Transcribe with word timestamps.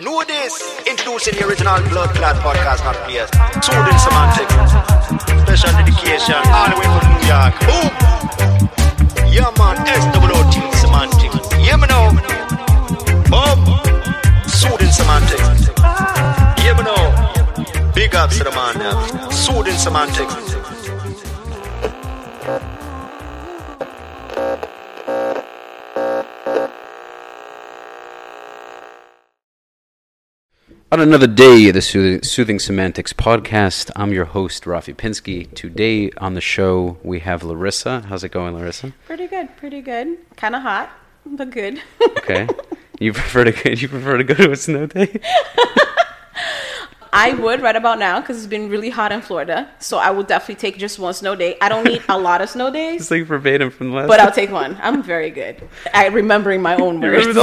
Know 0.00 0.24
this. 0.24 0.60
Introducing 0.88 1.38
the 1.38 1.46
original 1.46 1.78
Blood 1.88 2.10
Clot 2.16 2.36
podcast, 2.42 2.82
not 2.82 2.96
players. 3.06 3.30
Soothing 3.62 3.98
semantics. 4.02 4.50
Special 5.46 5.70
dedication 5.78 6.34
all 6.50 6.68
the 6.68 6.76
way 6.80 6.88
from 6.90 7.06
New 7.14 7.22
York. 7.30 7.54
Boom. 7.62 7.90
Yeah, 9.30 9.54
man. 9.56 9.76
SWOT 9.86 10.74
semantics. 10.74 11.38
Yeah, 11.62 11.76
me 11.76 11.86
know. 11.86 12.10
Boom. 13.30 13.60
Soothing 14.48 14.90
semantics. 14.90 15.70
Yeah, 16.58 16.74
me 16.76 16.82
know. 16.82 17.92
Big 17.94 18.14
ups 18.16 18.38
to 18.38 18.44
the 18.44 18.50
man 18.50 18.78
now. 18.78 19.30
Soothing. 19.30 20.73
On 30.94 31.00
another 31.00 31.26
day 31.26 31.66
of 31.66 31.74
the 31.74 31.82
Soothing, 31.82 32.22
Soothing 32.22 32.60
Semantics 32.60 33.12
podcast, 33.12 33.90
I'm 33.96 34.12
your 34.12 34.26
host, 34.26 34.62
Rafi 34.62 34.94
Pinsky. 34.94 35.52
Today 35.52 36.12
on 36.18 36.34
the 36.34 36.40
show, 36.40 36.98
we 37.02 37.18
have 37.18 37.42
Larissa. 37.42 38.02
How's 38.02 38.22
it 38.22 38.28
going, 38.28 38.54
Larissa? 38.54 38.92
Pretty 39.04 39.26
good, 39.26 39.56
pretty 39.56 39.80
good. 39.80 40.18
Kind 40.36 40.54
of 40.54 40.62
hot, 40.62 40.90
but 41.26 41.50
good. 41.50 41.82
Okay. 42.18 42.46
you 43.00 43.12
prefer 43.12 43.42
to 43.42 43.74
you 43.76 43.88
prefer 43.88 44.18
to 44.18 44.22
go 44.22 44.34
to 44.34 44.52
a 44.52 44.56
snow 44.56 44.86
day? 44.86 45.20
I 47.12 47.32
would 47.34 47.60
right 47.60 47.74
about 47.74 47.98
now 47.98 48.20
because 48.20 48.36
it's 48.36 48.46
been 48.46 48.68
really 48.68 48.90
hot 48.90 49.10
in 49.10 49.20
Florida. 49.20 49.68
So 49.80 49.98
I 49.98 50.12
would 50.12 50.28
definitely 50.28 50.60
take 50.60 50.78
just 50.78 51.00
one 51.00 51.12
snow 51.14 51.34
day. 51.34 51.56
I 51.60 51.68
don't 51.70 51.82
need 51.82 52.04
a 52.08 52.16
lot 52.16 52.40
of 52.40 52.50
snow 52.50 52.70
days, 52.72 53.00
It's 53.00 53.10
like 53.10 53.24
verbatim 53.24 53.70
from 53.70 53.90
the 53.90 53.96
last. 53.96 54.06
but 54.06 54.20
I'll 54.20 54.30
take 54.30 54.52
one. 54.52 54.78
I'm 54.80 55.02
very 55.02 55.30
good 55.30 55.60
at 55.92 56.12
remembering 56.12 56.62
my 56.62 56.76
own 56.76 57.00
words. 57.00 57.36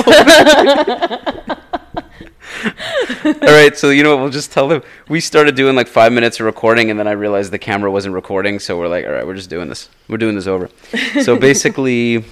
Remember 2.63 2.77
the 3.07 3.39
whole 3.39 3.49
All 3.49 3.55
right, 3.55 3.77
so 3.77 3.89
you 3.89 4.03
know 4.03 4.15
what? 4.15 4.21
We'll 4.21 4.31
just 4.31 4.51
tell 4.51 4.67
them 4.67 4.81
we 5.09 5.19
started 5.19 5.55
doing 5.55 5.75
like 5.75 5.87
five 5.87 6.11
minutes 6.11 6.39
of 6.39 6.45
recording, 6.45 6.89
and 6.89 6.99
then 6.99 7.07
I 7.07 7.11
realized 7.11 7.51
the 7.51 7.59
camera 7.59 7.91
wasn't 7.91 8.15
recording, 8.15 8.59
so 8.59 8.77
we're 8.77 8.87
like, 8.87 9.05
all 9.05 9.11
right, 9.11 9.25
we're 9.25 9.35
just 9.35 9.49
doing 9.49 9.69
this. 9.69 9.89
We're 10.07 10.17
doing 10.17 10.35
this 10.35 10.47
over. 10.47 10.69
So 11.23 11.37
basically, 11.37 12.25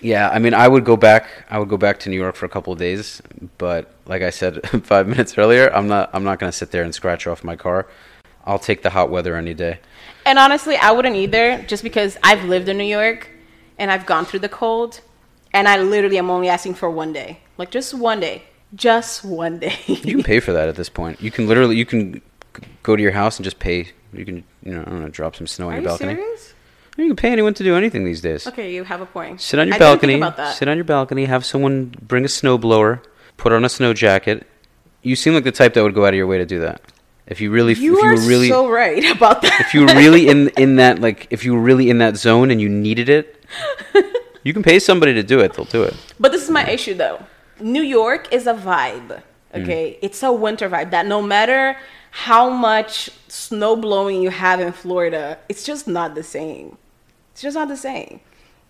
yeah, 0.00 0.28
I 0.28 0.38
mean, 0.38 0.54
I 0.54 0.68
would 0.68 0.84
go 0.84 0.96
back. 0.96 1.28
I 1.48 1.58
would 1.58 1.68
go 1.68 1.76
back 1.76 1.98
to 2.00 2.10
New 2.10 2.16
York 2.16 2.34
for 2.36 2.46
a 2.46 2.48
couple 2.48 2.72
of 2.72 2.78
days, 2.78 3.22
but 3.58 3.94
like 4.06 4.22
I 4.22 4.30
said 4.30 4.60
five 4.84 5.06
minutes 5.06 5.38
earlier, 5.38 5.74
I'm 5.74 5.88
not. 5.88 6.10
I'm 6.12 6.24
not 6.24 6.38
going 6.38 6.50
to 6.50 6.56
sit 6.56 6.70
there 6.70 6.82
and 6.82 6.94
scratch 6.94 7.26
off 7.26 7.42
my 7.44 7.56
car. 7.56 7.86
I'll 8.44 8.58
take 8.58 8.82
the 8.82 8.90
hot 8.90 9.10
weather 9.10 9.36
any 9.36 9.54
day. 9.54 9.78
And 10.26 10.38
honestly, 10.38 10.76
I 10.76 10.90
wouldn't 10.90 11.16
either, 11.16 11.62
just 11.62 11.82
because 11.82 12.18
I've 12.22 12.44
lived 12.44 12.68
in 12.68 12.78
New 12.78 12.84
York 12.84 13.28
and 13.78 13.90
I've 13.90 14.06
gone 14.06 14.24
through 14.24 14.40
the 14.40 14.48
cold, 14.48 15.00
and 15.52 15.66
I 15.68 15.80
literally 15.80 16.18
am 16.18 16.30
only 16.30 16.48
asking 16.48 16.74
for 16.74 16.90
one 16.90 17.12
day, 17.12 17.40
like 17.58 17.70
just 17.70 17.94
one 17.94 18.20
day, 18.20 18.44
just 18.74 19.24
one 19.24 19.58
day. 19.58 19.76
You 19.86 20.16
can 20.16 20.22
pay 20.22 20.40
for 20.40 20.52
that 20.52 20.68
at 20.68 20.76
this 20.76 20.88
point. 20.88 21.20
You 21.20 21.30
can 21.30 21.46
literally 21.48 21.76
you 21.76 21.86
can 21.86 22.20
go 22.82 22.96
to 22.96 23.02
your 23.02 23.12
house 23.12 23.38
and 23.38 23.44
just 23.44 23.58
pay. 23.58 23.88
You 24.12 24.24
can 24.24 24.44
you 24.62 24.74
know 24.74 24.82
I 24.82 24.90
don't 24.90 25.00
know 25.02 25.08
drop 25.08 25.36
some 25.36 25.46
snow 25.46 25.66
on 25.68 25.72
Are 25.72 25.76
your 25.76 25.82
you 25.82 25.88
balcony. 25.88 26.14
serious? 26.14 26.54
You 26.96 27.06
can 27.08 27.16
pay 27.16 27.30
anyone 27.32 27.54
to 27.54 27.64
do 27.64 27.74
anything 27.74 28.04
these 28.04 28.20
days. 28.20 28.46
Okay, 28.46 28.72
you 28.72 28.84
have 28.84 29.00
a 29.00 29.06
point. 29.06 29.40
Sit 29.40 29.58
on 29.58 29.66
your 29.66 29.74
I 29.76 29.78
balcony. 29.78 30.12
Think 30.14 30.22
about 30.22 30.36
that. 30.36 30.56
Sit 30.56 30.68
on 30.68 30.76
your 30.76 30.84
balcony. 30.84 31.24
Have 31.24 31.44
someone 31.44 31.94
bring 32.00 32.24
a 32.24 32.28
snow 32.28 32.56
blower. 32.56 33.02
Put 33.36 33.52
on 33.52 33.64
a 33.64 33.68
snow 33.68 33.92
jacket. 33.94 34.46
You 35.02 35.16
seem 35.16 35.34
like 35.34 35.42
the 35.44 35.50
type 35.52 35.74
that 35.74 35.82
would 35.82 35.94
go 35.94 36.04
out 36.06 36.14
of 36.14 36.14
your 36.14 36.28
way 36.28 36.38
to 36.38 36.46
do 36.46 36.60
that. 36.60 36.80
If 37.26 37.40
you 37.40 37.50
really, 37.50 37.72
You 37.74 37.96
if 37.96 38.02
you 38.02 38.06
are 38.08 38.14
were 38.14 38.20
really, 38.28 38.48
so 38.48 38.68
right 38.70 39.04
about 39.10 39.42
that. 39.42 39.60
if 39.60 39.74
you 39.74 39.80
were 39.80 39.94
really 39.94 40.28
in 40.28 40.48
in 40.50 40.76
that 40.82 41.00
like, 41.00 41.26
if 41.30 41.44
you 41.44 41.54
were 41.54 41.60
really 41.60 41.90
in 41.90 41.98
that 41.98 42.16
zone 42.16 42.50
and 42.52 42.60
you 42.60 42.68
needed 42.68 43.08
it, 43.08 43.44
you 44.44 44.52
can 44.52 44.62
pay 44.62 44.78
somebody 44.78 45.14
to 45.14 45.22
do 45.24 45.40
it. 45.40 45.54
They'll 45.54 45.64
do 45.64 45.82
it. 45.82 45.94
But 46.20 46.30
this 46.32 46.42
is 46.44 46.50
my 46.50 46.68
issue 46.68 46.94
though. 46.94 47.18
New 47.60 47.82
York 47.82 48.32
is 48.32 48.46
a 48.46 48.54
vibe. 48.54 49.22
Mm. 49.54 49.62
Okay? 49.62 49.98
It's 50.02 50.22
a 50.22 50.32
winter 50.32 50.68
vibe 50.68 50.90
that 50.90 51.06
no 51.06 51.22
matter 51.22 51.76
how 52.10 52.48
much 52.50 53.10
snow 53.28 53.76
blowing 53.76 54.22
you 54.22 54.30
have 54.30 54.60
in 54.60 54.72
Florida, 54.72 55.38
it's 55.48 55.64
just 55.64 55.88
not 55.88 56.14
the 56.14 56.22
same. 56.22 56.76
It's 57.32 57.42
just 57.42 57.56
not 57.56 57.68
the 57.68 57.76
same. 57.76 58.20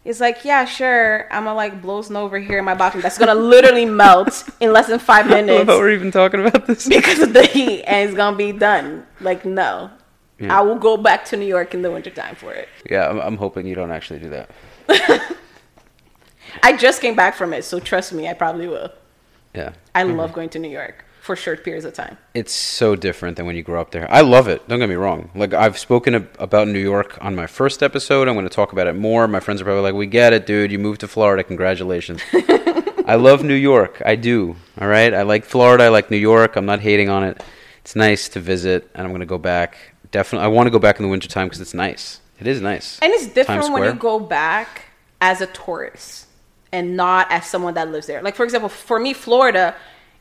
It's 0.05 0.21
like, 0.21 0.44
yeah, 0.44 0.67
sure, 0.67 1.27
I'm 1.33 1.44
gonna 1.44 1.55
like 1.55 1.81
blow 1.81 2.03
snow 2.03 2.25
over 2.25 2.39
here 2.39 2.59
in 2.59 2.65
my 2.65 2.75
balcony. 2.75 3.03
That's 3.03 3.17
gonna 3.17 3.34
literally 3.55 3.87
melt 3.87 4.47
in 4.61 4.73
less 4.73 4.89
than 4.89 4.99
five 4.99 5.27
minutes 5.27 5.71
how 5.71 5.78
we're 5.78 5.91
even 5.93 6.11
talking 6.11 6.41
about 6.41 6.67
this. 6.67 6.87
because 6.89 7.21
of 7.21 7.33
the 7.33 7.47
heat 7.47 7.84
and 7.84 8.09
it's 8.09 8.17
gonna 8.17 8.37
be 8.37 8.53
done. 8.53 9.06
Like, 9.21 9.44
no. 9.44 9.91
Yeah. 10.39 10.59
I 10.59 10.62
will 10.62 10.77
go 10.77 10.97
back 10.97 11.25
to 11.27 11.37
New 11.37 11.47
York 11.47 11.75
in 11.75 11.83
the 11.83 11.91
wintertime 11.91 12.34
for 12.34 12.53
it. 12.53 12.69
Yeah, 12.91 13.09
I'm, 13.09 13.21
I'm 13.21 13.37
hoping 13.37 13.67
you 13.67 13.75
don't 13.75 13.93
actually 13.93 14.19
do 14.19 14.31
that. 14.31 14.50
I 16.62 16.76
just 16.76 17.00
came 17.00 17.15
back 17.16 17.34
from 17.34 17.53
it, 17.53 17.65
so 17.65 17.81
trust 17.81 18.12
me, 18.12 18.28
I 18.28 18.34
probably 18.34 18.69
will. 18.69 18.91
Yeah. 19.54 19.72
I 19.94 20.03
Mm-hmm. 20.04 20.16
love 20.16 20.32
going 20.32 20.48
to 20.50 20.59
New 20.59 20.69
York 20.70 21.04
for 21.20 21.37
short 21.37 21.65
periods 21.65 21.87
of 21.87 21.94
time. 21.94 22.19
it's 22.34 22.53
so 22.53 22.94
different 22.94 23.37
than 23.37 23.47
when 23.47 23.56
you 23.56 23.62
grow 23.62 23.81
up 23.81 23.91
there. 23.92 24.10
I 24.10 24.20
love 24.20 24.47
it. 24.48 24.69
Don't 24.69 24.78
get 24.78 24.88
me 24.91 24.94
wrong. 24.94 25.31
Like 25.34 25.54
I've 25.54 25.78
spoken 25.78 26.14
ab- 26.16 26.37
about 26.38 26.69
New 26.69 26.78
York 26.81 27.16
on 27.22 27.34
my 27.34 27.47
first 27.47 27.82
episode. 27.82 28.28
I'm 28.28 28.34
going 28.34 28.47
to 28.48 28.54
talk 28.54 28.72
about 28.72 28.87
it 28.88 28.94
more. 28.94 29.26
My 29.26 29.41
friends 29.41 29.60
are 29.60 29.64
probably 29.64 29.82
like, 29.82 29.94
"We 29.94 30.06
get 30.06 30.32
it, 30.34 30.44
dude. 30.47 30.70
You 30.70 30.78
moved 30.78 31.00
to 31.00 31.09
Florida. 31.09 31.43
Congratulations." 31.43 32.20
I 33.06 33.16
love 33.16 33.43
New 33.44 33.54
York. 33.54 34.03
I 34.04 34.16
do. 34.16 34.56
All 34.81 34.88
right. 34.88 35.12
I 35.14 35.22
like 35.22 35.44
Florida. 35.44 35.84
I 35.84 35.88
like 35.88 36.10
New 36.10 36.16
York. 36.19 36.56
I'm 36.56 36.66
not 36.66 36.81
hating 36.81 37.09
on 37.09 37.22
it. 37.25 37.43
It's 37.82 37.94
nice 37.97 38.28
to 38.31 38.41
visit, 38.41 38.91
and 38.94 39.03
I'm 39.06 39.10
going 39.10 39.20
to 39.20 39.26
go 39.26 39.38
back. 39.38 39.76
Definitely. 40.10 40.44
I 40.44 40.48
want 40.48 40.66
to 40.66 40.70
go 40.70 40.78
back 40.78 40.98
in 40.98 41.04
the 41.04 41.10
wintertime 41.10 41.47
because 41.48 41.60
it's 41.60 41.75
nice. 41.75 42.20
It 42.41 42.47
is 42.47 42.60
nice. 42.60 42.98
And 43.00 43.12
it's 43.12 43.26
different 43.28 43.72
when 43.72 43.84
you 43.84 43.93
go 43.94 44.19
back 44.20 44.87
as 45.20 45.41
a 45.41 45.47
tourist 45.47 46.24
and 46.75 46.85
not 47.05 47.25
as 47.37 47.43
someone 47.53 47.75
that 47.79 47.89
lives 47.95 48.07
there. 48.11 48.21
Like 48.27 48.37
for 48.37 48.45
example, 48.49 48.69
for 48.69 48.99
me, 49.07 49.12
Florida, 49.15 49.67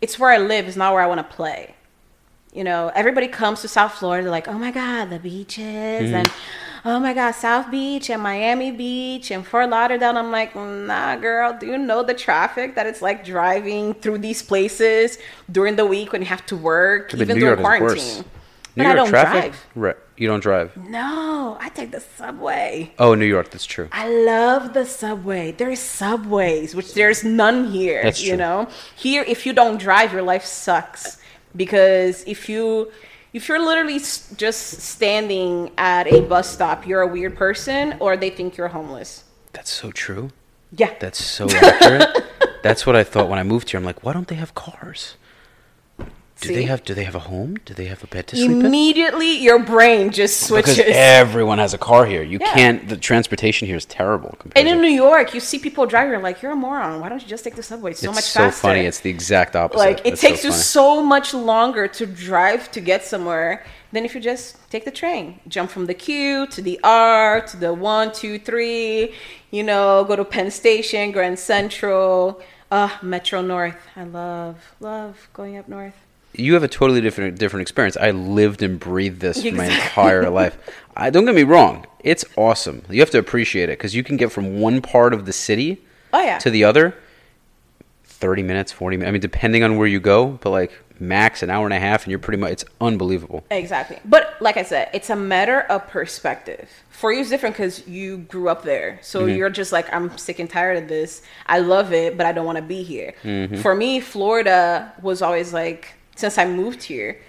it's 0.04 0.16
where 0.20 0.32
I 0.38 0.38
live. 0.38 0.68
It's 0.68 0.78
not 0.84 0.94
where 0.94 1.02
I 1.02 1.08
want 1.14 1.22
to 1.28 1.36
play. 1.36 1.62
You 2.54 2.64
know, 2.64 2.92
everybody 3.02 3.28
comes 3.28 3.62
to 3.62 3.68
South 3.68 3.94
Florida, 4.00 4.30
like, 4.30 4.48
oh 4.48 4.60
my 4.66 4.72
God, 4.72 5.10
the 5.10 5.20
beaches 5.30 5.64
Mm-hmm. 6.10 6.16
and 6.20 6.32
oh 6.86 7.00
my 7.00 7.14
God, 7.14 7.32
South 7.32 7.72
Beach 7.72 8.10
and 8.14 8.22
Miami 8.22 8.70
Beach 8.72 9.32
and 9.32 9.42
Fort 9.50 9.70
Lauderdale. 9.70 10.16
I'm 10.18 10.32
like, 10.32 10.52
nah, 10.56 11.16
girl, 11.16 11.58
do 11.60 11.66
you 11.66 11.78
know 11.80 12.04
the 12.04 12.14
traffic 12.14 12.76
that 12.76 12.86
it's 12.86 13.02
like 13.02 13.26
driving 13.26 13.94
through 14.02 14.20
these 14.20 14.42
places 14.44 15.18
during 15.52 15.76
the 15.82 15.86
week 15.96 16.12
when 16.14 16.22
you 16.22 16.28
have 16.28 16.46
to 16.52 16.56
work, 16.58 17.14
even 17.16 17.28
New 17.30 17.34
during 17.40 17.60
York 17.60 17.60
quarantine? 17.60 18.18
worse. 18.18 18.24
But 18.78 18.84
New 18.84 18.84
I 18.84 18.94
York 18.94 18.98
don't 18.98 19.10
traffic. 19.10 19.52
drive. 19.52 19.66
Right. 19.86 19.98
You 20.18 20.28
don't 20.28 20.42
drive. 20.42 20.76
No, 20.78 21.58
I 21.60 21.70
take 21.70 21.92
the 21.92 22.00
subway. 22.00 22.94
Oh, 23.00 23.16
New 23.16 23.26
York. 23.26 23.50
That's 23.50 23.66
true. 23.66 23.90
I 23.92 24.08
love 24.08 24.74
the 24.74 24.86
subway. 24.86 25.52
There's 25.52 25.80
subways, 25.80 26.76
which 26.76 26.94
there's 26.94 27.24
none 27.24 27.72
here. 27.72 28.04
That's 28.04 28.20
true. 28.22 28.30
You 28.32 28.38
know, 28.38 28.68
here 28.96 29.24
if 29.28 29.46
you 29.46 29.54
don't 29.54 29.80
drive, 29.80 30.14
your 30.14 30.22
life 30.22 30.46
sucks 30.46 31.18
because 31.56 32.24
if 32.26 32.48
you 32.48 32.92
if 33.34 33.50
you're 33.50 33.64
literally 33.66 33.98
just 33.98 34.82
standing 34.82 35.72
at 35.78 36.06
a 36.06 36.22
bus 36.22 36.54
stop, 36.54 36.86
you're 36.86 37.02
a 37.02 37.08
weird 37.08 37.36
person, 37.36 37.96
or 38.00 38.16
they 38.16 38.30
think 38.30 38.56
you're 38.58 38.68
homeless. 38.68 39.24
That's 39.54 39.72
so 39.72 39.92
true. 39.92 40.30
Yeah, 40.76 40.94
That's 41.00 41.24
so 41.24 41.48
accurate. 41.50 42.24
That's 42.64 42.86
what 42.86 42.96
I 42.96 43.04
thought 43.04 43.30
when 43.30 43.38
I 43.40 43.44
moved 43.44 43.70
here. 43.70 43.80
I'm 43.80 43.84
like, 43.86 44.04
why 44.04 44.14
don't 44.14 44.28
they 44.28 44.36
have 44.36 44.56
cars? 44.56 45.16
Do 46.48 46.54
they 46.54 46.64
have? 46.64 46.84
Do 46.84 46.94
they 46.94 47.04
have 47.06 47.16
a 47.16 47.20
home? 47.20 47.58
Do 47.66 47.74
they 47.74 47.86
have 47.86 48.04
a 48.04 48.08
bed 48.08 48.28
to 48.28 48.36
sleep 48.36 48.52
in? 48.52 48.66
immediately 48.66 49.38
your 49.38 49.60
brain 49.60 50.12
just 50.12 50.42
switches. 50.48 50.78
Because 50.78 50.94
everyone 50.96 51.58
has 51.60 51.74
a 51.74 51.78
car 51.78 52.06
here. 52.06 52.24
You 52.24 52.40
Yeah. 52.40 52.54
can't. 52.54 52.88
The 52.90 52.98
transportation 52.98 53.68
here 53.68 53.78
is 53.78 53.86
terrible. 53.86 54.36
Compared 54.40 54.58
and 54.58 54.68
in 54.68 54.76
to, 54.78 54.82
New 54.82 54.94
York, 54.94 55.34
you 55.34 55.40
see 55.40 55.60
people 55.60 55.86
driving, 55.86 56.12
you're 56.12 56.22
like, 56.22 56.42
you're 56.42 56.52
a 56.52 56.56
moron. 56.56 57.00
Why 57.02 57.10
don't 57.10 57.22
you 57.22 57.28
just 57.28 57.44
take 57.44 57.56
the 57.56 57.64
subway? 57.64 57.92
It's 57.92 58.02
so 58.02 58.10
it's 58.10 58.16
much 58.18 58.26
so 58.26 58.40
faster. 58.46 58.62
funny. 58.62 58.82
It's 58.86 59.00
the 59.00 59.10
exact 59.10 59.56
opposite. 59.56 59.80
like 59.80 60.00
it 60.00 60.04
That's 60.12 60.22
so 60.22 60.28
takes 60.28 60.44
you 60.44 60.52
funny. 60.52 60.62
so 60.64 61.04
much 61.04 61.34
longer 61.34 61.88
to 61.88 62.06
drive 62.06 62.72
to 62.72 62.82
get 62.82 63.04
somewhere 63.04 63.64
than 63.92 64.06
if 64.06 64.16
you 64.16 64.22
just 64.22 64.58
take 64.72 64.86
the 64.86 64.92
train 64.92 65.40
jump 65.48 65.70
from 65.70 65.86
the 65.86 65.94
q 65.94 66.48
to 66.48 66.62
the 66.64 66.80
r 66.84 67.42
to 67.42 67.56
the 67.58 67.72
one 67.72 68.12
two 68.12 68.40
three 68.40 69.14
you 69.52 69.62
know 69.62 70.04
go 70.08 70.16
to 70.16 70.26
penn 70.26 70.50
station 70.50 71.12
grand 71.12 71.38
central 71.38 72.42
uh 72.72 72.90
metro 73.04 73.40
north 73.44 73.78
i 73.96 74.04
love 74.04 74.56
love 74.80 75.30
going 75.34 75.58
up 75.58 75.68
north 75.68 75.94
you 76.34 76.54
have 76.56 76.64
a 76.64 76.68
totally 76.68 77.02
different 77.02 77.38
different 77.38 77.62
experience. 77.62 77.96
I 77.98 78.12
lived 78.12 78.62
and 78.64 78.80
breathed 78.80 79.20
this 79.22 79.44
for 79.44 79.52
my 79.56 79.66
entire 79.66 80.30
life. 80.42 80.58
I 80.96 81.10
don't 81.10 81.26
get 81.26 81.36
me 81.36 81.44
wrong. 81.44 81.86
It's 82.04 82.26
awesome. 82.36 82.84
You 82.90 83.00
have 83.00 83.10
to 83.12 83.20
appreciate 83.20 83.70
it 83.70 83.78
because 83.78 83.96
you 83.96 84.04
can 84.04 84.18
get 84.18 84.32
from 84.32 84.60
one 84.60 84.82
part 84.82 85.14
of 85.14 85.26
the 85.26 85.34
city 85.34 85.82
oh 86.12 86.22
yeah 86.22 86.38
to 86.40 86.50
the 86.52 86.64
other 86.64 86.96
30 88.06 88.44
minutes 88.44 88.72
40 88.72 88.98
minutes 88.98 89.10
i 89.10 89.12
mean 89.12 89.20
depending 89.22 89.64
on 89.64 89.78
where 89.78 89.88
you 89.88 90.00
go 90.00 90.28
but 90.42 90.52
like 90.52 90.72
max 91.00 91.42
an 91.42 91.50
hour 91.50 91.66
and 91.66 91.74
a 91.74 91.80
half 91.80 92.04
and 92.04 92.12
you're 92.12 92.20
pretty 92.20 92.40
much 92.40 92.52
it's 92.52 92.66
unbelievable 92.80 93.44
Exactly. 93.50 93.98
But 94.06 94.36
like 94.40 94.58
I 94.58 94.64
said, 94.64 94.90
it's 94.94 95.10
a 95.10 95.16
matter 95.16 95.62
of 95.62 95.88
perspective. 95.88 96.70
For 96.92 97.12
you, 97.12 97.22
it's 97.22 97.30
different 97.30 97.56
because 97.56 97.86
you 97.88 98.18
grew 98.20 98.48
up 98.48 98.64
there. 98.64 99.00
So 99.02 99.22
Mm-hmm. 99.26 99.36
you're 99.38 99.50
just 99.50 99.72
like, 99.72 99.92
I'm 99.94 100.16
sick 100.18 100.40
and 100.40 100.50
tired 100.50 100.78
of 100.84 100.88
this. 100.88 101.22
I 101.48 101.60
love 101.60 101.92
it, 101.94 102.16
but 102.16 102.26
I 102.26 102.32
don't 102.32 102.46
want 102.46 102.58
to 102.58 102.62
be 102.62 102.84
here. 102.84 103.16
Mm-hmm. 103.24 103.58
For 103.58 103.74
me, 103.76 104.00
Florida 104.00 104.94
was 105.02 105.22
always 105.22 105.52
like, 105.52 105.94
since 106.16 106.38
I 106.38 106.46
moved 106.46 106.84
here, 106.84 107.20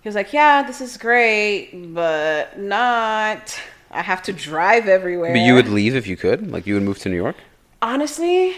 he 0.00 0.08
was 0.08 0.14
like, 0.14 0.32
yeah, 0.32 0.62
this 0.62 0.80
is 0.80 0.96
great, 0.96 1.72
but 1.94 2.58
not. 2.58 3.60
I 3.90 4.02
have 4.02 4.22
to 4.24 4.32
drive 4.32 4.86
everywhere. 4.86 5.32
but 5.32 5.40
you 5.40 5.54
would 5.54 5.68
leave 5.68 5.96
if 5.96 6.06
you 6.06 6.16
could 6.16 6.50
like 6.50 6.66
you 6.66 6.74
would 6.74 6.82
move 6.82 6.98
to 6.98 7.08
new 7.08 7.16
york 7.16 7.36
honestly, 7.80 8.56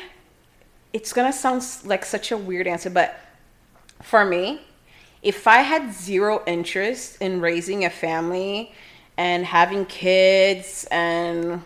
it's 0.92 1.12
gonna 1.12 1.32
sound 1.32 1.64
like 1.84 2.04
such 2.04 2.32
a 2.32 2.36
weird 2.36 2.66
answer, 2.66 2.90
but 2.90 3.18
for 4.02 4.24
me, 4.24 4.60
if 5.22 5.46
I 5.46 5.58
had 5.58 5.92
zero 5.92 6.42
interest 6.46 7.20
in 7.20 7.40
raising 7.40 7.84
a 7.84 7.90
family 7.90 8.72
and 9.16 9.44
having 9.44 9.84
kids 9.86 10.86
and 10.90 11.62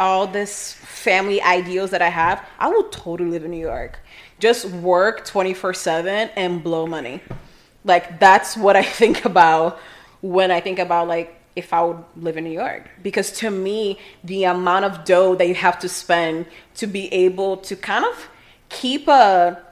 all 0.00 0.26
this 0.26 0.72
family 0.72 1.40
ideals 1.40 1.90
that 1.90 2.02
I 2.02 2.08
have, 2.08 2.44
I 2.58 2.68
would 2.68 2.90
totally 2.90 3.30
live 3.30 3.44
in 3.44 3.52
New 3.52 3.60
York. 3.60 4.00
Just 4.40 4.64
work 4.66 5.24
24 5.24 5.74
7 5.74 6.30
and 6.34 6.64
blow 6.64 6.86
money. 6.86 7.22
Like, 7.84 8.18
that's 8.18 8.56
what 8.56 8.74
I 8.76 8.82
think 9.00 9.24
about 9.24 9.78
when 10.20 10.50
I 10.50 10.60
think 10.60 10.78
about, 10.78 11.06
like, 11.08 11.36
if 11.56 11.72
I 11.72 11.82
would 11.82 12.02
live 12.16 12.36
in 12.36 12.44
New 12.44 12.50
York. 12.50 12.88
Because 13.02 13.30
to 13.38 13.50
me, 13.50 13.98
the 14.24 14.44
amount 14.44 14.84
of 14.86 15.04
dough 15.04 15.34
that 15.36 15.46
you 15.46 15.54
have 15.54 15.78
to 15.80 15.88
spend 15.88 16.46
to 16.76 16.86
be 16.86 17.12
able 17.12 17.56
to 17.58 17.76
kind 17.76 18.04
of 18.04 18.28
keep 18.68 19.08
a 19.08 19.62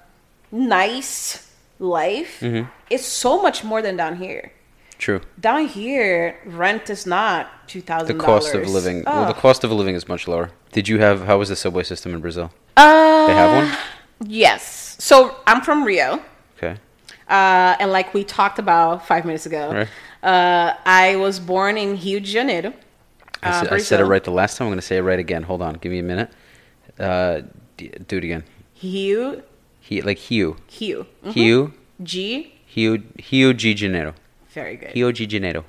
nice 0.53 1.51
life 1.79 2.43
is 2.91 3.05
so 3.05 3.41
much 3.41 3.65
more 3.65 3.81
than 3.83 3.97
down 3.97 4.17
here. 4.17 4.53
True. 4.99 5.21
Down 5.39 5.69
here, 5.69 6.37
rent 6.45 6.91
is 6.91 7.07
not 7.07 7.69
two 7.69 7.81
The 7.81 8.17
cost 8.19 8.55
of 8.55 8.69
living. 8.69 9.05
Well, 9.07 9.27
the 9.27 9.33
cost 9.35 9.63
of 9.63 9.71
living 9.71 9.95
is 9.95 10.09
much 10.09 10.27
lower. 10.27 10.51
Did 10.73 10.89
you 10.89 10.99
have? 10.99 11.27
How 11.27 11.39
was 11.39 11.49
the 11.49 11.57
subway 11.57 11.85
system 11.85 12.15
in 12.15 12.21
Brazil? 12.21 12.51
Uh, 12.77 13.27
They 13.29 13.35
have 13.35 13.65
one. 13.65 13.79
Yes. 14.25 14.97
So 14.99 15.37
I'm 15.47 15.61
from 15.63 15.85
Rio, 15.85 16.21
Okay. 16.57 16.77
uh, 17.29 17.77
and 17.81 17.93
like 17.93 18.13
we 18.15 18.25
talked 18.25 18.59
about 18.59 19.07
five 19.07 19.25
minutes 19.25 19.47
ago, 19.47 19.73
Right. 19.73 19.89
uh, 20.23 20.75
I 20.85 21.17
was 21.17 21.39
born 21.39 21.77
in 21.79 21.91
Rio 21.97 22.19
de 22.21 22.27
Janeiro. 22.27 22.73
I, 23.43 23.51
uh, 23.51 23.61
said, 23.63 23.73
I 23.73 23.79
said 23.79 24.01
it 24.01 24.05
right 24.05 24.25
the 24.25 24.33
last 24.33 24.57
time. 24.57 24.67
I'm 24.67 24.71
going 24.73 24.81
to 24.81 24.87
say 24.87 24.97
it 24.97 25.03
right 25.03 25.19
again. 25.21 25.45
Hold 25.45 25.63
on. 25.63 25.75
Give 25.75 25.93
me 25.93 26.01
a 26.01 26.03
minute. 26.03 26.31
Uh, 26.99 27.43
d- 27.77 27.93
do 28.09 28.17
it 28.17 28.25
again. 28.25 28.43
Rio, 28.83 29.43
He 29.81 30.03
like 30.03 30.19
Rio. 30.29 30.57
Rio, 30.81 31.07
Mhm. 31.25 31.35
Rio. 31.37 31.73
G. 32.03 32.55
Rio. 32.77 32.99
Rio 33.31 33.53
de 33.53 33.75
Janeiro. 33.77 34.15
Very 34.51 34.75
good. 34.77 34.93
Rio 34.95 35.13
de 35.13 35.25
Janeiro. 35.27 35.65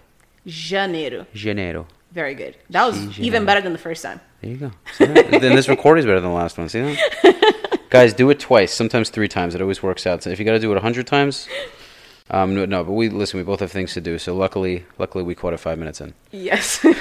Janeiro. 0.47 1.27
Janeiro. 1.35 1.85
Very 2.11 2.33
good. 2.33 2.55
That 2.71 2.87
was 2.87 3.19
even 3.19 3.45
better 3.45 3.61
than 3.61 3.71
the 3.73 3.77
first 3.79 4.01
time. 4.01 4.19
There 4.41 4.49
you 4.51 4.57
go. 4.57 4.71
Then 4.97 5.55
this 5.55 5.69
recording 5.69 5.99
is 5.99 6.05
better 6.07 6.19
than 6.21 6.31
the 6.31 6.35
last 6.35 6.57
one. 6.57 6.67
See 6.69 6.81
that? 6.81 7.55
Guys, 7.89 8.13
do 8.13 8.29
it 8.29 8.39
twice, 8.39 8.73
sometimes 8.73 9.09
three 9.09 9.27
times. 9.27 9.55
It 9.55 9.61
always 9.61 9.81
works 9.81 10.05
out. 10.05 10.23
So 10.23 10.29
if 10.29 10.39
you 10.39 10.45
got 10.45 10.51
to 10.53 10.59
do 10.59 10.71
it 10.71 10.77
a 10.77 10.81
hundred 10.81 11.07
times, 11.07 11.47
um, 12.29 12.55
no, 12.55 12.65
no. 12.65 12.83
But 12.83 12.93
we 12.93 13.09
listen. 13.09 13.39
We 13.39 13.43
both 13.43 13.61
have 13.61 13.71
things 13.71 13.93
to 13.93 14.01
do. 14.01 14.19
So 14.19 14.35
luckily, 14.35 14.85
luckily, 14.97 15.23
we 15.23 15.33
caught 15.35 15.53
it 15.53 15.59
five 15.59 15.79
minutes 15.79 16.01
in. 16.01 16.13
Yes. 16.31 16.85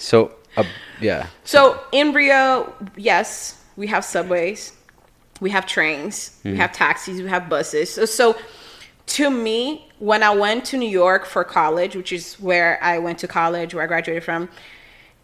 So, 0.00 0.32
uh, 0.56 0.64
yeah. 1.00 1.26
So 1.44 1.78
in 1.92 2.12
Rio, 2.12 2.72
yes, 2.96 3.62
we 3.76 3.86
have 3.88 4.04
subways, 4.04 4.72
we 5.40 5.50
have 5.50 5.66
trains, 5.66 6.38
we 6.42 6.56
have 6.56 6.72
taxis, 6.72 7.20
we 7.20 7.28
have 7.28 7.48
buses. 7.48 7.92
So, 7.92 8.06
so 8.06 8.36
to 9.06 9.30
me, 9.30 9.88
when 9.98 10.22
I 10.22 10.30
went 10.30 10.64
to 10.66 10.78
New 10.78 10.88
York 10.88 11.26
for 11.26 11.44
college, 11.44 11.94
which 11.94 12.12
is 12.12 12.34
where 12.40 12.82
I 12.82 12.98
went 12.98 13.18
to 13.18 13.28
college, 13.28 13.74
where 13.74 13.84
I 13.84 13.86
graduated 13.86 14.24
from, 14.24 14.48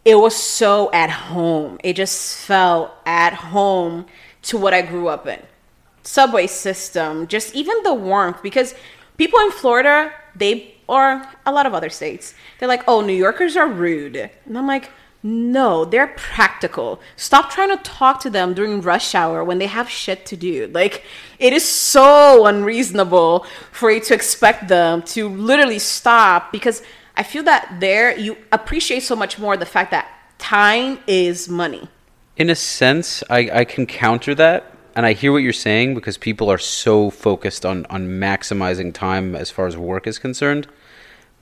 it 0.04 0.16
was 0.16 0.36
so 0.36 0.92
at 0.92 1.10
home. 1.10 1.78
It 1.82 1.94
just 1.94 2.36
felt 2.36 2.92
at 3.06 3.32
home 3.32 4.06
to 4.46 4.58
what 4.58 4.74
I 4.74 4.82
grew 4.82 5.08
up 5.08 5.26
in. 5.26 5.40
Subway 6.02 6.46
system, 6.46 7.26
just 7.26 7.54
even 7.54 7.82
the 7.82 7.94
warmth, 7.94 8.42
because 8.42 8.74
people 9.16 9.38
in 9.40 9.50
Florida, 9.50 10.12
they 10.34 10.74
or 10.88 11.22
a 11.44 11.52
lot 11.52 11.66
of 11.66 11.74
other 11.74 11.90
states, 11.90 12.34
they're 12.58 12.68
like, 12.68 12.84
oh, 12.86 13.00
New 13.00 13.12
Yorkers 13.12 13.56
are 13.56 13.66
rude. 13.68 14.16
And 14.16 14.56
I'm 14.56 14.66
like, 14.66 14.90
no, 15.22 15.84
they're 15.84 16.06
practical. 16.16 17.00
Stop 17.16 17.50
trying 17.50 17.76
to 17.76 17.82
talk 17.82 18.20
to 18.20 18.30
them 18.30 18.54
during 18.54 18.80
rush 18.80 19.14
hour 19.14 19.42
when 19.42 19.58
they 19.58 19.66
have 19.66 19.90
shit 19.90 20.24
to 20.26 20.36
do. 20.36 20.68
Like, 20.68 21.02
it 21.40 21.52
is 21.52 21.64
so 21.64 22.46
unreasonable 22.46 23.44
for 23.72 23.90
you 23.90 24.00
to 24.02 24.14
expect 24.14 24.68
them 24.68 25.02
to 25.02 25.28
literally 25.28 25.80
stop 25.80 26.52
because 26.52 26.82
I 27.16 27.24
feel 27.24 27.42
that 27.44 27.78
there 27.80 28.16
you 28.16 28.36
appreciate 28.52 29.02
so 29.02 29.16
much 29.16 29.38
more 29.38 29.56
the 29.56 29.66
fact 29.66 29.90
that 29.90 30.08
time 30.38 31.00
is 31.08 31.48
money. 31.48 31.88
In 32.36 32.50
a 32.50 32.54
sense, 32.54 33.22
I, 33.30 33.50
I 33.52 33.64
can 33.64 33.86
counter 33.86 34.34
that, 34.34 34.70
and 34.94 35.06
I 35.06 35.12
hear 35.14 35.32
what 35.32 35.38
you're 35.38 35.52
saying 35.52 35.94
because 35.94 36.18
people 36.18 36.50
are 36.50 36.58
so 36.58 37.10
focused 37.10 37.64
on 37.64 37.86
on 37.86 38.08
maximizing 38.08 38.92
time 38.92 39.34
as 39.34 39.50
far 39.50 39.66
as 39.66 39.76
work 39.76 40.06
is 40.06 40.18
concerned. 40.18 40.66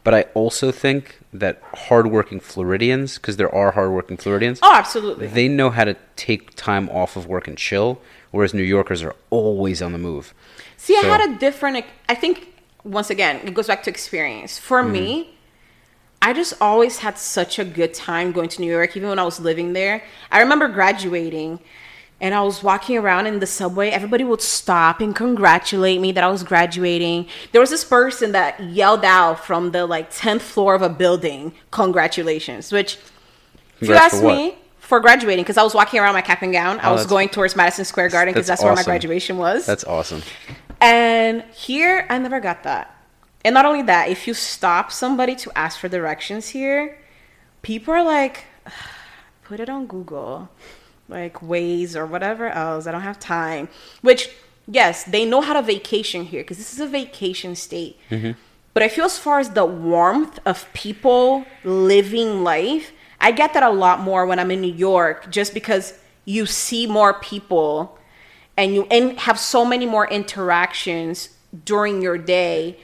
But 0.04 0.14
I 0.14 0.22
also 0.34 0.70
think 0.70 1.18
that 1.32 1.62
hardworking 1.88 2.38
Floridians, 2.38 3.16
because 3.16 3.38
there 3.38 3.52
are 3.54 3.70
hardworking 3.72 4.18
Floridians, 4.18 4.60
Oh, 4.62 4.72
absolutely. 4.74 5.28
they 5.28 5.48
know 5.48 5.70
how 5.70 5.84
to 5.84 5.96
take 6.16 6.54
time 6.56 6.90
off 6.90 7.16
of 7.16 7.26
work 7.26 7.48
and 7.48 7.56
chill, 7.56 8.00
whereas 8.30 8.52
New 8.52 8.62
Yorkers 8.62 9.02
are 9.02 9.16
always 9.30 9.80
on 9.80 9.92
the 9.92 9.98
move. 9.98 10.34
See, 10.76 10.94
So- 11.00 11.08
I 11.08 11.18
had 11.18 11.30
a 11.30 11.38
different. 11.38 11.84
I 12.08 12.14
think 12.14 12.52
once 12.84 13.08
again, 13.10 13.40
it 13.44 13.54
goes 13.54 13.66
back 13.66 13.82
to 13.84 13.90
experience. 13.90 14.58
For 14.58 14.82
Mm-hmm. 14.82 14.92
me, 14.92 15.33
I 16.24 16.32
just 16.32 16.54
always 16.58 16.98
had 17.00 17.18
such 17.18 17.58
a 17.58 17.66
good 17.66 17.92
time 17.92 18.32
going 18.32 18.48
to 18.48 18.62
New 18.62 18.72
York, 18.72 18.96
even 18.96 19.10
when 19.10 19.18
I 19.18 19.24
was 19.24 19.38
living 19.40 19.74
there. 19.74 20.02
I 20.32 20.40
remember 20.40 20.68
graduating, 20.68 21.60
and 22.18 22.34
I 22.34 22.40
was 22.40 22.62
walking 22.62 22.96
around 22.96 23.26
in 23.26 23.40
the 23.40 23.46
subway. 23.46 23.90
Everybody 23.90 24.24
would 24.24 24.40
stop 24.40 25.02
and 25.02 25.14
congratulate 25.14 26.00
me 26.00 26.12
that 26.12 26.24
I 26.24 26.28
was 26.28 26.42
graduating. 26.42 27.26
There 27.52 27.60
was 27.60 27.68
this 27.68 27.84
person 27.84 28.32
that 28.32 28.58
yelled 28.58 29.04
out 29.04 29.44
from 29.44 29.72
the 29.72 29.84
like 29.84 30.08
tenth 30.10 30.40
floor 30.40 30.74
of 30.74 30.80
a 30.80 30.88
building, 30.88 31.52
"Congratulations!" 31.72 32.72
Which, 32.72 32.96
if 33.82 33.88
you 33.88 33.94
ask 33.94 34.22
me, 34.22 34.56
for 34.78 35.00
graduating, 35.00 35.44
because 35.44 35.58
I 35.58 35.62
was 35.62 35.74
walking 35.74 36.00
around 36.00 36.14
my 36.14 36.22
cap 36.22 36.40
and 36.40 36.52
gown. 36.52 36.76
Oh, 36.78 36.88
I 36.88 36.90
Oh, 36.90 36.94
was 36.94 37.04
going 37.04 37.28
towards 37.28 37.54
Madison 37.54 37.84
Square 37.84 38.08
Garden 38.08 38.32
because 38.32 38.46
that's 38.46 38.62
that's, 38.62 38.64
where 38.66 38.74
my 38.74 38.82
graduation 38.82 39.36
was. 39.36 39.66
That's 39.66 39.84
awesome. 39.84 40.22
And 40.80 41.42
here, 41.52 42.06
I 42.08 42.16
never 42.16 42.40
got 42.40 42.62
that. 42.62 42.93
And 43.44 43.54
not 43.54 43.66
only 43.66 43.82
that, 43.82 44.08
if 44.08 44.26
you 44.26 44.34
stop 44.34 44.90
somebody 44.90 45.36
to 45.36 45.52
ask 45.56 45.78
for 45.78 45.88
directions 45.88 46.48
here, 46.48 46.98
people 47.62 47.92
are 47.92 48.02
like, 48.02 48.46
put 49.44 49.60
it 49.60 49.68
on 49.68 49.86
Google, 49.86 50.48
like 51.08 51.34
Waze 51.40 51.94
or 51.94 52.06
whatever 52.06 52.48
else. 52.48 52.86
I 52.86 52.92
don't 52.92 53.02
have 53.02 53.20
time. 53.20 53.68
Which, 54.00 54.30
yes, 54.66 55.04
they 55.04 55.26
know 55.26 55.42
how 55.42 55.52
to 55.52 55.62
vacation 55.62 56.24
here 56.24 56.42
because 56.42 56.56
this 56.56 56.72
is 56.72 56.80
a 56.80 56.86
vacation 56.86 57.54
state. 57.54 57.98
Mm-hmm. 58.10 58.32
But 58.72 58.82
I 58.82 58.88
feel 58.88 59.04
as 59.04 59.18
far 59.18 59.38
as 59.38 59.50
the 59.50 59.64
warmth 59.64 60.38
of 60.46 60.66
people 60.72 61.44
living 61.62 62.42
life, 62.42 62.92
I 63.20 63.30
get 63.30 63.54
that 63.54 63.62
a 63.62 63.70
lot 63.70 64.00
more 64.00 64.26
when 64.26 64.38
I'm 64.38 64.50
in 64.50 64.60
New 64.60 64.72
York 64.72 65.30
just 65.30 65.54
because 65.54 65.94
you 66.24 66.46
see 66.46 66.86
more 66.86 67.14
people 67.14 67.98
and 68.56 68.74
you 68.74 68.86
and 68.90 69.18
have 69.20 69.38
so 69.38 69.64
many 69.64 69.86
more 69.86 70.08
interactions 70.08 71.28
during 71.64 72.02
your 72.02 72.18
day 72.18 72.78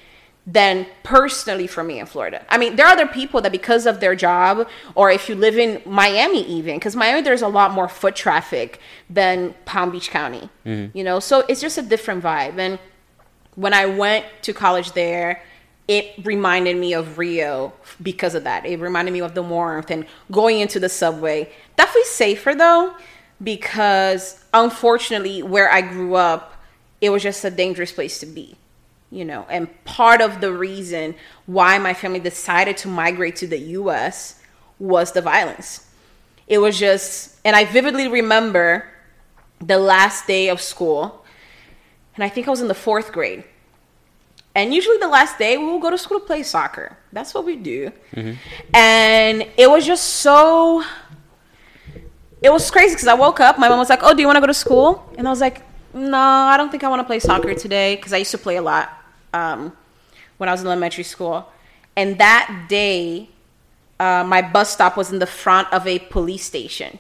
than 0.46 0.86
personally 1.02 1.66
for 1.66 1.84
me 1.84 2.00
in 2.00 2.06
Florida. 2.06 2.44
I 2.48 2.58
mean, 2.58 2.76
there 2.76 2.86
are 2.86 2.92
other 2.92 3.06
people 3.06 3.40
that 3.42 3.52
because 3.52 3.86
of 3.86 4.00
their 4.00 4.14
job 4.14 4.66
or 4.94 5.10
if 5.10 5.28
you 5.28 5.34
live 5.34 5.58
in 5.58 5.82
Miami 5.84 6.42
even 6.46 6.80
cuz 6.80 6.96
Miami 6.96 7.20
there's 7.20 7.42
a 7.42 7.48
lot 7.48 7.72
more 7.72 7.88
foot 7.88 8.16
traffic 8.16 8.80
than 9.08 9.54
Palm 9.66 9.90
Beach 9.90 10.10
County. 10.10 10.48
Mm-hmm. 10.64 10.96
You 10.96 11.04
know, 11.04 11.20
so 11.20 11.44
it's 11.48 11.60
just 11.60 11.78
a 11.78 11.82
different 11.82 12.24
vibe 12.24 12.58
and 12.58 12.78
when 13.54 13.74
I 13.74 13.86
went 13.86 14.24
to 14.42 14.52
college 14.52 14.92
there, 14.92 15.42
it 15.88 16.24
reminded 16.24 16.76
me 16.76 16.94
of 16.94 17.18
Rio 17.18 17.72
because 18.00 18.34
of 18.34 18.44
that. 18.44 18.64
It 18.64 18.78
reminded 18.80 19.12
me 19.12 19.20
of 19.20 19.34
the 19.34 19.42
warmth 19.42 19.90
and 19.90 20.06
going 20.30 20.60
into 20.60 20.78
the 20.78 20.88
subway. 20.88 21.50
Definitely 21.76 22.04
safer 22.04 22.54
though, 22.54 22.94
because 23.42 24.42
unfortunately, 24.54 25.42
where 25.42 25.70
I 25.70 25.80
grew 25.80 26.14
up, 26.14 26.54
it 27.00 27.10
was 27.10 27.22
just 27.22 27.44
a 27.44 27.50
dangerous 27.50 27.92
place 27.92 28.20
to 28.20 28.26
be. 28.26 28.56
You 29.12 29.24
know, 29.24 29.44
and 29.50 29.68
part 29.84 30.20
of 30.20 30.40
the 30.40 30.52
reason 30.52 31.16
why 31.46 31.78
my 31.78 31.94
family 31.94 32.20
decided 32.20 32.76
to 32.78 32.88
migrate 32.88 33.36
to 33.36 33.46
the 33.48 33.58
US 33.58 34.40
was 34.78 35.12
the 35.12 35.20
violence. 35.20 35.88
It 36.46 36.58
was 36.58 36.78
just, 36.78 37.36
and 37.44 37.56
I 37.56 37.64
vividly 37.64 38.08
remember 38.08 38.88
the 39.60 39.78
last 39.78 40.26
day 40.26 40.48
of 40.48 40.60
school, 40.60 41.24
and 42.14 42.24
I 42.24 42.28
think 42.28 42.46
I 42.46 42.50
was 42.50 42.60
in 42.60 42.68
the 42.68 42.74
fourth 42.74 43.12
grade. 43.12 43.44
And 44.54 44.74
usually 44.74 44.98
the 44.98 45.08
last 45.08 45.38
day 45.38 45.56
we 45.58 45.64
will 45.64 45.78
go 45.78 45.90
to 45.90 45.98
school 45.98 46.20
to 46.20 46.26
play 46.26 46.42
soccer. 46.42 46.96
That's 47.12 47.34
what 47.34 47.44
we 47.44 47.56
do. 47.56 47.92
Mm-hmm. 48.14 48.32
And 48.74 49.46
it 49.56 49.70
was 49.70 49.86
just 49.86 50.04
so 50.04 50.82
it 52.42 52.50
was 52.50 52.70
crazy 52.70 52.94
because 52.94 53.06
I 53.06 53.14
woke 53.14 53.38
up, 53.38 53.58
my 53.58 53.68
mom 53.68 53.78
was 53.78 53.90
like, 53.90 54.00
Oh, 54.02 54.14
do 54.14 54.20
you 54.20 54.26
want 54.26 54.36
to 54.36 54.40
go 54.40 54.46
to 54.46 54.54
school? 54.54 55.12
And 55.16 55.26
I 55.26 55.30
was 55.30 55.40
like, 55.40 55.62
No, 55.94 56.18
I 56.18 56.56
don't 56.56 56.70
think 56.70 56.82
I 56.82 56.88
want 56.88 57.00
to 57.00 57.04
play 57.04 57.20
soccer 57.20 57.54
today 57.54 57.96
because 57.96 58.12
I 58.12 58.16
used 58.16 58.30
to 58.32 58.38
play 58.38 58.56
a 58.56 58.62
lot 58.62 58.99
um, 59.32 59.76
when 60.38 60.48
I 60.48 60.52
was 60.52 60.60
in 60.60 60.66
elementary 60.66 61.04
school. 61.04 61.48
And 61.96 62.18
that 62.18 62.66
day, 62.68 63.28
uh, 63.98 64.24
my 64.26 64.42
bus 64.42 64.70
stop 64.70 64.96
was 64.96 65.12
in 65.12 65.18
the 65.18 65.26
front 65.26 65.72
of 65.72 65.86
a 65.86 65.98
police 65.98 66.44
station 66.44 66.98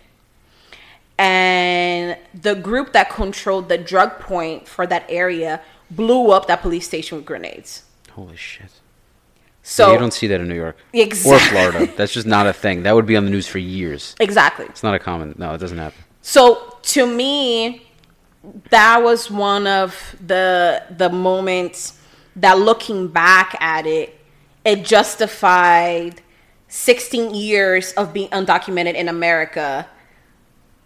and 1.20 2.16
the 2.32 2.54
group 2.54 2.94
that 2.94 3.10
controlled 3.10 3.68
the 3.68 3.76
drug 3.76 4.18
point 4.20 4.66
for 4.66 4.86
that 4.86 5.04
area 5.10 5.60
blew 5.90 6.30
up 6.30 6.46
that 6.46 6.62
police 6.62 6.86
station 6.86 7.18
with 7.18 7.26
grenades. 7.26 7.82
Holy 8.12 8.36
shit. 8.36 8.70
So 9.62 9.88
Yeah, 9.88 9.92
you 9.92 9.98
don't 9.98 10.14
see 10.14 10.28
that 10.28 10.40
in 10.40 10.48
New 10.48 10.54
York 10.54 10.78
or 11.26 11.38
Florida. 11.38 11.92
That's 11.94 12.14
just 12.14 12.26
not 12.26 12.46
a 12.46 12.54
thing. 12.54 12.84
That 12.84 12.94
would 12.94 13.04
be 13.04 13.18
on 13.18 13.26
the 13.26 13.30
news 13.30 13.46
for 13.46 13.58
years. 13.58 14.16
exactly. 14.18 14.64
It's 14.64 14.82
not 14.82 14.94
a 14.94 14.98
common. 14.98 15.34
No, 15.36 15.52
it 15.52 15.58
doesn't 15.58 15.76
happen. 15.76 16.02
So 16.22 16.78
to 16.82 17.06
me, 17.06 17.86
that 18.70 19.02
was 19.02 19.30
one 19.30 19.66
of 19.66 20.16
the 20.26 20.84
the 20.96 21.10
moments 21.10 21.99
that 22.36 22.58
looking 22.58 23.08
back 23.08 23.56
at 23.60 23.86
it, 23.86 24.18
it 24.64 24.84
justified 24.84 26.20
16 26.68 27.34
years 27.34 27.92
of 27.92 28.12
being 28.12 28.28
undocumented 28.28 28.94
in 28.94 29.08
America 29.08 29.88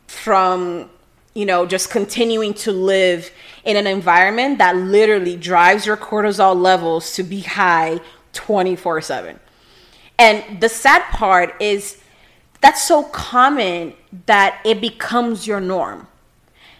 from 0.06 0.88
you 1.34 1.44
know 1.44 1.66
just 1.66 1.90
continuing 1.90 2.54
to 2.54 2.70
live 2.72 3.30
in 3.64 3.76
an 3.76 3.86
environment 3.86 4.58
that 4.58 4.76
literally 4.76 5.36
drives 5.36 5.84
your 5.84 5.96
cortisol 5.96 6.56
levels 6.56 7.14
to 7.14 7.22
be 7.22 7.40
high 7.40 7.98
24 8.32 9.00
7 9.00 9.40
and 10.18 10.60
the 10.60 10.68
sad 10.68 11.02
part 11.10 11.60
is 11.60 12.00
that's 12.60 12.82
so 12.82 13.02
common 13.02 13.92
that 14.24 14.60
it 14.64 14.80
becomes 14.80 15.46
your 15.46 15.60
norm. 15.60 16.08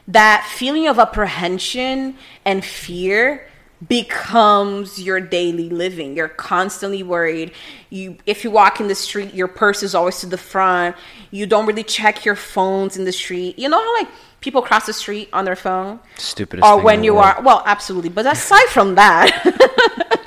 That 0.09 0.49
feeling 0.50 0.87
of 0.88 0.99
apprehension 0.99 2.16
and 2.44 2.64
fear 2.64 3.47
becomes 3.88 5.03
your 5.03 5.21
daily 5.21 5.69
living. 5.69 6.17
You're 6.17 6.29
constantly 6.29 7.03
worried. 7.03 7.53
You 7.91 8.17
if 8.26 8.45
you 8.45 8.50
walk 8.50 8.81
in 8.81 8.88
the 8.88 8.95
street 8.95 9.35
your 9.35 9.49
purse 9.49 9.83
is 9.83 9.95
always 9.95 10.21
to 10.21 10.26
the 10.26 10.38
front. 10.38 10.97
You 11.31 11.47
don't 11.47 11.67
really 11.67 11.83
check 11.83 12.25
your 12.25 12.37
phones 12.37 12.97
in 12.97 13.05
the 13.05 13.12
street. 13.12 13.59
You 13.59 13.69
know 13.69 13.79
how 13.79 13.95
like 13.99 14.09
people 14.41 14.62
cross 14.62 14.87
the 14.87 14.93
street 14.93 15.29
on 15.33 15.45
their 15.45 15.57
phone? 15.57 16.00
Stupidest 16.17 16.67
or 16.67 16.81
when 16.81 17.05
you 17.05 17.19
are 17.19 17.41
well 17.43 17.62
absolutely. 17.67 18.11
But 18.11 18.26
aside 18.26 18.67
from 18.69 18.95
that 18.95 20.21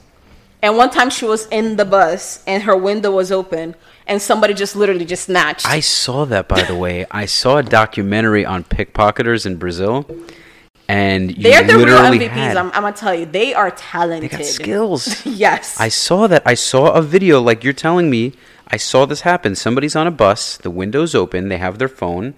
And 0.61 0.77
one 0.77 0.91
time 0.91 1.09
she 1.09 1.25
was 1.25 1.47
in 1.47 1.77
the 1.77 1.85
bus 1.85 2.43
and 2.45 2.61
her 2.63 2.77
window 2.77 3.09
was 3.09 3.31
open 3.31 3.73
and 4.05 4.21
somebody 4.21 4.53
just 4.53 4.75
literally 4.75 5.05
just 5.05 5.25
snatched. 5.25 5.65
I 5.65 5.79
saw 5.79 6.25
that, 6.25 6.47
by 6.47 6.61
the 6.61 6.75
way. 6.75 7.07
I 7.09 7.25
saw 7.25 7.57
a 7.57 7.63
documentary 7.63 8.45
on 8.45 8.63
pickpocketers 8.63 9.47
in 9.47 9.55
Brazil, 9.55 10.05
and 10.91 11.37
you 11.37 11.43
They're 11.43 11.63
the 11.63 11.77
real 11.77 11.99
MVPs. 11.99 12.27
had, 12.27 12.57
I'm, 12.57 12.67
I'm 12.73 12.81
gonna 12.81 12.91
tell 12.91 13.15
you, 13.15 13.25
they 13.25 13.53
are 13.53 13.71
talented. 13.71 14.29
they 14.29 14.37
got 14.37 14.45
skills. 14.45 15.25
yes. 15.25 15.79
I 15.79 15.87
saw 15.87 16.27
that. 16.27 16.43
I 16.45 16.53
saw 16.53 16.91
a 16.91 17.01
video 17.01 17.39
like 17.41 17.63
you're 17.63 17.71
telling 17.71 18.09
me. 18.09 18.33
I 18.67 18.75
saw 18.77 19.05
this 19.05 19.21
happen. 19.21 19.55
Somebody's 19.55 19.95
on 19.95 20.05
a 20.05 20.11
bus, 20.11 20.57
the 20.57 20.69
window's 20.69 21.15
open, 21.15 21.47
they 21.47 21.57
have 21.57 21.77
their 21.77 21.87
phone, 21.89 22.35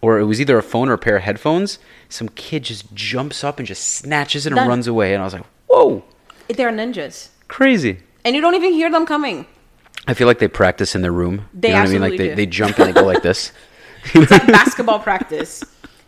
or 0.00 0.20
it 0.20 0.24
was 0.24 0.40
either 0.40 0.56
a 0.56 0.62
phone 0.62 0.88
or 0.88 0.94
a 0.94 0.98
pair 0.98 1.16
of 1.16 1.22
headphones. 1.24 1.78
Some 2.08 2.28
kid 2.28 2.64
just 2.64 2.92
jumps 2.94 3.42
up 3.42 3.58
and 3.58 3.66
just 3.66 3.84
snatches 3.84 4.46
it 4.46 4.52
and 4.52 4.68
runs 4.68 4.86
away. 4.86 5.12
And 5.12 5.20
I 5.20 5.24
was 5.24 5.34
like, 5.34 5.44
whoa, 5.68 6.04
They're 6.48 6.70
ninjas. 6.70 7.30
crazy. 7.48 7.98
And 8.24 8.34
you 8.36 8.40
don't 8.42 8.54
even 8.54 8.72
hear 8.72 8.90
them 8.90 9.06
coming. 9.06 9.46
I 10.06 10.14
feel 10.14 10.28
like 10.28 10.38
they 10.38 10.48
practice 10.48 10.94
in 10.94 11.02
their 11.02 11.12
room. 11.12 11.48
They 11.52 11.68
you 11.68 11.74
know 11.74 11.80
what 11.80 11.88
I 11.88 11.92
mean? 11.92 12.00
Like 12.02 12.12
absolutely 12.12 12.18
they, 12.18 12.28
do. 12.30 12.36
they 12.36 12.46
jump 12.46 12.78
and 12.78 12.88
they 12.88 12.92
go 12.92 13.06
like 13.06 13.22
this. 13.22 13.52
It's 14.14 14.30
like 14.30 14.46
basketball 14.46 15.00
practice, 15.00 15.64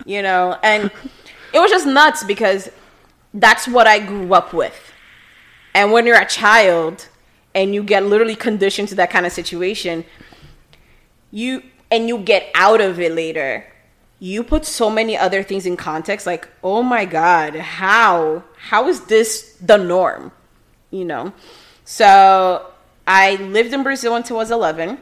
you 0.07 0.23
know. 0.23 0.57
And 0.62 0.93
it 1.52 1.59
was 1.59 1.71
just 1.71 1.87
nuts 1.87 2.25
because 2.25 2.71
that's 3.35 3.69
what 3.69 3.87
I 3.87 3.99
grew 3.99 4.33
up 4.35 4.52
with. 4.52 4.93
And 5.75 5.93
when 5.93 6.07
you're 6.07 6.21
a 6.21 6.26
child 6.26 7.09
and 7.55 7.75
you 7.75 7.83
get 7.83 8.05
literally 8.05 8.37
conditioned 8.37 8.88
to 8.88 8.95
that 8.97 9.11
kind 9.11 9.26
of 9.26 9.33
situation, 9.33 10.05
you 11.31 11.62
and 11.90 12.09
you 12.09 12.19
get 12.19 12.50
out 12.55 12.81
of 12.81 13.00
it 13.00 13.12
later. 13.12 13.64
You 14.21 14.43
put 14.43 14.64
so 14.64 14.90
many 14.90 15.17
other 15.17 15.43
things 15.43 15.64
in 15.64 15.76
context 15.76 16.26
like, 16.26 16.49
"Oh 16.62 16.83
my 16.83 17.05
god, 17.05 17.55
how 17.55 18.45
how 18.71 18.88
is 18.88 19.02
this 19.02 19.55
the 19.61 19.76
norm?" 19.76 20.33
You 20.90 21.05
know. 21.05 21.33
So, 21.85 22.67
I 23.07 23.37
lived 23.37 23.73
in 23.73 23.83
Brazil 23.83 24.14
until 24.14 24.37
I 24.37 24.40
was 24.40 24.50
11. 24.50 24.99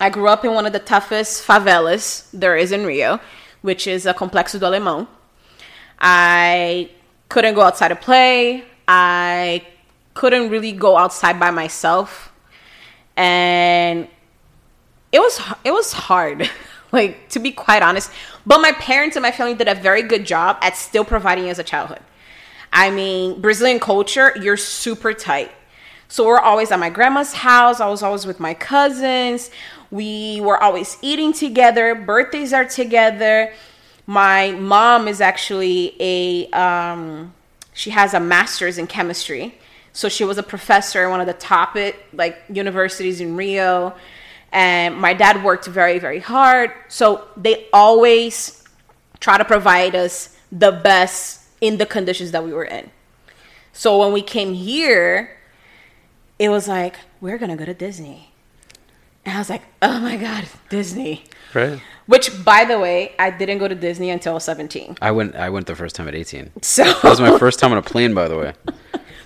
I 0.00 0.08
grew 0.08 0.28
up 0.28 0.44
in 0.44 0.54
one 0.54 0.64
of 0.64 0.72
the 0.72 0.78
toughest 0.78 1.46
favelas 1.46 2.28
there 2.32 2.56
is 2.56 2.72
in 2.72 2.86
Rio, 2.86 3.20
which 3.60 3.86
is 3.86 4.06
a 4.06 4.14
Complexo 4.14 4.58
do 4.58 4.66
Alemão. 4.66 5.06
I 5.98 6.90
couldn't 7.28 7.54
go 7.54 7.62
outside 7.62 7.88
to 7.88 7.96
play. 7.96 8.64
I 8.86 9.66
couldn't 10.14 10.50
really 10.50 10.72
go 10.72 10.96
outside 10.96 11.38
by 11.38 11.50
myself. 11.50 12.32
And 13.16 14.08
it 15.12 15.20
was 15.20 15.40
it 15.64 15.72
was 15.72 15.92
hard. 15.92 16.50
like 16.92 17.28
to 17.30 17.38
be 17.38 17.50
quite 17.50 17.82
honest, 17.82 18.10
but 18.44 18.60
my 18.60 18.72
parents 18.72 19.16
and 19.16 19.22
my 19.22 19.32
family 19.32 19.54
did 19.54 19.68
a 19.68 19.74
very 19.74 20.02
good 20.02 20.24
job 20.24 20.56
at 20.62 20.76
still 20.76 21.04
providing 21.04 21.48
as 21.48 21.58
a 21.58 21.64
childhood. 21.64 22.00
I 22.72 22.90
mean, 22.90 23.40
Brazilian 23.40 23.80
culture, 23.80 24.32
you're 24.40 24.56
super 24.56 25.12
tight. 25.12 25.50
So 26.08 26.26
we're 26.26 26.38
always 26.38 26.70
at 26.70 26.78
my 26.78 26.90
grandma's 26.90 27.32
house. 27.32 27.80
I 27.80 27.88
was 27.88 28.02
always 28.02 28.26
with 28.26 28.38
my 28.38 28.54
cousins. 28.54 29.50
We 29.90 30.40
were 30.40 30.62
always 30.62 30.98
eating 31.02 31.32
together. 31.32 31.94
Birthdays 31.94 32.52
are 32.52 32.64
together. 32.64 33.52
My 34.06 34.52
mom 34.52 35.08
is 35.08 35.20
actually 35.20 35.94
a 36.00 36.48
um, 36.50 37.34
she 37.74 37.90
has 37.90 38.14
a 38.14 38.20
master's 38.20 38.78
in 38.78 38.86
chemistry. 38.86 39.58
So 39.92 40.08
she 40.08 40.24
was 40.24 40.38
a 40.38 40.42
professor 40.42 41.04
in 41.04 41.10
one 41.10 41.20
of 41.20 41.26
the 41.26 41.34
top 41.34 41.76
it 41.76 41.96
like 42.12 42.38
universities 42.48 43.20
in 43.20 43.36
Rio. 43.36 43.94
And 44.52 44.96
my 44.96 45.12
dad 45.12 45.42
worked 45.42 45.66
very, 45.66 45.98
very 45.98 46.20
hard. 46.20 46.72
So 46.88 47.26
they 47.36 47.66
always 47.72 48.64
try 49.20 49.38
to 49.38 49.44
provide 49.44 49.94
us 49.94 50.36
the 50.52 50.72
best 50.72 51.42
in 51.60 51.78
the 51.78 51.86
conditions 51.86 52.30
that 52.30 52.44
we 52.44 52.52
were 52.52 52.64
in. 52.64 52.90
So 53.72 53.98
when 53.98 54.12
we 54.12 54.22
came 54.22 54.54
here, 54.54 55.36
it 56.38 56.48
was 56.48 56.68
like, 56.68 56.96
we're 57.20 57.38
gonna 57.38 57.56
go 57.56 57.64
to 57.64 57.74
Disney. 57.74 58.32
And 59.26 59.34
I 59.34 59.38
was 59.38 59.50
like, 59.50 59.62
oh 59.82 60.00
my 60.00 60.16
God, 60.16 60.44
Disney. 60.70 61.24
right. 61.52 61.80
Which, 62.06 62.30
by 62.44 62.64
the 62.64 62.78
way, 62.78 63.12
I 63.18 63.30
didn't 63.30 63.58
go 63.58 63.66
to 63.66 63.74
Disney 63.74 64.10
until 64.10 64.32
I 64.32 64.34
was 64.34 64.44
17. 64.44 64.98
I 65.02 65.10
went. 65.10 65.34
I 65.34 65.50
went 65.50 65.66
the 65.66 65.74
first 65.74 65.96
time 65.96 66.06
at 66.06 66.14
18. 66.14 66.52
So, 66.62 66.84
That 66.84 67.02
was 67.02 67.20
my 67.20 67.36
first 67.44 67.58
time 67.58 67.72
on 67.72 67.78
a 67.78 67.82
plane, 67.82 68.14
by 68.14 68.28
the 68.28 68.38
way. 68.38 68.52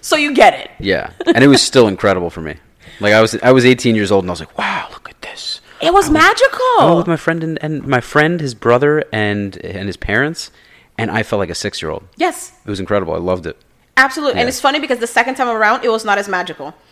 so 0.01 0.17
you 0.17 0.33
get 0.35 0.55
it. 0.55 0.71
Yeah, 0.81 1.11
and 1.27 1.45
it 1.45 1.49
was 1.49 1.61
still 1.63 1.87
incredible 1.89 2.31
for 2.31 2.41
me. 2.41 2.55
Like 2.99 3.13
I 3.13 3.21
was, 3.21 3.35
I 3.43 3.53
was 3.53 3.67
18 3.67 3.95
years 3.95 4.11
old, 4.11 4.25
and 4.25 4.31
I 4.31 4.33
was 4.33 4.41
like, 4.41 4.57
"Wow, 4.57 4.89
look 4.91 5.11
at 5.11 5.21
this!" 5.21 5.61
It 5.83 5.93
was 5.93 6.09
I 6.09 6.13
went 6.13 6.25
magical. 6.25 6.97
with 6.97 7.07
my 7.07 7.17
friend 7.17 7.45
and, 7.45 7.59
and 7.63 7.87
my 7.87 8.01
friend, 8.01 8.41
his 8.41 8.55
brother, 8.55 9.05
and 9.13 9.59
and 9.63 9.87
his 9.87 9.99
parents, 9.99 10.51
and 10.97 11.11
I 11.11 11.23
felt 11.23 11.41
like 11.41 11.51
a 11.51 11.55
six 11.55 11.83
year 11.83 11.91
old. 11.91 12.05
yes, 12.17 12.53
It 12.65 12.71
was 12.71 12.81
incredible. 12.81 13.13
I 13.13 13.19
loved 13.19 13.45
it. 13.47 13.59
absolutely. 13.99 14.41
And 14.41 14.49
it's 14.49 14.61
funny 14.61 14.81
because 14.81 14.99
the 15.01 15.07
second 15.07 15.35
time 15.35 15.49
around, 15.49 15.85
it 15.85 15.91
was 15.91 16.05
not 16.07 16.17
as 16.17 16.29
magical. 16.29 16.75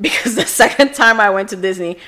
Because 0.00 0.34
the 0.36 0.46
second 0.46 0.94
time 0.94 1.18
I 1.20 1.28
went 1.30 1.48
to 1.50 1.56
Disney 1.56 1.98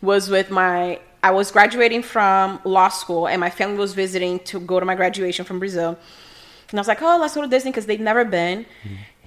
was 0.00 0.28
with 0.28 0.50
my, 0.50 1.00
I 1.22 1.30
was 1.30 1.50
graduating 1.50 2.02
from 2.02 2.60
law 2.64 2.88
school 2.88 3.26
and 3.26 3.40
my 3.40 3.50
family 3.50 3.78
was 3.78 3.94
visiting 3.94 4.38
to 4.40 4.60
go 4.60 4.78
to 4.78 4.86
my 4.86 4.94
graduation 4.94 5.44
from 5.44 5.58
Brazil. 5.58 5.98
And 6.70 6.78
I 6.78 6.80
was 6.80 6.88
like, 6.88 7.02
oh, 7.02 7.18
let's 7.20 7.34
go 7.34 7.42
to 7.42 7.48
Disney 7.48 7.70
because 7.70 7.86
they'd 7.86 8.00
never 8.00 8.24
been. 8.24 8.66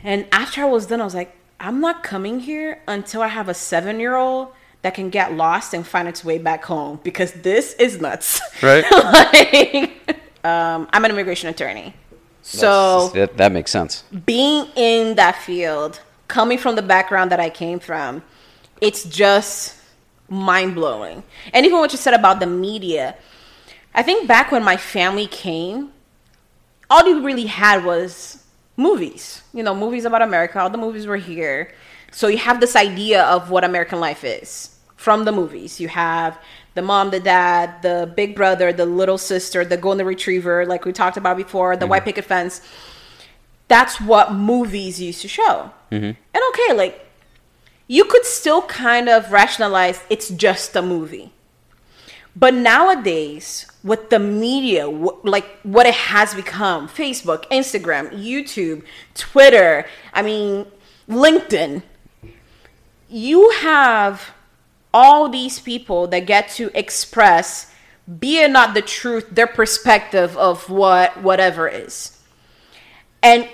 And 0.03 0.27
after 0.31 0.61
I 0.61 0.65
was 0.65 0.85
done, 0.85 1.01
I 1.01 1.03
was 1.03 1.15
like, 1.15 1.35
I'm 1.59 1.79
not 1.79 2.03
coming 2.03 2.39
here 2.39 2.81
until 2.87 3.21
I 3.21 3.27
have 3.27 3.49
a 3.49 3.53
seven 3.53 3.99
year 3.99 4.15
old 4.15 4.49
that 4.81 4.95
can 4.95 5.09
get 5.09 5.33
lost 5.33 5.73
and 5.73 5.85
find 5.85 6.07
its 6.07 6.23
way 6.25 6.37
back 6.37 6.63
home 6.65 6.99
because 7.03 7.33
this 7.33 7.73
is 7.73 8.01
nuts. 8.01 8.41
Right. 8.63 8.83
like, 8.91 10.19
um, 10.43 10.87
I'm 10.91 11.05
an 11.05 11.11
immigration 11.11 11.49
attorney. 11.49 11.93
So 12.41 13.09
that, 13.09 13.37
that 13.37 13.51
makes 13.51 13.69
sense. 13.69 14.03
being 14.25 14.65
in 14.75 15.15
that 15.15 15.35
field, 15.35 15.99
coming 16.27 16.57
from 16.57 16.75
the 16.75 16.81
background 16.81 17.31
that 17.31 17.39
I 17.39 17.49
came 17.49 17.79
from, 17.79 18.23
it's 18.79 19.03
just 19.03 19.77
mind 20.31 20.73
blowing. 20.73 21.23
And 21.53 21.65
even 21.65 21.77
what 21.77 21.91
you 21.91 21.97
said 21.97 22.13
about 22.13 22.39
the 22.39 22.47
media, 22.47 23.15
I 23.93 24.01
think 24.01 24.27
back 24.27 24.51
when 24.51 24.63
my 24.63 24.77
family 24.77 25.27
came, 25.27 25.91
all 26.89 27.07
you 27.07 27.23
really 27.23 27.45
had 27.45 27.83
was 27.83 28.43
movies. 28.77 29.43
You 29.53 29.61
know, 29.61 29.75
movies 29.75 30.05
about 30.05 30.21
America. 30.21 30.59
All 30.59 30.69
the 30.69 30.77
movies 30.77 31.05
were 31.05 31.17
here. 31.17 31.73
So 32.11 32.27
you 32.27 32.37
have 32.37 32.59
this 32.59 32.75
idea 32.75 33.23
of 33.23 33.51
what 33.51 33.63
American 33.63 33.99
life 33.99 34.23
is 34.23 34.77
from 34.95 35.25
the 35.25 35.31
movies. 35.31 35.79
You 35.79 35.89
have 35.89 36.39
the 36.73 36.81
mom, 36.81 37.11
the 37.11 37.19
dad, 37.19 37.81
the 37.81 38.11
big 38.15 38.35
brother, 38.35 38.71
the 38.71 38.85
little 38.85 39.17
sister, 39.17 39.65
the 39.65 39.77
golden 39.77 40.05
retriever, 40.05 40.65
like 40.65 40.85
we 40.85 40.93
talked 40.93 41.17
about 41.17 41.35
before, 41.37 41.75
the 41.75 41.83
mm-hmm. 41.83 41.89
white 41.89 42.05
picket 42.05 42.25
fence. 42.25 42.61
That's 43.67 43.99
what 43.99 44.33
movies 44.33 45.01
used 45.01 45.21
to 45.21 45.27
show. 45.27 45.71
Mm-hmm. 45.91 46.11
And 46.33 46.43
okay, 46.49 46.73
like 46.73 47.05
you 47.91 48.05
could 48.05 48.23
still 48.23 48.61
kind 48.61 49.09
of 49.09 49.33
rationalize 49.33 49.99
it's 50.09 50.29
just 50.29 50.77
a 50.77 50.81
movie. 50.81 51.33
But 52.33 52.53
nowadays, 52.53 53.69
with 53.83 54.09
the 54.09 54.17
media, 54.17 54.87
like 54.87 55.45
what 55.63 55.85
it 55.85 55.95
has 55.95 56.33
become 56.33 56.87
Facebook, 56.87 57.45
Instagram, 57.49 58.09
YouTube, 58.11 58.83
Twitter, 59.13 59.85
I 60.13 60.21
mean, 60.21 60.67
LinkedIn, 61.09 61.83
you 63.09 63.49
have 63.59 64.35
all 64.93 65.27
these 65.27 65.59
people 65.59 66.07
that 66.07 66.25
get 66.25 66.47
to 66.51 66.71
express, 66.73 67.73
be 68.19 68.39
it 68.39 68.51
not 68.51 68.73
the 68.73 68.81
truth, 68.81 69.27
their 69.29 69.47
perspective 69.47 70.37
of 70.37 70.69
what 70.69 71.21
whatever 71.21 71.67
is. 71.67 72.17
And 73.21 73.49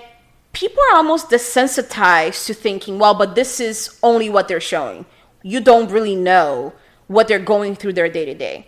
people 0.58 0.82
are 0.90 0.96
almost 0.96 1.30
desensitized 1.30 2.46
to 2.46 2.52
thinking, 2.52 2.98
well, 2.98 3.14
but 3.14 3.36
this 3.36 3.60
is 3.60 3.96
only 4.02 4.28
what 4.28 4.48
they're 4.48 4.60
showing. 4.60 5.06
You 5.42 5.60
don't 5.60 5.88
really 5.88 6.16
know 6.16 6.72
what 7.06 7.28
they're 7.28 7.38
going 7.38 7.76
through 7.76 7.92
their 7.92 8.08
day 8.08 8.24
to 8.24 8.34
day. 8.34 8.66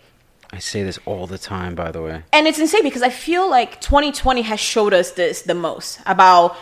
I 0.52 0.58
say 0.58 0.84
this 0.84 1.00
all 1.04 1.26
the 1.26 1.38
time, 1.38 1.74
by 1.74 1.90
the 1.90 2.00
way. 2.00 2.22
And 2.32 2.46
it's 2.46 2.60
insane 2.60 2.84
because 2.84 3.02
I 3.02 3.10
feel 3.10 3.50
like 3.50 3.80
2020 3.80 4.42
has 4.42 4.60
showed 4.60 4.94
us 4.94 5.10
this 5.12 5.42
the 5.42 5.54
most 5.54 6.00
about 6.06 6.56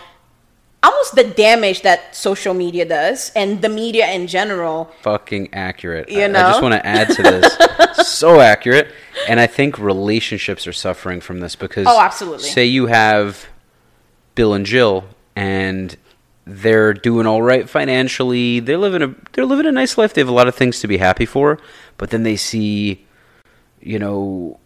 almost 0.82 1.14
the 1.14 1.24
damage 1.24 1.82
that 1.82 2.14
social 2.16 2.54
media 2.54 2.86
does 2.86 3.30
and 3.36 3.60
the 3.60 3.68
media 3.68 4.10
in 4.10 4.28
general. 4.28 4.90
Fucking 5.02 5.52
accurate. 5.52 6.08
You 6.08 6.22
I, 6.22 6.28
I 6.28 6.32
just 6.32 6.62
want 6.62 6.72
to 6.72 6.86
add 6.86 7.10
to 7.10 7.22
this. 7.22 8.08
so 8.08 8.40
accurate. 8.40 8.88
And 9.28 9.40
I 9.40 9.46
think 9.46 9.78
relationships 9.78 10.66
are 10.66 10.72
suffering 10.72 11.20
from 11.20 11.40
this 11.40 11.54
because. 11.54 11.86
Oh, 11.86 12.00
absolutely. 12.00 12.48
Say 12.48 12.64
you 12.64 12.86
have 12.86 13.46
Bill 14.34 14.54
and 14.54 14.64
Jill, 14.64 15.04
and 15.38 15.96
they're 16.46 16.92
doing 16.92 17.26
all 17.26 17.42
right 17.42 17.70
financially. 17.70 18.58
They're 18.58 18.76
living 18.76 19.02
a 19.02 19.14
they're 19.32 19.46
living 19.46 19.66
a 19.66 19.72
nice 19.72 19.96
life. 19.96 20.12
They 20.12 20.20
have 20.20 20.28
a 20.28 20.32
lot 20.32 20.48
of 20.48 20.56
things 20.56 20.80
to 20.80 20.88
be 20.88 20.96
happy 20.96 21.26
for. 21.26 21.60
But 21.96 22.10
then 22.10 22.24
they 22.24 22.34
see, 22.34 23.06
you 23.80 24.00
know, 24.00 24.58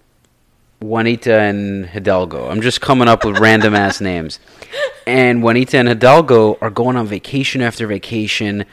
Juanita 0.81 1.41
and 1.41 1.85
Hidalgo. 1.85 2.49
I'm 2.49 2.63
just 2.63 2.81
coming 2.81 3.07
up 3.07 3.23
with 3.23 3.39
random 3.39 3.75
ass 3.75 4.01
names. 4.11 4.41
And 5.07 5.43
Juanita 5.43 5.77
and 5.77 5.89
Hidalgo 5.89 6.57
are 6.63 6.71
going 6.71 6.97
on 6.97 7.07
vacation 7.07 7.61
after 7.61 7.87
vacation. 7.87 8.65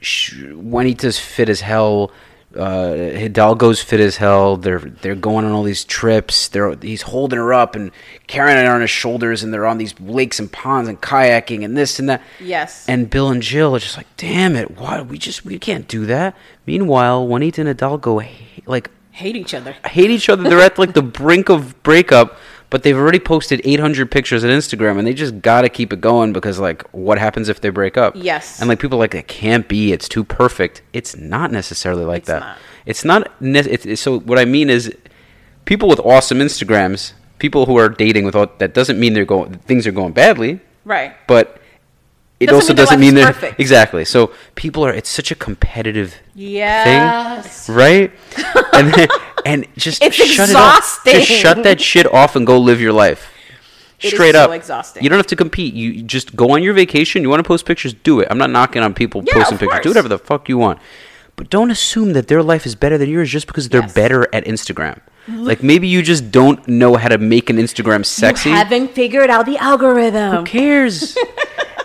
Juanita's 0.00 1.18
fit 1.18 1.50
as 1.50 1.60
hell. 1.60 2.10
Uh, 2.56 3.16
Hidalgo's 3.18 3.82
fit 3.82 4.00
as 4.00 4.16
hell. 4.16 4.56
They're 4.56 4.78
they're 4.78 5.14
going 5.14 5.44
on 5.44 5.52
all 5.52 5.62
these 5.62 5.84
trips. 5.84 6.48
They're 6.48 6.74
he's 6.76 7.02
holding 7.02 7.38
her 7.38 7.52
up 7.52 7.74
and 7.74 7.90
carrying 8.26 8.64
her 8.64 8.72
on 8.72 8.80
his 8.80 8.90
shoulders, 8.90 9.42
and 9.42 9.52
they're 9.52 9.66
on 9.66 9.78
these 9.78 9.98
lakes 10.00 10.38
and 10.38 10.50
ponds 10.50 10.88
and 10.88 11.00
kayaking 11.00 11.64
and 11.64 11.76
this 11.76 11.98
and 11.98 12.08
that. 12.08 12.22
Yes. 12.40 12.86
And 12.88 13.10
Bill 13.10 13.30
and 13.30 13.42
Jill 13.42 13.74
are 13.74 13.80
just 13.80 13.96
like, 13.96 14.06
damn 14.16 14.56
it, 14.56 14.76
why 14.78 15.02
we 15.02 15.18
just 15.18 15.44
we 15.44 15.58
can't 15.58 15.88
do 15.88 16.06
that. 16.06 16.36
Meanwhile, 16.66 17.26
Juanita 17.26 17.60
and 17.62 17.68
Hidalgo 17.68 18.20
like 18.66 18.90
Hate 19.10 19.36
each 19.36 19.54
other. 19.54 19.76
hate 19.86 20.10
each 20.10 20.28
other. 20.28 20.42
They're 20.42 20.60
at 20.60 20.76
like 20.76 20.92
the 20.94 21.02
brink 21.02 21.48
of 21.48 21.80
breakup, 21.84 22.36
but 22.74 22.82
they've 22.82 22.96
already 22.98 23.20
posted 23.20 23.60
800 23.62 24.10
pictures 24.10 24.42
on 24.42 24.50
Instagram, 24.50 24.98
and 24.98 25.06
they 25.06 25.14
just 25.14 25.40
gotta 25.40 25.68
keep 25.68 25.92
it 25.92 26.00
going 26.00 26.32
because 26.32 26.58
like, 26.58 26.82
what 26.90 27.18
happens 27.18 27.48
if 27.48 27.60
they 27.60 27.68
break 27.70 27.96
up? 27.96 28.14
Yes. 28.16 28.58
And 28.60 28.68
like 28.68 28.80
people 28.80 28.98
are 28.98 29.04
like 29.06 29.14
it 29.14 29.28
can't 29.28 29.68
be. 29.68 29.92
It's 29.92 30.08
too 30.08 30.24
perfect. 30.24 30.82
It's 30.92 31.14
not 31.16 31.52
necessarily 31.52 32.04
like 32.04 32.22
It's 32.22 32.26
that. 32.26 32.40
not. 32.40 32.58
It's 32.84 33.04
not. 33.04 33.40
Ne- 33.40 33.60
it's, 33.60 33.86
it's- 33.86 34.00
so 34.00 34.18
what 34.18 34.40
I 34.40 34.44
mean 34.44 34.70
is, 34.70 34.92
people 35.66 35.88
with 35.88 36.00
awesome 36.00 36.38
Instagrams, 36.40 37.12
people 37.38 37.66
who 37.66 37.76
are 37.78 37.88
dating 37.88 38.24
with 38.24 38.34
all, 38.34 38.48
that 38.58 38.74
doesn't 38.74 38.98
mean 38.98 39.12
they're 39.14 39.24
going 39.24 39.54
things 39.70 39.86
are 39.86 39.92
going 39.92 40.12
badly, 40.12 40.58
Right. 40.84 41.14
but. 41.28 41.60
It 42.40 42.46
Doesn't 42.46 42.54
also 42.56 42.72
mean 42.72 42.76
doesn't 42.76 43.00
mean 43.00 43.14
they're 43.14 43.26
perfect. 43.32 43.60
exactly. 43.60 44.04
So 44.04 44.32
people 44.54 44.84
are. 44.84 44.92
It's 44.92 45.08
such 45.08 45.30
a 45.30 45.34
competitive 45.34 46.14
Yes. 46.34 47.68
right? 47.68 48.12
and 48.72 48.92
then, 48.92 49.08
and 49.46 49.66
just 49.76 50.02
It's 50.02 50.16
shut 50.16 50.50
it 50.50 50.56
off. 50.56 51.00
Just 51.04 51.28
shut 51.28 51.62
that 51.62 51.80
shit 51.80 52.12
off 52.12 52.36
and 52.36 52.46
go 52.46 52.58
live 52.58 52.80
your 52.80 52.92
life. 52.92 53.30
It 54.00 54.06
is 54.08 54.12
Straight 54.12 54.34
so 54.34 54.40
up, 54.42 54.50
exhausting. 54.50 55.02
You 55.02 55.08
don't 55.08 55.18
have 55.18 55.28
to 55.28 55.36
compete. 55.36 55.74
You 55.74 55.90
you 55.90 56.02
just 56.02 56.34
go 56.36 56.50
on 56.50 56.62
your 56.62 56.74
vacation. 56.74 57.22
You 57.22 57.30
want 57.30 57.40
to 57.42 57.46
post 57.46 57.64
pictures, 57.66 57.94
do 57.94 58.20
it. 58.20 58.28
I'm 58.30 58.38
not 58.38 58.50
knocking 58.50 58.82
on 58.82 58.92
people 58.94 59.22
Yeah, 59.26 59.34
posting 59.34 59.56
pictures. 59.58 59.80
Do 59.82 59.90
whatever 59.90 60.08
the 60.08 60.18
fuck 60.18 60.48
you 60.48 60.58
want, 60.58 60.80
but 61.36 61.48
don't 61.50 61.70
assume 61.70 62.12
that 62.14 62.26
their 62.26 62.42
life 62.42 62.66
is 62.66 62.74
better 62.74 62.98
than 62.98 63.08
yours 63.08 63.30
just 63.30 63.46
because 63.46 63.68
they're 63.68 63.82
Yes. 63.82 63.94
better 63.94 64.28
at 64.34 64.44
Instagram. 64.44 64.98
Mm-hmm. 65.28 65.44
Like 65.44 65.62
maybe 65.62 65.86
you 65.88 66.02
just 66.02 66.30
don't 66.32 66.66
know 66.68 66.96
how 66.96 67.08
to 67.08 67.16
make 67.16 67.48
an 67.48 67.56
Instagram 67.56 68.04
sexy. 68.04 68.50
You 68.50 68.56
haven't 68.56 68.88
figured 68.92 69.30
out 69.30 69.46
the 69.46 69.56
algorithm. 69.56 70.38
Who 70.38 70.44
cares? 70.44 71.16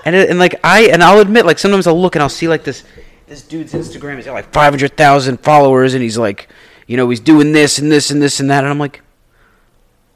and 0.05 0.15
it, 0.15 0.29
and 0.29 0.39
like 0.39 0.55
I 0.63 0.83
and 0.83 1.03
I'll 1.03 1.19
admit, 1.19 1.45
like 1.45 1.59
sometimes 1.59 1.87
I'll 1.87 1.99
look 1.99 2.15
and 2.15 2.23
I'll 2.23 2.29
see 2.29 2.47
like 2.47 2.63
this 2.63 2.83
this 3.27 3.41
dude's 3.41 3.73
Instagram. 3.73 4.15
He's 4.15 4.25
got 4.25 4.33
like 4.33 4.51
five 4.53 4.71
hundred 4.73 4.95
thousand 4.97 5.39
followers, 5.41 5.93
and 5.93 6.01
he's 6.03 6.17
like, 6.17 6.47
you 6.87 6.97
know, 6.97 7.09
he's 7.09 7.19
doing 7.19 7.51
this 7.51 7.77
and 7.79 7.91
this 7.91 8.09
and 8.11 8.21
this 8.21 8.39
and 8.39 8.49
that, 8.49 8.63
and 8.63 8.71
I'm 8.71 8.79
like. 8.79 9.01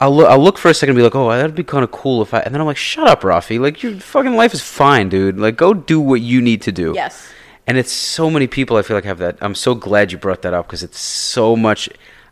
I'll 0.02 0.14
look, 0.14 0.28
I'll 0.30 0.40
look 0.44 0.58
for 0.58 0.68
a 0.70 0.74
second 0.74 0.90
and 0.90 0.98
be 0.98 1.04
like, 1.04 1.16
oh, 1.16 1.30
that'd 1.30 1.56
be 1.56 1.64
kind 1.64 1.82
of 1.82 1.92
cool 1.92 2.22
if 2.22 2.34
I. 2.34 2.40
And 2.40 2.54
then 2.54 2.60
I'm 2.60 2.68
like, 2.68 2.76
shut 2.76 3.08
up, 3.08 3.22
Rafi. 3.22 3.58
Like, 3.58 3.82
your 3.84 3.94
fucking 4.02 4.36
life 4.36 4.54
is 4.54 4.60
fine, 4.60 5.08
dude. 5.08 5.38
Like, 5.40 5.56
go 5.56 5.74
do 5.74 5.98
what 6.02 6.20
you 6.20 6.42
need 6.42 6.62
to 6.64 6.74
do. 6.74 6.92
Yes. 6.94 7.26
And 7.68 7.78
it's 7.78 7.92
so 7.92 8.30
many 8.30 8.46
people 8.48 8.76
I 8.76 8.82
feel 8.82 8.98
like 8.98 9.06
have 9.06 9.20
that. 9.20 9.38
I'm 9.40 9.56
so 9.56 9.76
glad 9.76 10.12
you 10.12 10.18
brought 10.18 10.42
that 10.42 10.54
up 10.54 10.68
because 10.68 10.84
it's 10.84 11.00
so 11.00 11.56
much. 11.56 11.88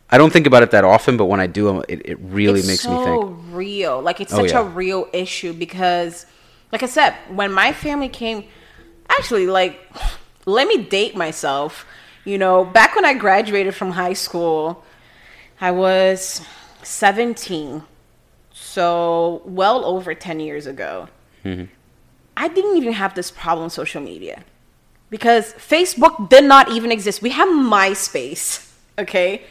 I 0.10 0.18
don't 0.18 0.34
think 0.34 0.48
about 0.48 0.64
it 0.64 0.72
that 0.72 0.84
often, 0.84 1.16
but 1.16 1.26
when 1.26 1.40
I 1.40 1.48
do, 1.48 1.80
it, 1.88 2.02
it 2.04 2.18
really 2.20 2.60
it's 2.60 2.68
makes 2.68 2.82
so 2.82 3.00
me 3.00 3.06
think. 3.06 3.38
real. 3.56 4.02
Like 4.02 4.20
it's 4.20 4.34
Oh, 4.34 4.38
such 4.38 4.52
yeah. 4.52 4.60
a 4.60 4.64
real 4.64 5.08
issue 5.14 5.54
because, 5.54 6.26
like 6.72 6.84
I 6.84 6.86
said, 6.88 7.16
when 7.30 7.52
my 7.52 7.74
family 7.74 8.10
came, 8.10 8.46
actually, 9.10 9.48
like, 9.48 9.80
let 10.46 10.68
me 10.68 10.84
date 10.84 11.16
myself. 11.16 11.86
You 12.24 12.38
know, 12.38 12.66
back 12.66 12.96
when 12.96 13.06
I 13.06 13.14
graduated 13.14 13.76
from 13.76 13.92
high 13.92 14.14
school, 14.14 14.84
I 15.60 15.72
was 15.72 16.42
17, 16.84 17.84
so 18.52 19.42
well 19.46 19.86
over 19.86 20.14
10 20.14 20.40
years 20.40 20.68
ago. 20.68 21.08
Mm-hmm. 21.44 21.66
I 22.38 22.48
didn't 22.48 22.78
even 22.78 22.94
have 22.94 23.14
this 23.16 23.30
problem 23.32 23.66
with 23.66 23.74
social 23.74 24.02
media 24.02 24.44
because 25.10 25.54
Facebook 25.54 26.30
did 26.30 26.46
not 26.46 26.72
even 26.72 26.92
exist. 26.92 27.22
We 27.22 27.32
have 27.32 27.50
MySpace, 27.50 28.72
okay? 28.98 29.44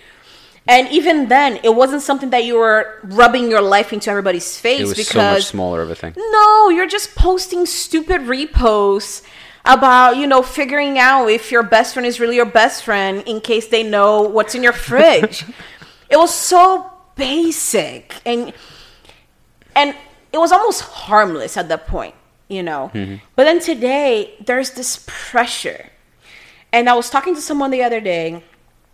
And 0.70 0.86
even 0.92 1.26
then, 1.26 1.58
it 1.64 1.74
wasn't 1.74 2.00
something 2.00 2.30
that 2.30 2.44
you 2.44 2.54
were 2.54 3.00
rubbing 3.02 3.50
your 3.50 3.60
life 3.60 3.92
into 3.92 4.08
everybody's 4.08 4.56
face 4.56 4.78
It 4.78 4.84
was 4.84 4.96
because 4.96 5.08
so 5.08 5.32
much 5.32 5.44
smaller 5.46 5.82
of 5.82 5.90
a 5.90 5.96
thing. 5.96 6.14
no, 6.16 6.68
you're 6.68 6.86
just 6.86 7.16
posting 7.16 7.66
stupid 7.66 8.20
reposts 8.20 9.24
about, 9.64 10.16
you 10.16 10.28
know, 10.28 10.42
figuring 10.42 10.96
out 10.96 11.26
if 11.26 11.50
your 11.50 11.64
best 11.64 11.94
friend 11.94 12.06
is 12.06 12.20
really 12.20 12.36
your 12.36 12.46
best 12.46 12.84
friend 12.84 13.24
in 13.26 13.40
case 13.40 13.66
they 13.66 13.82
know 13.82 14.22
what's 14.22 14.54
in 14.54 14.62
your 14.62 14.72
fridge. 14.88 15.44
it 16.08 16.16
was 16.16 16.32
so 16.32 16.88
basic 17.16 18.14
and 18.24 18.52
and 19.74 19.96
it 20.32 20.38
was 20.38 20.52
almost 20.52 20.82
harmless 20.82 21.56
at 21.56 21.68
that 21.68 21.88
point, 21.88 22.14
you 22.48 22.62
know. 22.62 22.92
Mm-hmm. 22.94 23.16
But 23.34 23.44
then 23.44 23.58
today 23.58 24.34
there's 24.46 24.70
this 24.70 25.04
pressure. 25.08 25.90
And 26.72 26.88
I 26.88 26.94
was 26.94 27.10
talking 27.10 27.34
to 27.34 27.40
someone 27.40 27.72
the 27.72 27.82
other 27.82 28.00
day, 28.00 28.34
and 28.34 28.42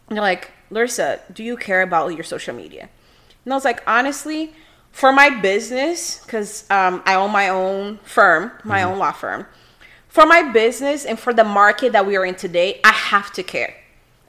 they're 0.09 0.23
like, 0.23 0.51
Larissa, 0.71 1.21
do 1.33 1.43
you 1.43 1.57
care 1.57 1.83
about 1.83 2.09
your 2.09 2.25
social 2.25 2.55
media? 2.55 2.89
And 3.45 3.53
I 3.53 3.57
was 3.57 3.65
like, 3.65 3.83
honestly, 3.87 4.53
for 4.91 5.13
my 5.13 5.31
business, 5.31 6.21
because 6.25 6.69
um, 6.71 7.03
I 7.05 7.15
own 7.15 7.31
my 7.31 7.49
own 7.49 7.99
firm, 8.03 8.51
my 8.65 8.83
own 8.83 8.99
law 8.99 9.13
firm, 9.13 9.47
for 10.09 10.25
my 10.27 10.43
business 10.51 11.05
and 11.05 11.19
for 11.19 11.35
the 11.35 11.45
market 11.45 11.93
that 11.93 12.07
we 12.07 12.17
are 12.17 12.25
in 12.25 12.35
today, 12.35 12.81
I 12.83 12.93
have 12.93 13.33
to 13.35 13.43
care. 13.43 13.75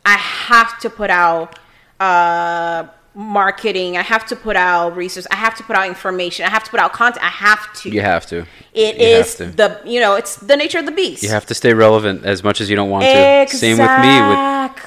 I 0.06 0.18
have 0.18 0.78
to 0.80 0.90
put 0.90 1.10
out 1.10 1.58
uh, 2.00 2.88
marketing. 3.18 3.98
I 3.98 4.04
have 4.04 4.28
to 4.28 4.36
put 4.36 4.56
out 4.56 4.96
research. 4.96 5.26
I 5.32 5.36
have 5.36 5.56
to 5.56 5.64
put 5.64 5.76
out 5.76 5.88
information. 5.88 6.46
I 6.46 6.50
have 6.50 6.64
to 6.64 6.70
put 6.70 6.80
out 6.80 6.94
content. 6.94 7.26
I 7.26 7.30
have 7.30 7.74
to. 7.82 7.90
You 7.90 8.02
have 8.02 8.28
to. 8.28 8.46
It 8.74 8.98
You 8.98 9.08
is 9.08 9.36
to. 9.36 9.46
the 9.48 9.82
you 9.86 10.00
know 10.00 10.14
it's 10.16 10.36
the 10.36 10.56
nature 10.56 10.78
of 10.78 10.86
the 10.86 10.92
beast. 10.92 11.24
You 11.24 11.30
have 11.30 11.48
to 11.48 11.56
stay 11.56 11.74
relevant 11.74 12.26
as 12.26 12.44
much 12.44 12.62
as 12.62 12.70
you 12.70 12.76
don't 12.76 12.92
want 12.92 13.06
to. 13.06 13.48
Same 13.58 13.80
with 13.80 13.90
me 14.02 14.22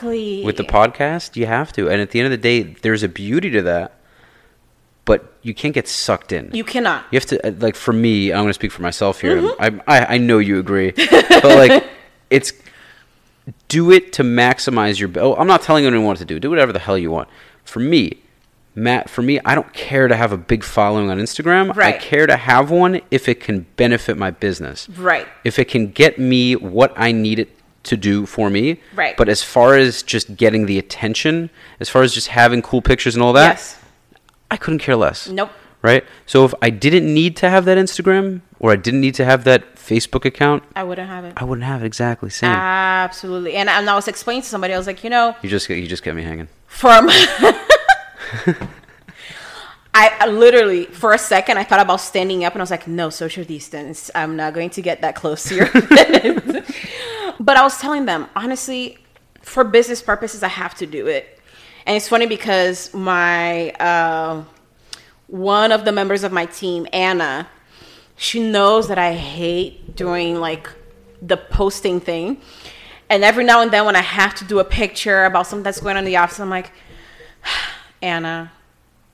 with 0.06 0.46
with 0.46 0.56
the 0.56 0.64
podcast. 0.64 1.34
You 1.34 1.46
have 1.46 1.72
to, 1.72 1.90
and 1.90 2.00
at 2.00 2.12
the 2.12 2.20
end 2.20 2.26
of 2.26 2.30
the 2.30 2.36
day, 2.42 2.62
there's 2.82 3.02
a 3.02 3.08
beauty 3.08 3.50
to 3.50 3.62
that, 3.62 3.98
but 5.04 5.34
you 5.42 5.52
can't 5.52 5.74
get 5.74 5.88
sucked 5.88 6.30
in. 6.30 6.50
You 6.52 6.62
cannot. 6.64 7.06
You 7.10 7.16
have 7.18 7.26
to 7.26 7.46
uh, 7.48 7.52
like 7.58 7.74
for 7.74 7.92
me. 7.92 8.32
I'm 8.32 8.38
going 8.42 8.48
to 8.48 8.54
speak 8.54 8.70
for 8.70 8.82
myself 8.82 9.20
here. 9.20 9.36
Mm-hmm. 9.42 9.80
I, 9.88 9.98
I 9.98 10.14
I 10.14 10.18
know 10.18 10.38
you 10.38 10.60
agree, 10.60 10.92
but 10.96 11.44
like 11.44 11.84
it's 12.30 12.52
do 13.68 13.90
it 13.90 14.12
to 14.14 14.22
maximize 14.22 15.00
your. 15.00 15.10
Oh, 15.16 15.34
I'm 15.34 15.48
not 15.48 15.62
telling 15.62 15.84
anyone 15.84 16.06
what 16.06 16.18
to 16.18 16.24
do. 16.24 16.38
Do 16.38 16.48
whatever 16.50 16.72
the 16.72 16.78
hell 16.78 16.96
you 16.96 17.10
want. 17.10 17.28
For 17.70 17.78
me, 17.80 18.22
Matt. 18.74 19.08
For 19.08 19.22
me, 19.22 19.38
I 19.44 19.54
don't 19.54 19.72
care 19.72 20.08
to 20.08 20.16
have 20.16 20.32
a 20.32 20.36
big 20.36 20.64
following 20.64 21.08
on 21.08 21.18
Instagram. 21.18 21.76
I 21.78 21.92
care 21.92 22.26
to 22.26 22.36
have 22.36 22.70
one 22.70 23.00
if 23.10 23.28
it 23.28 23.40
can 23.40 23.66
benefit 23.76 24.18
my 24.18 24.30
business. 24.32 24.88
Right. 24.88 25.26
If 25.44 25.58
it 25.58 25.66
can 25.66 25.92
get 25.92 26.18
me 26.18 26.56
what 26.56 26.92
I 26.96 27.12
need 27.12 27.38
it 27.38 27.50
to 27.84 27.96
do 27.96 28.26
for 28.26 28.50
me. 28.50 28.80
Right. 28.94 29.16
But 29.16 29.28
as 29.28 29.42
far 29.42 29.76
as 29.76 30.02
just 30.02 30.36
getting 30.36 30.66
the 30.66 30.78
attention, 30.78 31.50
as 31.78 31.88
far 31.88 32.02
as 32.02 32.12
just 32.12 32.28
having 32.28 32.60
cool 32.60 32.82
pictures 32.82 33.14
and 33.14 33.22
all 33.22 33.32
that, 33.34 33.52
yes. 33.56 33.78
I 34.50 34.56
couldn't 34.56 34.80
care 34.80 34.96
less 34.96 35.28
Nope. 35.28 35.50
right? 35.80 36.04
So 36.26 36.44
if 36.44 36.52
I 36.60 36.70
didn't 36.70 37.12
need 37.12 37.36
to 37.36 37.48
have 37.48 37.64
that 37.66 37.78
Instagram 37.78 38.40
or 38.58 38.72
I 38.72 38.76
didn't 38.76 39.00
need 39.00 39.14
to 39.14 39.24
have 39.24 39.44
that 39.44 39.78
Facebook 39.90 40.24
account, 40.24 40.62
I 40.76 40.84
wouldn't 40.84 41.08
have 41.08 41.24
it. 41.24 41.32
I 41.36 41.44
wouldn't 41.44 41.66
have 41.66 41.82
it 41.82 41.86
exactly 41.86 42.30
same. 42.30 42.50
Absolutely. 42.50 43.54
And, 43.54 43.68
and 43.68 43.90
I 43.90 43.94
was 43.94 44.06
explaining 44.06 44.42
to 44.42 44.48
somebody, 44.48 44.72
I 44.72 44.78
was 44.78 44.86
like, 44.86 45.02
you 45.02 45.10
know, 45.10 45.34
you 45.42 45.48
just 45.48 45.68
you 45.68 45.86
just 45.86 46.02
kept 46.02 46.16
me 46.16 46.22
hanging. 46.22 46.48
from 46.66 47.08
I, 49.92 50.12
I 50.20 50.28
literally 50.28 50.84
for 50.84 51.12
a 51.12 51.18
second 51.18 51.58
I 51.58 51.64
thought 51.64 51.80
about 51.80 52.00
standing 52.00 52.44
up 52.44 52.52
and 52.52 52.62
I 52.62 52.64
was 52.64 52.70
like, 52.70 52.86
no, 52.86 53.10
social 53.10 53.42
distance. 53.44 54.10
I'm 54.14 54.36
not 54.36 54.54
going 54.54 54.70
to 54.70 54.82
get 54.82 55.00
that 55.00 55.16
close 55.16 55.42
to 55.48 55.56
your 55.56 55.66
But 57.40 57.56
I 57.56 57.62
was 57.62 57.78
telling 57.78 58.04
them, 58.04 58.28
honestly, 58.36 58.98
for 59.42 59.64
business 59.64 60.02
purposes, 60.02 60.42
I 60.42 60.48
have 60.48 60.74
to 60.76 60.86
do 60.86 61.06
it. 61.06 61.40
And 61.86 61.96
it's 61.96 62.06
funny 62.06 62.26
because 62.26 62.92
my 62.94 63.70
uh, 63.72 64.44
one 65.26 65.72
of 65.72 65.84
the 65.84 65.92
members 65.92 66.22
of 66.22 66.32
my 66.32 66.46
team, 66.46 66.86
Anna, 66.92 67.48
she 68.20 68.38
knows 68.38 68.88
that 68.88 68.98
I 68.98 69.14
hate 69.14 69.96
doing 69.96 70.38
like 70.38 70.68
the 71.22 71.38
posting 71.38 72.00
thing. 72.00 72.36
And 73.08 73.24
every 73.24 73.44
now 73.44 73.62
and 73.62 73.70
then, 73.70 73.86
when 73.86 73.96
I 73.96 74.02
have 74.02 74.34
to 74.36 74.44
do 74.44 74.58
a 74.58 74.64
picture 74.64 75.24
about 75.24 75.46
something 75.46 75.62
that's 75.62 75.80
going 75.80 75.96
on 75.96 76.00
in 76.00 76.04
the 76.04 76.18
office, 76.18 76.38
I'm 76.38 76.50
like, 76.50 76.70
Anna, 78.02 78.52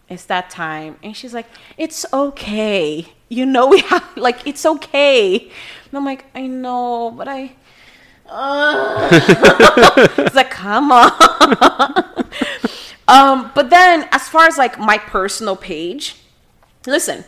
it's 0.08 0.24
that 0.24 0.50
time. 0.50 0.96
And 1.04 1.16
she's 1.16 1.32
like, 1.32 1.46
it's 1.78 2.04
okay. 2.12 3.06
You 3.28 3.46
know, 3.46 3.68
we 3.68 3.78
have, 3.92 4.04
like, 4.16 4.44
it's 4.44 4.66
okay. 4.66 5.38
And 5.38 5.94
I'm 5.94 6.04
like, 6.04 6.24
I 6.34 6.48
know, 6.48 7.12
but 7.12 7.28
I, 7.28 7.54
uh. 8.28 9.08
it's 10.18 10.34
like, 10.34 10.50
come 10.50 10.90
on. 10.90 11.12
um, 13.06 13.52
but 13.54 13.70
then, 13.70 14.08
as 14.10 14.28
far 14.28 14.48
as 14.48 14.58
like 14.58 14.80
my 14.80 14.98
personal 14.98 15.54
page, 15.54 16.16
listen, 16.88 17.24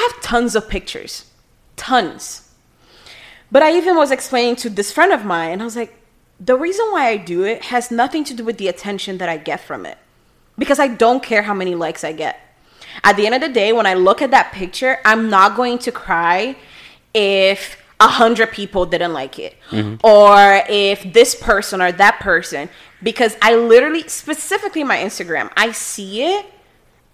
have 0.00 0.22
tons 0.22 0.54
of 0.56 0.68
pictures, 0.68 1.30
tons. 1.76 2.48
But 3.50 3.62
I 3.62 3.76
even 3.76 3.96
was 3.96 4.10
explaining 4.10 4.56
to 4.56 4.70
this 4.70 4.92
friend 4.92 5.12
of 5.12 5.24
mine, 5.24 5.52
and 5.52 5.62
I 5.62 5.64
was 5.64 5.76
like, 5.76 5.94
the 6.38 6.56
reason 6.56 6.86
why 6.90 7.08
I 7.08 7.16
do 7.16 7.44
it 7.44 7.64
has 7.64 7.90
nothing 7.90 8.24
to 8.24 8.34
do 8.34 8.44
with 8.44 8.58
the 8.58 8.68
attention 8.68 9.18
that 9.18 9.28
I 9.28 9.36
get 9.36 9.60
from 9.60 9.84
it. 9.84 9.98
Because 10.56 10.78
I 10.78 10.88
don't 10.88 11.22
care 11.22 11.42
how 11.42 11.54
many 11.54 11.74
likes 11.74 12.04
I 12.04 12.12
get. 12.12 12.38
At 13.04 13.16
the 13.16 13.26
end 13.26 13.34
of 13.34 13.40
the 13.40 13.48
day, 13.48 13.72
when 13.72 13.86
I 13.86 13.94
look 13.94 14.22
at 14.22 14.30
that 14.30 14.52
picture, 14.52 14.98
I'm 15.04 15.30
not 15.30 15.56
going 15.56 15.78
to 15.78 15.92
cry 15.92 16.56
if 17.14 17.76
a 18.00 18.08
hundred 18.08 18.50
people 18.50 18.86
didn't 18.86 19.12
like 19.12 19.38
it 19.38 19.54
mm-hmm. 19.70 19.96
or 20.04 20.64
if 20.68 21.12
this 21.12 21.34
person 21.34 21.82
or 21.82 21.92
that 21.92 22.18
person 22.20 22.68
because 23.02 23.36
i 23.42 23.54
literally 23.54 24.02
specifically 24.08 24.82
my 24.82 24.96
instagram 24.96 25.50
i 25.56 25.70
see 25.70 26.22
it 26.22 26.46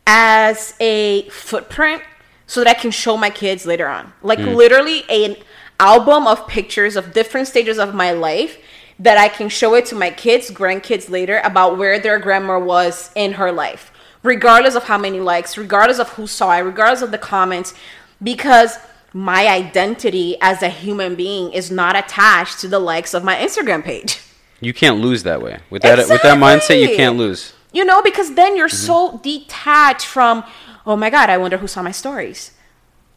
as 0.06 0.74
a 0.78 1.28
footprint 1.28 2.02
so 2.46 2.62
that 2.62 2.70
i 2.70 2.74
can 2.74 2.90
show 2.90 3.16
my 3.16 3.30
kids 3.30 3.66
later 3.66 3.88
on 3.88 4.12
like 4.22 4.38
hmm. 4.38 4.54
literally 4.54 5.04
an 5.08 5.36
album 5.78 6.26
of 6.26 6.46
pictures 6.46 6.96
of 6.96 7.12
different 7.12 7.46
stages 7.46 7.78
of 7.78 7.94
my 7.94 8.12
life 8.12 8.58
that 8.98 9.18
i 9.18 9.28
can 9.28 9.48
show 9.48 9.74
it 9.74 9.84
to 9.84 9.94
my 9.94 10.10
kids 10.10 10.50
grandkids 10.50 11.10
later 11.10 11.40
about 11.44 11.76
where 11.76 11.98
their 11.98 12.18
grandma 12.18 12.58
was 12.58 13.10
in 13.14 13.32
her 13.32 13.52
life 13.52 13.92
regardless 14.22 14.74
of 14.74 14.84
how 14.84 14.98
many 14.98 15.20
likes 15.20 15.56
regardless 15.58 15.98
of 15.98 16.08
who 16.10 16.26
saw 16.26 16.56
it 16.56 16.60
regardless 16.60 17.02
of 17.02 17.10
the 17.10 17.18
comments 17.18 17.74
because 18.22 18.78
my 19.16 19.48
identity 19.48 20.36
as 20.42 20.62
a 20.62 20.68
human 20.68 21.14
being 21.14 21.50
is 21.52 21.70
not 21.70 21.96
attached 21.96 22.60
to 22.60 22.68
the 22.68 22.78
likes 22.78 23.14
of 23.14 23.24
my 23.24 23.34
Instagram 23.34 23.82
page. 23.82 24.20
You 24.60 24.74
can't 24.74 25.00
lose 25.00 25.22
that 25.22 25.40
way. 25.40 25.58
With 25.70 25.82
that 25.82 25.98
with 25.98 26.22
that 26.22 26.38
mindset, 26.38 26.80
you 26.80 26.96
can't 26.96 27.16
lose. 27.16 27.54
You 27.72 27.84
know, 27.84 28.02
because 28.02 28.34
then 28.34 28.56
you're 28.56 28.68
mm-hmm. 28.68 28.76
so 28.76 29.20
detached 29.22 30.06
from, 30.06 30.44
oh 30.86 30.96
my 30.96 31.10
God, 31.10 31.28
I 31.28 31.36
wonder 31.36 31.58
who 31.58 31.66
saw 31.66 31.82
my 31.82 31.90
stories. 31.90 32.52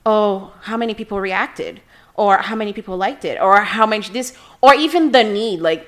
Oh, 0.05 0.53
how 0.61 0.75
many 0.75 0.93
people 0.93 1.19
reacted? 1.19 1.81
Or 2.15 2.37
how 2.37 2.55
many 2.55 2.73
people 2.73 2.97
liked 2.97 3.23
it? 3.23 3.39
Or 3.39 3.61
how 3.61 3.85
much 3.85 4.11
this, 4.11 4.35
or 4.61 4.73
even 4.73 5.11
the 5.11 5.23
need. 5.23 5.61
Like, 5.61 5.87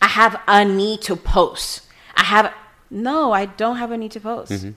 I 0.00 0.08
have 0.08 0.40
a 0.46 0.64
need 0.64 1.00
to 1.02 1.16
post. 1.16 1.82
I 2.16 2.24
have, 2.24 2.52
no, 2.90 3.32
I 3.32 3.46
don't 3.46 3.76
have 3.76 3.90
a 3.90 3.96
need 3.96 4.12
to 4.12 4.20
post 4.20 4.52
mm-hmm. 4.52 4.70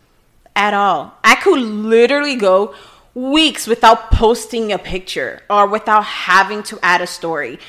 at 0.55 0.73
all. 0.73 1.13
I 1.23 1.35
could 1.35 1.59
literally 1.59 2.35
go 2.35 2.73
weeks 3.13 3.67
without 3.67 4.11
posting 4.11 4.71
a 4.71 4.77
picture 4.77 5.41
or 5.49 5.67
without 5.67 6.05
having 6.05 6.63
to 6.63 6.79
add 6.81 7.01
a 7.01 7.07
story. 7.07 7.59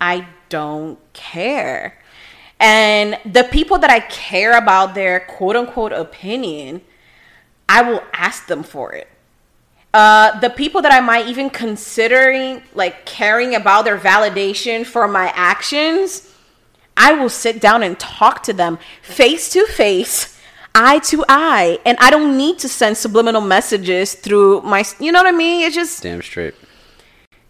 I 0.00 0.26
don't 0.48 0.98
care. 1.12 1.98
And 2.58 3.18
the 3.24 3.44
people 3.44 3.78
that 3.78 3.90
I 3.90 4.00
care 4.00 4.56
about 4.56 4.94
their 4.94 5.20
quote 5.20 5.56
unquote 5.56 5.92
opinion, 5.92 6.82
I 7.72 7.80
will 7.80 8.02
ask 8.12 8.48
them 8.48 8.62
for 8.62 8.92
it. 8.92 9.08
Uh, 9.94 10.38
the 10.40 10.50
people 10.50 10.82
that 10.82 10.92
I 10.92 11.00
might 11.00 11.26
even 11.26 11.48
considering 11.48 12.62
like 12.74 13.06
caring 13.06 13.54
about 13.54 13.86
their 13.86 13.96
validation 13.96 14.84
for 14.84 15.08
my 15.08 15.32
actions, 15.34 16.30
I 16.98 17.12
will 17.14 17.30
sit 17.30 17.62
down 17.62 17.82
and 17.82 17.98
talk 17.98 18.42
to 18.44 18.52
them 18.52 18.78
face 19.00 19.50
to 19.54 19.64
face, 19.66 20.38
eye 20.74 20.98
to 21.10 21.24
eye, 21.30 21.78
and 21.86 21.96
I 21.98 22.10
don't 22.10 22.36
need 22.36 22.58
to 22.58 22.68
send 22.68 22.98
subliminal 22.98 23.40
messages 23.40 24.14
through 24.14 24.60
my. 24.62 24.84
You 25.00 25.10
know 25.10 25.20
what 25.22 25.34
I 25.34 25.36
mean? 25.36 25.62
It's 25.62 25.74
just 25.74 26.02
Damn 26.02 26.20
straight. 26.20 26.54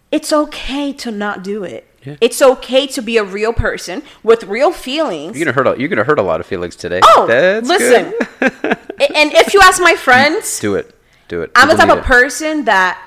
it's 0.09 0.31
okay 0.31 0.93
to 0.93 1.11
not 1.11 1.43
do 1.43 1.65
it. 1.65 1.85
Yeah. 2.05 2.15
It's 2.21 2.41
okay 2.41 2.85
to 2.87 3.01
be 3.01 3.17
a 3.17 3.23
real 3.23 3.53
person 3.53 4.03
with 4.23 4.43
real 4.43 4.71
feelings. 4.71 5.37
You're 5.37 5.45
gonna 5.45 5.55
hurt. 5.55 5.77
A, 5.77 5.79
you're 5.79 5.89
gonna 5.89 6.03
hurt 6.03 6.19
a 6.19 6.23
lot 6.23 6.39
of 6.39 6.45
feelings 6.45 6.75
today. 6.75 6.99
Oh, 7.03 7.25
That's 7.27 7.67
listen. 7.67 8.13
And 8.41 9.31
if 9.33 9.53
you 9.53 9.61
ask 9.61 9.81
my 9.81 9.95
friends, 10.07 10.59
Do 10.59 10.75
it. 10.75 10.93
Do 11.27 11.41
it. 11.41 11.51
I'm 11.55 11.69
the 11.69 11.75
type 11.75 11.89
of 11.89 11.99
it. 11.99 12.03
person 12.03 12.65
that, 12.65 13.01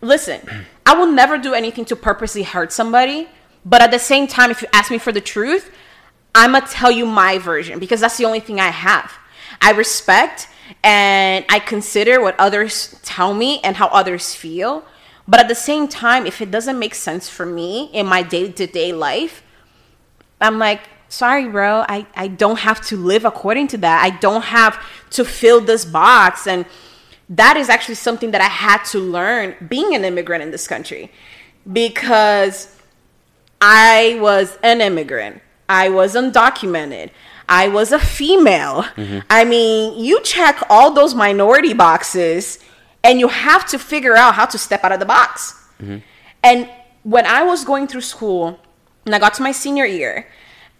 listen, 0.00 0.40
I 0.84 0.94
will 0.94 1.06
never 1.06 1.38
do 1.38 1.54
anything 1.54 1.84
to 1.86 1.96
purposely 1.96 2.42
hurt 2.42 2.72
somebody. 2.72 3.28
But 3.64 3.82
at 3.82 3.90
the 3.90 3.98
same 3.98 4.26
time, 4.26 4.50
if 4.50 4.62
you 4.62 4.68
ask 4.72 4.90
me 4.90 4.98
for 4.98 5.12
the 5.12 5.20
truth, 5.20 5.70
I'm 6.34 6.54
to 6.54 6.60
tell 6.60 6.90
you 6.90 7.06
my 7.06 7.38
version 7.38 7.78
because 7.78 8.00
that's 8.00 8.16
the 8.16 8.24
only 8.24 8.40
thing 8.40 8.60
I 8.60 8.68
have. 8.68 9.12
I 9.60 9.72
respect 9.72 10.48
and 10.82 11.44
I 11.48 11.58
consider 11.58 12.20
what 12.20 12.38
others 12.38 12.98
tell 13.02 13.34
me 13.34 13.60
and 13.60 13.76
how 13.76 13.88
others 13.88 14.34
feel. 14.34 14.84
But 15.28 15.40
at 15.40 15.48
the 15.48 15.54
same 15.54 15.86
time, 15.86 16.26
if 16.26 16.40
it 16.40 16.50
doesn't 16.50 16.78
make 16.78 16.94
sense 16.94 17.28
for 17.28 17.44
me 17.44 17.90
in 17.92 18.06
my 18.06 18.22
day 18.22 18.50
to 18.50 18.66
day 18.66 18.92
life, 18.94 19.42
I'm 20.40 20.58
like, 20.58 20.80
sorry, 21.10 21.48
bro, 21.48 21.84
I, 21.86 22.06
I 22.16 22.28
don't 22.28 22.60
have 22.60 22.80
to 22.86 22.96
live 22.96 23.26
according 23.26 23.68
to 23.68 23.78
that. 23.78 24.02
I 24.02 24.16
don't 24.18 24.44
have 24.44 24.82
to 25.10 25.24
fill 25.24 25.60
this 25.60 25.84
box. 25.84 26.46
And 26.46 26.64
that 27.28 27.58
is 27.58 27.68
actually 27.68 27.96
something 27.96 28.30
that 28.30 28.40
I 28.40 28.48
had 28.48 28.84
to 28.86 28.98
learn 28.98 29.54
being 29.68 29.94
an 29.94 30.04
immigrant 30.04 30.42
in 30.42 30.50
this 30.50 30.66
country 30.66 31.12
because 31.70 32.74
I 33.60 34.18
was 34.22 34.58
an 34.62 34.80
immigrant. 34.80 35.42
I 35.68 35.90
was 35.90 36.14
undocumented. 36.14 37.10
I 37.48 37.68
was 37.68 37.92
a 37.92 37.98
female. 37.98 38.84
Mm-hmm. 38.96 39.18
I 39.28 39.44
mean, 39.44 40.02
you 40.02 40.22
check 40.22 40.62
all 40.70 40.92
those 40.92 41.14
minority 41.14 41.74
boxes 41.74 42.60
and 43.04 43.20
you 43.20 43.28
have 43.28 43.66
to 43.68 43.78
figure 43.78 44.16
out 44.16 44.34
how 44.34 44.46
to 44.46 44.58
step 44.58 44.84
out 44.84 44.92
of 44.92 45.00
the 45.00 45.06
box. 45.06 45.54
And 46.42 46.70
when 47.02 47.26
I 47.26 47.42
was 47.42 47.64
going 47.64 47.86
through 47.86 48.02
school, 48.02 48.58
and 49.06 49.14
I 49.14 49.18
got 49.18 49.34
to 49.34 49.42
my 49.42 49.52
senior 49.52 49.86
year, 49.86 50.26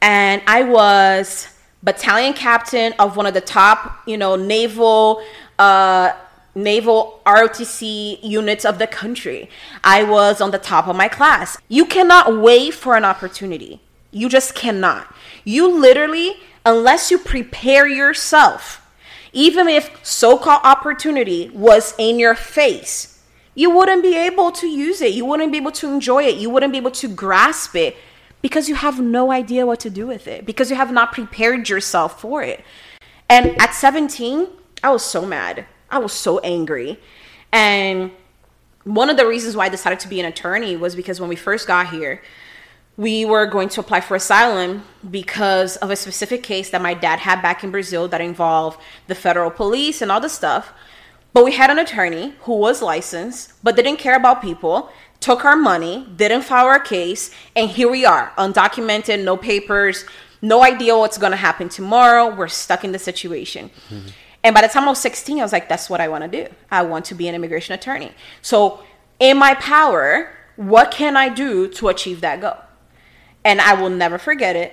and 0.02 0.42
I 0.46 0.62
was 0.62 1.48
battalion 1.82 2.32
captain 2.34 2.92
of 2.98 3.16
one 3.16 3.26
of 3.26 3.34
the 3.34 3.40
top, 3.40 4.02
you 4.06 4.16
know, 4.16 4.36
naval 4.36 5.22
uh, 5.58 6.12
naval 6.54 7.20
ROTC 7.24 8.18
units 8.22 8.64
of 8.64 8.78
the 8.78 8.86
country. 8.86 9.48
I 9.84 10.02
was 10.02 10.40
on 10.40 10.50
the 10.50 10.58
top 10.58 10.88
of 10.88 10.96
my 10.96 11.08
class. 11.08 11.56
You 11.68 11.86
cannot 11.86 12.40
wait 12.40 12.74
for 12.74 12.96
an 12.96 13.04
opportunity. 13.04 13.80
You 14.10 14.28
just 14.28 14.54
cannot. 14.54 15.14
You 15.44 15.68
literally, 15.80 16.34
unless 16.66 17.10
you 17.10 17.18
prepare 17.18 17.86
yourself, 17.86 18.84
even 19.32 19.68
if 19.68 19.90
so-called 20.04 20.60
opportunity 20.64 21.50
was 21.50 21.94
in 21.98 22.18
your 22.18 22.34
face, 22.34 23.22
you 23.54 23.70
wouldn't 23.70 24.02
be 24.02 24.16
able 24.16 24.52
to 24.52 24.66
use 24.66 25.00
it. 25.00 25.12
You 25.12 25.24
wouldn't 25.24 25.52
be 25.52 25.58
able 25.58 25.72
to 25.72 25.88
enjoy 25.88 26.24
it. 26.24 26.36
You 26.36 26.50
wouldn't 26.50 26.72
be 26.72 26.78
able 26.78 26.92
to 26.92 27.08
grasp 27.08 27.74
it 27.74 27.96
because 28.40 28.68
you 28.68 28.76
have 28.76 29.00
no 29.00 29.32
idea 29.32 29.66
what 29.66 29.80
to 29.80 29.90
do 29.90 30.06
with 30.06 30.28
it 30.28 30.46
because 30.46 30.70
you 30.70 30.76
have 30.76 30.92
not 30.92 31.12
prepared 31.12 31.68
yourself 31.68 32.20
for 32.20 32.42
it. 32.42 32.64
And 33.28 33.60
at 33.60 33.74
17, 33.74 34.48
I 34.82 34.90
was 34.90 35.04
so 35.04 35.26
mad. 35.26 35.66
I 35.90 35.98
was 35.98 36.12
so 36.12 36.38
angry. 36.38 37.00
And 37.52 38.12
one 38.84 39.10
of 39.10 39.16
the 39.16 39.26
reasons 39.26 39.56
why 39.56 39.66
I 39.66 39.68
decided 39.68 40.00
to 40.00 40.08
be 40.08 40.20
an 40.20 40.26
attorney 40.26 40.76
was 40.76 40.94
because 40.94 41.20
when 41.20 41.28
we 41.28 41.36
first 41.36 41.66
got 41.66 41.90
here, 41.90 42.22
we 42.98 43.24
were 43.24 43.46
going 43.46 43.68
to 43.68 43.80
apply 43.80 44.00
for 44.00 44.16
asylum 44.16 44.82
because 45.08 45.76
of 45.76 45.88
a 45.88 45.94
specific 45.94 46.42
case 46.42 46.70
that 46.70 46.82
my 46.82 46.94
dad 46.94 47.20
had 47.20 47.40
back 47.40 47.62
in 47.62 47.70
Brazil 47.70 48.08
that 48.08 48.20
involved 48.20 48.80
the 49.06 49.14
federal 49.14 49.52
police 49.52 50.02
and 50.02 50.10
all 50.10 50.20
this 50.20 50.32
stuff. 50.32 50.72
But 51.32 51.44
we 51.44 51.52
had 51.52 51.70
an 51.70 51.78
attorney 51.78 52.34
who 52.40 52.56
was 52.56 52.82
licensed 52.82 53.52
but 53.62 53.76
didn't 53.76 53.98
care 53.98 54.16
about 54.16 54.42
people, 54.42 54.90
took 55.20 55.44
our 55.44 55.56
money, 55.56 56.08
didn't 56.16 56.42
file 56.42 56.66
our 56.66 56.80
case, 56.80 57.30
and 57.54 57.70
here 57.70 57.88
we 57.88 58.04
are, 58.04 58.32
undocumented, 58.36 59.22
no 59.22 59.36
papers, 59.36 60.04
no 60.42 60.64
idea 60.64 60.98
what's 60.98 61.18
going 61.18 61.30
to 61.32 61.36
happen 61.36 61.68
tomorrow. 61.68 62.34
We're 62.34 62.48
stuck 62.48 62.82
in 62.82 62.90
the 62.90 62.98
situation. 62.98 63.70
Mm-hmm. 63.90 64.08
And 64.42 64.54
by 64.56 64.62
the 64.62 64.68
time 64.68 64.84
I 64.84 64.88
was 64.88 65.00
16, 65.00 65.38
I 65.38 65.42
was 65.42 65.52
like, 65.52 65.68
that's 65.68 65.88
what 65.88 66.00
I 66.00 66.08
want 66.08 66.24
to 66.24 66.44
do. 66.44 66.52
I 66.68 66.82
want 66.82 67.04
to 67.06 67.14
be 67.14 67.28
an 67.28 67.36
immigration 67.36 67.74
attorney. 67.74 68.10
So, 68.42 68.82
in 69.20 69.36
my 69.36 69.54
power, 69.54 70.32
what 70.56 70.90
can 70.90 71.16
I 71.16 71.28
do 71.28 71.68
to 71.68 71.88
achieve 71.88 72.20
that 72.22 72.40
goal? 72.40 72.56
And 73.48 73.62
I 73.62 73.72
will 73.80 73.88
never 73.88 74.18
forget 74.18 74.54
it. 74.56 74.70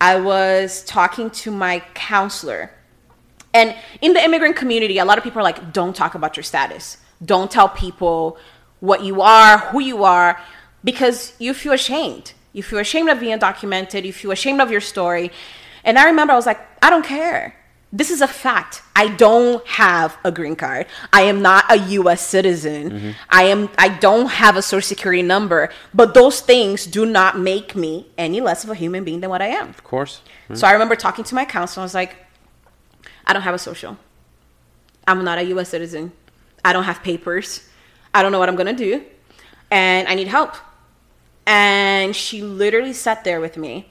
I 0.00 0.20
was 0.20 0.84
talking 0.84 1.28
to 1.42 1.50
my 1.50 1.80
counselor. 1.92 2.70
And 3.52 3.74
in 4.00 4.12
the 4.12 4.22
immigrant 4.22 4.54
community, 4.54 4.98
a 4.98 5.04
lot 5.04 5.18
of 5.18 5.24
people 5.24 5.40
are 5.40 5.48
like, 5.50 5.72
don't 5.72 5.96
talk 6.02 6.14
about 6.14 6.36
your 6.36 6.44
status. 6.44 6.98
Don't 7.32 7.50
tell 7.50 7.68
people 7.68 8.38
what 8.78 9.02
you 9.02 9.22
are, 9.22 9.58
who 9.58 9.80
you 9.80 10.04
are. 10.04 10.40
because 10.84 11.34
you 11.40 11.52
feel 11.52 11.72
ashamed. 11.72 12.32
You 12.52 12.62
feel 12.62 12.78
ashamed 12.78 13.08
of 13.10 13.18
being 13.18 13.36
undocumented. 13.36 14.04
You 14.04 14.12
feel 14.12 14.30
ashamed 14.30 14.60
of 14.60 14.70
your 14.70 14.80
story. 14.80 15.32
And 15.82 15.98
I 15.98 16.04
remember 16.04 16.32
I 16.32 16.36
was 16.36 16.46
like, 16.46 16.60
I 16.80 16.90
don't 16.90 17.04
care. 17.04 17.57
This 17.90 18.10
is 18.10 18.20
a 18.20 18.28
fact. 18.28 18.82
I 18.94 19.08
don't 19.08 19.66
have 19.66 20.18
a 20.22 20.30
green 20.30 20.56
card. 20.56 20.86
I 21.10 21.22
am 21.22 21.40
not 21.40 21.64
a 21.70 21.78
US 21.78 22.20
citizen. 22.20 23.14
I 23.30 23.44
am 23.44 23.70
I 23.78 23.88
don't 23.88 24.28
have 24.28 24.56
a 24.56 24.62
social 24.62 24.86
security 24.86 25.22
number, 25.22 25.70
but 25.94 26.12
those 26.12 26.40
things 26.40 26.84
do 26.84 27.06
not 27.06 27.38
make 27.38 27.74
me 27.74 28.06
any 28.18 28.40
less 28.42 28.62
of 28.62 28.70
a 28.70 28.74
human 28.74 29.04
being 29.04 29.20
than 29.20 29.30
what 29.30 29.40
I 29.40 29.46
am. 29.48 29.70
Of 29.70 29.84
course. 29.84 30.20
Hmm. 30.48 30.54
So 30.54 30.66
I 30.66 30.72
remember 30.72 30.96
talking 30.96 31.24
to 31.24 31.34
my 31.34 31.46
counselor. 31.46 31.82
I 31.82 31.84
was 31.84 31.94
like, 31.94 32.16
I 33.26 33.32
don't 33.32 33.42
have 33.42 33.54
a 33.54 33.58
social. 33.58 33.96
I'm 35.06 35.24
not 35.24 35.38
a 35.38 35.44
US 35.44 35.70
citizen. 35.70 36.12
I 36.62 36.74
don't 36.74 36.84
have 36.84 37.02
papers. 37.02 37.66
I 38.12 38.22
don't 38.22 38.32
know 38.32 38.38
what 38.38 38.50
I'm 38.50 38.56
going 38.56 38.76
to 38.76 38.84
do. 38.84 39.04
And 39.70 40.08
I 40.08 40.14
need 40.14 40.28
help. 40.28 40.56
And 41.46 42.14
she 42.14 42.42
literally 42.42 42.92
sat 42.92 43.24
there 43.24 43.40
with 43.40 43.56
me. 43.56 43.88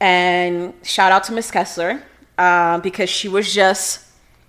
And 0.00 0.72
shout 0.82 1.12
out 1.12 1.24
to 1.24 1.32
Miss 1.32 1.50
Kessler 1.50 2.04
uh, 2.40 2.78
because 2.78 3.10
she 3.10 3.28
was 3.28 3.52
just 3.52 4.06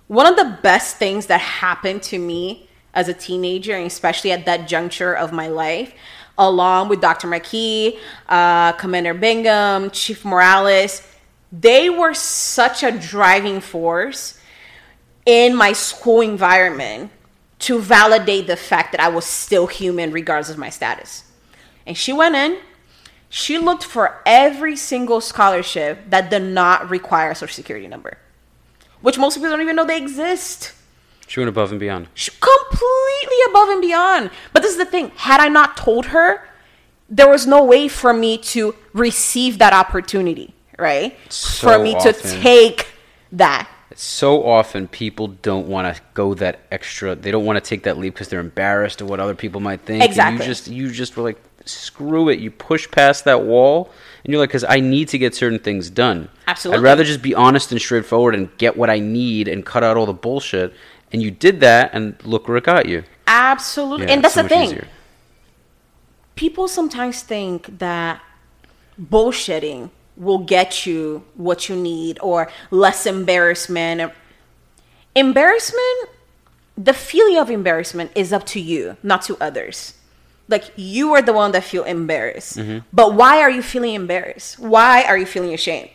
one 0.08 0.26
of 0.26 0.34
the 0.34 0.58
best 0.62 0.96
things 0.96 1.26
that 1.26 1.40
happened 1.40 2.02
to 2.02 2.18
me 2.18 2.66
as 2.94 3.08
a 3.08 3.12
teenager, 3.12 3.76
and 3.76 3.86
especially 3.86 4.32
at 4.32 4.46
that 4.46 4.66
juncture 4.66 5.14
of 5.14 5.30
my 5.30 5.48
life, 5.48 5.92
along 6.38 6.88
with 6.88 7.02
Dr. 7.02 7.28
McKee, 7.28 7.98
uh, 8.30 8.72
Commander 8.72 9.12
Bingham, 9.12 9.90
Chief 9.90 10.24
Morales. 10.24 11.06
They 11.52 11.90
were 11.90 12.14
such 12.14 12.82
a 12.82 12.92
driving 12.92 13.60
force 13.60 14.40
in 15.26 15.54
my 15.54 15.74
school 15.74 16.22
environment 16.22 17.10
to 17.58 17.78
validate 17.78 18.46
the 18.46 18.56
fact 18.56 18.92
that 18.92 19.02
I 19.02 19.08
was 19.08 19.26
still 19.26 19.66
human 19.66 20.12
regardless 20.12 20.48
of 20.48 20.56
my 20.56 20.70
status. 20.70 21.24
And 21.86 21.94
she 21.96 22.14
went 22.14 22.36
in, 22.36 22.56
she 23.34 23.56
looked 23.56 23.82
for 23.82 24.20
every 24.26 24.76
single 24.76 25.18
scholarship 25.22 25.98
that 26.10 26.28
did 26.28 26.42
not 26.42 26.90
require 26.90 27.30
a 27.30 27.34
social 27.34 27.54
security 27.54 27.88
number, 27.88 28.18
which 29.00 29.16
most 29.16 29.36
people 29.36 29.48
don't 29.48 29.62
even 29.62 29.74
know 29.74 29.86
they 29.86 29.96
exist. 29.96 30.72
She 31.26 31.40
went 31.40 31.48
above 31.48 31.70
and 31.70 31.80
beyond. 31.80 32.08
She- 32.12 32.30
completely 32.30 33.36
above 33.48 33.70
and 33.70 33.80
beyond. 33.80 34.30
But 34.52 34.62
this 34.62 34.72
is 34.72 34.76
the 34.76 34.84
thing 34.84 35.12
had 35.16 35.40
I 35.40 35.48
not 35.48 35.78
told 35.78 36.06
her, 36.06 36.46
there 37.08 37.26
was 37.26 37.46
no 37.46 37.64
way 37.64 37.88
for 37.88 38.12
me 38.12 38.36
to 38.52 38.74
receive 38.92 39.56
that 39.60 39.72
opportunity, 39.72 40.52
right? 40.78 41.16
So 41.30 41.68
for 41.68 41.82
me 41.82 41.98
to 42.00 42.12
take 42.12 42.88
that. 43.32 43.66
So 43.94 44.44
often 44.44 44.88
people 44.88 45.28
don't 45.28 45.68
want 45.68 45.96
to 45.96 46.02
go 46.12 46.34
that 46.34 46.60
extra. 46.70 47.14
They 47.14 47.30
don't 47.30 47.46
want 47.46 47.56
to 47.56 47.66
take 47.66 47.84
that 47.84 47.96
leap 47.96 48.12
because 48.12 48.28
they're 48.28 48.40
embarrassed 48.40 49.00
of 49.00 49.08
what 49.08 49.20
other 49.20 49.34
people 49.34 49.62
might 49.62 49.80
think. 49.80 50.02
And 50.02 50.10
Exactly. 50.10 50.44
you 50.46 50.50
just 50.52 50.68
you 50.68 50.90
just 50.90 51.16
were 51.16 51.22
like, 51.22 51.40
screw 51.64 52.28
it. 52.28 52.38
You 52.38 52.50
push 52.50 52.90
past 52.90 53.24
that 53.24 53.42
wall, 53.44 53.90
and 54.24 54.32
you're 54.32 54.40
like, 54.40 54.50
because 54.50 54.64
I 54.68 54.80
need 54.80 55.08
to 55.08 55.18
get 55.18 55.34
certain 55.34 55.58
things 55.58 55.90
done. 55.90 56.28
Absolutely. 56.46 56.78
I'd 56.78 56.84
rather 56.84 57.04
just 57.04 57.22
be 57.22 57.34
honest 57.34 57.72
and 57.72 57.80
straightforward 57.80 58.34
and 58.34 58.56
get 58.58 58.76
what 58.76 58.90
I 58.90 58.98
need 58.98 59.48
and 59.48 59.64
cut 59.64 59.82
out 59.84 59.96
all 59.96 60.06
the 60.06 60.12
bullshit. 60.12 60.72
And 61.12 61.22
you 61.22 61.30
did 61.30 61.60
that, 61.60 61.90
and 61.92 62.16
look 62.24 62.48
where 62.48 62.56
it 62.56 62.64
got 62.64 62.86
you. 62.86 63.04
Absolutely. 63.26 64.06
Yeah, 64.06 64.12
and 64.12 64.24
that's 64.24 64.34
so 64.34 64.42
the 64.42 64.48
thing. 64.48 64.70
easier. 64.70 64.88
people 66.34 66.68
sometimes 66.68 67.22
think 67.22 67.78
that 67.78 68.20
bullshitting 69.00 69.90
will 70.16 70.38
get 70.38 70.86
you 70.86 71.24
what 71.34 71.68
you 71.68 71.76
need 71.76 72.18
or 72.20 72.50
less 72.70 73.06
embarrassment. 73.06 74.12
Embarrassment, 75.14 76.10
the 76.76 76.92
feeling 76.92 77.38
of 77.38 77.50
embarrassment 77.50 78.10
is 78.14 78.32
up 78.32 78.44
to 78.46 78.60
you, 78.60 78.96
not 79.02 79.22
to 79.22 79.36
others. 79.40 79.94
Like 80.52 80.66
you 80.76 81.12
are 81.14 81.22
the 81.22 81.32
one 81.32 81.50
that 81.52 81.64
feel 81.64 81.82
embarrassed. 81.84 82.60
But 82.92 83.14
why 83.14 83.40
are 83.40 83.50
you 83.50 83.62
feeling 83.62 83.94
embarrassed? 83.94 84.58
Why 84.60 85.02
are 85.04 85.18
you 85.18 85.26
feeling 85.26 85.52
ashamed? 85.54 85.90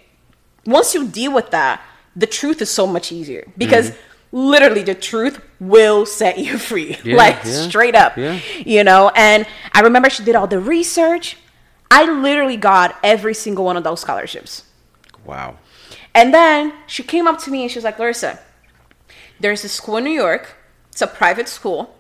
Once 0.65 0.93
you 0.93 1.07
deal 1.07 1.31
with 1.33 1.51
that, 1.51 1.81
the 2.15 2.27
truth 2.27 2.61
is 2.61 2.69
so 2.69 2.85
much 2.85 3.11
easier 3.11 3.43
because 3.57 3.93
literally 4.33 4.83
the 4.83 4.95
truth 4.95 5.39
will 5.59 6.05
set 6.05 6.37
you 6.37 6.57
free. 6.69 6.97
Yeah, 7.03 7.15
like 7.15 7.35
yeah, 7.45 7.61
straight 7.69 7.95
up 7.95 8.17
yeah. 8.17 8.39
you 8.65 8.83
know 8.83 9.09
and 9.15 9.45
i 9.71 9.79
remember 9.81 10.09
she 10.09 10.21
did 10.23 10.35
all 10.35 10.47
the 10.47 10.59
research 10.59 11.37
i 11.89 12.03
literally 12.03 12.57
got 12.57 12.97
every 13.03 13.33
single 13.33 13.63
one 13.63 13.77
of 13.77 13.83
those 13.85 14.01
scholarships 14.01 14.63
Wow. 15.23 15.55
and 16.13 16.33
then 16.33 16.73
she 16.87 17.03
came 17.03 17.25
up 17.25 17.39
to 17.43 17.51
me 17.51 17.61
and 17.63 17.71
she 17.71 17.77
was 17.77 17.85
like 17.85 17.97
larissa 17.99 18.37
there's 19.39 19.63
a 19.63 19.69
school 19.69 19.95
in 19.97 20.03
new 20.03 20.11
york 20.25 20.55
it's 20.91 21.01
a 21.01 21.07
private 21.07 21.47
school 21.47 21.95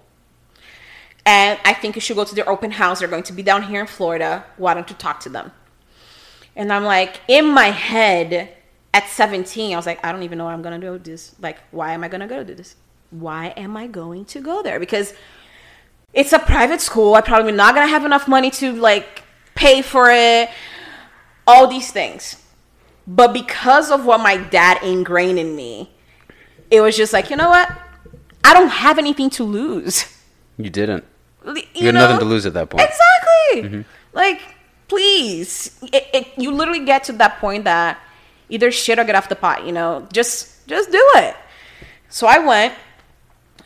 and 1.27 1.59
i 1.63 1.73
think 1.73 1.93
you 1.93 2.01
should 2.01 2.15
go 2.15 2.23
to 2.23 2.33
their 2.33 2.49
open 2.49 2.71
house 2.71 2.99
they're 2.99 3.07
going 3.07 3.21
to 3.21 3.33
be 3.33 3.43
down 3.43 3.61
here 3.61 3.81
in 3.81 3.87
florida 3.87 4.43
why 4.57 4.73
don't 4.73 4.89
you 4.89 4.95
talk 4.95 5.19
to 5.19 5.29
them 5.29 5.51
and 6.55 6.73
i'm 6.73 6.83
like 6.83 7.21
in 7.27 7.45
my 7.45 7.67
head 7.67 8.55
at 8.93 9.07
17 9.07 9.73
i 9.73 9.75
was 9.75 9.85
like 9.85 10.03
i 10.03 10.11
don't 10.11 10.23
even 10.23 10.39
know 10.39 10.45
what 10.45 10.53
i'm 10.53 10.63
gonna 10.63 10.79
do 10.79 10.97
this 10.97 11.35
like 11.39 11.59
why 11.71 11.93
am 11.93 12.03
i 12.03 12.07
gonna 12.07 12.27
go 12.27 12.43
do 12.43 12.55
this 12.55 12.75
why 13.11 13.47
am 13.57 13.77
i 13.77 13.85
going 13.85 14.25
to 14.25 14.41
go 14.41 14.63
there 14.63 14.79
because 14.79 15.13
it's 16.13 16.33
a 16.33 16.39
private 16.39 16.81
school. 16.81 17.15
I'm 17.15 17.23
probably 17.23 17.51
not 17.51 17.75
gonna 17.75 17.87
have 17.87 18.05
enough 18.05 18.27
money 18.27 18.49
to 18.51 18.73
like 18.73 19.23
pay 19.55 19.81
for 19.81 20.09
it. 20.09 20.49
All 21.45 21.67
these 21.67 21.91
things, 21.91 22.43
but 23.07 23.31
because 23.31 23.89
of 23.89 24.05
what 24.05 24.19
my 24.19 24.35
dad 24.35 24.83
ingrained 24.83 25.39
in 25.39 25.55
me, 25.55 25.91
it 26.69 26.81
was 26.81 26.97
just 26.97 27.13
like 27.13 27.29
you 27.29 27.35
know 27.35 27.49
what? 27.49 27.69
I 28.43 28.53
don't 28.53 28.69
have 28.69 28.97
anything 28.97 29.29
to 29.31 29.43
lose. 29.43 30.13
You 30.59 30.71
didn't. 30.71 31.03
You, 31.47 31.63
You, 31.73 31.85
had 31.87 31.95
nothing 31.95 32.19
to 32.19 32.25
lose 32.25 32.45
at 32.45 32.53
that 32.53 32.69
point. 32.69 32.83
Exactly. 32.83 33.85
Like, 34.13 34.41
please, 34.87 35.77
it, 35.93 36.07
it, 36.13 36.27
you 36.37 36.51
literally 36.51 36.85
get 36.85 37.03
to 37.05 37.13
that 37.13 37.39
point 37.39 37.63
that 37.65 37.99
either 38.49 38.71
shit 38.71 38.99
or 38.99 39.03
get 39.03 39.15
off 39.15 39.29
the 39.29 39.35
pot. 39.35 39.65
You 39.65 39.71
know, 39.71 40.07
just 40.11 40.67
just 40.67 40.91
do 40.91 41.03
it. 41.15 41.35
So 42.09 42.27
I 42.27 42.39
went, 42.39 42.73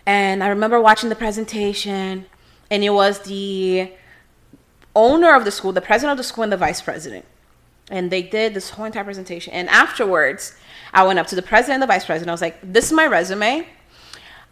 and 0.06 0.44
I 0.44 0.48
remember 0.48 0.82
watching 0.82 1.10
the 1.10 1.16
presentation, 1.16 2.26
and 2.70 2.84
it 2.84 2.90
was 2.90 3.20
the 3.20 3.92
owner 4.96 5.36
of 5.36 5.46
the 5.46 5.52
school, 5.52 5.72
the 5.72 5.82
president 5.82 6.12
of 6.12 6.18
the 6.18 6.24
school, 6.24 6.44
and 6.44 6.52
the 6.52 6.58
vice 6.58 6.82
president. 6.82 7.26
And 7.90 8.10
they 8.10 8.22
did 8.22 8.54
this 8.54 8.70
whole 8.72 8.86
entire 8.86 9.04
presentation. 9.04 9.54
And 9.54 9.68
afterwards, 9.70 10.56
I 10.94 11.06
went 11.06 11.20
up 11.20 11.28
to 11.28 11.36
the 11.36 11.42
president 11.42 11.76
and 11.76 11.84
the 11.84 11.88
vice 11.88 12.06
president. 12.06 12.30
I 12.30 12.34
was 12.34 12.42
like, 12.42 12.58
"This 12.62 12.86
is 12.86 12.92
my 12.94 13.06
resume. 13.06 13.68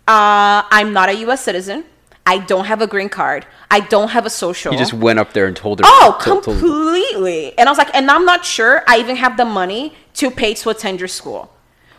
Uh, 0.07 0.63
I'm 0.71 0.91
not 0.93 1.09
a 1.09 1.15
U.S. 1.17 1.43
citizen. 1.43 1.85
I 2.29 2.37
don't 2.37 2.65
have 2.65 2.79
a 2.79 2.85
green 2.85 3.09
card. 3.09 3.47
I 3.71 3.79
don't 3.79 4.09
have 4.09 4.23
a 4.27 4.29
social. 4.29 4.71
You 4.71 4.77
just 4.77 4.93
went 4.93 5.17
up 5.17 5.33
there 5.33 5.47
and 5.47 5.57
told 5.57 5.79
her. 5.79 5.85
Oh, 5.87 6.15
told- 6.21 6.43
completely. 6.43 7.57
And 7.57 7.67
I 7.67 7.71
was 7.71 7.79
like, 7.79 7.89
and 7.95 8.09
I'm 8.11 8.23
not 8.23 8.45
sure 8.45 8.83
I 8.87 8.99
even 8.99 9.15
have 9.15 9.35
the 9.35 9.45
money 9.45 9.95
to 10.13 10.29
pay 10.29 10.53
to 10.53 10.69
attend 10.69 10.99
your 10.99 11.07
school. 11.07 11.51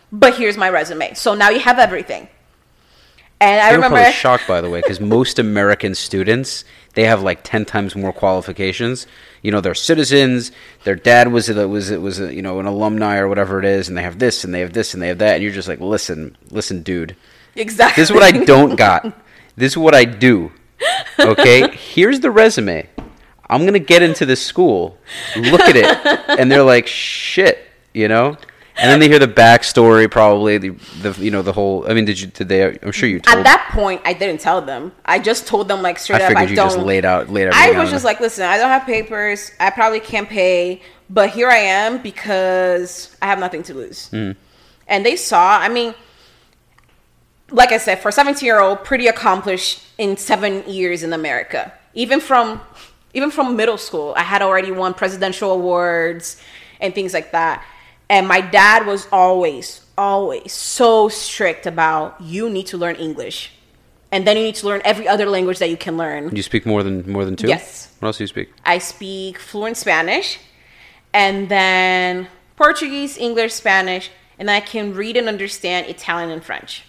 But 0.09 0.37
here's 0.37 0.55
my 0.55 0.69
resume. 0.69 1.15
So 1.15 1.35
now 1.35 1.49
you 1.49 1.59
have 1.59 1.79
everything. 1.79 2.29
And 3.41 3.59
I 3.59 3.71
were 3.71 3.83
remember 3.83 4.09
shocked, 4.13 4.47
by 4.47 4.61
the 4.61 4.69
way, 4.69 4.79
because 4.79 5.01
most 5.01 5.37
American 5.37 5.95
students 5.95 6.63
they 6.93 7.03
have 7.05 7.21
like 7.21 7.43
ten 7.43 7.65
times 7.65 7.93
more 7.93 8.13
qualifications. 8.13 9.07
You 9.41 9.51
know, 9.51 9.59
they're 9.59 9.75
citizens. 9.75 10.53
Their 10.85 10.95
dad 10.95 11.33
was 11.33 11.49
a, 11.49 11.67
was 11.67 11.91
was 11.91 12.21
a, 12.21 12.33
you 12.33 12.41
know 12.41 12.61
an 12.61 12.67
alumni 12.67 13.17
or 13.17 13.27
whatever 13.27 13.59
it 13.59 13.65
is, 13.65 13.89
and 13.89 13.97
they 13.97 14.03
have 14.03 14.19
this 14.19 14.45
and 14.45 14.53
they 14.53 14.61
have 14.61 14.71
this 14.71 14.93
and 14.93 15.03
they 15.03 15.09
have 15.09 15.17
that, 15.17 15.35
and 15.35 15.43
you're 15.43 15.51
just 15.51 15.67
like, 15.67 15.81
listen, 15.81 16.37
listen, 16.51 16.83
dude, 16.83 17.17
exactly. 17.55 18.01
this 18.01 18.09
is 18.09 18.13
what 18.13 18.23
I 18.23 18.45
don't 18.45 18.77
got. 18.77 19.13
This 19.55 19.73
is 19.73 19.77
what 19.77 19.95
I 19.95 20.05
do. 20.05 20.51
Okay, 21.19 21.69
here's 21.75 22.19
the 22.19 22.31
resume. 22.31 22.87
I'm 23.49 23.65
gonna 23.65 23.79
get 23.79 24.01
into 24.01 24.25
this 24.25 24.43
school. 24.43 24.97
Look 25.35 25.61
at 25.61 25.75
it, 25.75 26.39
and 26.39 26.51
they're 26.51 26.63
like, 26.63 26.87
shit, 26.87 27.59
you 27.93 28.07
know. 28.07 28.37
And 28.77 28.89
then 28.89 28.99
they 28.99 29.09
hear 29.09 29.19
the 29.19 29.27
backstory, 29.27 30.09
probably 30.09 30.57
the, 30.57 30.69
the 31.01 31.11
you 31.19 31.29
know 31.29 31.41
the 31.41 31.51
whole. 31.51 31.89
I 31.89 31.93
mean, 31.93 32.05
did 32.05 32.19
you 32.19 32.27
did 32.27 32.47
they? 32.47 32.79
I'm 32.79 32.91
sure 32.91 33.07
you 33.07 33.19
told. 33.19 33.39
At 33.39 33.43
that 33.43 33.69
point, 33.73 34.01
I 34.05 34.13
didn't 34.13 34.39
tell 34.39 34.61
them. 34.61 34.93
I 35.05 35.19
just 35.19 35.45
told 35.45 35.67
them 35.67 35.81
like 35.81 35.99
straight 35.99 36.21
I 36.21 36.31
up. 36.31 36.37
I 36.37 36.43
you 36.43 36.55
don't. 36.55 36.67
just 36.67 36.79
laid 36.79 37.05
out 37.05 37.29
laid 37.29 37.49
I 37.49 37.77
was 37.79 37.91
just 37.91 38.05
like, 38.05 38.19
listen, 38.19 38.45
I 38.45 38.57
don't 38.57 38.69
have 38.69 38.85
papers. 38.85 39.51
I 39.59 39.69
probably 39.69 39.99
can't 39.99 40.27
pay, 40.27 40.81
but 41.09 41.29
here 41.29 41.49
I 41.49 41.57
am 41.57 42.01
because 42.01 43.15
I 43.21 43.27
have 43.27 43.39
nothing 43.39 43.63
to 43.63 43.73
lose. 43.73 44.07
Hmm. 44.07 44.31
And 44.87 45.05
they 45.05 45.15
saw. 45.15 45.59
I 45.59 45.69
mean, 45.69 45.93
like 47.51 47.71
I 47.71 47.77
said, 47.77 47.99
for 47.99 48.09
a 48.09 48.11
17 48.11 48.45
year 48.45 48.59
old, 48.59 48.83
pretty 48.83 49.07
accomplished 49.07 49.83
in 49.97 50.17
seven 50.17 50.67
years 50.69 51.03
in 51.03 51.13
America. 51.13 51.73
Even 51.93 52.19
from 52.19 52.61
even 53.13 53.29
from 53.29 53.55
middle 53.57 53.77
school, 53.77 54.13
I 54.15 54.23
had 54.23 54.41
already 54.41 54.71
won 54.71 54.93
presidential 54.93 55.51
awards 55.51 56.41
and 56.79 56.95
things 56.95 57.13
like 57.13 57.31
that. 57.31 57.63
And 58.09 58.27
my 58.27 58.39
dad 58.41 58.85
was 58.85 59.07
always, 59.11 59.85
always 59.97 60.53
so 60.53 61.09
strict 61.09 61.65
about 61.65 62.19
you 62.21 62.49
need 62.49 62.67
to 62.67 62.77
learn 62.77 62.95
English. 62.95 63.51
And 64.13 64.25
then 64.25 64.37
you 64.37 64.43
need 64.43 64.55
to 64.55 64.67
learn 64.67 64.81
every 64.83 65.07
other 65.07 65.25
language 65.25 65.59
that 65.59 65.69
you 65.69 65.77
can 65.77 65.97
learn. 65.97 66.35
You 66.35 66.43
speak 66.43 66.65
more 66.65 66.83
than 66.83 67.09
more 67.09 67.25
than 67.25 67.35
two? 67.35 67.47
Yes. 67.47 67.93
What 67.99 68.07
else 68.07 68.17
do 68.17 68.23
you 68.23 68.27
speak? 68.27 68.51
I 68.65 68.77
speak 68.77 69.39
fluent 69.39 69.77
Spanish 69.77 70.39
and 71.13 71.49
then 71.49 72.27
Portuguese, 72.55 73.17
English, 73.17 73.53
Spanish, 73.53 74.09
and 74.39 74.49
I 74.49 74.59
can 74.59 74.93
read 74.93 75.17
and 75.17 75.27
understand 75.27 75.87
Italian 75.87 76.29
and 76.29 76.43
French. 76.43 76.83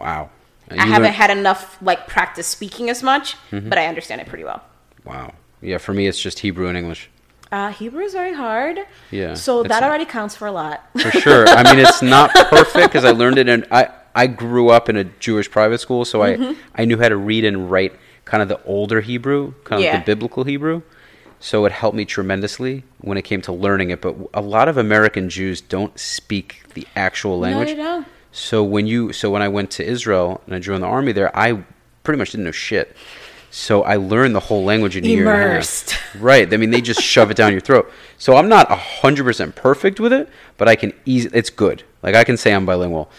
Wow. 0.00 0.30
And 0.68 0.80
I 0.80 0.84
haven't 0.86 1.02
learn- 1.04 1.12
had 1.14 1.30
enough 1.30 1.78
like 1.82 2.06
practice 2.06 2.46
speaking 2.46 2.90
as 2.90 3.02
much, 3.02 3.34
Mm-hmm. 3.50 3.68
but 3.68 3.78
I 3.78 3.86
understand 3.86 4.20
it 4.20 4.26
pretty 4.28 4.44
well. 4.44 4.62
Wow. 5.04 5.34
Yeah, 5.60 5.78
for 5.78 5.92
me, 5.92 6.06
it's 6.06 6.20
just 6.20 6.38
Hebrew 6.40 6.68
and 6.68 6.78
English. 6.78 7.10
Uh, 7.52 7.70
Hebrew 7.72 8.02
is 8.04 8.12
very 8.12 8.32
hard. 8.32 8.78
Yeah, 9.10 9.34
So 9.34 9.64
that 9.64 9.82
already 9.82 10.04
counts 10.04 10.36
for 10.36 10.46
a 10.46 10.52
lot. 10.52 10.84
For 11.00 11.10
sure. 11.10 11.48
I 11.48 11.64
mean, 11.64 11.84
it's 11.84 12.00
not 12.00 12.30
perfect 12.50 12.88
because 12.88 13.04
I 13.04 13.10
learned 13.10 13.38
it 13.38 13.48
and 13.48 13.66
I 13.70 13.88
I 14.14 14.26
grew 14.26 14.70
up 14.70 14.88
in 14.88 14.96
a 14.96 15.04
Jewish 15.04 15.50
private 15.50 15.78
school, 15.78 16.04
so 16.04 16.20
Mm-hmm. 16.20 16.52
I 16.74 16.82
I 16.82 16.84
knew 16.84 16.98
how 16.98 17.08
to 17.08 17.16
read 17.16 17.44
and 17.44 17.70
write 17.70 17.92
kind 18.24 18.42
of 18.42 18.48
the 18.48 18.62
older 18.64 19.00
Hebrew, 19.00 19.54
kind 19.64 19.80
of 19.80 19.84
Yeah. 19.84 19.98
the 19.98 20.04
biblical 20.04 20.44
Hebrew. 20.44 20.82
So 21.40 21.64
it 21.64 21.72
helped 21.72 21.96
me 21.96 22.04
tremendously 22.04 22.84
when 23.00 23.16
it 23.18 23.22
came 23.22 23.40
to 23.42 23.52
learning 23.52 23.90
it. 23.90 24.00
But 24.00 24.14
a 24.34 24.40
lot 24.42 24.68
of 24.68 24.76
American 24.76 25.28
Jews 25.30 25.60
don't 25.60 25.98
speak 25.98 26.62
the 26.74 26.86
actual 26.94 27.38
language. 27.38 27.68
No, 27.70 27.74
they 27.74 27.82
don't. 27.82 28.06
So 28.32 28.62
when 28.62 28.86
you 28.86 29.12
so 29.12 29.30
when 29.30 29.42
I 29.42 29.48
went 29.48 29.70
to 29.72 29.84
Israel 29.84 30.40
and 30.46 30.54
I 30.54 30.58
joined 30.58 30.82
the 30.82 30.86
army 30.88 31.12
there, 31.12 31.36
I 31.36 31.64
pretty 32.04 32.18
much 32.18 32.30
didn't 32.30 32.44
know 32.44 32.52
shit. 32.52 32.96
So 33.52 33.82
I 33.82 33.96
learned 33.96 34.34
the 34.36 34.40
whole 34.40 34.62
language 34.64 34.96
in 34.96 35.04
a 35.04 35.08
year 35.08 35.20
and 35.22 35.28
a 35.28 35.32
half. 35.32 35.50
Immersed. 35.50 35.96
Right. 36.20 36.52
I 36.54 36.56
mean, 36.56 36.70
they 36.70 36.80
just 36.80 37.02
shove 37.02 37.32
it 37.32 37.36
down 37.36 37.50
your 37.50 37.60
throat. 37.60 37.90
So 38.16 38.36
I'm 38.36 38.48
not 38.48 38.70
hundred 38.70 39.24
percent 39.24 39.56
perfect 39.56 39.98
with 39.98 40.12
it, 40.12 40.28
but 40.56 40.68
I 40.68 40.76
can 40.76 40.92
easily. 41.04 41.36
It's 41.36 41.50
good. 41.50 41.82
Like 42.02 42.14
I 42.14 42.22
can 42.22 42.36
say 42.36 42.54
I'm 42.54 42.64
bilingual, 42.64 43.10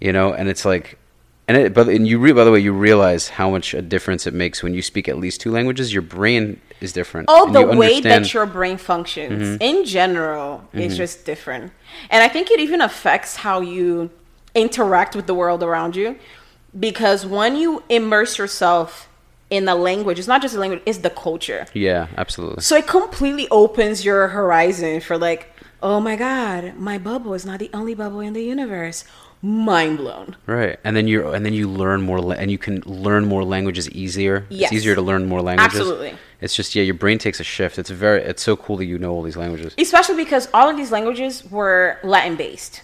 you 0.00 0.12
know. 0.12 0.32
And 0.32 0.48
it's 0.48 0.64
like, 0.64 0.98
and 1.46 1.56
it. 1.56 1.74
But 1.74 1.88
and 1.88 2.08
you 2.08 2.18
re, 2.18 2.32
by 2.32 2.42
the 2.42 2.50
way, 2.50 2.58
you 2.58 2.72
realize 2.72 3.28
how 3.28 3.50
much 3.50 3.72
a 3.72 3.80
difference 3.80 4.26
it 4.26 4.34
makes 4.34 4.64
when 4.64 4.74
you 4.74 4.82
speak 4.82 5.08
at 5.08 5.16
least 5.16 5.40
two 5.40 5.52
languages. 5.52 5.92
Your 5.92 6.02
brain 6.02 6.60
is 6.80 6.92
different. 6.92 7.26
Oh, 7.30 7.52
the 7.52 7.64
way 7.76 8.00
that 8.00 8.34
your 8.34 8.46
brain 8.46 8.78
functions 8.78 9.42
Mm-hmm. 9.42 9.62
in 9.62 9.84
general 9.84 10.64
is 10.72 10.96
just 10.96 11.24
different. 11.24 11.72
And 12.10 12.20
I 12.24 12.28
think 12.28 12.50
it 12.50 12.58
even 12.58 12.80
affects 12.80 13.36
how 13.36 13.60
you 13.60 14.10
interact 14.54 15.14
with 15.16 15.26
the 15.26 15.34
world 15.34 15.62
around 15.62 15.96
you. 15.96 16.16
Because 16.78 17.24
when 17.24 17.56
you 17.56 17.82
immerse 17.88 18.38
yourself 18.38 19.08
in 19.50 19.64
the 19.64 19.74
language, 19.74 20.18
it's 20.18 20.28
not 20.28 20.42
just 20.42 20.54
the 20.54 20.60
language, 20.60 20.82
it's 20.84 20.98
the 20.98 21.10
culture. 21.10 21.66
Yeah, 21.72 22.08
absolutely. 22.16 22.62
So 22.62 22.76
it 22.76 22.86
completely 22.86 23.48
opens 23.50 24.04
your 24.04 24.28
horizon 24.28 25.00
for 25.00 25.16
like, 25.16 25.50
oh 25.82 26.00
my 26.00 26.16
god, 26.16 26.76
my 26.76 26.98
bubble 26.98 27.34
is 27.34 27.46
not 27.46 27.58
the 27.58 27.70
only 27.72 27.94
bubble 27.94 28.20
in 28.20 28.32
the 28.34 28.42
universe. 28.42 29.04
Mind 29.40 29.98
blown. 29.98 30.36
Right, 30.46 30.80
and 30.82 30.96
then 30.96 31.06
you're 31.06 31.32
and 31.32 31.46
then 31.46 31.52
you 31.52 31.70
learn 31.70 32.02
more, 32.02 32.20
la- 32.20 32.34
and 32.34 32.50
you 32.50 32.58
can 32.58 32.80
learn 32.80 33.24
more 33.24 33.44
languages 33.44 33.88
easier. 33.90 34.44
Yes. 34.48 34.72
It's 34.72 34.78
easier 34.80 34.96
to 34.96 35.00
learn 35.00 35.26
more 35.26 35.40
languages. 35.40 35.78
Absolutely. 35.78 36.14
It's 36.40 36.56
just 36.56 36.74
yeah, 36.74 36.82
your 36.82 36.94
brain 36.94 37.18
takes 37.18 37.38
a 37.38 37.44
shift. 37.44 37.78
It's 37.78 37.88
very, 37.88 38.20
it's 38.20 38.42
so 38.42 38.56
cool 38.56 38.76
that 38.78 38.86
you 38.86 38.98
know 38.98 39.12
all 39.12 39.22
these 39.22 39.36
languages. 39.36 39.74
especially 39.78 40.16
because 40.16 40.48
all 40.52 40.68
of 40.68 40.76
these 40.76 40.90
languages 40.90 41.48
were 41.48 41.98
Latin 42.02 42.34
based. 42.34 42.82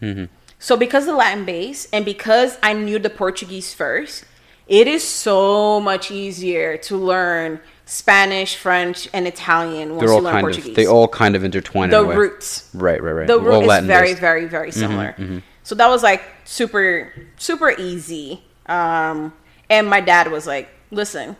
Mm-hmm. 0.00 0.24
So 0.62 0.76
because 0.76 1.06
the 1.06 1.14
Latin 1.16 1.44
base 1.44 1.88
and 1.92 2.04
because 2.04 2.56
I 2.62 2.72
knew 2.72 3.00
the 3.00 3.10
Portuguese 3.10 3.74
first, 3.74 4.24
it 4.68 4.86
is 4.86 5.02
so 5.02 5.80
much 5.80 6.12
easier 6.12 6.76
to 6.78 6.96
learn 6.96 7.58
Spanish, 7.84 8.54
French, 8.54 9.08
and 9.12 9.26
Italian 9.26 9.96
once 9.96 10.02
They're 10.02 10.14
you 10.16 10.22
learn 10.22 10.32
kind 10.34 10.44
Portuguese. 10.44 10.68
of, 10.70 10.76
they 10.76 10.86
all 10.86 11.08
kind 11.08 11.34
of 11.34 11.42
intertwine 11.42 11.90
the 11.90 11.98
in 11.98 12.04
a 12.04 12.08
way. 12.10 12.14
roots. 12.16 12.70
Right, 12.74 13.02
right, 13.02 13.10
right. 13.10 13.26
The 13.26 13.32
All 13.34 13.40
root 13.40 13.62
is 13.62 13.66
Latin 13.66 13.88
very, 13.88 14.10
based. 14.10 14.20
very, 14.20 14.46
very 14.46 14.70
Mm-hmm, 14.70 14.80
similar. 14.80 15.42
So 15.64 15.74
that 15.74 15.88
was 15.88 16.04
like 16.04 16.22
super, 16.44 17.12
super 17.38 17.72
easy. 17.72 18.44
Um, 18.66 19.32
and 19.68 19.90
my 19.90 20.00
dad 20.00 20.30
was 20.30 20.46
like, 20.46 20.68
"Listen, 20.92 21.36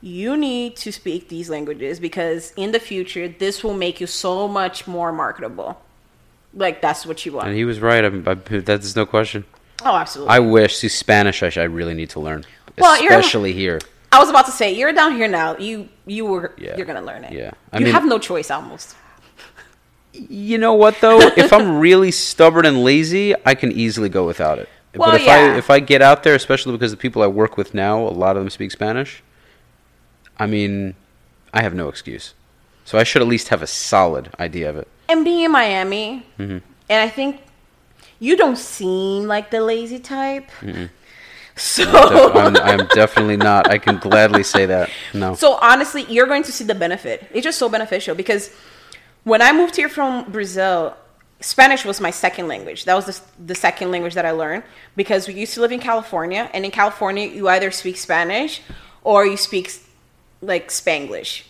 you 0.00 0.36
need 0.36 0.74
to 0.78 0.90
speak 0.90 1.28
these 1.28 1.48
languages 1.48 2.00
because 2.00 2.52
in 2.56 2.72
the 2.72 2.80
future, 2.80 3.28
this 3.28 3.62
will 3.62 3.74
make 3.74 4.00
you 4.00 4.08
so 4.08 4.48
much 4.48 4.88
more 4.88 5.12
marketable. 5.12 5.80
Like 6.54 6.80
that's 6.80 7.04
what 7.06 7.24
you 7.26 7.32
want. 7.32 7.48
And 7.48 7.56
he 7.56 7.64
was 7.64 7.80
right. 7.80 8.04
I'm, 8.04 8.26
I, 8.26 8.34
that's 8.34 8.96
no 8.96 9.06
question. 9.06 9.44
oh, 9.84 9.96
absolutely. 9.96 10.34
I 10.34 10.38
wish. 10.40 10.76
See, 10.76 10.88
Spanish, 10.88 11.42
I, 11.42 11.48
I 11.60 11.64
really 11.64 11.94
need 11.94 12.10
to 12.10 12.20
learn, 12.20 12.44
Well, 12.78 13.00
you're- 13.02 13.14
especially 13.16 13.52
here. 13.52 13.80
I 14.10 14.18
was 14.18 14.30
about 14.30 14.46
to 14.46 14.52
say, 14.52 14.72
you're 14.72 14.92
down 14.94 15.16
here 15.16 15.28
now. 15.28 15.58
You, 15.58 15.86
you 16.06 16.24
were, 16.24 16.54
Yeah. 16.56 16.76
you're 16.78 16.86
gonna 16.86 17.02
learn 17.02 17.24
it. 17.24 17.32
Yeah. 17.32 17.50
I 17.72 17.78
you 17.78 17.84
mean- 17.84 17.94
have 17.94 18.06
no 18.06 18.18
choice 18.18 18.50
almost. 18.50 18.96
You 20.14 20.58
know 20.58 20.74
what 20.74 21.00
though? 21.00 21.20
if 21.36 21.52
I'm 21.52 21.78
really 21.78 22.10
stubborn 22.10 22.64
and 22.66 22.82
lazy, 22.82 23.34
I 23.44 23.54
can 23.54 23.70
easily 23.70 24.08
go 24.08 24.26
without 24.26 24.58
it. 24.58 24.68
Well, 24.94 25.10
but 25.10 25.20
if 25.20 25.26
yeah. 25.26 25.34
I 25.54 25.56
if 25.58 25.70
I 25.70 25.80
get 25.80 26.00
out 26.02 26.22
there, 26.22 26.34
especially 26.34 26.72
because 26.72 26.90
the 26.90 26.96
people 26.96 27.22
I 27.22 27.26
work 27.26 27.56
with 27.56 27.74
now, 27.74 28.00
a 28.00 28.08
lot 28.08 28.36
of 28.36 28.42
them 28.42 28.50
speak 28.50 28.70
Spanish. 28.72 29.22
I 30.38 30.46
mean, 30.46 30.94
I 31.52 31.62
have 31.62 31.74
no 31.74 31.88
excuse. 31.88 32.32
So 32.84 32.98
I 32.98 33.04
should 33.04 33.20
at 33.20 33.28
least 33.28 33.48
have 33.48 33.60
a 33.60 33.66
solid 33.66 34.30
idea 34.40 34.70
of 34.70 34.76
it. 34.76 34.88
And 35.08 35.24
being 35.24 35.44
in 35.44 35.50
Miami, 35.52 36.26
Mm-hmm. 36.38 36.58
and 36.88 37.02
I 37.02 37.08
think 37.08 37.40
you 38.20 38.36
don't 38.36 38.56
seem 38.58 39.24
like 39.24 39.50
the 39.50 39.60
lazy 39.60 39.98
type. 39.98 40.48
So, 41.56 41.84
Def- 41.84 42.36
I'm, 42.36 42.56
I'm 42.58 42.86
definitely 42.88 43.36
not. 43.36 43.68
I 43.68 43.78
can 43.78 43.98
gladly 43.98 44.44
say 44.44 44.66
that. 44.66 44.90
No. 45.12 45.34
so 45.34 45.54
honestly, 45.60 46.04
you're 46.04 46.26
going 46.26 46.44
to 46.44 46.52
see 46.52 46.64
the 46.64 46.74
benefit. 46.74 47.26
It's 47.32 47.42
just 47.42 47.58
so 47.58 47.68
beneficial 47.68 48.14
because 48.14 48.52
when 49.24 49.42
I 49.42 49.52
moved 49.52 49.74
here 49.74 49.88
from 49.88 50.30
Brazil, 50.30 50.96
Spanish 51.40 51.84
was 51.84 52.00
my 52.00 52.10
second 52.12 52.46
language. 52.46 52.84
That 52.84 52.94
was 52.94 53.06
the, 53.06 53.20
the 53.46 53.54
second 53.56 53.90
language 53.90 54.14
that 54.14 54.24
I 54.24 54.30
learned 54.30 54.62
because 54.94 55.26
we 55.26 55.34
used 55.34 55.54
to 55.54 55.60
live 55.60 55.72
in 55.72 55.80
California, 55.80 56.48
and 56.54 56.64
in 56.64 56.70
California, 56.70 57.26
you 57.26 57.48
either 57.48 57.70
speak 57.72 57.96
Spanish 57.96 58.60
or 59.02 59.26
you 59.26 59.36
speak 59.36 59.72
like 60.40 60.68
Spanglish. 60.68 61.42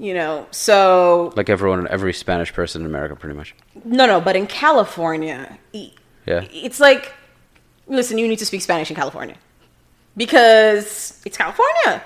You 0.00 0.14
know, 0.14 0.46
so 0.52 1.32
like 1.36 1.48
everyone, 1.50 1.88
every 1.88 2.12
Spanish 2.12 2.52
person 2.52 2.82
in 2.82 2.86
America, 2.86 3.16
pretty 3.16 3.34
much. 3.36 3.54
No, 3.84 4.06
no, 4.06 4.20
but 4.20 4.36
in 4.36 4.46
California, 4.46 5.58
Yeah. 5.72 6.44
it's 6.52 6.78
like, 6.78 7.12
listen, 7.88 8.16
you 8.16 8.28
need 8.28 8.38
to 8.38 8.46
speak 8.46 8.62
Spanish 8.62 8.90
in 8.90 8.96
California 8.96 9.34
because 10.16 11.20
it's 11.24 11.36
California. 11.36 12.02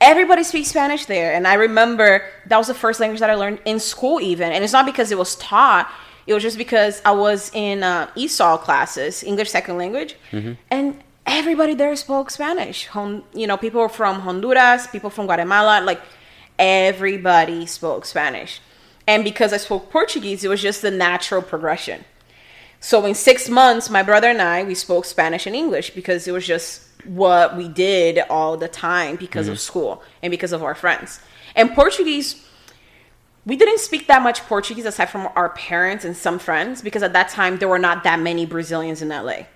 Everybody 0.00 0.42
speaks 0.44 0.68
Spanish 0.70 1.04
there, 1.06 1.34
and 1.34 1.46
I 1.46 1.54
remember 1.54 2.24
that 2.46 2.56
was 2.56 2.68
the 2.68 2.74
first 2.74 3.00
language 3.00 3.20
that 3.20 3.28
I 3.30 3.34
learned 3.34 3.60
in 3.66 3.78
school, 3.78 4.18
even. 4.20 4.50
And 4.50 4.64
it's 4.64 4.72
not 4.72 4.86
because 4.86 5.12
it 5.12 5.18
was 5.18 5.36
taught; 5.36 5.88
it 6.26 6.32
was 6.32 6.42
just 6.42 6.56
because 6.56 7.02
I 7.04 7.12
was 7.12 7.50
in 7.54 7.82
uh, 7.82 8.06
ESOL 8.16 8.58
classes, 8.60 9.22
English 9.22 9.50
second 9.50 9.76
language, 9.76 10.16
and 10.70 10.98
everybody 11.26 11.74
there 11.74 11.94
spoke 11.96 12.30
Spanish. 12.30 12.86
Hon- 12.86 13.22
you 13.34 13.46
know, 13.46 13.58
people 13.58 13.88
from 13.88 14.20
Honduras, 14.20 14.86
people 14.86 15.10
from 15.10 15.26
Guatemala, 15.26 15.82
like 15.84 16.00
everybody 16.60 17.66
spoke 17.66 18.04
Spanish. 18.04 18.60
And 19.08 19.24
because 19.24 19.52
I 19.52 19.56
spoke 19.56 19.90
Portuguese, 19.90 20.44
it 20.44 20.48
was 20.48 20.62
just 20.62 20.82
the 20.82 20.90
natural 20.92 21.42
progression. 21.42 22.04
So 22.78 23.04
in 23.04 23.14
six 23.14 23.48
months, 23.48 23.90
my 23.90 24.02
brother 24.02 24.28
and 24.28 24.40
I 24.40 24.62
we 24.62 24.74
spoke 24.74 25.04
Spanish 25.04 25.46
and 25.46 25.56
English 25.56 25.90
because 25.90 26.28
it 26.28 26.32
was 26.32 26.46
just 26.46 26.82
what 27.04 27.56
we 27.56 27.68
did 27.68 28.20
all 28.30 28.56
the 28.56 28.68
time 28.68 29.16
because 29.16 29.48
of 29.48 29.56
mm. 29.56 29.60
school 29.60 30.02
and 30.22 30.30
because 30.30 30.52
of 30.52 30.62
our 30.62 30.74
friends. 30.74 31.20
And 31.56 31.72
Portuguese, 31.72 32.46
we 33.44 33.56
didn't 33.56 33.80
speak 33.80 34.06
that 34.06 34.22
much 34.22 34.40
Portuguese 34.42 34.84
aside 34.84 35.06
from 35.06 35.28
our 35.34 35.50
parents 35.50 36.04
and 36.04 36.16
some 36.16 36.38
friends 36.38 36.82
because 36.82 37.02
at 37.02 37.12
that 37.14 37.28
time 37.30 37.58
there 37.58 37.68
were 37.68 37.78
not 37.78 38.04
that 38.04 38.20
many 38.20 38.46
Brazilians 38.46 39.02
in 39.02 39.08
LA. 39.08 39.46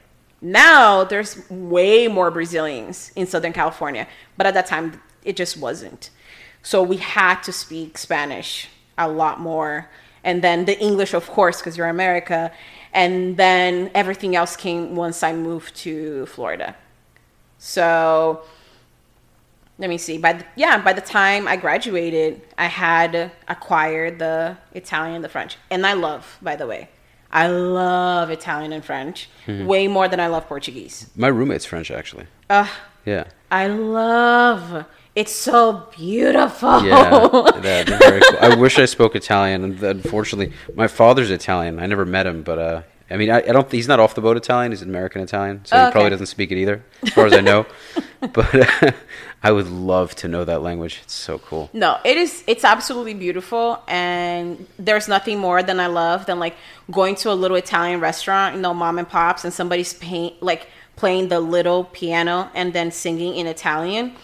Now 0.41 1.05
there's 1.05 1.49
way 1.49 2.09
more 2.09 2.31
Brazilians 2.31 3.13
in 3.15 3.27
Southern 3.27 3.53
California, 3.53 4.07
but 4.37 4.47
at 4.47 4.55
that 4.55 4.67
time 4.67 5.01
it 5.23 5.37
just 5.37 5.57
wasn't. 5.57 6.11
So 6.65 6.83
we 6.83 6.97
had 6.97 7.43
to 7.43 7.53
speak 7.53 7.97
Spanish 7.99 8.69
a 8.99 9.09
lot 9.09 9.39
more. 9.39 9.89
And 10.25 10.43
then 10.43 10.65
the 10.65 10.77
English, 10.81 11.13
of 11.15 11.29
course, 11.29 11.59
because 11.59 11.77
you're 11.77 11.89
America. 11.89 12.51
And 12.93 13.37
then 13.37 13.91
everything 13.95 14.35
else 14.35 14.57
came 14.57 14.97
once 14.97 15.23
I 15.23 15.35
moved 15.35 15.77
to 15.77 16.25
Florida. 16.27 16.75
So 17.59 18.43
let 19.79 19.91
me 19.91 19.99
see. 19.99 20.17
By 20.17 20.33
the, 20.35 20.45
yeah, 20.57 20.81
by 20.81 20.95
the 20.95 21.03
time 21.03 21.47
I 21.47 21.57
graduated, 21.57 22.41
I 22.57 22.67
had 22.67 23.31
acquired 23.47 24.19
the 24.19 24.57
Italian, 24.73 25.21
the 25.21 25.29
French, 25.29 25.59
and 25.71 25.87
I 25.87 25.93
love. 25.93 26.39
By 26.41 26.57
the 26.57 26.67
way, 26.67 26.89
I 27.31 27.49
love 27.49 28.31
Italian 28.31 28.73
and 28.73 28.85
French 28.85 29.29
hmm. 29.45 29.67
way 29.67 29.87
more 29.87 30.09
than 30.09 30.19
I 30.19 30.29
love 30.29 30.47
Portuguese. 30.47 31.11
My 31.15 31.29
roommate's 31.29 31.67
French, 31.67 31.91
actually. 31.91 32.27
Ugh, 32.49 32.69
Yeah. 33.05 33.25
I 33.51 33.67
love. 33.67 34.87
It's 35.15 35.33
so 35.33 35.89
beautiful. 35.97 36.85
Yeah, 36.85 37.29
cool. 37.29 37.49
I 38.41 38.57
wish 38.59 38.79
I 38.79 38.85
spoke 38.85 39.15
Italian. 39.15 39.85
Unfortunately, 39.85 40.55
my 40.75 40.89
father's 40.89 41.31
Italian. 41.31 41.79
I 41.79 41.87
never 41.87 42.05
met 42.05 42.27
him, 42.27 42.43
but 42.43 42.59
uh, 42.59 42.83
I 43.11 43.17
mean, 43.17 43.31
I, 43.31 43.37
I 43.39 43.53
don't. 43.53 43.71
He's 43.71 43.87
not 43.87 44.01
off 44.01 44.15
the 44.15 44.21
boat 44.21 44.37
Italian. 44.37 44.73
He's 44.73 44.83
American 44.83 45.23
Italian, 45.23 45.65
so 45.67 45.77
Oh, 45.77 45.87
he 45.87 45.93
probably 45.93 46.11
doesn't 46.11 46.27
speak 46.27 46.51
it 46.51 46.59
either, 46.59 46.83
as 47.03 47.11
far 47.11 47.27
as 47.27 47.33
I 47.33 47.41
know. 47.43 47.67
but 48.33 48.95
I 49.43 49.53
would 49.53 49.69
love 49.69 50.17
to 50.17 50.29
know 50.29 50.45
that 50.45 50.63
language. 50.63 51.01
It's 51.05 51.15
so 51.15 51.39
cool. 51.39 51.71
No, 51.73 51.99
it 52.05 52.17
is. 52.17 52.43
It's 52.47 52.65
absolutely 52.65 53.15
beautiful, 53.15 53.83
and 53.87 54.67
there's 54.81 55.07
nothing 55.07 55.39
more 55.39 55.63
than 55.63 55.79
I 55.79 55.87
love 55.87 56.27
than 56.27 56.41
like 56.41 56.57
going 56.91 57.15
to 57.17 57.31
a 57.31 57.35
little 57.35 57.57
Italian 57.57 58.01
restaurant, 58.01 58.57
you 58.57 58.63
know, 58.63 58.75
mom 58.75 58.99
and 58.99 59.09
pops, 59.09 59.45
and 59.45 59.53
somebody's 59.53 59.93
paying 59.95 60.33
like 60.41 60.67
playing 60.97 61.29
the 61.29 61.41
little 61.41 61.85
piano 61.85 62.51
and 62.55 62.73
then 62.73 62.91
singing 62.91 63.37
in 63.37 63.47
Italian. 63.47 64.17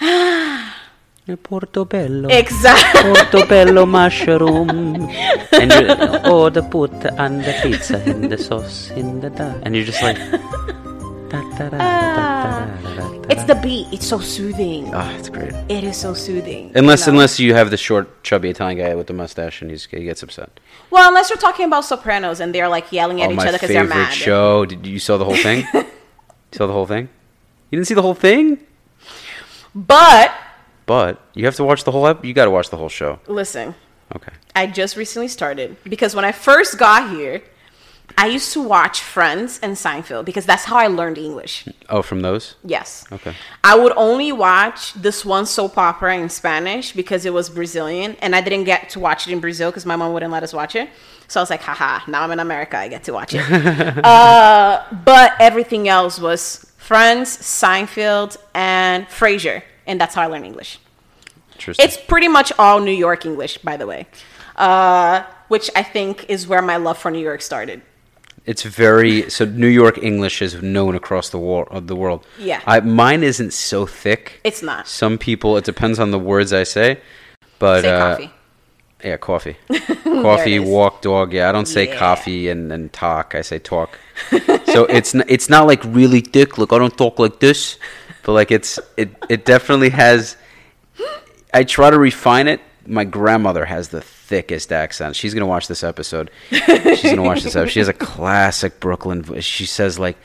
Portobello. 1.42 2.28
Exactly. 2.28 3.02
Portobello 3.02 3.86
mushroom. 3.98 5.08
and 5.52 5.72
you 5.72 5.86
oh 6.24 6.50
the 6.50 6.62
put 6.62 6.92
on 7.18 7.38
the 7.38 7.54
pizza 7.62 8.02
in 8.04 8.28
the 8.28 8.36
sauce 8.36 8.90
in 8.90 9.20
the 9.20 9.30
da. 9.30 9.54
And 9.62 9.74
you're 9.74 9.84
just 9.84 10.02
like. 10.02 10.18
da, 11.30 11.40
da, 11.56 11.68
da, 11.70 11.78
da, 11.78 11.78
da, 11.78 12.66
da, 12.82 12.94
da, 12.96 13.22
It's 13.30 13.44
the 13.44 13.54
beat. 13.54 13.86
It's 13.90 14.06
so 14.06 14.18
soothing. 14.18 14.90
Ah, 14.92 15.10
it's 15.16 15.28
great. 15.30 15.54
It 15.68 15.84
is 15.84 15.96
so 15.96 16.12
soothing. 16.12 16.72
Unless 16.74 17.06
you 17.06 17.06
know? 17.06 17.16
unless 17.16 17.40
you 17.40 17.54
have 17.54 17.70
the 17.70 17.76
short, 17.76 18.22
chubby 18.22 18.50
Italian 18.50 18.78
guy 18.78 18.94
with 18.94 19.06
the 19.06 19.14
mustache 19.14 19.62
and 19.62 19.70
he's, 19.70 19.86
he 19.86 20.04
gets 20.04 20.22
upset. 20.22 20.60
well, 20.90 21.08
unless 21.08 21.30
you're 21.30 21.38
talking 21.38 21.66
about 21.66 21.84
Sopranos 21.84 22.40
and 22.40 22.54
they're 22.54 22.68
like 22.68 22.92
yelling 22.92 23.22
at 23.22 23.30
oh, 23.30 23.32
each 23.32 23.38
other 23.40 23.52
because 23.52 23.68
they're 23.68 23.84
favorite 23.84 24.12
mad. 24.12 24.12
show. 24.12 24.66
Did 24.66 24.86
you 24.86 24.98
saw 24.98 25.16
the 25.16 25.24
whole 25.24 25.36
thing? 25.36 25.66
you 25.72 25.84
saw 26.52 26.66
the 26.66 26.72
whole 26.72 26.86
thing? 26.86 27.08
You 27.70 27.78
didn't 27.78 27.88
see 27.88 27.94
the 27.94 28.02
whole 28.02 28.14
thing? 28.14 28.58
But 29.74 30.32
But 30.86 31.20
you 31.34 31.44
have 31.46 31.56
to 31.56 31.64
watch 31.64 31.84
the 31.84 31.90
whole. 31.92 32.06
Ep- 32.06 32.24
you 32.24 32.32
got 32.34 32.44
to 32.44 32.50
watch 32.50 32.70
the 32.70 32.76
whole 32.76 32.88
show. 32.88 33.18
listen, 33.26 33.74
Okay. 34.14 34.32
I 34.54 34.66
just 34.66 34.96
recently 34.96 35.28
started 35.28 35.76
because 35.84 36.14
when 36.14 36.24
I 36.24 36.30
first 36.32 36.78
got 36.78 37.10
here, 37.10 37.42
I 38.18 38.26
used 38.26 38.52
to 38.52 38.62
watch 38.62 39.00
Friends 39.00 39.58
and 39.62 39.74
Seinfeld 39.74 40.24
because 40.26 40.44
that's 40.46 40.64
how 40.64 40.76
I 40.76 40.86
learned 40.88 41.18
English. 41.18 41.66
Oh, 41.88 42.02
from 42.02 42.20
those. 42.20 42.54
Yes. 42.62 43.04
Okay. 43.10 43.34
I 43.64 43.74
would 43.76 43.92
only 43.96 44.30
watch 44.30 44.92
this 44.92 45.24
one 45.24 45.46
soap 45.46 45.78
opera 45.78 46.16
in 46.18 46.28
Spanish 46.28 46.92
because 46.92 47.24
it 47.24 47.32
was 47.32 47.48
Brazilian, 47.50 48.16
and 48.20 48.36
I 48.36 48.40
didn't 48.42 48.64
get 48.64 48.90
to 48.90 49.00
watch 49.00 49.26
it 49.26 49.32
in 49.32 49.40
Brazil 49.40 49.70
because 49.70 49.86
my 49.86 49.96
mom 49.96 50.12
wouldn't 50.12 50.30
let 50.30 50.42
us 50.42 50.52
watch 50.52 50.76
it. 50.76 50.90
So 51.28 51.40
I 51.40 51.42
was 51.42 51.50
like, 51.50 51.62
haha, 51.62 52.08
now 52.08 52.22
I'm 52.22 52.30
in 52.30 52.38
America, 52.40 52.76
I 52.76 52.88
get 52.88 53.04
to 53.04 53.12
watch 53.14 53.32
it. 53.34 53.40
uh, 54.04 54.84
but 55.04 55.32
everything 55.40 55.88
else 55.88 56.20
was 56.20 56.63
Friends, 56.84 57.38
Seinfeld, 57.38 58.36
and 58.54 59.06
Frasier, 59.06 59.62
and 59.86 59.98
that's 59.98 60.14
how 60.14 60.20
I 60.20 60.26
learned 60.26 60.44
English. 60.44 60.78
Interesting. 61.54 61.82
It's 61.82 61.96
pretty 61.96 62.28
much 62.28 62.52
all 62.58 62.78
New 62.80 62.92
York 62.92 63.24
English, 63.24 63.56
by 63.56 63.78
the 63.78 63.86
way, 63.86 64.06
uh, 64.56 65.22
which 65.48 65.70
I 65.74 65.82
think 65.82 66.26
is 66.28 66.46
where 66.46 66.60
my 66.60 66.76
love 66.76 66.98
for 66.98 67.10
New 67.10 67.22
York 67.22 67.40
started. 67.40 67.80
It's 68.44 68.64
very 68.64 69.30
so. 69.30 69.46
New 69.46 69.72
York 69.82 69.96
English 70.02 70.42
is 70.42 70.62
known 70.62 70.94
across 70.94 71.30
the 71.30 71.38
wor- 71.38 71.72
of 71.72 71.86
the 71.86 71.96
world. 71.96 72.26
Yeah. 72.38 72.60
I, 72.66 72.80
mine 72.80 73.22
isn't 73.22 73.54
so 73.54 73.86
thick. 73.86 74.42
It's 74.44 74.62
not. 74.62 74.86
Some 74.86 75.16
people. 75.16 75.56
It 75.56 75.64
depends 75.64 75.98
on 75.98 76.10
the 76.10 76.18
words 76.18 76.52
I 76.52 76.64
say. 76.64 77.00
But 77.58 77.80
Say 77.80 77.94
uh, 77.94 77.98
coffee. 77.98 78.30
Yeah, 79.04 79.18
coffee. 79.18 79.56
coffee, 80.04 80.58
walk, 80.58 81.02
dog. 81.02 81.32
Yeah, 81.34 81.48
I 81.48 81.52
don't 81.52 81.66
say 81.66 81.88
Yeah. 81.88 81.98
coffee 81.98 82.48
and, 82.48 82.72
and 82.72 82.90
talk. 82.92 83.34
I 83.34 83.42
say 83.42 83.58
talk. 83.58 83.98
so 84.66 84.86
it's 84.86 85.14
n- 85.14 85.24
it's 85.28 85.48
not 85.50 85.66
like 85.66 85.82
really 85.84 86.20
thick. 86.22 86.56
Look, 86.58 86.72
I 86.72 86.78
don't 86.78 86.96
talk 86.96 87.18
like 87.18 87.38
this, 87.40 87.78
but 88.22 88.32
like 88.32 88.50
it's 88.50 88.78
it 88.96 89.10
it 89.28 89.44
definitely 89.44 89.90
has. 89.90 90.36
I 91.52 91.64
try 91.64 91.90
to 91.90 91.98
refine 91.98 92.48
it. 92.48 92.60
My 92.86 93.04
grandmother 93.04 93.64
has 93.66 93.88
the 93.88 94.00
thickest 94.00 94.72
accent. 94.72 95.16
She's 95.16 95.34
gonna 95.34 95.46
watch 95.46 95.68
this 95.68 95.84
episode. 95.84 96.30
She's 96.50 97.02
gonna 97.02 97.22
watch 97.22 97.42
this 97.42 97.54
episode. 97.56 97.70
She 97.72 97.78
has 97.80 97.88
a 97.88 97.92
classic 98.08 98.80
Brooklyn. 98.80 99.22
voice. 99.22 99.44
She 99.44 99.66
says 99.66 99.98
like, 99.98 100.16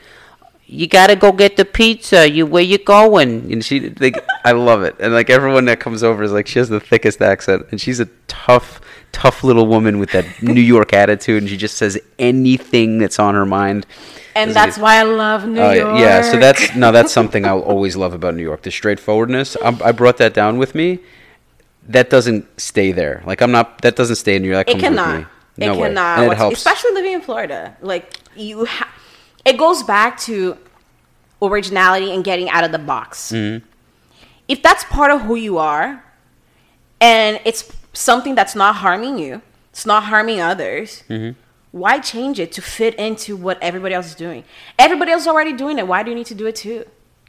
"You 0.70 0.86
gotta 0.86 1.16
go 1.16 1.32
get 1.32 1.56
the 1.56 1.64
pizza. 1.64 2.28
You 2.30 2.46
where 2.46 2.62
you 2.62 2.78
going?" 2.78 3.52
And 3.52 3.64
she 3.64 3.90
like, 4.00 4.16
I 4.44 4.52
love 4.52 4.82
it. 4.82 4.94
And 5.00 5.12
like 5.12 5.28
everyone 5.30 5.64
that 5.66 5.80
comes 5.80 6.02
over 6.02 6.22
is 6.22 6.32
like, 6.32 6.46
she 6.46 6.58
has 6.58 6.68
the 6.68 6.80
thickest 6.80 7.20
accent, 7.20 7.66
and 7.70 7.80
she's 7.80 7.98
a 8.00 8.06
tough, 8.28 8.80
tough 9.12 9.42
little 9.42 9.66
woman 9.66 9.98
with 9.98 10.12
that 10.12 10.24
New 10.42 10.60
York 10.60 10.92
attitude, 10.92 11.42
and 11.42 11.50
she 11.50 11.56
just 11.56 11.76
says 11.76 11.98
anything 12.18 12.98
that's 12.98 13.18
on 13.18 13.34
her 13.34 13.46
mind. 13.46 13.86
And 14.36 14.52
that's 14.54 14.78
why 14.78 14.96
I 14.96 15.02
love 15.02 15.44
New 15.46 15.60
Oh, 15.60 15.72
York. 15.72 15.98
yeah. 15.98 16.22
So 16.22 16.38
that's 16.38 16.74
no, 16.76 16.92
that's 16.92 17.12
something 17.18 17.44
I'll 17.44 17.60
always 17.60 17.96
love 17.96 18.14
about 18.14 18.34
New 18.36 18.42
York: 18.44 18.62
the 18.62 18.70
straightforwardness. 18.70 19.56
i 19.62 19.76
I 19.84 19.92
brought 19.92 20.18
that 20.18 20.34
down 20.34 20.58
with 20.58 20.74
me. 20.74 21.00
That 21.88 22.10
doesn't 22.10 22.46
stay 22.60 22.92
there. 22.92 23.22
Like 23.26 23.42
I'm 23.42 23.50
not. 23.50 23.82
That 23.82 23.96
doesn't 23.96 24.16
stay 24.16 24.36
in 24.36 24.42
New 24.42 24.50
York. 24.52 24.68
That 24.68 24.76
it 24.76 24.80
cannot. 24.80 25.26
No 25.56 25.72
it 25.74 25.76
way. 25.76 25.88
cannot. 25.88 26.30
It 26.30 26.36
helps. 26.36 26.58
Especially 26.58 26.92
living 26.92 27.12
in 27.14 27.20
Florida. 27.22 27.76
Like 27.82 28.16
you 28.36 28.64
ha- 28.66 28.88
it 29.44 29.56
goes 29.56 29.82
back 29.82 30.18
to 30.20 30.58
originality 31.42 32.12
and 32.12 32.24
getting 32.24 32.48
out 32.50 32.64
of 32.64 32.72
the 32.72 32.78
box. 32.78 33.32
Mm-hmm. 33.32 33.64
If 34.48 34.62
that's 34.62 34.84
part 34.84 35.10
of 35.10 35.22
who 35.22 35.36
you 35.36 35.58
are 35.58 36.04
and 37.00 37.40
it's 37.44 37.72
something 37.92 38.34
that's 38.34 38.54
not 38.54 38.76
harming 38.76 39.18
you, 39.18 39.42
it's 39.70 39.86
not 39.86 40.04
harming 40.04 40.40
others. 40.40 41.04
Mm-hmm. 41.08 41.38
Why 41.72 42.00
change 42.00 42.40
it 42.40 42.50
to 42.52 42.62
fit 42.62 42.96
into 42.96 43.36
what 43.36 43.62
everybody 43.62 43.94
else 43.94 44.06
is 44.06 44.16
doing? 44.16 44.44
Everybody 44.78 45.12
else 45.12 45.22
is 45.22 45.28
already 45.28 45.52
doing 45.52 45.78
it. 45.78 45.86
Why 45.86 46.02
do 46.02 46.10
you 46.10 46.16
need 46.16 46.26
to 46.26 46.34
do 46.34 46.46
it 46.46 46.56
too? 46.56 46.84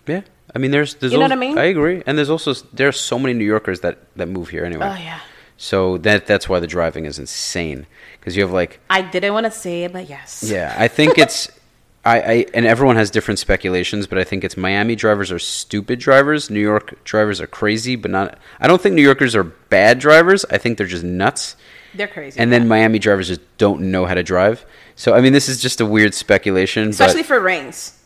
Yeah, 0.07 0.21
I 0.55 0.57
mean, 0.57 0.71
there's, 0.71 0.95
there's 0.95 1.11
You 1.11 1.19
know 1.19 1.25
also, 1.25 1.35
what 1.35 1.45
I 1.45 1.47
mean? 1.47 1.57
I 1.59 1.65
agree, 1.65 2.01
and 2.07 2.17
there's 2.17 2.31
also 2.31 2.53
there's 2.73 2.99
so 2.99 3.19
many 3.19 3.35
New 3.35 3.45
Yorkers 3.45 3.81
that 3.81 3.99
that 4.15 4.27
move 4.27 4.49
here 4.49 4.65
anyway. 4.65 4.87
Oh 4.87 4.99
yeah. 4.99 5.19
So 5.57 5.99
that 5.99 6.25
that's 6.25 6.49
why 6.49 6.59
the 6.59 6.65
driving 6.65 7.05
is 7.05 7.19
insane 7.19 7.85
because 8.19 8.35
you 8.35 8.41
have 8.41 8.51
like 8.51 8.79
I 8.89 9.03
didn't 9.03 9.33
want 9.33 9.45
to 9.45 9.51
say 9.51 9.83
it, 9.83 9.93
but 9.93 10.09
yes. 10.09 10.43
yeah, 10.43 10.75
I 10.75 10.87
think 10.87 11.19
it's 11.19 11.51
I, 12.03 12.19
I 12.19 12.45
and 12.53 12.65
everyone 12.65 12.95
has 12.95 13.11
different 13.11 13.39
speculations, 13.39 14.07
but 14.07 14.17
I 14.17 14.23
think 14.23 14.43
it's 14.43 14.57
Miami 14.57 14.95
drivers 14.95 15.31
are 15.31 15.39
stupid 15.39 15.99
drivers, 15.99 16.49
New 16.49 16.59
York 16.59 17.03
drivers 17.03 17.39
are 17.39 17.47
crazy, 17.47 17.95
but 17.95 18.09
not. 18.09 18.39
I 18.59 18.67
don't 18.67 18.81
think 18.81 18.95
New 18.95 19.03
Yorkers 19.03 19.35
are 19.35 19.43
bad 19.43 19.99
drivers. 19.99 20.43
I 20.49 20.57
think 20.57 20.77
they're 20.77 20.87
just 20.87 21.03
nuts. 21.03 21.55
They're 21.93 22.07
crazy. 22.07 22.39
And 22.39 22.51
then 22.51 22.67
Miami 22.67 22.97
drivers 22.97 23.27
just 23.27 23.41
don't 23.57 23.91
know 23.91 24.05
how 24.05 24.15
to 24.15 24.23
drive. 24.23 24.65
So 24.95 25.13
I 25.13 25.21
mean, 25.21 25.33
this 25.33 25.47
is 25.47 25.61
just 25.61 25.79
a 25.79 25.85
weird 25.85 26.13
speculation. 26.13 26.89
especially 26.89 27.21
but, 27.21 27.27
for 27.27 27.39
rains. 27.39 27.97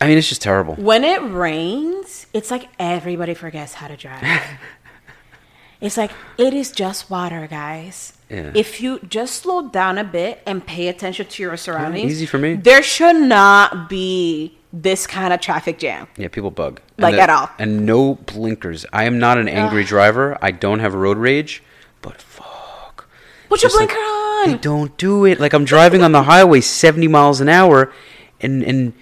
I 0.00 0.06
mean, 0.06 0.16
it's 0.16 0.28
just 0.28 0.40
terrible. 0.40 0.76
When 0.76 1.04
it 1.04 1.20
rains, 1.20 2.26
it's 2.32 2.50
like 2.50 2.68
everybody 2.78 3.34
forgets 3.34 3.74
how 3.74 3.88
to 3.88 3.98
drive. 3.98 4.22
it's 5.82 5.98
like 5.98 6.12
it 6.38 6.54
is 6.54 6.72
just 6.72 7.10
water, 7.10 7.46
guys. 7.46 8.14
Yeah. 8.30 8.52
If 8.54 8.80
you 8.80 9.00
just 9.00 9.34
slow 9.42 9.68
down 9.68 9.98
a 9.98 10.04
bit 10.04 10.40
and 10.46 10.64
pay 10.64 10.86
attention 10.88 11.26
to 11.26 11.42
your 11.42 11.56
surroundings, 11.56 12.12
easy 12.12 12.26
for 12.26 12.38
me. 12.38 12.54
There 12.54 12.82
should 12.82 13.16
not 13.16 13.88
be 13.88 14.56
this 14.72 15.06
kind 15.06 15.32
of 15.32 15.40
traffic 15.40 15.78
jam. 15.80 16.06
Yeah, 16.16 16.28
people 16.28 16.52
bug. 16.52 16.80
And 16.96 17.02
Like, 17.02 17.16
the- 17.16 17.22
at 17.22 17.30
all. 17.30 17.50
And 17.58 17.84
no 17.84 18.14
blinkers. 18.14 18.86
I 18.92 19.04
am 19.04 19.18
not 19.18 19.36
an 19.38 19.48
angry 19.48 19.82
driver. 19.84 20.38
I 20.40 20.52
don't 20.52 20.78
have 20.78 20.94
road 20.94 21.18
rage, 21.18 21.60
but 22.02 22.22
fuck. 22.22 23.08
Put 23.48 23.62
your 23.62 23.70
Just, 23.70 23.80
like, 23.80 23.88
blinker 23.88 24.00
on. 24.04 24.50
They 24.52 24.58
don't 24.58 24.96
do 24.96 25.24
it. 25.24 25.40
Like 25.40 25.52
I'm 25.52 25.64
driving 25.64 26.02
on 26.02 26.12
the 26.12 26.22
highway 26.22 26.60
70 26.60 27.08
miles 27.08 27.40
an 27.40 27.48
hour, 27.48 27.92
and 28.40 28.62
and 28.62 28.92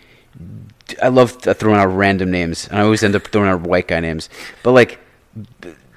I 1.02 1.08
love 1.08 1.32
throwing 1.32 1.78
out 1.78 1.88
random 1.88 2.30
names, 2.30 2.66
and 2.68 2.78
I 2.78 2.82
always 2.82 3.02
end 3.04 3.14
up 3.14 3.26
throwing 3.28 3.50
out 3.50 3.60
white 3.60 3.88
guy 3.88 4.00
names. 4.00 4.30
But 4.62 4.72
like 4.72 4.98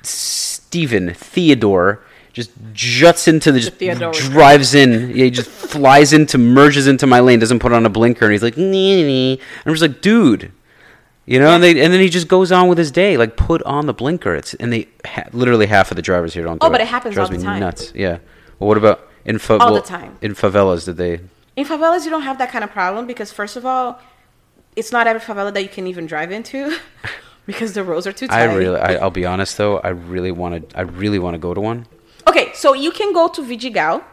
Stephen, 0.04 1.14
Theodore 1.14 2.02
just 2.34 2.52
juts 2.74 3.28
into 3.28 3.52
the 3.52 3.60
just 3.60 3.74
Theodore 3.74 4.14
drives 4.14 4.74
in. 4.74 5.10
Yeah, 5.10 5.26
he 5.26 5.32
just 5.32 5.50
flies 5.50 6.14
into, 6.14 6.38
merges 6.38 6.88
into 6.88 7.06
my 7.08 7.20
lane, 7.20 7.40
doesn't 7.40 7.60
put 7.60 7.74
on 7.74 7.86
a 7.86 7.90
blinker, 7.90 8.26
and 8.26 8.32
he's 8.32 8.44
like, 8.44 8.58
nee, 8.58 9.40
I'm 9.66 9.74
just 9.74 9.82
like, 9.82 10.02
dude. 10.02 10.52
You 11.26 11.40
know, 11.40 11.52
and 11.52 11.64
they 11.64 11.80
and 11.82 11.94
then 11.94 12.02
he 12.02 12.10
just 12.10 12.28
goes 12.28 12.52
on 12.52 12.68
with 12.68 12.78
his 12.78 12.92
day. 12.92 13.16
Like, 13.16 13.38
put 13.38 13.62
on 13.64 13.86
the 13.86 13.94
blinker. 13.94 14.36
It's 14.36 14.54
and 14.56 14.74
they 14.74 14.88
ha- 15.06 15.30
literally 15.32 15.68
half 15.68 15.92
of 15.92 15.96
the 15.96 16.02
drivers 16.02 16.34
here 16.34 16.44
don't. 16.44 16.58
Oh, 16.62 16.66
do 16.66 16.68
Oh, 16.68 16.72
but 16.72 16.82
it 16.82 16.88
happens 16.88 17.14
Drives 17.14 17.30
all 17.30 17.34
the 17.34 17.40
me 17.40 17.44
time. 17.46 17.60
Nuts. 17.60 17.94
Yeah. 17.96 18.18
Well, 18.60 18.68
what 18.68 18.78
about 18.78 19.08
in 19.24 19.38
fa- 19.38 19.60
All 19.60 19.74
the 19.74 19.82
time. 19.82 20.18
in 20.22 20.34
favelas? 20.34 20.86
Did 20.86 20.98
they? 20.98 21.22
In 21.56 21.66
favelas, 21.66 22.06
you 22.06 22.10
don't 22.10 22.24
have 22.24 22.38
that 22.40 22.50
kind 22.50 22.64
of 22.64 22.72
problem 22.72 23.06
because, 23.08 23.32
first 23.32 23.56
of 23.56 23.66
all, 23.66 24.00
it's 24.76 24.92
not 24.92 25.06
every 25.06 25.22
favela 25.22 25.54
that 25.54 25.62
you 25.62 25.70
can 25.70 25.86
even 25.86 26.06
drive 26.08 26.32
into 26.32 26.76
because 27.46 27.74
the 27.74 27.84
roads 27.84 28.08
are 28.08 28.12
too 28.14 28.28
tight. 28.28 28.50
I 28.50 28.54
really. 28.56 28.80
I, 28.80 28.96
I'll 28.96 29.12
be 29.12 29.26
honest 29.26 29.58
though. 29.58 29.78
I 29.80 29.90
really 29.90 30.32
want 30.32 30.70
to. 30.72 30.78
I 30.78 30.82
really 30.82 31.20
want 31.20 31.36
to 31.36 31.40
go 31.40 31.54
to 31.54 31.62
one. 31.62 31.86
Okay, 32.28 32.52
so 32.54 32.74
you 32.74 32.92
can 32.92 33.14
go 33.14 33.28
to 33.28 33.42
Vidigal, 33.42 34.04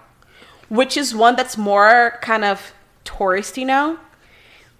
which 0.69 0.97
is 0.97 1.15
one 1.15 1.37
that's 1.37 1.57
more 1.57 2.19
kind 2.23 2.45
of 2.45 2.73
touristy 3.05 3.65
now. 3.67 3.99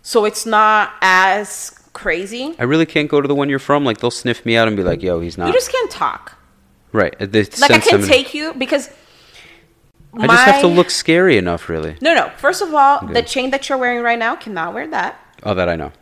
So 0.03 0.25
it's 0.25 0.47
not 0.47 0.93
as 1.03 1.79
crazy. 1.93 2.55
I 2.59 2.65
really 2.65 2.87
can't 2.87 3.09
go 3.09 3.21
to 3.21 3.29
the 3.29 3.35
one 3.35 3.49
you're 3.49 3.59
from. 3.59 3.85
Like 3.85 3.99
they'll 3.99 4.11
sniff 4.11 4.47
me 4.47 4.57
out 4.57 4.69
and 4.69 4.77
be 4.77 4.83
like, 4.83 5.03
"Yo, 5.03 5.21
he's 5.21 5.37
not." 5.37 5.49
You 5.49 5.53
just 5.53 5.71
can't 5.71 5.91
talk. 5.91 6.39
right. 6.93 7.15
They 7.19 7.45
Like 7.45 7.71
I 7.71 7.81
can 7.81 8.03
take 8.03 8.33
you 8.35 8.55
because 8.55 8.91
I 10.15 10.27
just 10.27 10.45
have 10.45 10.61
to 10.63 10.69
look 10.69 10.91
scary 10.91 11.37
enough, 11.37 11.69
really. 11.69 11.97
No, 12.01 12.15
no. 12.15 12.31
First 12.39 12.63
of 12.63 12.73
all, 12.73 13.07
the 13.07 13.23
chain 13.23 13.51
that 13.51 13.69
you're 13.69 13.79
wearing 13.79 14.03
right 14.03 14.19
now 14.19 14.37
cannot 14.37 14.73
wear 14.75 14.87
that. 14.89 15.21
Oh, 15.43 15.55
that 15.55 15.69
I 15.69 15.77
know. 15.77 15.93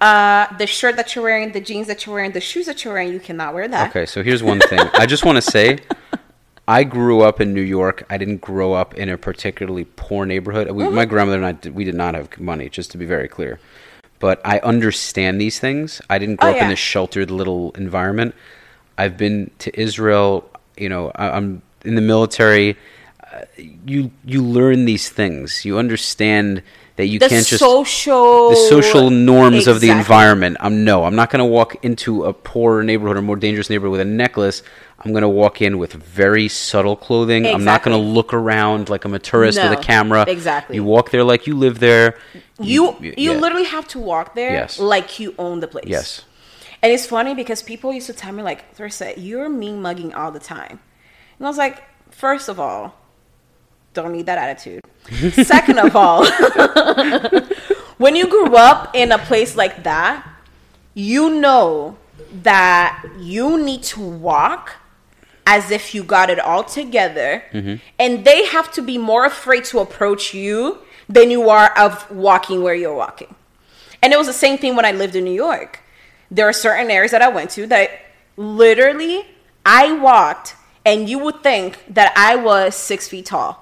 Uh, 0.00 0.46
the 0.56 0.66
shirt 0.66 0.96
that 0.96 1.14
you're 1.14 1.24
wearing, 1.24 1.52
the 1.52 1.60
jeans 1.60 1.86
that 1.88 2.06
you're 2.06 2.14
wearing, 2.14 2.32
the 2.32 2.40
shoes 2.40 2.66
that 2.66 2.84
you're 2.84 2.94
wearing, 2.94 3.12
you 3.12 3.20
cannot 3.20 3.52
wear 3.52 3.68
that. 3.68 3.90
Okay, 3.90 4.06
so 4.06 4.22
here's 4.22 4.42
one 4.42 4.60
thing. 4.60 4.78
I 4.94 5.06
just 5.06 5.24
want 5.24 5.36
to 5.36 5.42
say, 5.42 5.78
I 6.72 6.84
grew 6.84 7.20
up 7.28 7.40
in 7.40 7.52
New 7.52 7.60
York. 7.78 8.04
I 8.08 8.16
didn't 8.16 8.40
grow 8.40 8.72
up 8.72 8.94
in 8.94 9.08
a 9.10 9.18
particularly 9.18 9.84
poor 9.84 10.24
neighborhood. 10.24 10.70
We, 10.70 10.84
Mm-hmm. 10.84 10.94
My 10.94 11.04
grandmother 11.04 11.36
and 11.42 11.46
I, 11.46 11.52
did- 11.52 11.74
we 11.74 11.84
did 11.84 11.94
not 11.94 12.14
have 12.14 12.28
money, 12.40 12.68
just 12.70 12.90
to 12.92 12.98
be 12.98 13.04
very 13.06 13.28
clear. 13.28 13.60
But 14.20 14.40
I 14.44 14.58
understand 14.60 15.40
these 15.40 15.58
things. 15.58 16.00
I 16.08 16.18
didn't 16.18 16.36
grow 16.40 16.48
Oh, 16.50 16.52
up 16.52 16.56
in 16.58 16.62
yeah. 16.64 16.68
this 16.70 16.78
sheltered 16.78 17.30
little 17.30 17.72
environment. 17.72 18.34
I've 18.96 19.16
been 19.16 19.50
to 19.58 19.68
Israel. 19.86 20.48
You 20.78 20.88
know, 20.88 21.10
I, 21.14 21.36
I'm 21.36 21.60
in 21.84 21.94
the 21.96 22.00
military. 22.14 22.76
Uh, 23.32 23.44
you 23.92 24.10
you 24.24 24.42
learn 24.42 24.84
these 24.92 25.08
things. 25.20 25.64
You 25.64 25.76
understand 25.78 26.62
that 26.96 27.06
you 27.06 27.18
The 27.18 27.28
can't 27.28 27.46
just 27.46 27.58
social, 27.60 28.50
the 28.50 28.56
social 28.68 29.10
norms 29.10 29.66
of 29.66 29.80
the 29.80 29.90
environment. 29.90 30.58
I'm 30.60 30.84
no, 30.84 31.04
I'm 31.04 31.14
not 31.16 31.30
going 31.30 31.38
to 31.40 31.44
walk 31.46 31.82
into 31.84 32.24
a 32.24 32.32
poor 32.32 32.82
neighborhood 32.82 33.16
or 33.16 33.22
more 33.22 33.36
dangerous 33.36 33.70
neighborhood 33.70 33.92
with 33.92 34.00
a 34.00 34.04
necklace. 34.04 34.62
I'm 35.04 35.10
going 35.12 35.22
to 35.22 35.28
walk 35.28 35.60
in 35.60 35.78
with 35.78 35.94
very 35.94 36.46
subtle 36.48 36.94
clothing. 36.94 37.46
I'm 37.46 37.64
not 37.64 37.82
going 37.82 37.96
to 37.96 38.02
look 38.02 38.32
around 38.32 38.88
like 38.88 39.04
I'm 39.04 39.14
a 39.14 39.18
tourist 39.18 39.58
with 39.60 39.72
a 39.72 39.82
camera. 39.82 40.24
exactly. 40.28 40.76
You 40.76 40.84
walk 40.84 41.10
there 41.10 41.24
like 41.24 41.46
you 41.46 41.56
live 41.56 41.80
there. 41.80 42.18
You 42.60 42.96
you 43.00 43.14
yeah. 43.16 43.32
literally 43.32 43.64
have 43.64 43.88
to 43.88 43.98
walk 43.98 44.34
there 44.34 44.52
Yes. 44.52 44.78
like 44.78 45.18
you 45.18 45.34
own 45.38 45.60
the 45.60 45.66
place. 45.66 45.86
Yes. 45.88 46.22
And 46.82 46.92
it's 46.92 47.06
funny 47.06 47.34
because 47.34 47.62
people 47.62 47.92
used 47.92 48.06
to 48.08 48.12
tell 48.12 48.32
me 48.32 48.42
like, 48.42 48.74
Theresa, 48.76 49.18
you're 49.18 49.48
mean 49.48 49.80
mugging 49.82 50.12
all 50.14 50.30
the 50.30 50.40
time. 50.40 50.78
And 51.38 51.46
I 51.46 51.48
was 51.48 51.56
like, 51.58 51.82
first 52.10 52.48
of 52.48 52.60
all, 52.60 52.94
don't 53.94 54.12
need 54.12 54.26
that 54.26 54.38
attitude. 54.38 54.80
Second 55.46 55.78
of 55.78 55.96
all, 55.96 56.24
when 57.98 58.16
you 58.16 58.26
grew 58.26 58.56
up 58.56 58.94
in 58.94 59.12
a 59.12 59.18
place 59.18 59.56
like 59.56 59.82
that, 59.84 60.26
you 60.94 61.40
know 61.40 61.96
that 62.42 63.04
you 63.18 63.62
need 63.62 63.82
to 63.82 64.00
walk 64.00 64.76
as 65.46 65.70
if 65.70 65.94
you 65.94 66.02
got 66.04 66.30
it 66.30 66.38
all 66.38 66.62
together. 66.62 67.42
Mm-hmm. 67.52 67.76
And 67.98 68.24
they 68.24 68.46
have 68.46 68.70
to 68.72 68.82
be 68.82 68.98
more 68.98 69.24
afraid 69.24 69.64
to 69.66 69.80
approach 69.80 70.32
you 70.34 70.78
than 71.08 71.30
you 71.30 71.48
are 71.50 71.76
of 71.76 72.10
walking 72.10 72.62
where 72.62 72.74
you're 72.74 72.94
walking. 72.94 73.34
And 74.02 74.12
it 74.12 74.16
was 74.16 74.26
the 74.26 74.32
same 74.32 74.58
thing 74.58 74.74
when 74.74 74.84
i 74.84 74.92
lived 74.92 75.14
in 75.14 75.24
new 75.24 75.32
york. 75.32 75.80
There 76.30 76.48
are 76.48 76.52
certain 76.52 76.90
areas 76.90 77.12
that 77.12 77.22
i 77.22 77.28
went 77.28 77.50
to 77.50 77.66
that 77.66 77.90
literally 78.36 79.26
i 79.66 79.92
walked 79.92 80.56
and 80.84 81.08
you 81.08 81.18
would 81.18 81.42
think 81.42 81.78
that 81.88 82.12
i 82.16 82.34
was 82.34 82.74
six 82.74 83.06
feet 83.06 83.26
tall 83.26 83.61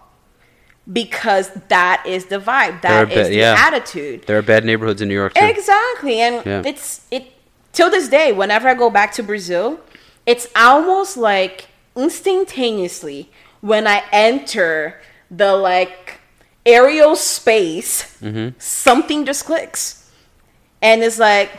because 0.93 1.51
that 1.69 2.03
is 2.07 2.27
the 2.27 2.39
vibe 2.39 2.81
that 2.83 3.09
is 3.11 3.15
bit- 3.15 3.29
the 3.29 3.35
yeah. 3.37 3.55
attitude 3.59 4.23
There 4.27 4.39
are 4.39 4.43
bad 4.43 4.65
neighborhoods 4.65 5.01
in 5.03 5.09
New 5.09 5.15
York 5.15 5.35
too. 5.35 5.45
Exactly. 5.45 6.21
And 6.21 6.45
Yeah. 6.47 6.63
it's 6.65 7.03
it 7.11 7.33
till 7.73 7.91
this 7.91 8.09
day, 8.09 8.33
whenever 8.33 8.69
I 8.69 8.75
go 8.75 8.91
back 8.91 9.13
to 9.15 9.23
Brazil, 9.23 9.81
it's 10.27 10.47
almost 10.57 11.17
like 11.17 11.69
instantaneously 11.97 13.31
when 13.61 13.87
I 13.87 14.03
enter 14.13 15.01
the 15.31 15.55
like 15.55 16.21
aerial 16.67 17.17
space, 17.17 18.17
Mm-hmm. 18.23 18.59
something 18.59 19.25
just 19.25 19.45
clicks. 19.47 20.11
And 20.83 21.03
it's 21.03 21.19
like, 21.19 21.51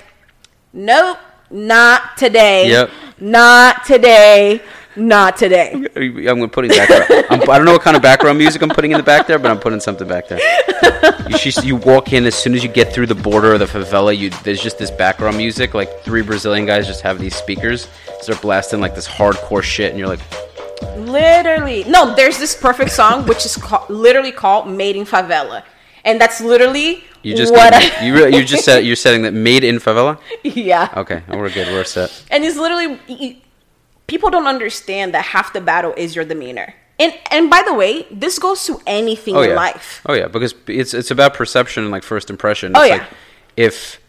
nope, 0.74 1.18
not 1.50 2.18
today. 2.18 2.70
Yep. 2.70 2.90
Not 3.20 3.86
today. 3.86 4.62
Not 4.96 5.38
today. 5.38 5.72
I'm 5.74 6.50
putting 6.50 6.72
background. 6.72 7.26
I'm, 7.30 7.42
I 7.50 7.58
don't 7.58 7.66
know 7.66 7.74
what 7.74 7.82
kind 7.82 7.96
of 7.96 8.02
background 8.02 8.38
music 8.38 8.62
I'm 8.62 8.70
putting 8.70 8.92
in 8.92 8.98
the 8.98 9.04
back 9.04 9.26
there, 9.28 9.40
but 9.40 9.50
I'm 9.52 9.60
putting 9.60 9.80
something 9.80 10.08
back 10.08 10.28
there. 10.28 10.40
You, 11.30 11.38
just, 11.38 11.64
you 11.64 11.78
walk 11.78 12.12
in 12.14 12.26
as 12.26 12.36
soon 12.36 12.54
as 12.56 12.64
you 12.64 12.70
get 12.70 12.94
through 12.94 13.08
the 13.08 13.16
border 13.16 13.54
of 13.54 13.60
the 13.60 13.66
favela. 13.66 14.16
You 14.18 14.30
there's 14.44 14.62
just 14.62 14.78
this 14.78 14.92
background 14.92 15.38
music. 15.38 15.74
Like 15.74 16.02
three 16.04 16.22
Brazilian 16.22 16.66
guys 16.66 16.88
just 16.88 17.02
have 17.02 17.20
these 17.20 17.36
speakers, 17.36 17.88
start 18.20 18.42
blasting 18.42 18.82
like 18.82 18.96
this 18.96 19.08
hardcore 19.08 19.64
shit, 19.64 19.92
and 19.92 20.00
you're 20.00 20.08
like, 20.10 20.20
Literally. 20.98 21.84
No, 21.86 22.16
there's 22.16 22.38
this 22.38 22.56
perfect 22.60 22.92
song 22.92 23.26
which 23.28 23.46
is 23.46 23.58
literally 23.90 24.32
called 24.32 24.68
Made 24.70 24.96
in 24.96 25.06
Favela. 25.06 25.64
And 26.04 26.20
that's 26.20 26.42
literally 26.42 27.04
you 27.22 27.36
just 27.36 27.54
what 27.54 27.74
I- 27.74 28.04
you 28.06 28.14
really, 28.14 28.36
you 28.38 28.44
just 28.44 28.66
said 28.70 28.80
you're 28.86 28.96
setting 28.96 29.22
that 29.24 29.34
made 29.34 29.64
in 29.64 29.78
favela. 29.78 30.20
yeah. 30.44 30.92
Okay, 30.98 31.22
we're 31.30 31.50
good. 31.52 31.68
We're 31.68 31.84
set. 31.84 32.26
And 32.32 32.44
it's 32.44 32.58
literally 32.58 33.42
people 34.12 34.30
don't 34.30 34.46
understand 34.46 35.14
that 35.14 35.24
half 35.24 35.54
the 35.54 35.62
battle 35.62 35.94
is 35.96 36.16
your 36.18 36.26
demeanor. 36.26 36.76
And 37.00 37.14
and 37.32 37.50
by 37.50 37.64
the 37.66 37.74
way, 37.74 38.06
this 38.12 38.38
goes 38.38 38.66
to 38.66 38.80
anything 38.86 39.36
Oh 39.36 39.42
in 39.42 39.52
yeah. 39.52 39.56
life. 39.56 40.02
Oh 40.06 40.14
yeah, 40.14 40.28
because 40.28 40.54
it's 40.68 40.94
it's 40.94 41.10
about 41.10 41.34
perception 41.34 41.84
and 41.84 41.92
like 41.92 42.04
first 42.04 42.30
impression. 42.30 42.74
Oh, 42.76 42.84
yeah. 42.84 42.98
like 42.98 43.08
if 43.56 44.00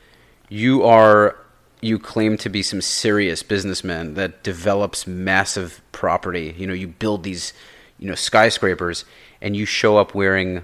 you 0.49 0.83
are 0.83 1.37
you 1.81 1.99
claim 1.99 2.37
to 2.39 2.49
be 2.49 2.63
some 2.63 2.81
serious 2.83 3.43
businessman 3.43 4.15
that 4.15 4.43
develops 4.43 5.07
massive 5.07 5.81
property, 5.93 6.55
you 6.59 6.67
know, 6.67 6.75
you 6.75 6.89
build 6.89 7.23
these, 7.23 7.53
you 7.99 8.09
know, 8.09 8.15
skyscrapers 8.15 9.05
and 9.41 9.57
you 9.57 9.65
show 9.65 9.97
up 9.97 10.15
wearing 10.15 10.63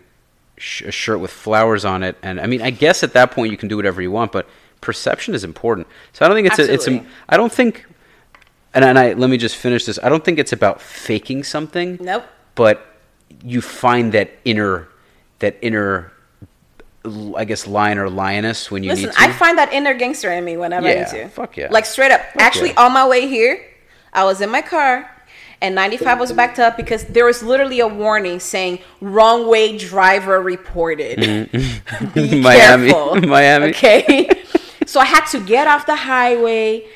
sh- 0.58 0.82
a 0.82 0.92
shirt 0.92 1.18
with 1.20 1.30
flowers 1.30 1.84
on 1.84 2.02
it 2.02 2.16
and 2.22 2.40
I 2.40 2.46
mean, 2.46 2.60
I 2.62 2.70
guess 2.70 3.02
at 3.02 3.12
that 3.14 3.30
point 3.30 3.52
you 3.52 3.56
can 3.56 3.68
do 3.68 3.76
whatever 3.76 4.02
you 4.02 4.10
want, 4.10 4.32
but 4.32 4.48
perception 4.80 5.34
is 5.34 5.44
important. 5.44 5.86
So 6.12 6.24
I 6.24 6.28
don't 6.28 6.36
think 6.36 6.48
it's 6.48 6.58
a, 6.58 6.72
it's 6.72 6.88
a. 6.88 7.04
I 7.28 7.36
don't 7.36 7.52
think 7.52 7.86
and, 8.74 8.84
and 8.84 8.98
I 8.98 9.12
let 9.14 9.30
me 9.30 9.36
just 9.36 9.56
finish 9.56 9.86
this. 9.86 9.98
I 10.02 10.08
don't 10.08 10.24
think 10.24 10.38
it's 10.38 10.52
about 10.52 10.80
faking 10.80 11.44
something 11.44 11.98
Nope. 12.00 12.24
but 12.54 12.84
you 13.42 13.60
find 13.60 14.12
that 14.12 14.30
inner 14.44 14.88
that 15.38 15.56
inner 15.62 16.12
I 17.36 17.44
guess 17.44 17.66
lion 17.66 17.98
or 17.98 18.10
lioness 18.10 18.70
when 18.70 18.82
you 18.82 18.90
Listen, 18.90 19.06
need 19.06 19.14
to 19.14 19.20
I 19.20 19.32
find 19.32 19.56
that 19.58 19.72
inner 19.72 19.94
gangster 19.94 20.30
in 20.32 20.44
me 20.44 20.56
whenever 20.56 20.86
I 20.86 20.94
need 20.94 21.06
to. 21.08 21.28
fuck 21.28 21.56
yeah. 21.56 21.68
Like 21.70 21.86
straight 21.86 22.10
up. 22.10 22.20
Actually, 22.38 22.70
yeah. 22.70 22.84
on 22.84 22.92
my 22.92 23.06
way 23.06 23.28
here, 23.28 23.64
I 24.12 24.24
was 24.24 24.40
in 24.40 24.50
my 24.50 24.62
car 24.62 25.10
and 25.60 25.74
95 25.74 26.20
was 26.20 26.32
backed 26.32 26.58
up 26.58 26.76
because 26.76 27.04
there 27.04 27.24
was 27.24 27.42
literally 27.42 27.80
a 27.80 27.88
warning 27.88 28.40
saying 28.40 28.80
wrong 29.00 29.48
way 29.48 29.76
driver 29.78 30.40
reported. 30.40 31.18
Mm-hmm. 31.18 32.06
Be 32.14 32.40
Miami. 32.40 32.90
careful. 32.90 33.20
Miami. 33.28 33.68
Okay. 33.70 34.30
so 34.86 35.00
I 35.00 35.04
had 35.04 35.24
to 35.26 35.40
get 35.40 35.66
off 35.66 35.86
the 35.86 35.96
highway 35.96 36.86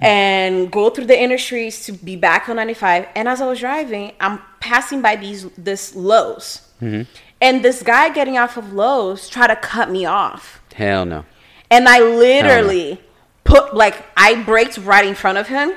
and 0.00 0.70
go 0.70 0.90
through 0.90 1.06
the 1.06 1.20
inner 1.20 1.38
streets 1.38 1.86
to 1.86 1.92
be 1.92 2.16
back 2.16 2.48
on 2.48 2.56
95. 2.56 3.08
And 3.14 3.28
as 3.28 3.40
I 3.40 3.46
was 3.46 3.60
driving, 3.60 4.12
I'm 4.20 4.40
passing 4.60 5.02
by 5.02 5.16
these 5.16 5.48
this 5.52 5.94
Lowe's. 5.94 6.68
Mm-hmm. 6.80 7.02
And 7.40 7.64
this 7.64 7.82
guy 7.82 8.08
getting 8.10 8.38
off 8.38 8.56
of 8.56 8.72
Lowe's 8.72 9.28
tried 9.28 9.48
to 9.48 9.56
cut 9.56 9.90
me 9.90 10.04
off. 10.04 10.60
hell 10.74 11.04
no 11.04 11.24
And 11.70 11.88
I 11.88 12.00
literally 12.00 13.00
put 13.44 13.74
like 13.74 14.04
I 14.16 14.42
braked 14.42 14.78
right 14.78 15.06
in 15.06 15.14
front 15.14 15.38
of 15.38 15.48
him. 15.48 15.72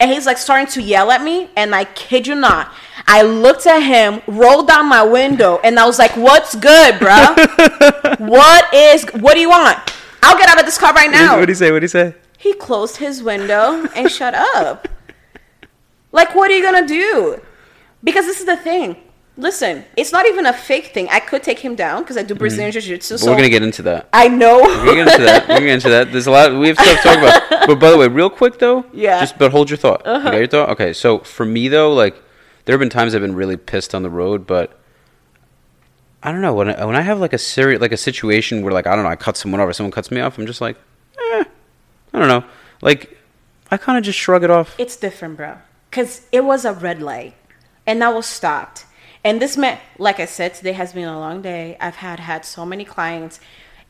And 0.00 0.10
he's 0.10 0.26
like 0.26 0.38
starting 0.38 0.66
to 0.72 0.82
yell 0.82 1.10
at 1.12 1.22
me. 1.22 1.50
And 1.56 1.74
I 1.74 1.84
kid 1.84 2.26
you 2.26 2.34
not, 2.34 2.72
I 3.06 3.22
looked 3.22 3.66
at 3.66 3.80
him, 3.80 4.22
rolled 4.26 4.66
down 4.66 4.88
my 4.88 5.02
window, 5.04 5.60
and 5.62 5.78
I 5.78 5.86
was 5.86 5.98
like, 5.98 6.16
What's 6.16 6.54
good, 6.54 6.98
bro? 6.98 7.34
what 8.18 8.74
is 8.74 9.04
what 9.14 9.34
do 9.34 9.40
you 9.40 9.50
want? 9.50 9.78
I'll 10.22 10.38
get 10.38 10.48
out 10.48 10.58
of 10.58 10.64
this 10.64 10.78
car 10.78 10.92
right 10.92 11.10
now. 11.10 11.38
what 11.38 11.46
do 11.46 11.52
you 11.52 11.56
say 11.56 11.70
what 11.70 11.80
do 11.80 11.84
you 11.84 11.88
say 11.88 12.14
He 12.44 12.52
closed 12.52 12.98
his 12.98 13.22
window 13.22 13.86
and 13.96 14.10
shut 14.10 14.34
up. 14.34 14.86
Like, 16.12 16.34
what 16.34 16.50
are 16.50 16.54
you 16.54 16.62
gonna 16.62 16.86
do? 16.86 17.40
Because 18.08 18.26
this 18.26 18.38
is 18.38 18.44
the 18.44 18.56
thing. 18.56 18.96
Listen, 19.38 19.82
it's 19.96 20.12
not 20.12 20.26
even 20.26 20.44
a 20.44 20.52
fake 20.52 20.88
thing. 20.94 21.08
I 21.10 21.20
could 21.20 21.42
take 21.42 21.58
him 21.58 21.74
down 21.74 22.02
because 22.02 22.18
I 22.18 22.22
do 22.22 22.34
Brazilian 22.34 22.70
jiu-jitsu. 22.70 23.16
So 23.16 23.30
we're 23.30 23.36
gonna 23.38 23.48
get 23.48 23.62
into 23.62 23.80
that 23.90 24.10
I 24.12 24.28
know. 24.28 24.60
we're 24.60 24.84
gonna 24.84 25.06
get 25.06 25.08
into 25.14 25.24
that 25.24 25.48
we're 25.48 25.54
gonna 25.54 25.66
get 25.72 25.74
into 25.80 25.88
that 25.88 26.12
there's 26.12 26.26
a 26.26 26.30
lot 26.30 26.52
we 26.54 26.68
have 26.68 26.78
stuff 26.78 26.98
to 26.98 27.08
talk 27.08 27.18
about 27.18 27.66
but 27.66 27.76
by 27.80 27.90
the 27.90 27.96
way 27.96 28.08
real 28.08 28.28
quick 28.28 28.58
though 28.58 28.84
Yeah. 28.92 29.20
just 29.20 29.38
but 29.38 29.50
hold 29.50 29.70
your 29.70 29.78
thought 29.78 30.02
you 30.04 30.22
got 30.22 30.34
your 30.34 30.46
thought 30.46 30.68
okay 30.74 30.92
so 30.92 31.18
for 31.20 31.46
me 31.46 31.66
though 31.68 31.92
like 31.94 32.14
there 32.66 32.74
have 32.74 32.80
been 32.80 32.90
times 32.90 33.14
i've 33.14 33.22
been 33.22 33.34
really 33.34 33.56
pissed 33.56 33.92
on 33.94 34.02
the 34.02 34.10
road 34.10 34.46
but 34.46 34.78
I 36.22 36.30
don't 36.30 36.40
know 36.42 36.54
when 36.54 36.68
I, 36.70 36.84
when 36.84 36.94
I 36.96 37.02
have 37.02 37.18
like 37.20 37.32
a 37.32 37.38
serious 37.38 37.80
like 37.80 37.92
a 37.92 37.96
situation 37.96 38.62
where 38.62 38.72
like 38.72 38.86
I 38.86 38.94
don't 38.94 39.04
know 39.04 39.10
I 39.10 39.16
cut 39.16 39.36
someone 39.38 39.60
off 39.60 39.68
or 39.68 39.72
someone 39.72 39.92
cuts 39.92 40.10
me 40.10 40.20
off 40.20 40.38
I'm 40.38 40.46
just 40.46 40.60
like 40.60 40.76
eh, 41.32 41.44
I 42.14 42.18
don't 42.20 42.28
know 42.28 42.44
like 42.80 43.16
I 43.70 43.76
kind 43.76 43.98
of 43.98 44.04
just 44.04 44.18
shrug 44.18 44.44
it 44.44 44.50
off 44.50 44.76
It's 44.78 44.96
different, 44.96 45.36
bro. 45.36 45.56
Because 45.90 46.22
it 46.30 46.44
was 46.44 46.64
a 46.64 46.72
red 46.72 47.00
light, 47.02 47.34
and 47.86 48.04
I 48.04 48.10
was 48.10 48.26
stopped. 48.26 48.84
And 49.24 49.40
this 49.40 49.56
man, 49.56 49.78
like 49.98 50.20
I 50.20 50.26
said, 50.26 50.54
today 50.54 50.72
has 50.72 50.92
been 50.92 51.08
a 51.08 51.18
long 51.18 51.40
day. 51.40 51.76
I've 51.80 51.96
had 51.96 52.20
had 52.20 52.44
so 52.44 52.66
many 52.66 52.84
clients, 52.84 53.40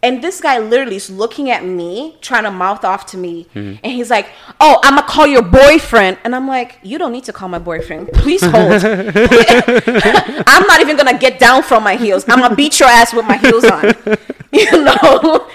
and 0.03 0.23
this 0.23 0.41
guy 0.41 0.59
literally 0.59 0.97
is 0.97 1.11
looking 1.11 1.51
at 1.51 1.65
me, 1.65 2.19
trying 2.21 2.45
to 2.45 2.51
mouth 2.51 2.85
off 2.85 3.07
to 3.07 3.17
me, 3.17 3.47
mm-hmm. 3.55 3.81
and 3.83 3.93
he's 3.93 4.11
like, 4.11 4.29
"Oh, 4.61 4.79
I'm 4.85 4.95
gonna 4.95 5.09
call 5.09 5.27
your 5.27 5.43
boyfriend," 5.43 6.19
and 6.25 6.37
I'm 6.37 6.47
like, 6.47 6.79
"You 6.83 6.99
don't 6.99 7.13
need 7.13 7.25
to 7.25 7.33
call 7.33 7.49
my 7.49 7.59
boyfriend. 7.59 8.13
Please 8.13 8.43
hold. 8.43 8.85
I'm 10.53 10.67
not 10.67 10.81
even 10.83 10.97
gonna 10.97 11.19
get 11.19 11.41
down 11.41 11.63
from 11.63 11.83
my 11.83 11.97
heels. 11.97 12.25
I'm 12.29 12.39
gonna 12.39 12.55
beat 12.55 12.79
your 12.79 12.89
ass 12.89 13.13
with 13.13 13.27
my 13.27 13.39
heels 13.39 13.65
on." 13.65 13.93
You 14.55 14.85
know. 14.85 15.49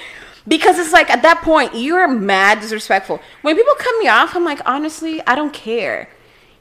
Because 0.49 0.79
it's 0.79 0.91
like 0.91 1.09
at 1.09 1.21
that 1.21 1.41
point 1.43 1.75
you're 1.75 2.07
mad 2.07 2.59
disrespectful. 2.59 3.21
When 3.43 3.55
people 3.55 3.75
cut 3.77 3.93
me 3.99 4.07
off, 4.09 4.35
I'm 4.35 4.43
like, 4.43 4.59
honestly, 4.65 5.21
I 5.25 5.35
don't 5.35 5.53
care. 5.53 6.09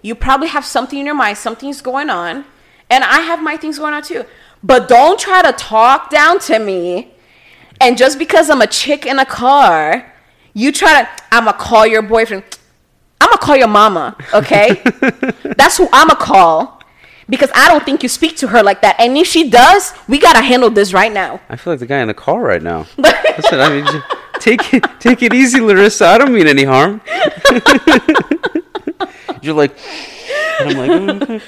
You 0.03 0.15
probably 0.15 0.49
have 0.49 0.65
something 0.65 0.99
in 0.99 1.07
your 1.07 1.15
mind, 1.15 1.39
something's 1.39 1.81
going 1.81 2.11
on, 2.11 2.45
and 2.91 3.03
I 3.03 3.21
have 3.21 3.43
my 3.43 3.57
things 3.57 3.79
going 3.79 3.95
on 3.95 4.03
too. 4.03 4.25
But 4.63 4.89
don't 4.89 5.19
try 5.19 5.43
to 5.43 5.53
talk 5.53 6.11
down 6.11 6.39
to 6.41 6.59
me. 6.59 7.15
And 7.81 7.97
just 7.97 8.19
because 8.19 8.51
I'm 8.51 8.61
a 8.61 8.67
chick 8.67 9.07
in 9.07 9.19
a 9.19 9.25
car, 9.25 10.13
you 10.53 10.71
try 10.71 11.03
to 11.03 11.09
I'ma 11.33 11.53
call 11.53 11.87
your 11.87 12.03
boyfriend. 12.03 12.45
I'ma 13.21 13.37
call 13.37 13.57
your 13.57 13.69
mama, 13.69 14.17
okay? 14.35 14.83
That's 15.57 15.79
who 15.79 15.89
I'ma 15.93 16.15
call. 16.15 16.78
Because 17.29 17.51
I 17.55 17.69
don't 17.69 17.85
think 17.85 18.03
you 18.03 18.09
speak 18.09 18.37
to 18.39 18.49
her 18.49 18.63
like 18.63 18.81
that. 18.83 18.97
And 18.99 19.17
if 19.19 19.27
she 19.27 19.51
does, 19.51 19.93
we 20.09 20.19
gotta 20.19 20.41
handle 20.43 20.71
this 20.71 20.93
right 20.95 21.13
now. 21.13 21.41
I 21.51 21.57
feel 21.57 21.73
like 21.75 21.81
the 21.81 21.87
guy 21.87 21.99
in 22.01 22.09
the 22.09 22.15
car 22.15 22.41
right 22.41 22.63
now 22.63 22.87
Listen, 22.97 23.61
I 23.61 23.69
mean, 23.69 23.87
j- 23.87 24.01
take 24.41 24.75
it, 24.75 24.85
take 24.99 25.23
it 25.23 25.35
easy, 25.35 25.61
Larissa. 25.61 26.07
I 26.07 26.19
don't 26.19 26.33
mean 26.33 26.47
any 26.47 26.65
harm. 26.65 27.01
You're 29.43 29.55
like, 29.55 29.77
and 30.61 30.71
I'm 30.71 30.77
like, 30.77 30.91
"Mm." 30.91 31.43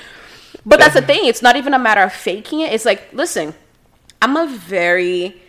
But 0.64 0.78
that's 0.78 0.95
the 0.95 1.03
thing. 1.03 1.24
It's 1.24 1.43
not 1.43 1.57
even 1.57 1.74
a 1.74 1.78
matter 1.78 2.03
of 2.03 2.12
faking 2.12 2.61
it. 2.61 2.72
It's 2.72 2.85
like, 2.85 3.12
listen, 3.12 3.55
I'm 4.22 4.37
a 4.37 4.47
very, 4.47 5.41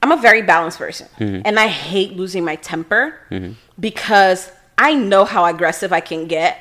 I'm 0.00 0.12
a 0.12 0.16
very 0.16 0.42
balanced 0.42 0.78
person, 0.78 1.08
and 1.18 1.58
I 1.58 1.66
hate 1.66 2.12
losing 2.16 2.44
my 2.44 2.56
temper 2.56 3.54
because 3.78 4.50
I 4.78 4.94
know 4.94 5.24
how 5.24 5.44
aggressive 5.44 5.92
I 5.92 6.00
can 6.00 6.26
get 6.28 6.58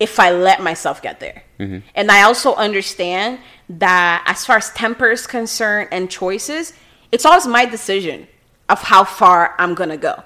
if 0.00 0.18
I 0.18 0.30
let 0.30 0.62
myself 0.62 1.02
get 1.02 1.20
there. 1.20 1.44
Mm-hmm. 1.60 1.86
And 1.94 2.10
I 2.10 2.22
also 2.22 2.54
understand 2.54 3.38
that 3.68 4.24
as 4.26 4.44
far 4.44 4.56
as 4.56 4.70
temper 4.70 5.10
is 5.10 5.26
concerned 5.26 5.90
and 5.92 6.10
choices, 6.10 6.72
it's 7.12 7.26
always 7.26 7.46
my 7.46 7.66
decision 7.66 8.26
of 8.68 8.82
how 8.82 9.04
far 9.04 9.54
I'm 9.58 9.74
gonna 9.74 9.98
go. 9.98 10.22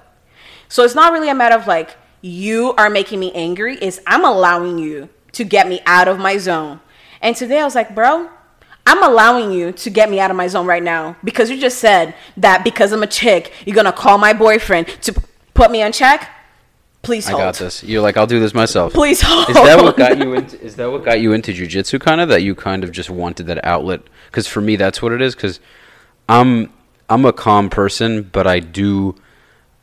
So 0.69 0.83
it's 0.83 0.95
not 0.95 1.11
really 1.11 1.29
a 1.29 1.35
matter 1.35 1.55
of 1.55 1.67
like 1.67 1.97
you 2.21 2.73
are 2.77 2.89
making 2.89 3.19
me 3.19 3.31
angry. 3.33 3.75
Is 3.75 4.01
I'm 4.07 4.23
allowing 4.23 4.79
you 4.79 5.09
to 5.33 5.43
get 5.43 5.67
me 5.67 5.81
out 5.85 6.07
of 6.07 6.17
my 6.17 6.37
zone. 6.37 6.79
And 7.21 7.35
today 7.35 7.59
I 7.59 7.65
was 7.65 7.75
like, 7.75 7.93
bro, 7.93 8.29
I'm 8.87 9.03
allowing 9.03 9.51
you 9.51 9.71
to 9.73 9.89
get 9.89 10.09
me 10.09 10.19
out 10.19 10.31
of 10.31 10.37
my 10.37 10.47
zone 10.47 10.67
right 10.67 10.83
now 10.83 11.17
because 11.23 11.49
you 11.49 11.59
just 11.59 11.79
said 11.79 12.15
that 12.37 12.63
because 12.63 12.91
I'm 12.93 13.03
a 13.03 13.07
chick, 13.07 13.51
you're 13.65 13.75
gonna 13.75 13.91
call 13.91 14.17
my 14.17 14.31
boyfriend 14.31 14.87
to 15.01 15.13
put 15.53 15.69
me 15.69 15.83
on 15.83 15.91
check. 15.91 16.29
Please 17.05 17.27
hold. 17.27 17.41
I 17.41 17.45
got 17.45 17.55
this. 17.55 17.83
You're 17.83 18.01
like, 18.01 18.17
I'll 18.17 18.27
do 18.27 18.39
this 18.39 18.53
myself. 18.53 18.93
Please 18.93 19.21
hold. 19.21 19.49
Is 19.49 19.55
that 19.55 19.81
what 19.81 19.95
got 19.95 20.17
you 20.17 20.33
into? 20.33 20.61
Is 20.61 20.75
that 20.75 20.91
what 20.91 21.05
got 21.05 21.21
you 21.21 21.33
into 21.33 21.53
jujitsu? 21.53 22.01
Kind 22.01 22.19
of 22.19 22.29
that 22.29 22.41
you 22.41 22.55
kind 22.55 22.83
of 22.83 22.91
just 22.91 23.09
wanted 23.09 23.47
that 23.47 23.63
outlet. 23.63 24.01
Because 24.27 24.47
for 24.47 24.61
me, 24.61 24.75
that's 24.75 25.01
what 25.01 25.11
it 25.11 25.21
is. 25.21 25.35
Because 25.35 25.59
I'm 26.27 26.73
I'm 27.09 27.25
a 27.25 27.33
calm 27.33 27.69
person, 27.69 28.23
but 28.23 28.47
I 28.47 28.59
do 28.59 29.15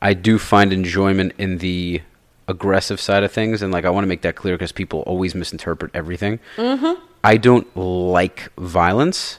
I 0.01 0.14
do 0.14 0.39
find 0.39 0.73
enjoyment 0.73 1.33
in 1.39 1.59
the 1.59 2.03
aggressive 2.49 3.01
side 3.01 3.23
of 3.23 3.33
things, 3.33 3.62
and 3.62 3.73
like 3.73 3.85
I 3.85 3.91
want 3.91 4.05
to 4.05 4.09
make 4.09 4.23
that 4.23 4.35
clear 4.35 4.55
because 4.55 4.73
people 4.73 5.01
always 5.01 5.35
misinterpret 5.35 5.93
everything. 5.95 6.41
Mm-hmm. 6.57 7.01
I 7.25 7.37
don't 7.37 7.77
like 7.77 8.51
violence. 8.59 9.39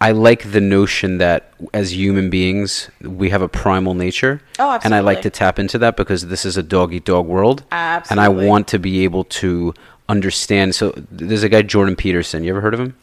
I 0.00 0.10
like 0.10 0.50
the 0.52 0.60
notion 0.60 1.18
that 1.18 1.52
as 1.72 1.94
human 1.94 2.28
beings 2.28 2.90
we 3.00 3.30
have 3.30 3.40
a 3.42 3.48
primal 3.48 3.94
nature, 3.94 4.42
Oh, 4.58 4.78
and 4.84 4.94
I 4.94 5.00
like 5.00 5.22
to 5.22 5.30
tap 5.30 5.58
into 5.58 5.78
that 5.78 5.96
because 5.96 6.26
this 6.26 6.44
is 6.44 6.56
a 6.56 6.62
dog 6.62 6.92
eat 6.92 7.04
dog 7.04 7.26
world, 7.26 7.64
and 7.70 8.20
I 8.20 8.28
want 8.28 8.68
to 8.68 8.78
be 8.78 9.04
able 9.04 9.24
to 9.24 9.72
understand. 10.08 10.74
So 10.74 10.92
there's 11.10 11.42
a 11.42 11.48
guy 11.48 11.62
Jordan 11.62 11.96
Peterson. 11.96 12.44
You 12.44 12.50
ever 12.50 12.60
heard 12.60 12.74
of 12.74 12.80
him? 12.80 12.96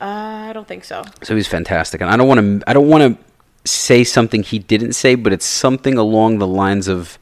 Uh, 0.00 0.48
I 0.48 0.52
don't 0.52 0.66
think 0.68 0.84
so. 0.84 1.04
So 1.22 1.34
he's 1.36 1.46
fantastic, 1.46 2.00
and 2.00 2.10
I 2.10 2.16
don't 2.16 2.28
want 2.28 2.40
to. 2.60 2.70
I 2.70 2.72
don't 2.74 2.88
want 2.88 3.16
to 3.16 3.24
say 3.70 4.02
something 4.04 4.42
he 4.42 4.58
didn't 4.58 4.92
say, 4.94 5.14
but 5.14 5.32
it's 5.32 5.46
something 5.46 5.96
along 5.96 6.38
the 6.38 6.46
lines 6.46 6.88
of. 6.88 7.18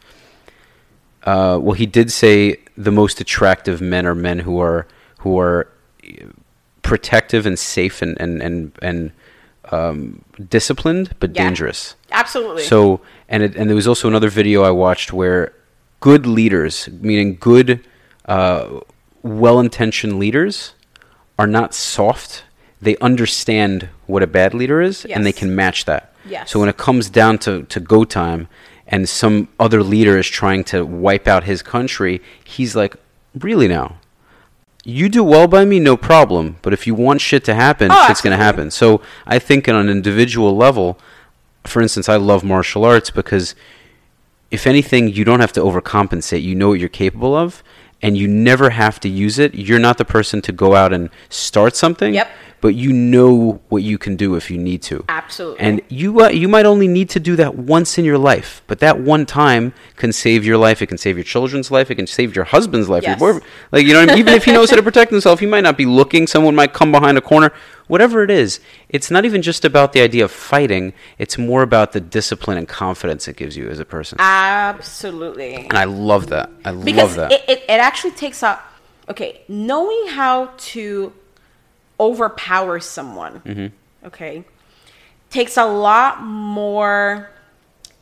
Uh, 1.22 1.58
well, 1.60 1.74
he 1.74 1.84
did 1.86 2.10
say 2.10 2.56
the 2.78 2.90
most 2.90 3.20
attractive 3.20 3.80
men 3.82 4.06
are 4.06 4.14
men 4.14 4.40
who 4.40 4.58
are 4.60 4.86
who 5.18 5.38
are 5.38 5.68
protective 6.82 7.46
and 7.46 7.58
safe 7.58 8.02
and 8.02 8.16
and 8.20 8.42
and, 8.42 8.72
and 8.82 9.10
um, 9.70 10.24
disciplined, 10.48 11.10
but 11.20 11.34
Yeah. 11.34 11.44
dangerous. 11.44 11.94
Absolutely. 12.10 12.64
So, 12.64 13.00
and 13.28 13.42
it, 13.42 13.54
and 13.56 13.68
there 13.70 13.76
was 13.76 13.86
also 13.86 14.08
another 14.08 14.28
video 14.28 14.62
I 14.64 14.70
watched 14.70 15.12
where 15.12 15.52
good 16.00 16.26
leaders, 16.26 16.88
meaning 17.00 17.36
good, 17.38 17.86
uh, 18.26 18.80
well-intentioned 19.22 20.18
leaders, 20.18 20.74
are 21.38 21.46
not 21.46 21.74
soft. 21.74 22.44
They 22.82 22.96
understand 22.96 23.88
what 24.06 24.22
a 24.22 24.26
bad 24.26 24.54
leader 24.54 24.80
is, 24.80 25.04
and 25.04 25.24
they 25.26 25.32
can 25.32 25.54
match 25.54 25.84
that. 25.84 26.14
Yes. 26.26 26.50
So 26.50 26.58
when 26.58 26.68
it 26.68 26.76
comes 26.76 27.08
down 27.10 27.38
to, 27.40 27.62
to 27.64 27.80
go 27.80 28.04
time, 28.04 28.48
and 28.86 29.08
some 29.08 29.48
other 29.60 29.82
leader 29.82 30.18
is 30.18 30.26
trying 30.26 30.64
to 30.64 30.84
wipe 30.84 31.28
out 31.28 31.44
his 31.44 31.62
country, 31.62 32.20
he's 32.42 32.74
like, 32.74 32.96
"Really 33.38 33.68
now? 33.68 33.99
You 34.84 35.08
do 35.08 35.22
well 35.22 35.46
by 35.46 35.64
me, 35.64 35.78
no 35.78 35.96
problem. 35.96 36.56
But 36.62 36.72
if 36.72 36.86
you 36.86 36.94
want 36.94 37.20
shit 37.20 37.44
to 37.44 37.54
happen, 37.54 37.90
Oh, 37.92 38.06
shit's 38.06 38.20
going 38.20 38.36
to 38.36 38.42
happen." 38.42 38.70
So 38.70 39.00
I 39.26 39.38
think 39.38 39.68
on 39.68 39.76
an 39.76 39.88
individual 39.88 40.56
level, 40.56 40.98
for 41.64 41.82
instance, 41.82 42.08
I 42.08 42.16
love 42.16 42.42
martial 42.42 42.84
arts 42.84 43.10
because 43.10 43.54
if 44.50 44.66
anything, 44.66 45.08
you 45.08 45.24
don't 45.24 45.40
have 45.40 45.52
to 45.52 45.60
overcompensate. 45.60 46.42
You 46.42 46.54
know 46.54 46.70
what 46.70 46.80
you're 46.80 46.88
capable 46.88 47.36
of, 47.36 47.62
and 48.02 48.16
you 48.16 48.26
never 48.26 48.70
have 48.70 48.98
to 49.00 49.08
use 49.08 49.38
it. 49.38 49.54
You're 49.54 49.78
not 49.78 49.98
the 49.98 50.04
person 50.04 50.40
to 50.42 50.52
go 50.52 50.74
out 50.74 50.92
and 50.92 51.10
start 51.28 51.76
something. 51.76 52.14
Yep. 52.14 52.30
But 52.60 52.74
you 52.74 52.92
know 52.92 53.62
what 53.70 53.82
you 53.82 53.96
can 53.96 54.16
do 54.16 54.34
if 54.34 54.50
you 54.50 54.58
need 54.58 54.82
to. 54.82 55.04
Absolutely. 55.08 55.60
And 55.60 55.80
you 55.88 56.20
uh, 56.20 56.28
you 56.28 56.48
might 56.48 56.66
only 56.66 56.88
need 56.88 57.08
to 57.10 57.20
do 57.20 57.36
that 57.36 57.54
once 57.54 57.96
in 57.96 58.04
your 58.04 58.18
life, 58.18 58.62
but 58.66 58.80
that 58.80 59.00
one 59.00 59.24
time 59.24 59.72
can 59.96 60.12
save 60.12 60.44
your 60.44 60.58
life. 60.58 60.82
It 60.82 60.86
can 60.86 60.98
save 60.98 61.16
your 61.16 61.24
children's 61.24 61.70
life. 61.70 61.90
It 61.90 61.94
can 61.94 62.06
save 62.06 62.36
your 62.36 62.44
husband's 62.44 62.88
life. 62.88 63.02
Yes. 63.02 63.18
boyfriend. 63.18 63.44
Like 63.72 63.86
you 63.86 63.94
know, 63.94 64.00
I 64.00 64.06
mean? 64.06 64.18
even 64.18 64.34
if 64.34 64.44
he 64.44 64.52
knows 64.52 64.70
how 64.70 64.76
to 64.76 64.82
protect 64.82 65.10
himself, 65.10 65.40
he 65.40 65.46
might 65.46 65.62
not 65.62 65.78
be 65.78 65.86
looking. 65.86 66.26
Someone 66.26 66.54
might 66.54 66.74
come 66.74 66.92
behind 66.92 67.16
a 67.16 67.22
corner. 67.22 67.52
Whatever 67.86 68.22
it 68.22 68.30
is, 68.30 68.60
it's 68.88 69.10
not 69.10 69.24
even 69.24 69.42
just 69.42 69.64
about 69.64 69.92
the 69.92 70.00
idea 70.00 70.24
of 70.24 70.30
fighting. 70.30 70.92
It's 71.18 71.36
more 71.36 71.62
about 71.62 71.92
the 71.92 72.00
discipline 72.00 72.56
and 72.56 72.68
confidence 72.68 73.26
it 73.26 73.36
gives 73.36 73.56
you 73.56 73.68
as 73.68 73.80
a 73.80 73.84
person. 73.84 74.18
Absolutely. 74.20 75.54
And 75.54 75.72
I 75.72 75.84
love 75.84 76.28
that. 76.28 76.50
I 76.64 76.72
because 76.72 76.96
love 76.96 77.14
that. 77.16 77.32
It, 77.32 77.44
it, 77.48 77.58
it 77.62 77.80
actually 77.80 78.12
takes 78.12 78.42
up. 78.42 78.64
okay 79.08 79.40
knowing 79.48 80.06
how 80.08 80.52
to 80.56 81.12
overpower 82.00 82.80
someone. 82.80 83.40
Mm-hmm. 83.40 84.06
okay? 84.06 84.44
Takes 85.28 85.56
a 85.56 85.66
lot 85.66 86.22
more 86.22 87.30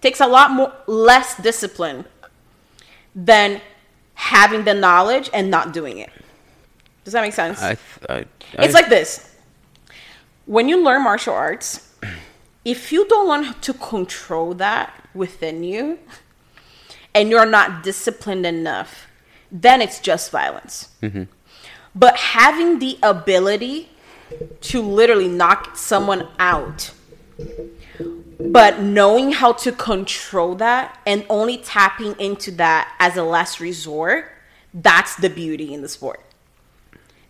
takes 0.00 0.20
a 0.20 0.26
lot 0.26 0.52
more 0.52 0.72
less 0.86 1.36
discipline 1.42 2.04
than 3.14 3.60
having 4.14 4.64
the 4.64 4.72
knowledge 4.72 5.28
and 5.34 5.50
not 5.50 5.72
doing 5.72 5.98
it. 5.98 6.10
Does 7.02 7.12
that 7.14 7.22
make 7.22 7.32
sense? 7.32 7.60
I, 7.60 7.76
I, 8.08 8.24
it's 8.52 8.74
like 8.74 8.88
this. 8.88 9.34
When 10.46 10.68
you 10.68 10.82
learn 10.82 11.02
martial 11.02 11.34
arts 11.34 11.88
if 12.64 12.92
you 12.92 13.06
don't 13.08 13.28
learn 13.28 13.54
to 13.60 13.72
control 13.74 14.54
that 14.54 14.92
within 15.14 15.64
you 15.64 15.98
and 17.14 17.30
you're 17.30 17.46
not 17.46 17.82
disciplined 17.82 18.46
enough 18.46 19.06
then 19.50 19.80
it's 19.80 19.98
just 20.00 20.30
violence 20.30 20.88
but 21.94 22.16
having 22.16 22.78
the 22.78 22.98
ability 23.02 23.88
to 24.60 24.82
literally 24.82 25.28
knock 25.28 25.76
someone 25.76 26.28
out 26.38 26.92
but 28.40 28.80
knowing 28.80 29.32
how 29.32 29.52
to 29.52 29.72
control 29.72 30.54
that 30.56 30.98
and 31.06 31.24
only 31.28 31.58
tapping 31.58 32.14
into 32.20 32.50
that 32.52 32.94
as 33.00 33.16
a 33.16 33.22
last 33.22 33.58
resort 33.60 34.30
that's 34.74 35.16
the 35.16 35.30
beauty 35.30 35.72
in 35.72 35.80
the 35.82 35.88
sport. 35.88 36.20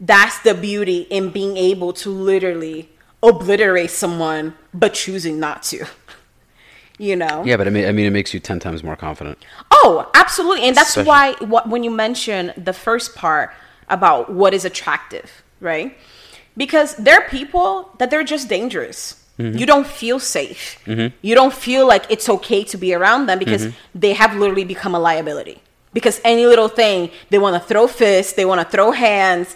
That's 0.01 0.39
the 0.41 0.55
beauty 0.55 1.03
in 1.09 1.31
being 1.31 1.57
able 1.57 1.93
to 1.95 2.11
literally 2.11 2.91
obliterate 3.23 3.91
someone 3.91 4.55
but 4.75 4.95
choosing 4.95 5.39
not 5.41 5.63
to. 5.65 5.87
You 7.01 7.15
know? 7.15 7.45
Yeah, 7.47 7.57
but 7.57 7.69
I 7.69 7.71
mean, 7.71 7.87
I 7.87 7.93
mean, 7.93 8.07
it 8.07 8.11
makes 8.11 8.35
you 8.35 8.41
ten 8.41 8.59
times 8.59 8.83
more 8.83 8.97
confident. 8.97 9.39
oh 9.71 10.11
absolutely. 10.15 10.67
And 10.67 10.77
that's 10.77 10.97
Especially- 10.97 11.07
why 11.09 11.33
what, 11.47 11.69
when 11.69 11.85
you 11.85 11.93
mention 11.93 12.53
the 12.57 12.73
first 12.73 13.15
part 13.15 13.53
about 13.91 14.31
what 14.33 14.53
is 14.55 14.65
attractive 14.65 15.43
right 15.61 15.97
because 16.57 16.95
there 16.97 17.15
are 17.21 17.29
people 17.29 17.91
that 17.99 18.11
they're 18.11 18.25
just 18.25 18.49
dangerous 18.49 19.15
Mm-hmm. 19.39 19.57
you 19.57 19.67
don't 19.67 19.87
feel 19.87 20.19
safe 20.19 20.81
you 21.23 21.35
don't 21.37 21.55
feel 21.55 21.87
like 21.87 22.05
it's 22.11 22.29
okay 22.29 22.65
to 22.65 22.77
be 22.77 22.93
around 22.93 23.27
them 23.27 23.39
because 23.39 23.67
Mm-hmm. 23.67 23.99
they 24.05 24.13
have 24.15 24.35
literally 24.35 24.65
become 24.65 24.97
a 24.97 24.99
liability 24.99 25.63
because 25.93 26.21
any 26.25 26.45
little 26.45 26.67
thing 26.67 27.11
they 27.31 27.39
want 27.39 27.55
to 27.55 27.61
throw 27.69 27.87
fists 27.87 28.33
they 28.33 28.45
want 28.45 28.61
to 28.61 28.67
throw 28.69 28.91
hands 28.91 29.55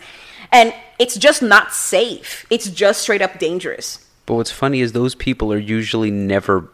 and 0.53 0.73
it's 1.01 1.17
just 1.17 1.43
not 1.43 1.73
safe 1.73 2.47
it's 2.49 2.71
just 2.71 3.03
straight 3.03 3.23
up 3.23 3.41
dangerous 3.41 4.07
But 4.27 4.35
what's 4.35 4.53
funny 4.53 4.81
is 4.83 4.93
those 4.93 5.17
people 5.17 5.53
are 5.53 5.59
usually 5.59 6.13
never 6.13 6.69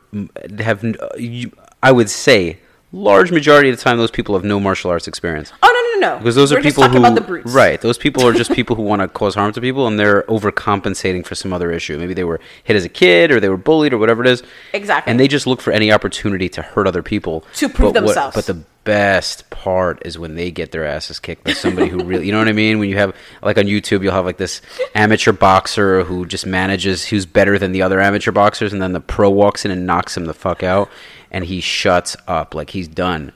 have. 0.61 0.85
uh, 0.85 1.49
I 1.83 1.91
would 1.93 2.11
say 2.11 2.59
large 2.93 3.31
majority 3.31 3.69
of 3.71 3.77
the 3.77 3.83
time 3.83 3.99
those 3.99 4.11
people 4.11 4.35
have 4.35 4.45
no 4.45 4.59
martial 4.59 4.91
arts 4.91 5.07
experience 5.07 5.53
oh 5.63 5.67
no 5.67 6.01
no 6.01 6.13
no 6.15 6.19
because 6.19 6.35
those 6.37 6.53
We're 6.53 6.61
are 6.61 6.63
people 6.63 6.89
who 6.89 6.99
about 6.99 7.15
the 7.17 7.21
brutes 7.21 7.53
right. 7.53 7.81
Those 7.81 7.99
people 7.99 8.25
are 8.27 8.33
just 8.33 8.53
people 8.59 8.77
who 8.77 8.83
want 8.83 9.03
to 9.03 9.09
cause 9.09 9.35
harm 9.35 9.53
to 9.53 9.61
people 9.61 9.87
and 9.89 9.99
they're 9.99 10.23
overcompensating 10.23 11.27
for 11.27 11.35
some 11.35 11.53
other 11.53 11.73
issue. 11.73 11.99
Maybe 11.99 12.15
they 12.15 12.23
were 12.25 12.39
hit 12.63 12.77
as 12.77 12.85
a 12.85 12.89
kid 12.89 13.31
or 13.33 13.41
they 13.41 13.49
were 13.49 13.57
bullied 13.57 13.93
or 13.93 13.99
whatever 13.99 14.23
it 14.25 14.29
is. 14.29 14.43
Exactly. 14.73 15.11
And 15.11 15.19
they 15.19 15.27
just 15.29 15.47
look 15.47 15.61
for 15.61 15.73
any 15.73 15.91
opportunity 15.91 16.49
to 16.51 16.63
hurt 16.63 16.87
other 16.87 17.03
people 17.03 17.45
To 17.57 17.69
prove 17.69 17.95
But 17.95 18.05
what- 18.05 18.15
themselves. 18.15 18.35
but 18.37 18.47
the 18.47 18.63
best 18.89 19.51
part 19.51 20.01
is 20.07 20.19
when 20.19 20.35
they 20.35 20.51
get 20.51 20.73
their 20.73 20.87
asses 20.87 21.19
kicked 21.21 21.45
by 21.45 21.53
somebody 21.53 21.89
who 21.91 22.03
really, 22.03 22.25
you 22.25 22.33
know 22.33 22.39
what 22.39 22.49
I 22.49 22.53
mean? 22.53 22.79
When 22.79 22.89
you 22.89 22.97
have, 22.97 23.15
like 23.43 23.59
on 23.59 23.65
YouTube, 23.65 24.03
you'll 24.03 24.15
have 24.15 24.25
like 24.25 24.39
this 24.39 24.63
amateur 24.95 25.33
boxer 25.33 26.05
who 26.05 26.25
just 26.25 26.47
manages, 26.47 27.05
who's 27.05 27.27
better 27.27 27.59
than 27.59 27.73
the 27.73 27.83
other 27.83 28.01
amateur 28.01 28.33
boxers, 28.33 28.73
and 28.73 28.81
then 28.81 28.95
the 28.95 29.01
pro 29.01 29.29
walks 29.29 29.67
in 29.67 29.71
and 29.71 29.87
knocks 29.87 30.17
him 30.17 30.25
the 30.25 30.33
fuck 30.33 30.63
out, 30.63 30.89
and 31.31 31.45
he 31.45 31.61
shuts 31.61 32.17
up, 32.27 32.55
like 32.55 32.71
he's 32.71 32.89
done. 32.89 33.33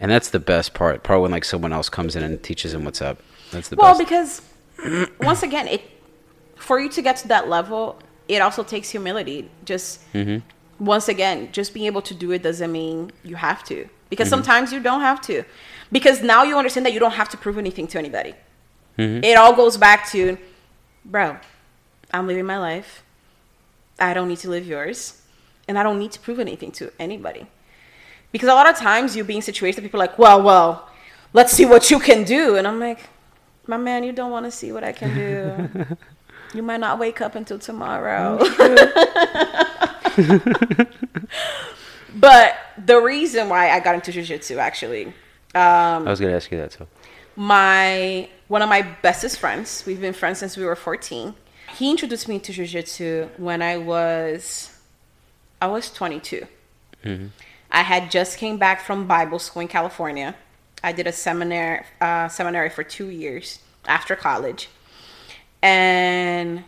And 0.00 0.10
that's 0.10 0.30
the 0.30 0.40
best 0.40 0.74
part. 0.74 1.04
Part 1.04 1.20
when 1.20 1.30
like 1.30 1.44
someone 1.44 1.72
else 1.72 1.88
comes 1.88 2.16
in 2.16 2.24
and 2.24 2.42
teaches 2.42 2.74
him 2.74 2.84
what's 2.84 3.00
up. 3.00 3.18
That's 3.52 3.68
the 3.68 3.76
best. 3.76 3.82
Well, 3.82 3.98
best. 3.98 4.42
because 4.76 5.08
once 5.20 5.44
again, 5.44 5.68
it 5.68 5.82
for 6.56 6.80
you 6.80 6.88
to 6.90 7.00
get 7.00 7.16
to 7.18 7.28
that 7.28 7.48
level, 7.48 7.98
it 8.26 8.42
also 8.42 8.64
takes 8.64 8.90
humility. 8.90 9.48
Just 9.64 10.00
Mm-hmm. 10.14 10.84
once 10.84 11.08
again, 11.08 11.48
just 11.52 11.72
being 11.74 11.86
able 11.86 12.02
to 12.02 12.14
do 12.14 12.32
it 12.32 12.42
doesn't 12.42 12.72
mean 12.72 13.12
you 13.22 13.36
have 13.36 13.62
to. 13.64 13.88
Mm-hmm. 14.06 14.10
Because 14.10 14.28
sometimes 14.28 14.72
you 14.72 14.80
don't 14.80 15.00
have 15.00 15.20
to. 15.22 15.42
Because 15.90 16.22
now 16.22 16.42
you 16.44 16.56
understand 16.56 16.86
that 16.86 16.92
you 16.92 17.00
don't 17.00 17.12
have 17.12 17.28
to 17.30 17.36
prove 17.36 17.58
anything 17.58 17.86
to 17.88 17.98
anybody. 17.98 18.34
Mm-hmm. 18.98 19.24
It 19.24 19.36
all 19.36 19.54
goes 19.54 19.76
back 19.76 20.08
to, 20.10 20.38
bro, 21.04 21.36
I'm 22.12 22.26
living 22.26 22.46
my 22.46 22.58
life. 22.58 23.02
I 23.98 24.14
don't 24.14 24.28
need 24.28 24.38
to 24.38 24.50
live 24.50 24.66
yours. 24.66 25.22
And 25.68 25.78
I 25.78 25.82
don't 25.82 25.98
need 25.98 26.12
to 26.12 26.20
prove 26.20 26.38
anything 26.38 26.70
to 26.72 26.92
anybody. 26.98 27.46
Because 28.32 28.48
a 28.48 28.54
lot 28.54 28.68
of 28.68 28.76
times 28.76 29.16
you'll 29.16 29.26
be 29.26 29.36
in 29.36 29.42
situations 29.42 29.76
that 29.76 29.82
people 29.82 30.00
are 30.00 30.06
like, 30.06 30.18
well, 30.18 30.42
well, 30.42 30.88
let's 31.32 31.52
see 31.52 31.66
what 31.66 31.90
you 31.90 31.98
can 31.98 32.24
do. 32.24 32.56
And 32.56 32.66
I'm 32.66 32.78
like, 32.78 33.00
my 33.66 33.76
man, 33.76 34.04
you 34.04 34.12
don't 34.12 34.30
want 34.30 34.46
to 34.46 34.50
see 34.50 34.72
what 34.72 34.84
I 34.84 34.92
can 34.92 35.14
do. 35.14 35.96
you 36.54 36.62
might 36.62 36.80
not 36.80 36.98
wake 36.98 37.20
up 37.20 37.34
until 37.34 37.58
tomorrow. 37.58 38.38
but 42.20 42.54
the 42.84 42.98
reason 43.00 43.48
why 43.48 43.70
I 43.70 43.80
got 43.80 43.94
into 43.94 44.12
jiu-jitsu 44.12 44.58
actually, 44.58 45.06
um, 45.54 46.06
I 46.06 46.10
was 46.10 46.20
gonna 46.20 46.34
ask 46.34 46.50
you 46.50 46.58
that 46.58 46.70
too. 46.72 46.86
my 47.36 48.28
one 48.48 48.62
of 48.62 48.68
my 48.68 48.82
bestest 49.02 49.38
friends, 49.38 49.84
we've 49.86 50.00
been 50.00 50.12
friends 50.12 50.38
since 50.38 50.56
we 50.56 50.64
were 50.64 50.76
14. 50.76 51.34
He 51.76 51.90
introduced 51.90 52.28
me 52.28 52.38
to 52.38 52.52
jiu-jitsu 52.52 53.28
when 53.36 53.60
I 53.62 53.76
was 53.76 54.70
I 55.60 55.66
was 55.68 55.90
22. 55.92 56.46
I 57.70 57.82
had 57.82 58.10
just 58.10 58.38
came 58.38 58.58
back 58.58 58.80
from 58.80 59.06
Bible 59.06 59.38
school 59.38 59.62
in 59.62 59.68
California. 59.68 60.34
I 60.82 60.92
did 60.92 61.06
a 61.06 61.12
seminar 61.12 61.84
uh, 62.00 62.28
seminary 62.28 62.68
for 62.70 62.82
two 62.82 63.08
years 63.10 63.60
after 63.86 64.16
college, 64.16 64.68
and 65.62 66.64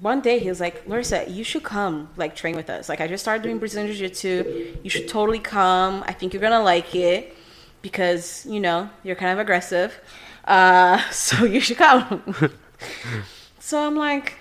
one 0.00 0.20
day 0.20 0.38
he 0.38 0.48
was 0.48 0.60
like, 0.60 0.86
Larissa, 0.88 1.28
you 1.30 1.44
should 1.44 1.62
come 1.62 2.08
like 2.16 2.34
train 2.34 2.56
with 2.56 2.68
us. 2.68 2.88
Like 2.88 3.00
I 3.00 3.06
just 3.06 3.22
started 3.22 3.42
doing 3.42 3.58
Brazilian 3.58 3.92
Jiu 3.92 4.08
Jitsu. 4.08 4.76
You 4.82 4.90
should 4.90 5.08
totally 5.08 5.38
come. 5.38 6.04
I 6.06 6.12
think 6.12 6.32
you're 6.32 6.42
gonna 6.42 6.62
like 6.62 6.94
it 6.94 7.36
because, 7.82 8.44
you 8.46 8.60
know, 8.60 8.90
you're 9.02 9.16
kind 9.16 9.32
of 9.32 9.38
aggressive. 9.38 9.98
Uh, 10.44 10.98
so 11.10 11.44
you 11.44 11.60
should 11.60 11.76
come. 11.76 12.22
so 13.60 13.86
I'm 13.86 13.96
like, 13.96 14.34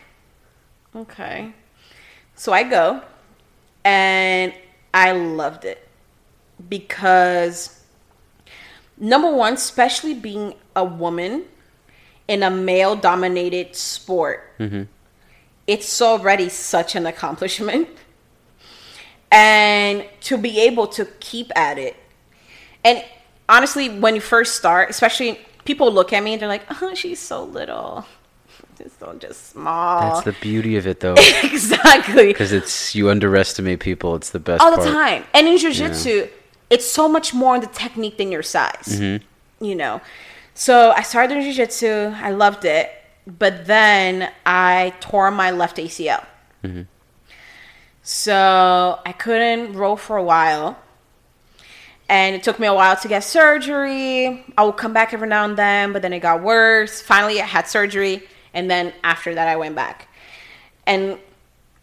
okay. 0.96 1.54
So 2.36 2.52
I 2.52 2.64
go 2.64 3.02
and 3.84 4.54
I 4.94 5.12
loved 5.12 5.66
it 5.66 5.88
because 6.68 7.80
number 8.98 9.32
one, 9.32 9.54
especially 9.54 10.14
being 10.14 10.56
a 10.76 10.84
woman 10.84 11.46
in 12.28 12.42
a 12.42 12.50
male 12.50 12.96
dominated 12.96 13.76
sport, 13.76 14.52
it's 15.68 16.02
already 16.02 16.50
such 16.50 16.96
an 16.96 17.06
accomplishment. 17.06 17.88
And 19.36 20.06
to 20.22 20.38
be 20.38 20.60
able 20.60 20.86
to 20.90 21.06
keep 21.20 21.52
at 21.56 21.80
it. 21.80 21.96
And 22.84 23.04
honestly, 23.50 23.90
when 23.90 24.14
you 24.14 24.22
first 24.22 24.54
start, 24.54 24.92
especially 24.92 25.40
people 25.66 25.92
look 25.92 26.14
at 26.14 26.24
me 26.24 26.34
and 26.34 26.42
they're 26.42 26.48
like, 26.48 26.66
oh, 26.70 26.94
she's 26.94 27.20
so 27.20 27.44
little. 27.44 28.06
It's 28.80 28.98
so 28.98 29.14
just 29.14 29.52
small. 29.52 30.02
That's 30.02 30.26
the 30.26 30.36
beauty 30.42 30.78
of 30.78 30.88
it, 30.88 31.00
though, 31.00 31.16
exactly. 31.44 32.28
because 32.28 32.52
it's 32.52 32.96
you 32.96 33.10
underestimate 33.10 33.80
people. 33.80 34.16
It's 34.16 34.32
the 34.32 34.40
best 34.40 34.62
all 34.62 34.72
the 34.72 34.78
part. 34.78 34.90
time. 34.90 35.24
And 35.34 35.48
in 35.48 35.58
jiu-jitsu, 35.58 36.28
it's 36.70 36.86
so 36.86 37.08
much 37.08 37.34
more 37.34 37.54
on 37.54 37.62
the 37.62 37.68
technique 37.68 38.18
than 38.18 38.32
your 38.32 38.42
size. 38.44 38.88
Mm-hmm. 38.88 39.64
You 39.64 39.76
know. 39.76 40.02
So 40.56 40.92
I 40.92 41.04
started 41.04 41.38
in 41.38 41.44
jiu-jitsu. 41.44 42.14
I 42.16 42.32
loved 42.32 42.66
it, 42.66 42.92
but 43.26 43.66
then 43.66 44.32
I 44.46 44.94
tore 45.00 45.32
my 45.32 45.52
left 45.52 45.78
ACL. 45.78 46.26
Mm-hmm. 46.64 46.84
So 48.02 49.00
I 49.06 49.12
couldn't 49.14 49.74
roll 49.74 49.96
for 49.96 50.18
a 50.18 50.24
while. 50.24 50.78
And 52.10 52.36
it 52.36 52.44
took 52.44 52.60
me 52.60 52.68
a 52.68 52.74
while 52.74 52.98
to 52.98 53.08
get 53.08 53.24
surgery. 53.24 54.46
I 54.58 54.64
would 54.64 54.78
come 54.78 54.94
back 54.94 55.14
every 55.14 55.28
now 55.28 55.46
and 55.46 55.58
then, 55.58 55.94
but 55.94 56.02
then 56.02 56.12
it 56.12 56.20
got 56.20 56.44
worse. 56.44 57.02
Finally, 57.02 57.42
I 57.42 57.46
had 57.46 57.68
surgery, 57.68 58.28
and 58.54 58.70
then 58.70 58.94
after 59.04 59.34
that, 59.34 59.48
I 59.48 59.56
went 59.56 59.76
back. 59.76 60.10
And 60.86 61.18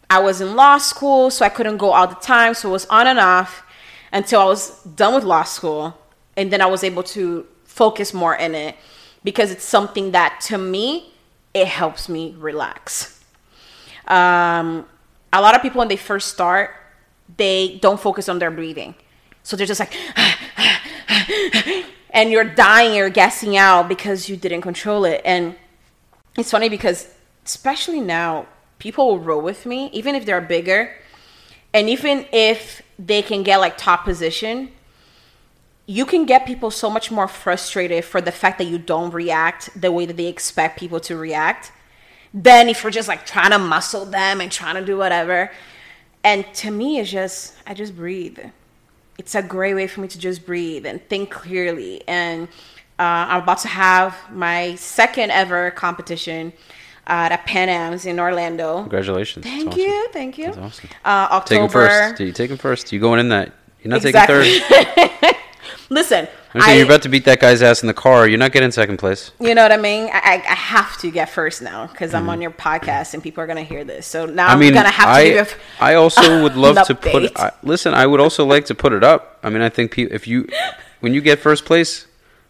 I 0.09 0.19
was 0.19 0.39
in 0.39 0.55
law 0.55 0.77
school, 0.77 1.31
so 1.31 1.43
I 1.43 1.49
couldn't 1.49 1.77
go 1.77 1.91
all 1.91 2.07
the 2.07 2.15
time. 2.15 2.53
So 2.53 2.69
it 2.69 2.71
was 2.71 2.85
on 2.85 3.07
and 3.07 3.17
off 3.17 3.63
until 4.13 4.41
I 4.41 4.45
was 4.45 4.83
done 4.83 5.15
with 5.15 5.23
law 5.23 5.43
school. 5.43 5.97
And 6.37 6.53
then 6.53 6.61
I 6.61 6.67
was 6.67 6.83
able 6.83 7.03
to 7.03 7.47
focus 7.63 8.13
more 8.13 8.35
in 8.35 8.53
it 8.53 8.75
because 9.23 9.51
it's 9.51 9.65
something 9.65 10.11
that 10.11 10.39
to 10.47 10.57
me, 10.57 11.10
it 11.53 11.67
helps 11.67 12.07
me 12.09 12.35
relax. 12.37 13.23
Um, 14.07 14.85
a 15.33 15.41
lot 15.41 15.55
of 15.55 15.61
people, 15.61 15.79
when 15.79 15.87
they 15.87 15.97
first 15.97 16.29
start, 16.29 16.71
they 17.37 17.79
don't 17.81 17.99
focus 17.99 18.29
on 18.29 18.39
their 18.39 18.51
breathing. 18.51 18.95
So 19.43 19.55
they're 19.55 19.67
just 19.67 19.79
like, 19.79 19.95
and 22.11 22.31
you're 22.31 22.43
dying, 22.43 22.95
you're 22.95 23.09
gassing 23.09 23.57
out 23.57 23.87
because 23.87 24.29
you 24.29 24.37
didn't 24.37 24.61
control 24.61 25.05
it. 25.05 25.21
And 25.25 25.55
it's 26.37 26.51
funny 26.51 26.69
because, 26.69 27.07
especially 27.45 28.01
now, 28.01 28.47
people 28.79 29.07
will 29.07 29.19
roll 29.19 29.41
with 29.41 29.65
me, 29.65 29.89
even 29.93 30.15
if 30.15 30.25
they're 30.25 30.41
bigger, 30.41 30.95
and 31.73 31.89
even 31.89 32.25
if 32.31 32.81
they 32.99 33.21
can 33.21 33.43
get 33.43 33.59
like 33.59 33.77
top 33.77 34.03
position, 34.03 34.71
you 35.87 36.05
can 36.05 36.25
get 36.25 36.45
people 36.45 36.71
so 36.71 36.89
much 36.89 37.11
more 37.11 37.27
frustrated 37.27 38.05
for 38.05 38.21
the 38.21 38.31
fact 38.31 38.57
that 38.59 38.65
you 38.65 38.77
don't 38.77 39.11
react 39.13 39.69
the 39.79 39.91
way 39.91 40.05
that 40.05 40.17
they 40.17 40.27
expect 40.27 40.79
people 40.79 40.99
to 41.01 41.17
react 41.17 41.71
than 42.33 42.69
if 42.69 42.83
you're 42.83 42.91
just 42.91 43.07
like 43.07 43.25
trying 43.25 43.51
to 43.51 43.59
muscle 43.59 44.05
them 44.05 44.39
and 44.39 44.51
trying 44.51 44.75
to 44.75 44.85
do 44.85 44.97
whatever. 44.97 45.51
And 46.23 46.45
to 46.55 46.71
me, 46.71 46.99
it's 46.99 47.11
just, 47.11 47.55
I 47.67 47.73
just 47.73 47.95
breathe. 47.95 48.39
It's 49.17 49.35
a 49.35 49.41
great 49.41 49.73
way 49.73 49.87
for 49.87 50.01
me 50.01 50.07
to 50.07 50.17
just 50.19 50.45
breathe 50.45 50.85
and 50.85 51.01
think 51.09 51.29
clearly. 51.31 52.07
And 52.07 52.47
uh, 52.99 53.25
I'm 53.29 53.43
about 53.43 53.57
to 53.59 53.67
have 53.67 54.15
my 54.31 54.75
second 54.75 55.31
ever 55.31 55.71
competition 55.71 56.53
uh, 57.07 57.27
at 57.27 57.31
a 57.31 57.37
Pan 57.39 57.67
Am's 57.67 58.05
in 58.05 58.19
Orlando. 58.19 58.81
Congratulations. 58.81 59.43
That's 59.43 59.55
Thank 59.55 59.69
awesome. 59.69 59.81
you, 59.81 60.07
thank 60.13 60.37
you. 60.37 60.45
That's 60.45 60.57
awesome. 60.57 60.89
Uh, 61.03 61.39
Take 61.41 61.57
him 61.57 61.63
October. 61.65 61.87
first. 61.87 62.15
Do 62.17 62.25
you 62.25 62.31
take 62.31 62.51
him 62.51 62.57
first? 62.57 62.91
You 62.93 62.99
going 62.99 63.19
in 63.19 63.29
that? 63.29 63.51
You're 63.83 63.89
not 63.89 64.05
Exactly. 64.05 64.59
taking 64.59 64.95
third. 64.95 65.11
Listen, 65.91 66.25
I'm 66.53 66.77
you're 66.77 66.85
about 66.85 67.01
to 67.01 67.09
beat 67.09 67.25
that 67.25 67.41
guy's 67.41 67.61
ass 67.61 67.83
in 67.83 67.87
the 67.87 67.93
car. 67.93 68.25
You're 68.25 68.39
not 68.39 68.53
getting 68.53 68.71
second 68.71 68.95
place. 68.95 69.31
You 69.41 69.53
know 69.53 69.61
what 69.61 69.73
I 69.73 69.77
mean? 69.77 70.05
I, 70.13 70.19
I, 70.23 70.33
I 70.49 70.55
have 70.55 70.97
to 70.99 71.11
get 71.11 71.29
first 71.29 71.61
now 71.61 71.87
because 71.87 72.13
I'm 72.13 72.29
on 72.29 72.41
your 72.41 72.51
podcast 72.51 73.13
and 73.13 73.21
people 73.21 73.43
are 73.43 73.47
gonna 73.47 73.63
hear 73.63 73.83
this. 73.83 74.07
So 74.07 74.25
now 74.25 74.31
Mm-hmm. 74.31 74.39
I 74.49 74.53
I'm 74.53 74.59
mean, 74.59 74.73
gonna 74.73 74.89
have 74.89 75.05
to 75.05 75.11
I, 75.11 75.23
give 75.25 75.35
you. 75.49 75.55
a- 75.81 75.83
I 75.83 75.93
also 75.95 76.43
would 76.43 76.55
love 76.55 76.87
to 76.87 76.95
put. 77.11 77.37
I, 77.37 77.51
listen, 77.61 77.93
I 77.93 78.05
would 78.07 78.21
also 78.21 78.45
like 78.45 78.63
to 78.67 78.75
put 78.75 78.93
it 78.93 79.03
up. 79.03 79.37
I 79.43 79.49
mean, 79.49 79.61
I 79.61 79.67
think 79.67 79.91
pe- 79.91 80.03
if 80.03 80.27
you, 80.27 80.47
when 81.01 81.13
you 81.13 81.19
get 81.19 81.39
first 81.39 81.65
place, 81.65 82.07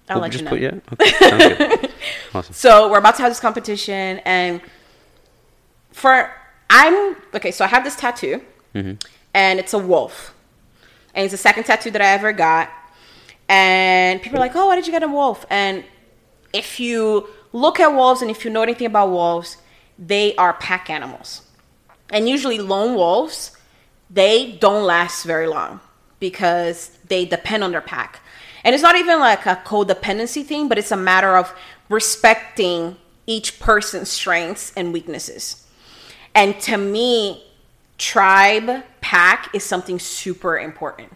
I'll 0.07 0.17
we'll 0.17 0.21
let 0.23 0.31
just 0.33 0.43
you 0.43 0.49
put 0.49 0.61
know. 0.61 0.81
yeah. 1.19 1.33
Okay. 1.39 1.87
Awesome. 2.35 2.53
So 2.53 2.89
we're 2.91 2.97
about 2.99 3.15
to 3.15 3.23
have 3.23 3.31
this 3.31 3.39
competition, 3.39 4.19
and 4.23 4.61
for 5.91 6.31
I'm 6.69 7.15
okay. 7.33 7.51
So 7.51 7.65
I 7.65 7.67
have 7.69 7.83
this 7.83 7.95
tattoo, 7.95 8.41
Mm-hmm. 8.75 8.93
and 9.33 9.59
it's 9.59 9.73
a 9.73 9.79
wolf, 9.79 10.33
and 11.15 11.25
it's 11.25 11.31
the 11.33 11.37
second 11.37 11.63
tattoo 11.65 11.89
that 11.91 12.01
I 12.01 12.07
ever 12.07 12.31
got. 12.33 12.69
And 13.51 14.21
people 14.21 14.37
are 14.37 14.39
like, 14.39 14.55
"Oh, 14.55 14.67
why 14.67 14.77
did 14.77 14.87
you 14.87 14.93
get 14.93 15.03
a 15.03 15.09
wolf?" 15.09 15.45
And 15.49 15.83
if 16.53 16.79
you 16.79 17.27
look 17.51 17.81
at 17.81 17.93
wolves, 17.93 18.21
and 18.21 18.31
if 18.31 18.45
you 18.45 18.49
know 18.49 18.61
anything 18.61 18.87
about 18.87 19.09
wolves, 19.09 19.57
they 19.99 20.33
are 20.37 20.53
pack 20.53 20.89
animals, 20.89 21.41
and 22.09 22.29
usually 22.29 22.59
lone 22.59 22.95
wolves, 22.95 23.51
they 24.09 24.53
don't 24.53 24.85
last 24.85 25.25
very 25.25 25.47
long 25.47 25.81
because 26.19 26.97
they 27.09 27.25
depend 27.25 27.61
on 27.61 27.71
their 27.71 27.81
pack. 27.81 28.21
And 28.63 28.73
it's 28.73 28.83
not 28.83 28.95
even 28.95 29.19
like 29.19 29.45
a 29.45 29.57
codependency 29.65 30.45
thing, 30.45 30.69
but 30.69 30.77
it's 30.77 30.91
a 30.91 30.97
matter 31.11 31.35
of 31.35 31.53
respecting 31.89 32.95
each 33.27 33.59
person's 33.59 34.09
strengths 34.09 34.71
and 34.77 34.93
weaknesses. 34.93 35.67
And 36.33 36.57
to 36.61 36.77
me, 36.77 37.43
tribe 37.97 38.83
pack 39.01 39.49
is 39.53 39.65
something 39.65 39.99
super 39.99 40.57
important. 40.57 41.11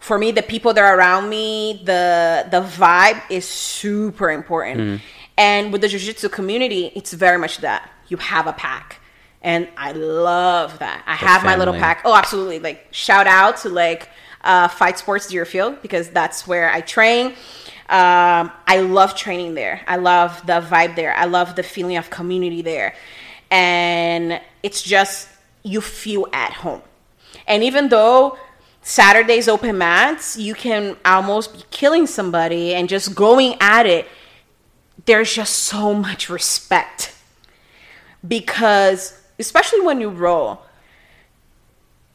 For 0.00 0.18
me, 0.18 0.32
the 0.32 0.42
people 0.42 0.74
that 0.74 0.82
are 0.82 0.98
around 0.98 1.28
me, 1.28 1.80
the 1.84 2.46
the 2.50 2.62
vibe 2.62 3.22
is 3.30 3.44
super 3.46 4.30
important. 4.30 5.00
And 5.38 5.72
with 5.72 5.80
the 5.80 5.88
jiu-jitsu 5.88 6.28
community, 6.28 6.92
it's 6.94 7.12
very 7.12 7.38
much 7.38 7.58
that. 7.58 7.88
You 8.08 8.16
have 8.16 8.46
a 8.46 8.52
pack. 8.52 9.00
And 9.42 9.68
I 9.76 9.92
love 9.92 10.78
that. 10.80 11.02
I 11.06 11.14
have 11.14 11.44
my 11.44 11.56
little 11.56 11.74
pack. 11.74 12.02
Oh, 12.04 12.14
absolutely. 12.14 12.58
Like 12.58 12.88
shout 12.90 13.26
out 13.26 13.56
to 13.58 13.68
like 13.68 14.08
uh, 14.42 14.68
Fight 14.68 14.98
Sports 14.98 15.28
Deerfield 15.28 15.80
because 15.80 16.10
that's 16.10 16.46
where 16.46 16.70
I 16.70 16.80
train. 16.82 17.28
Um, 17.88 18.52
I 18.66 18.80
love 18.80 19.14
training 19.14 19.54
there. 19.54 19.80
I 19.86 19.96
love 19.96 20.44
the 20.46 20.60
vibe 20.60 20.94
there. 20.94 21.14
I 21.14 21.24
love 21.24 21.56
the 21.56 21.62
feeling 21.62 21.96
of 21.96 22.10
community 22.10 22.62
there. 22.62 22.94
And 23.50 24.40
it's 24.62 24.82
just, 24.82 25.28
you 25.62 25.80
feel 25.80 26.26
at 26.32 26.52
home. 26.52 26.82
And 27.46 27.62
even 27.62 27.88
though 27.88 28.38
Saturday's 28.90 29.46
open 29.46 29.78
mats, 29.78 30.36
you 30.36 30.52
can 30.52 30.96
almost 31.04 31.52
be 31.52 31.62
killing 31.70 32.08
somebody 32.08 32.74
and 32.74 32.88
just 32.88 33.14
going 33.14 33.54
at 33.60 33.86
it, 33.86 34.08
there's 35.06 35.32
just 35.32 35.54
so 35.54 35.94
much 35.94 36.28
respect. 36.28 37.14
Because, 38.26 39.16
especially 39.38 39.82
when 39.82 40.00
you 40.00 40.08
roll, 40.08 40.62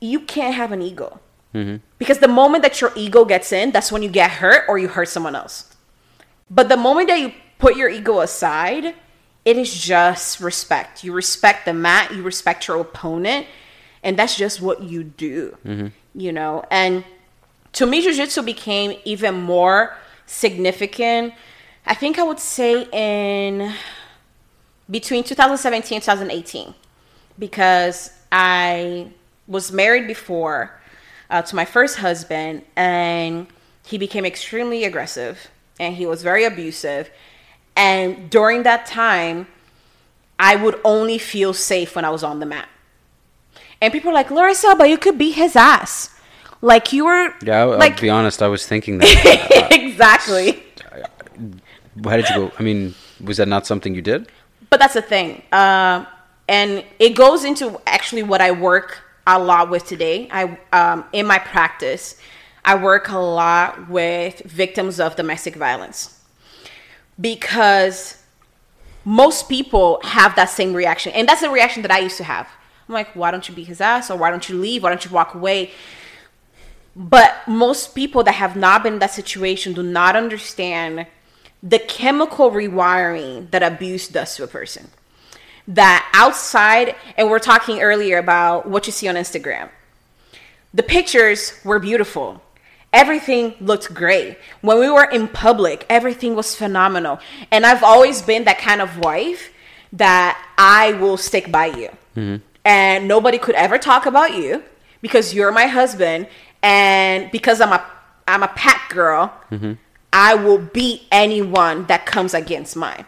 you 0.01 0.19
can't 0.19 0.53
have 0.53 0.73
an 0.73 0.81
ego. 0.81 1.21
Mm-hmm. 1.53 1.77
Because 1.97 2.19
the 2.19 2.27
moment 2.27 2.61
that 2.63 2.81
your 2.81 2.91
ego 2.97 3.23
gets 3.23 3.53
in, 3.53 3.71
that's 3.71 3.89
when 3.89 4.03
you 4.03 4.09
get 4.09 4.29
hurt 4.29 4.65
or 4.67 4.77
you 4.77 4.89
hurt 4.89 5.07
someone 5.07 5.33
else. 5.33 5.73
But 6.49 6.67
the 6.67 6.75
moment 6.75 7.07
that 7.07 7.21
you 7.21 7.31
put 7.57 7.77
your 7.77 7.87
ego 7.87 8.19
aside, 8.19 8.95
it 9.45 9.57
is 9.57 9.81
just 9.81 10.41
respect. 10.41 11.05
You 11.05 11.13
respect 11.13 11.63
the 11.63 11.73
mat, 11.73 12.13
you 12.13 12.21
respect 12.21 12.67
your 12.67 12.81
opponent, 12.81 13.47
and 14.03 14.19
that's 14.19 14.35
just 14.35 14.59
what 14.59 14.83
you 14.83 15.05
do. 15.05 15.57
Mm-hmm. 15.65 15.87
You 16.15 16.31
know, 16.31 16.63
and 16.71 17.03
to 17.73 17.85
me, 17.85 18.01
jiu-jitsu 18.01 18.41
became 18.43 18.97
even 19.03 19.35
more 19.35 19.95
significant. 20.25 21.33
I 21.85 21.93
think 21.93 22.17
I 22.17 22.23
would 22.23 22.39
say 22.39 22.87
in 22.91 23.73
between 24.89 25.23
2017 25.23 25.97
and 25.97 26.03
2018 26.03 26.73
because 27.37 28.11
I 28.31 29.09
was 29.47 29.71
married 29.71 30.07
before. 30.07 30.71
uh, 31.29 31.41
to 31.41 31.55
my 31.55 31.65
first 31.65 31.97
husband, 31.97 32.63
and 32.75 33.47
he 33.85 33.97
became 33.97 34.25
extremely 34.25 34.83
aggressive 34.83 35.49
and 35.79 35.95
he 35.95 36.05
was 36.05 36.23
very 36.23 36.43
abusive. 36.45 37.09
And 37.75 38.29
during 38.29 38.63
that 38.63 38.85
time, 38.85 39.47
I 40.39 40.55
would 40.55 40.79
only 40.83 41.17
feel 41.17 41.53
safe 41.53 41.95
when 41.95 42.05
I 42.05 42.09
was 42.09 42.23
on 42.23 42.39
the 42.39 42.45
mat. 42.45 42.69
And 43.81 43.91
people 43.91 44.11
are 44.11 44.13
like, 44.13 44.31
Larissa, 44.31 44.75
but 44.77 44.89
you 44.89 44.97
could 44.97 45.17
beat 45.17 45.33
his 45.35 45.55
ass. 45.55 46.09
Like 46.61 46.93
you 46.93 47.05
were. 47.05 47.33
Yeah, 47.43 47.61
I'll, 47.61 47.77
like 47.77 47.93
I'll 47.93 48.01
be 48.01 48.09
honest. 48.09 48.41
I 48.41 48.47
was 48.47 48.65
thinking 48.65 48.97
that. 48.99 49.67
exactly. 49.71 50.63
How 52.03 52.17
did 52.17 52.27
you 52.29 52.35
go? 52.35 52.51
I 52.57 52.63
mean, 52.63 52.95
was 53.23 53.37
that 53.37 53.47
not 53.47 53.65
something 53.67 53.93
you 53.93 54.01
did? 54.01 54.29
But 54.69 54.79
that's 54.79 54.95
the 54.95 55.01
thing. 55.01 55.43
Uh, 55.51 56.05
and 56.47 56.83
it 56.99 57.15
goes 57.15 57.43
into 57.43 57.79
actually 57.85 58.23
what 58.23 58.41
I 58.41 58.51
work 58.51 58.99
a 59.27 59.39
lot 59.39 59.69
with 59.69 59.85
today. 59.85 60.27
I 60.31 60.57
um, 60.73 61.05
in 61.13 61.25
my 61.25 61.39
practice, 61.39 62.19
I 62.63 62.75
work 62.75 63.09
a 63.09 63.17
lot 63.17 63.89
with 63.89 64.39
victims 64.41 64.99
of 64.99 65.15
domestic 65.15 65.55
violence 65.55 66.19
because 67.19 68.21
most 69.03 69.47
people 69.47 69.99
have 70.03 70.35
that 70.35 70.49
same 70.49 70.73
reaction, 70.73 71.11
and 71.13 71.27
that's 71.27 71.41
the 71.41 71.49
reaction 71.49 71.81
that 71.83 71.91
I 71.91 71.99
used 71.99 72.17
to 72.17 72.23
have. 72.23 72.47
I'm 72.87 72.93
like, 72.93 73.15
why 73.15 73.31
don't 73.31 73.47
you 73.47 73.55
beat 73.55 73.67
his 73.67 73.81
ass, 73.81 74.11
or 74.11 74.17
why 74.17 74.29
don't 74.29 74.47
you 74.47 74.57
leave? 74.59 74.83
Why 74.83 74.89
don't 74.89 75.03
you 75.03 75.11
walk 75.11 75.33
away? 75.33 75.71
But 76.95 77.35
most 77.47 77.95
people 77.95 78.23
that 78.23 78.35
have 78.35 78.55
not 78.55 78.83
been 78.83 78.93
in 78.93 78.99
that 78.99 79.11
situation 79.11 79.73
do 79.73 79.83
not 79.83 80.15
understand 80.15 81.07
the 81.61 81.79
chemical 81.79 82.51
rewiring 82.51 83.49
that 83.51 83.63
abuse 83.63 84.07
does 84.07 84.35
to 84.35 84.43
a 84.43 84.47
person. 84.47 84.89
That 85.67 86.09
outside, 86.13 86.95
and 87.17 87.29
we're 87.29 87.39
talking 87.39 87.81
earlier 87.81 88.19
about 88.19 88.69
what 88.69 88.85
you 88.85 88.91
see 88.91 89.07
on 89.07 89.15
Instagram. 89.15 89.69
The 90.73 90.83
pictures 90.83 91.59
were 91.63 91.79
beautiful. 91.79 92.41
Everything 92.93 93.55
looked 93.59 93.93
great. 93.93 94.37
When 94.61 94.79
we 94.79 94.89
were 94.89 95.09
in 95.09 95.27
public, 95.27 95.85
everything 95.89 96.35
was 96.35 96.55
phenomenal. 96.55 97.19
And 97.51 97.65
I've 97.65 97.83
always 97.83 98.21
been 98.21 98.43
that 98.43 98.59
kind 98.59 98.81
of 98.81 98.99
wife 98.99 99.51
that 99.91 100.37
I 100.57 100.93
will 100.93 101.17
stick 101.17 101.51
by 101.51 101.67
you. 101.67 101.89
Mm-hmm. 102.15 102.35
And 102.65 103.07
nobody 103.07 103.37
could 103.37 103.55
ever 103.55 103.77
talk 103.77 104.05
about 104.05 104.35
you 104.35 104.63
because 105.01 105.33
you're 105.33 105.51
my 105.51 105.67
husband 105.67 106.27
and 106.63 107.31
because 107.31 107.61
I'm 107.61 107.71
a 107.71 107.85
I'm 108.27 108.41
a 108.41 108.47
pack 108.47 108.89
girl, 108.89 109.31
I 110.11 110.33
will 110.33 110.57
beat 110.57 111.03
anyone 111.11 111.85
that 111.85 112.07
comes 112.07 112.33
against 112.33 112.75
mine. 112.75 113.05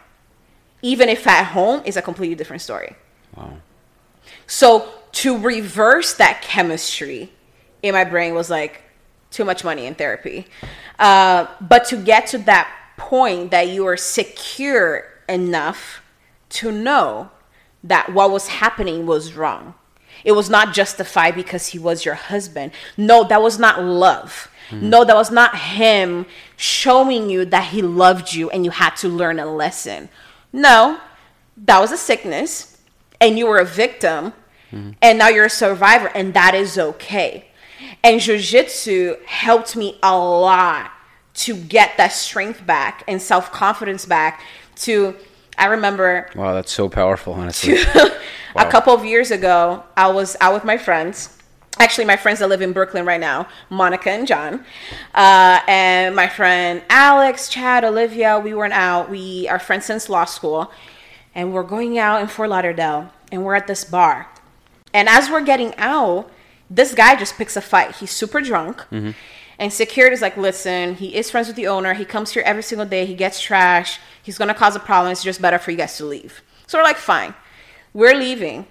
Even 0.84 1.10
if 1.10 1.26
at 1.26 1.46
home 1.46 1.82
is 1.86 1.98
a 1.98 2.02
completely 2.04 2.36
different 2.36 2.62
story. 2.62 2.96
Wow. 3.36 3.58
So 4.46 4.90
to 5.14 5.38
reverse 5.38 6.14
that 6.16 6.44
chemistry 6.44 7.32
in 7.82 7.94
my 7.94 8.04
brain 8.04 8.36
was 8.36 8.52
like 8.52 8.84
too 9.32 9.44
much 9.44 9.64
money 9.64 9.88
in 9.88 9.96
therapy. 9.96 10.46
Uh, 11.00 11.48
but 11.60 11.86
to 11.86 11.98
get 11.98 12.28
to 12.28 12.38
that 12.40 12.72
point 12.98 13.52
that 13.52 13.70
you 13.70 13.88
are 13.88 13.98
secure 13.98 15.04
enough 15.28 16.02
to 16.50 16.72
know 16.72 17.30
that 17.84 18.14
what 18.14 18.32
was 18.32 18.48
happening 18.48 19.06
was 19.06 19.34
wrong. 19.34 19.74
It 20.24 20.32
was 20.34 20.50
not 20.50 20.74
justified 20.74 21.36
because 21.36 21.68
he 21.68 21.80
was 21.80 22.04
your 22.04 22.16
husband. 22.16 22.72
No, 22.98 23.24
that 23.24 23.42
was 23.42 23.60
not 23.60 23.84
love. 23.84 24.50
Hmm. 24.70 24.90
No, 24.90 25.04
that 25.04 25.16
was 25.16 25.32
not 25.32 25.58
him 25.58 26.26
showing 26.56 27.30
you 27.30 27.46
that 27.46 27.66
he 27.66 27.82
loved 27.82 28.34
you 28.34 28.50
and 28.50 28.66
you 28.66 28.72
had 28.72 28.96
to 28.98 29.08
learn 29.08 29.40
a 29.40 29.46
lesson. 29.46 30.10
No, 30.52 31.00
that 31.66 31.80
was 31.80 31.92
a 31.92 31.98
sickness 31.98 32.78
and 33.22 33.38
you 33.38 33.48
were 33.48 33.60
a 33.60 33.66
victim 33.66 34.34
hmm. 34.70 34.92
and 35.02 35.18
now 35.18 35.30
you're 35.30 35.46
a 35.46 35.50
survivor 35.50 36.08
and 36.08 36.34
that 36.34 36.54
is 36.54 36.78
okay. 36.78 37.46
And 38.04 38.20
jiu-jitsu 38.20 39.18
helped 39.26 39.76
me 39.76 39.98
a 40.02 40.18
lot 40.18 40.92
to 41.36 41.56
get 41.56 41.96
that 41.98 42.12
strength 42.12 42.66
back 42.66 43.04
and 43.08 43.22
self-confidence 43.22 44.06
back 44.06 44.42
to 44.78 45.16
I 45.58 45.66
remember 45.66 46.30
Wow, 46.36 46.54
that's 46.54 46.72
so 46.72 46.88
powerful, 46.90 47.34
honestly. 47.34 47.78
a 48.56 48.70
couple 48.70 48.94
of 48.94 49.06
years 49.06 49.32
ago, 49.32 49.84
I 49.96 50.08
was 50.08 50.36
out 50.40 50.54
with 50.54 50.64
my 50.64 50.78
friends. 50.78 51.34
Actually, 51.80 52.06
my 52.06 52.18
friends 52.18 52.40
that 52.40 52.50
live 52.50 52.62
in 52.62 52.74
Brooklyn 52.74 53.06
right 53.06 53.20
now, 53.20 53.48
Monica 53.70 54.10
and 54.10 54.26
John, 54.28 54.66
uh, 55.14 55.60
and 55.68 56.16
my 56.16 56.28
friend 56.28 56.82
Alex, 56.90 57.50
Chad, 57.50 57.84
Olivia. 57.84 58.40
We 58.40 58.54
weren't 58.56 58.74
out. 58.74 59.12
We 59.12 59.48
are 59.48 59.60
friends 59.60 59.86
since 59.86 60.10
law 60.10 60.26
school, 60.26 60.72
and 61.36 61.54
we're 61.54 61.64
going 61.64 62.00
out 62.00 62.22
in 62.22 62.28
Fort 62.28 62.50
Lauderdale, 62.50 63.12
and 63.32 63.44
we're 63.46 63.56
at 63.56 63.68
this 63.68 63.84
bar. 63.84 64.28
And 64.92 65.08
as 65.08 65.30
we're 65.30 65.44
getting 65.44 65.76
out, 65.78 66.32
this 66.70 66.96
guy 66.96 67.16
just 67.16 67.38
picks 67.38 67.56
a 67.56 67.62
fight. 67.62 67.98
He's 67.98 68.12
super 68.12 68.42
drunk. 68.42 68.84
And 69.60 69.74
security's 69.74 70.22
like, 70.22 70.38
listen, 70.38 70.96
he 70.96 71.16
is 71.16 71.32
friends 71.32 71.48
with 71.48 71.56
the 71.56 71.68
owner. 71.68 71.94
He 71.94 72.06
comes 72.06 72.32
here 72.32 72.44
every 72.46 72.64
single 72.64 72.86
day. 72.86 73.06
He 73.06 73.16
gets 73.16 73.42
trash. 73.42 74.00
He's 74.28 74.38
to 74.38 74.54
cause 74.54 74.76
a 74.76 74.80
problem. 74.82 75.10
It's 75.10 75.24
just 75.24 75.42
better 75.42 75.58
for 75.58 75.72
you 75.72 75.78
guys 75.78 75.96
to 76.00 76.06
leave. 76.06 76.42
So 76.66 76.78
we're 76.78 76.84
like, 76.84 76.98
fine. 76.98 77.34
We're 77.94 78.14
leaving. 78.14 78.68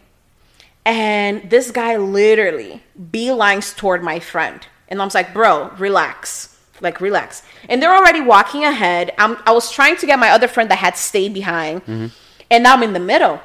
And 0.85 1.49
this 1.49 1.71
guy 1.71 1.97
literally 1.97 2.83
beelines 3.11 3.75
toward 3.75 4.03
my 4.03 4.21
friend. 4.21 4.67
And 4.89 5.01
I 5.01 5.05
was 5.07 5.15
like, 5.15 5.33
bro, 5.33 5.71
relax. 5.79 6.55
Like, 6.83 7.01
relax. 7.01 7.43
And 7.71 7.83
they're 7.83 7.97
already 7.97 8.21
walking 8.21 8.65
ahead. 8.65 9.15
I'm, 9.17 9.39
I 9.47 9.53
was 9.53 9.71
trying 9.71 9.97
to 9.97 10.05
get 10.05 10.19
my 10.19 10.29
other 10.29 10.47
friend 10.47 10.71
that 10.71 10.77
had 10.77 10.99
stayed 10.99 11.33
behind. 11.33 11.81
Mm-hmm. 11.87 12.09
And 12.51 12.63
now 12.63 12.75
I'm 12.75 12.83
in 12.83 12.93
the 12.93 13.01
middle. 13.01 13.41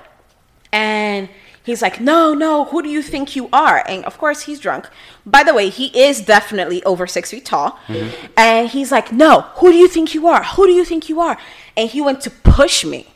And 0.73 1.29
he's 1.63 1.81
like, 1.81 1.99
no, 1.99 2.33
no, 2.33 2.65
who 2.65 2.81
do 2.81 2.89
you 2.89 3.01
think 3.01 3.35
you 3.35 3.49
are? 3.53 3.83
And 3.87 4.03
of 4.05 4.17
course, 4.17 4.43
he's 4.43 4.59
drunk. 4.59 4.89
By 5.25 5.43
the 5.43 5.53
way, 5.53 5.69
he 5.69 5.87
is 5.97 6.21
definitely 6.21 6.83
over 6.83 7.07
six 7.07 7.31
feet 7.31 7.45
tall. 7.45 7.79
Mm-hmm. 7.87 8.25
And 8.37 8.69
he's 8.69 8.91
like, 8.91 9.11
no, 9.11 9.41
who 9.55 9.71
do 9.71 9.77
you 9.77 9.87
think 9.87 10.13
you 10.13 10.27
are? 10.27 10.43
Who 10.43 10.65
do 10.67 10.73
you 10.73 10.85
think 10.85 11.09
you 11.09 11.19
are? 11.21 11.37
And 11.77 11.89
he 11.89 12.01
went 12.01 12.21
to 12.21 12.29
push 12.29 12.83
me. 12.85 13.07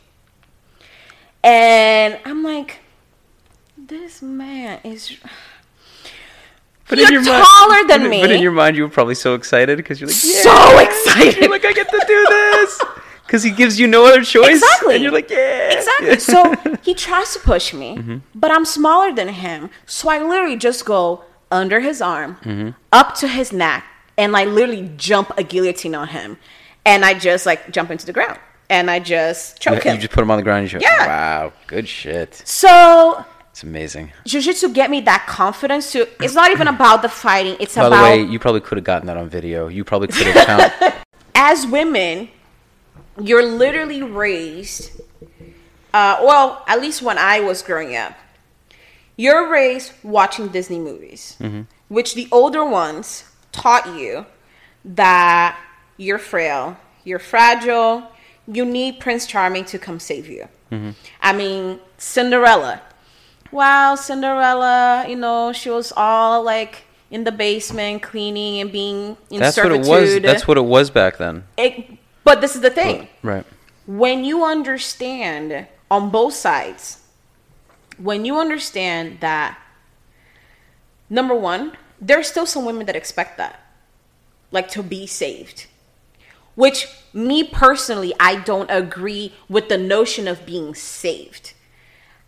And 1.42 2.18
I'm 2.24 2.42
like, 2.42 2.80
this 3.76 4.22
man 4.22 4.80
is. 4.82 5.16
But 6.88 6.98
You're 6.98 7.22
taller 7.22 7.86
than 7.88 8.02
but, 8.02 8.10
me. 8.10 8.20
But 8.20 8.30
in 8.30 8.42
your 8.42 8.52
mind, 8.52 8.76
you 8.76 8.82
were 8.82 8.88
probably 8.88 9.16
so 9.16 9.34
excited 9.34 9.76
because 9.76 10.00
you're 10.00 10.08
like, 10.08 10.24
yeah, 10.24 10.42
So 10.42 10.78
excited. 10.78 11.40
You're 11.40 11.50
like, 11.50 11.64
I 11.64 11.72
get 11.72 11.88
to 11.88 12.04
do 12.06 12.26
this 12.28 12.80
because 13.26 13.42
he 13.42 13.50
gives 13.50 13.78
you 13.80 13.86
no 13.86 14.06
other 14.06 14.22
choice. 14.22 14.56
Exactly. 14.62 14.94
And 14.94 15.02
you're 15.02 15.12
like, 15.12 15.30
yeah, 15.30 15.72
Exactly. 15.72 16.18
So 16.32 16.54
he 16.82 16.94
tries 16.94 17.32
to 17.34 17.40
push 17.40 17.72
me, 17.74 17.96
Mm-hmm. 17.96 18.16
but 18.34 18.50
I'm 18.50 18.64
smaller 18.64 19.12
than 19.12 19.28
him. 19.28 19.70
So 19.86 20.08
I 20.08 20.18
literally 20.22 20.56
just 20.56 20.84
go 20.84 21.24
under 21.50 21.80
his 21.80 22.00
arm, 22.00 22.36
Mm-hmm. 22.44 22.70
up 22.92 23.14
to 23.16 23.28
his 23.28 23.52
neck, 23.52 23.84
and 24.18 24.32
like 24.32 24.48
literally 24.48 24.90
jump 24.96 25.32
a 25.36 25.42
guillotine 25.42 25.94
on 25.94 26.08
him. 26.08 26.38
And 26.84 27.04
I 27.04 27.14
just 27.14 27.46
like 27.46 27.70
jump 27.72 27.90
into 27.90 28.06
the 28.06 28.12
ground 28.12 28.38
and 28.70 28.90
I 28.90 28.98
just 29.00 29.60
choke 29.60 29.84
you 29.84 29.90
him. 29.90 29.96
You 29.96 30.02
just 30.02 30.12
put 30.14 30.22
him 30.22 30.30
on 30.30 30.36
the 30.38 30.42
ground. 30.44 30.62
And 30.64 30.72
you 30.72 30.78
show, 30.80 30.86
Yeah. 30.88 31.06
Wow, 31.06 31.52
good 31.66 31.86
shit. 31.88 32.34
so 32.46 33.24
It's 33.50 33.62
amazing. 33.64 34.12
jiu-jitsu 34.24 34.68
get 34.72 34.88
me 34.90 35.00
that 35.02 35.26
confidence 35.26 35.90
to 35.92 36.06
it's 36.22 36.34
not 36.34 36.50
even 36.52 36.68
about 36.68 37.02
the 37.02 37.08
fighting 37.08 37.56
it's 37.58 37.74
By 37.74 37.86
about 37.88 37.96
the 37.96 38.02
way, 38.02 38.22
you 38.22 38.38
probably 38.38 38.60
could 38.60 38.78
have 38.78 38.84
gotten 38.84 39.06
that 39.08 39.16
on 39.16 39.28
video. 39.28 39.66
You 39.68 39.82
probably 39.84 40.08
could 40.08 40.28
have 40.28 40.46
found. 40.46 40.94
as 41.34 41.66
women, 41.66 42.28
you're 43.22 43.44
literally 43.44 44.02
raised. 44.02 45.00
Uh, 45.92 46.18
well, 46.22 46.64
at 46.66 46.80
least 46.80 47.02
when 47.02 47.18
I 47.18 47.40
was 47.40 47.62
growing 47.62 47.96
up, 47.96 48.14
you're 49.16 49.50
raised 49.50 49.92
watching 50.02 50.48
Disney 50.48 50.78
movies, 50.78 51.36
which 51.88 52.14
the 52.14 52.28
older 52.30 52.64
ones 52.64 53.24
taught 53.52 53.86
you 53.98 54.26
that 54.84 55.58
you're 55.96 56.18
frail, 56.18 56.76
you're 57.04 57.18
fragile, 57.18 58.08
you 58.46 58.64
need 58.64 59.00
Prince 59.00 59.26
Charming 59.26 59.64
to 59.66 59.78
come 59.78 59.98
save 59.98 60.28
you. 60.28 60.48
I 61.22 61.32
mean, 61.32 61.80
Cinderella. 61.96 62.82
Wow, 63.52 63.94
Cinderella, 63.94 65.06
you 65.08 65.16
know, 65.16 65.52
she 65.52 65.70
was 65.70 65.92
all 65.96 66.42
like 66.42 66.84
in 67.10 67.24
the 67.24 67.32
basement 67.32 68.02
cleaning 68.02 68.60
and 68.60 68.70
being 68.70 69.16
in 69.30 69.40
That's 69.40 69.56
what 69.56 69.72
it 69.72 69.86
was. 69.86 70.20
That's 70.20 70.46
what 70.46 70.58
it 70.58 70.64
was 70.64 70.90
back 70.90 71.16
then. 71.16 71.44
It, 71.56 71.98
but 72.26 72.40
this 72.40 72.56
is 72.56 72.60
the 72.60 72.70
thing. 72.70 73.06
Right. 73.22 73.46
When 73.86 74.24
you 74.24 74.44
understand 74.44 75.68
on 75.88 76.10
both 76.10 76.34
sides, 76.34 77.04
when 77.98 78.24
you 78.24 78.40
understand 78.40 79.20
that, 79.20 79.56
number 81.08 81.36
one, 81.36 81.76
there's 82.00 82.26
still 82.26 82.44
some 82.44 82.64
women 82.64 82.84
that 82.86 82.96
expect 82.96 83.38
that, 83.38 83.60
like 84.50 84.68
to 84.72 84.82
be 84.82 85.06
saved. 85.06 85.66
Which, 86.56 86.88
me 87.12 87.44
personally, 87.44 88.12
I 88.18 88.40
don't 88.40 88.70
agree 88.72 89.32
with 89.48 89.68
the 89.68 89.78
notion 89.78 90.26
of 90.26 90.44
being 90.44 90.74
saved. 90.74 91.52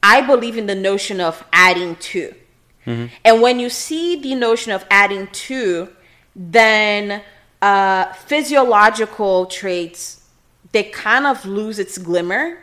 I 0.01 0.21
believe 0.21 0.57
in 0.57 0.67
the 0.67 0.77
notion 0.77 1.21
of 1.21 1.45
adding 1.53 1.97
to. 1.97 2.35
Mm-hmm. 2.87 3.15
And 3.25 3.43
when 3.43 3.59
you 3.59 3.69
see 3.69 4.15
the 4.15 4.37
notion 4.37 4.71
of 4.71 4.85
adding 4.93 5.27
to, 5.27 5.89
then 6.37 7.23
uh, 7.63 8.13
physiological 8.13 9.47
traits 9.47 10.17
they 10.73 10.83
kind 10.85 11.27
of 11.27 11.45
lose 11.47 11.79
its 11.79 11.97
glimmer. 11.99 12.59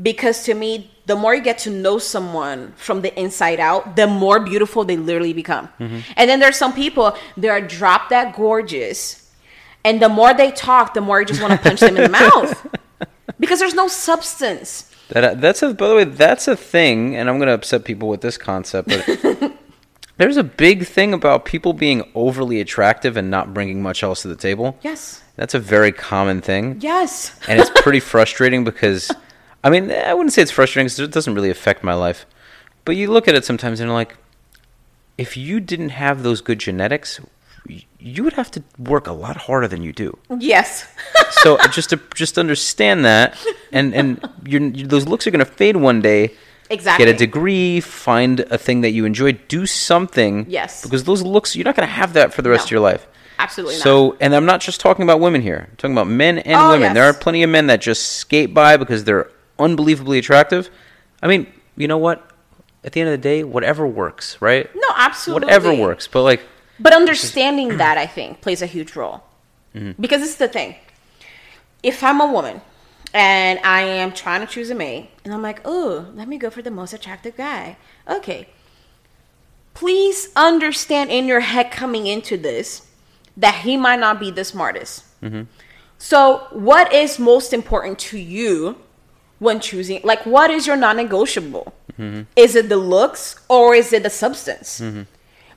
Because 0.00 0.44
to 0.44 0.54
me 0.54 0.90
the 1.06 1.16
more 1.16 1.34
you 1.34 1.42
get 1.42 1.58
to 1.58 1.70
know 1.70 1.98
someone 1.98 2.72
from 2.76 3.02
the 3.02 3.12
inside 3.18 3.58
out, 3.58 3.96
the 3.96 4.06
more 4.06 4.38
beautiful 4.38 4.84
they 4.84 4.96
literally 4.96 5.32
become. 5.32 5.68
And 6.16 6.30
then 6.30 6.38
there's 6.38 6.56
some 6.56 6.72
people 6.72 7.16
they 7.36 7.48
are 7.48 7.60
drop 7.60 8.10
that 8.10 8.36
gorgeous, 8.36 9.28
and 9.84 10.00
the 10.00 10.08
more 10.08 10.32
they 10.32 10.52
talk, 10.52 10.94
the 10.94 11.00
more 11.00 11.20
you 11.20 11.26
just 11.26 11.42
want 11.42 11.52
to 11.54 11.58
punch 11.58 11.80
them 11.80 11.96
in 11.96 12.02
the 12.04 12.08
mouth. 12.08 12.66
Because 13.40 13.58
there's 13.58 13.74
no 13.74 13.88
substance. 13.88 14.90
That 15.08 15.40
that's 15.40 15.62
a 15.62 15.72
by 15.72 15.88
the 15.88 15.94
way 15.94 16.04
that's 16.04 16.46
a 16.46 16.54
thing, 16.54 17.16
and 17.16 17.28
I'm 17.28 17.38
going 17.38 17.48
to 17.48 17.54
upset 17.54 17.84
people 17.84 18.08
with 18.08 18.20
this 18.20 18.36
concept, 18.36 18.88
but 18.88 19.52
there's 20.20 20.36
a 20.36 20.44
big 20.44 20.84
thing 20.86 21.14
about 21.14 21.46
people 21.46 21.72
being 21.72 22.02
overly 22.14 22.60
attractive 22.60 23.16
and 23.16 23.30
not 23.30 23.54
bringing 23.54 23.82
much 23.82 24.02
else 24.02 24.20
to 24.20 24.28
the 24.28 24.36
table. 24.36 24.76
Yes. 24.82 25.24
That's 25.36 25.54
a 25.54 25.58
very 25.58 25.92
common 25.92 26.42
thing, 26.42 26.76
Yes. 26.80 27.34
and 27.48 27.58
it's 27.58 27.70
pretty 27.82 28.00
frustrating 28.12 28.62
because, 28.62 29.10
I 29.64 29.70
mean, 29.70 29.90
I 29.90 30.12
wouldn't 30.12 30.34
say 30.34 30.42
it's 30.42 30.50
frustrating 30.50 30.84
because 30.88 31.00
it 31.00 31.10
doesn't 31.10 31.34
really 31.34 31.48
affect 31.48 31.82
my 31.82 31.94
life, 31.94 32.26
but 32.84 32.96
you 32.96 33.10
look 33.10 33.28
at 33.28 33.34
it 33.34 33.46
sometimes 33.46 33.80
and 33.80 33.88
you're 33.88 33.94
like, 33.94 34.18
if 35.16 35.38
you 35.38 35.58
didn't 35.58 35.88
have 35.90 36.22
those 36.22 36.42
good 36.42 36.58
genetics, 36.58 37.18
you 37.98 38.22
would 38.22 38.34
have 38.34 38.50
to 38.50 38.62
work 38.78 39.06
a 39.06 39.12
lot 39.12 39.38
harder 39.38 39.68
than 39.68 39.82
you 39.82 39.94
do. 39.94 40.18
Yes. 40.38 40.86
so 41.30 41.56
just 41.68 41.88
to 41.90 42.00
just 42.14 42.36
understand 42.38 43.06
that, 43.06 43.38
and 43.72 43.94
and 43.94 44.20
your 44.44 44.60
those 44.86 45.06
looks 45.06 45.26
are 45.26 45.30
going 45.30 45.44
to 45.44 45.50
fade 45.50 45.76
one 45.76 46.02
day. 46.02 46.32
Exactly. 46.70 47.04
Get 47.04 47.14
a 47.14 47.18
degree, 47.18 47.80
find 47.80 48.40
a 48.40 48.56
thing 48.56 48.80
that 48.82 48.90
you 48.90 49.04
enjoy, 49.04 49.32
do 49.32 49.66
something. 49.66 50.46
Yes. 50.48 50.82
Because 50.82 51.04
those 51.04 51.22
looks, 51.22 51.56
you're 51.56 51.64
not 51.64 51.74
going 51.76 51.86
to 51.88 51.92
have 51.92 52.12
that 52.14 52.32
for 52.32 52.42
the 52.42 52.48
rest 52.50 52.62
No. 52.62 52.66
of 52.66 52.70
your 52.70 52.80
life. 52.80 53.06
Absolutely 53.40 53.74
not. 53.76 53.82
So, 53.82 54.16
and 54.20 54.34
I'm 54.34 54.46
not 54.46 54.60
just 54.60 54.80
talking 54.80 55.02
about 55.02 55.18
women 55.18 55.40
here. 55.40 55.66
I'm 55.70 55.76
talking 55.76 55.94
about 55.94 56.06
men 56.06 56.38
and 56.38 56.54
Oh, 56.54 56.70
women. 56.72 56.94
There 56.94 57.04
are 57.04 57.12
plenty 57.14 57.42
of 57.42 57.50
men 57.50 57.66
that 57.66 57.80
just 57.80 58.12
skate 58.12 58.54
by 58.54 58.76
because 58.76 59.04
they're 59.04 59.28
unbelievably 59.58 60.18
attractive. 60.18 60.70
I 61.22 61.26
mean, 61.26 61.46
you 61.76 61.88
know 61.88 61.98
what? 61.98 62.24
At 62.84 62.92
the 62.92 63.00
end 63.00 63.08
of 63.10 63.12
the 63.12 63.18
day, 63.22 63.42
whatever 63.44 63.86
works, 63.86 64.36
right? 64.40 64.70
No, 64.74 64.88
absolutely. 64.94 65.46
Whatever 65.46 65.74
works. 65.74 66.06
But 66.06 66.22
like, 66.22 66.40
But 66.78 66.92
understanding 66.94 67.78
that, 67.78 67.98
I 67.98 68.06
think, 68.06 68.40
plays 68.42 68.62
a 68.62 68.66
huge 68.66 68.94
role. 68.94 69.22
Mm-hmm. 69.74 70.00
Because 70.00 70.20
this 70.20 70.30
is 70.30 70.36
the 70.36 70.48
thing. 70.48 70.76
If 71.82 72.04
I'm 72.04 72.20
a 72.20 72.30
woman 72.30 72.60
and 73.12 73.58
I 73.60 73.82
am 73.82 74.12
trying 74.12 74.40
to 74.40 74.46
choose 74.46 74.70
a 74.70 74.74
mate, 74.74 75.10
and 75.24 75.34
I'm 75.34 75.42
like, 75.42 75.60
oh, 75.64 76.06
let 76.14 76.28
me 76.28 76.38
go 76.38 76.50
for 76.50 76.62
the 76.62 76.70
most 76.70 76.92
attractive 76.92 77.36
guy. 77.36 77.76
Okay. 78.08 78.48
Please 79.74 80.28
understand 80.36 81.10
in 81.10 81.26
your 81.26 81.40
head 81.40 81.70
coming 81.70 82.06
into 82.06 82.36
this 82.36 82.86
that 83.36 83.56
he 83.56 83.76
might 83.76 84.00
not 84.00 84.20
be 84.20 84.30
the 84.30 84.44
smartest. 84.44 85.04
Mm-hmm. 85.22 85.42
So, 85.98 86.46
what 86.50 86.92
is 86.92 87.18
most 87.18 87.52
important 87.52 87.98
to 88.10 88.18
you 88.18 88.76
when 89.38 89.60
choosing? 89.60 90.00
Like, 90.02 90.24
what 90.26 90.50
is 90.50 90.66
your 90.66 90.76
non 90.76 90.96
negotiable? 90.96 91.72
Mm-hmm. 91.92 92.22
Is 92.36 92.56
it 92.56 92.68
the 92.68 92.76
looks 92.76 93.40
or 93.48 93.74
is 93.74 93.92
it 93.92 94.02
the 94.02 94.10
substance? 94.10 94.80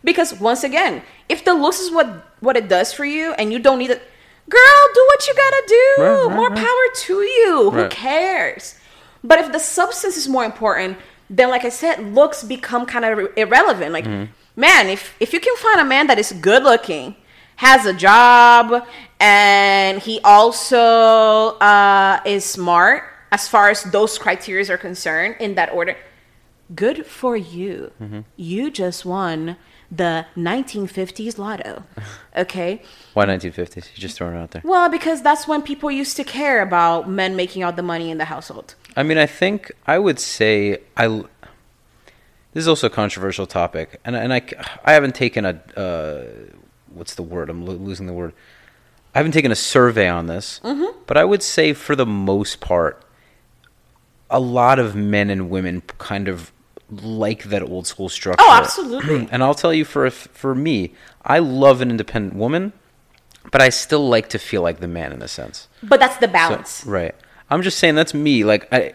Because 0.04 0.34
once 0.40 0.64
again, 0.64 1.02
if 1.30 1.46
the 1.46 1.54
looks 1.54 1.80
is 1.80 1.92
what 1.92 2.34
what 2.42 2.58
it 2.58 2.68
does 2.68 2.92
for 2.92 3.06
you, 3.06 3.34
and 3.34 3.54
you 3.54 3.60
don't 3.60 3.80
need 3.80 3.92
it, 3.92 4.02
girl, 4.50 4.82
do 4.94 5.06
what 5.08 5.28
you 5.28 5.34
gotta 5.34 5.64
do. 5.68 5.96
Right, 5.98 6.26
right, 6.26 6.36
more 6.36 6.50
right. 6.50 6.58
power 6.58 6.86
to 6.96 7.14
you. 7.22 7.72
Who 7.72 7.90
cares? 7.90 8.76
But 9.24 9.40
if 9.40 9.52
the 9.52 9.60
substance 9.60 10.18
is 10.18 10.28
more 10.28 10.44
important, 10.46 10.98
then 11.30 11.50
like 11.50 11.66
I 11.66 11.70
said, 11.70 12.14
looks 12.14 12.44
become 12.44 12.86
kind 12.86 13.06
of 13.06 13.30
irrelevant. 13.38 13.94
Like, 13.94 14.06
Mm-hmm. 14.06 14.32
man, 14.56 14.90
if 14.90 15.16
if 15.20 15.34
you 15.34 15.40
can 15.40 15.56
find 15.58 15.80
a 15.80 15.86
man 15.86 16.08
that 16.08 16.20
is 16.20 16.32
good 16.34 16.64
looking, 16.64 17.16
has 17.56 17.86
a 17.86 17.94
job, 17.94 18.86
and 19.20 20.00
he 20.02 20.20
also 20.24 21.58
uh, 21.60 22.20
is 22.26 22.44
smart 22.46 23.04
as 23.32 23.48
far 23.48 23.70
as 23.70 23.84
those 23.84 24.18
criteria 24.18 24.66
are 24.72 24.78
concerned 24.78 25.36
in 25.40 25.56
that 25.56 25.72
order, 25.72 25.96
good 26.76 27.06
for 27.06 27.36
you. 27.36 27.92
Mm-hmm. 28.02 28.22
You 28.36 28.70
just 28.70 29.06
won 29.06 29.56
the 29.96 30.26
1950s 30.36 31.38
lotto. 31.38 31.84
Okay. 32.36 32.82
why 33.14 33.26
1950s? 33.28 33.76
You 33.94 34.02
just 34.02 34.18
throwing 34.18 34.36
it 34.36 34.40
out 34.40 34.50
there. 34.52 34.64
Well, 34.66 34.90
because 34.90 35.22
that's 35.22 35.48
when 35.48 35.62
people 35.62 35.92
used 35.92 36.18
to 36.18 36.24
care 36.24 36.64
about 36.64 37.08
men 37.08 37.36
making 37.36 37.64
all 37.64 37.72
the 37.72 37.84
money 37.84 38.10
in 38.10 38.18
the 38.18 38.26
household. 38.26 38.74
I 38.98 39.04
mean, 39.04 39.20
I 39.20 39.28
think 39.28 39.72
I 39.86 40.00
would 40.00 40.20
say 40.20 40.80
I. 40.98 41.08
This 42.54 42.62
is 42.64 42.68
also 42.68 42.88
a 42.88 42.90
controversial 42.90 43.46
topic, 43.46 44.00
and 44.04 44.16
and 44.16 44.34
I, 44.34 44.42
I 44.84 44.94
haven't 44.94 45.14
taken 45.14 45.46
a 45.46 45.62
uh, 45.80 46.24
what's 46.92 47.14
the 47.14 47.22
word? 47.24 47.50
I'm 47.52 47.66
lo- 47.68 47.76
losing 47.76 48.08
the 48.08 48.14
word. 48.14 48.34
I 49.14 49.20
haven't 49.20 49.34
taken 49.34 49.52
a 49.52 49.56
survey 49.56 50.08
on 50.10 50.26
this, 50.26 50.60
Mm-hmm. 50.64 50.98
but 51.06 51.16
I 51.18 51.24
would 51.24 51.44
say 51.44 51.74
for 51.74 51.96
the 51.96 52.06
most 52.08 52.60
part, 52.60 53.04
a 54.32 54.40
lot 54.40 54.80
of 54.80 54.96
men 54.96 55.30
and 55.30 55.52
women 55.52 55.82
kind 56.00 56.28
of 56.28 56.52
like 57.02 57.44
that 57.46 57.62
old 57.64 57.88
school 57.88 58.06
oh, 58.06 58.10
structure. 58.10 58.44
Oh, 58.46 58.54
absolutely. 58.54 59.28
and 59.32 59.44
I'll 59.44 59.56
tell 59.56 59.74
you 59.74 59.86
for 59.86 60.10
for 60.10 60.54
me, 60.54 60.94
I 61.24 61.40
love 61.40 61.82
an 61.82 61.90
independent 61.90 62.36
woman, 62.36 62.74
but 63.52 63.62
I 63.62 63.70
still 63.70 64.08
like 64.08 64.30
to 64.30 64.40
feel 64.40 64.62
like 64.62 64.80
the 64.80 64.88
man 64.88 65.12
in 65.12 65.22
a 65.22 65.28
sense. 65.28 65.68
But 65.82 66.00
that's 66.00 66.18
the 66.18 66.28
So- 66.28 66.34
balance. 66.34 66.84
right. 66.86 67.16
I'm 67.50 67.62
just 67.62 67.78
saying 67.78 67.96
that's 67.96 68.14
me. 68.14 68.44
Like 68.44 68.68
I 68.72 68.94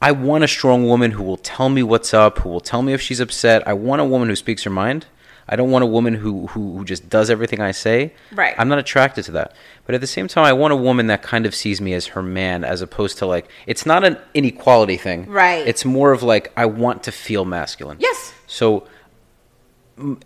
I 0.00 0.12
want 0.12 0.44
a 0.44 0.48
strong 0.48 0.86
woman 0.86 1.12
who 1.12 1.22
will 1.22 1.36
tell 1.38 1.68
me 1.68 1.82
what's 1.82 2.12
up, 2.12 2.38
who 2.38 2.48
will 2.48 2.60
tell 2.60 2.82
me 2.82 2.92
if 2.92 3.00
she's 3.00 3.20
upset. 3.20 3.66
I 3.66 3.72
want 3.72 4.00
a 4.00 4.04
woman 4.04 4.28
who 4.28 4.36
speaks 4.36 4.64
her 4.64 4.70
mind. 4.70 5.06
I 5.48 5.56
don't 5.56 5.70
want 5.70 5.84
a 5.84 5.86
woman 5.86 6.14
who, 6.14 6.48
who, 6.48 6.78
who 6.78 6.84
just 6.84 7.08
does 7.08 7.30
everything 7.30 7.60
I 7.60 7.70
say. 7.70 8.12
Right. 8.32 8.54
I'm 8.58 8.68
not 8.68 8.78
attracted 8.78 9.24
to 9.26 9.32
that. 9.32 9.54
But 9.86 9.94
at 9.94 10.00
the 10.00 10.06
same 10.06 10.26
time, 10.28 10.44
I 10.44 10.52
want 10.52 10.72
a 10.72 10.76
woman 10.76 11.06
that 11.06 11.22
kind 11.22 11.46
of 11.46 11.54
sees 11.54 11.80
me 11.80 11.94
as 11.94 12.06
her 12.08 12.22
man, 12.22 12.64
as 12.64 12.82
opposed 12.82 13.18
to 13.18 13.26
like, 13.26 13.48
it's 13.66 13.86
not 13.86 14.02
an 14.04 14.18
inequality 14.34 14.96
thing. 14.96 15.26
Right. 15.26 15.66
It's 15.66 15.84
more 15.84 16.10
of 16.12 16.22
like, 16.24 16.52
I 16.56 16.66
want 16.66 17.04
to 17.04 17.12
feel 17.12 17.44
masculine. 17.44 17.98
Yes. 18.00 18.32
So, 18.48 18.86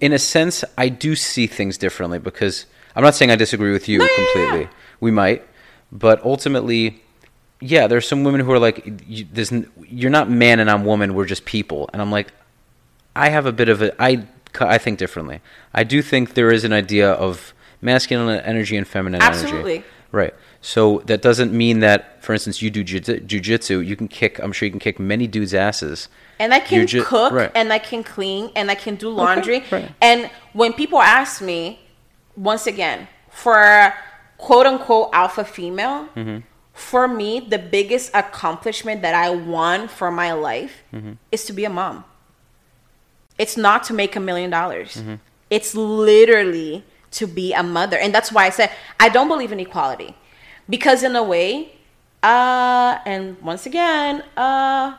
in 0.01 0.13
a 0.13 0.19
sense, 0.19 0.65
I 0.77 0.89
do 0.89 1.15
see 1.15 1.47
things 1.47 1.79
differently 1.79 2.19
because 2.19 2.67
I'm 2.97 3.05
not 3.05 3.15
saying 3.15 3.31
I 3.31 3.37
disagree 3.37 3.71
with 3.73 3.89
you 3.89 3.99
No, 3.99 4.05
yeah, 4.05 4.11
yeah, 4.11 4.25
completely. 4.25 4.61
yeah. 4.63 4.69
We 5.01 5.11
might, 5.11 5.47
but 5.93 6.25
ultimately, 6.25 7.03
yeah, 7.61 7.87
there's 7.87 8.09
some 8.09 8.25
women 8.25 8.41
who 8.41 8.51
are 8.53 8.59
like, 8.59 9.03
you, 9.07 9.27
there's, 9.33 9.53
"You're 9.87 10.11
not 10.11 10.29
man 10.31 10.59
and 10.61 10.71
I'm 10.71 10.85
woman. 10.85 11.15
We're 11.15 11.27
just 11.27 11.45
people." 11.45 11.89
And 11.93 12.01
I'm 12.03 12.11
like, 12.11 12.33
I 13.15 13.29
have 13.29 13.47
a 13.47 13.53
bit 13.53 13.69
of 13.69 13.81
a 13.83 14.03
I 14.03 14.27
I 14.59 14.79
think 14.79 14.99
differently. 14.99 15.41
I 15.73 15.85
do 15.85 16.03
think 16.03 16.35
there 16.35 16.51
is 16.51 16.65
an 16.65 16.73
idea 16.73 17.13
of 17.13 17.53
masculine 17.81 18.41
energy 18.41 18.77
and 18.77 18.87
feminine 18.87 19.23
energy. 19.23 19.43
Absolutely. 19.45 19.85
Right. 20.13 20.35
So 20.61 21.03
that 21.07 21.23
doesn't 21.23 21.53
mean 21.53 21.81
that, 21.81 22.23
for 22.23 22.33
instance, 22.33 22.61
you 22.61 22.69
do 22.71 22.83
jiu- 22.85 23.01
jujitsu, 23.01 23.85
you 23.87 23.95
can 23.97 24.09
kick. 24.09 24.39
I'm 24.41 24.53
sure 24.53 24.67
you 24.67 24.71
can 24.73 24.81
kick 24.81 24.99
many 24.99 25.27
dudes' 25.27 25.55
asses. 25.55 26.09
And 26.39 26.53
I 26.53 26.59
can 26.61 26.87
ju- 26.87 27.05
cook 27.05 27.33
right. 27.33 27.51
and 27.55 27.73
I 27.73 27.79
can 27.79 28.03
clean 28.03 28.51
and 28.57 28.71
I 28.71 28.75
can 28.75 28.97
do 28.97 29.09
laundry. 29.09 29.63
right. 29.71 29.91
And 30.03 30.29
when 30.53 30.73
people 30.73 31.01
ask 31.01 31.41
me, 31.41 31.79
once 32.37 32.67
again, 32.67 33.07
for 33.31 33.95
quote 34.39 34.67
unquote 34.67 35.11
alpha 35.13 35.45
female, 35.45 36.09
Mm-hmm. 36.17 36.39
for 36.73 37.07
me, 37.07 37.41
the 37.41 37.59
biggest 37.59 38.11
accomplishment 38.15 39.03
that 39.03 39.15
I 39.15 39.31
want 39.31 39.91
for 39.91 40.11
my 40.11 40.33
life 40.33 40.83
Mm-hmm. 40.93 41.13
is 41.31 41.45
to 41.45 41.53
be 41.53 41.65
a 41.65 41.71
mom. 41.71 42.05
It's 43.39 43.57
not 43.57 43.85
to 43.85 43.95
make 43.95 44.17
a 44.17 44.21
million 44.21 44.51
dollars. 44.51 44.97
Mm-hmm. 44.97 45.15
It's 45.51 45.75
literally 45.75 46.85
to 47.13 47.27
be 47.27 47.53
a 47.53 47.63
mother. 47.63 47.99
And 47.99 48.15
that's 48.15 48.31
why 48.33 48.47
I 48.47 48.51
said 48.51 48.71
I 48.99 49.09
don't 49.09 49.29
believe 49.29 49.53
in 49.53 49.61
equality. 49.61 50.15
Because 50.69 51.03
in 51.03 51.17
a 51.17 51.23
way, 51.23 51.73
uh, 52.23 52.99
and 53.05 53.41
once 53.43 53.67
again, 53.67 54.23
uh, 54.37 54.97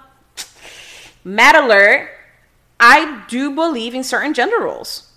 mad 1.24 1.55
alert, 1.55 2.09
I 2.80 3.24
do 3.28 3.51
believe 3.55 3.93
in 3.93 4.03
certain 4.03 4.34
gender 4.34 4.59
roles. 4.59 5.07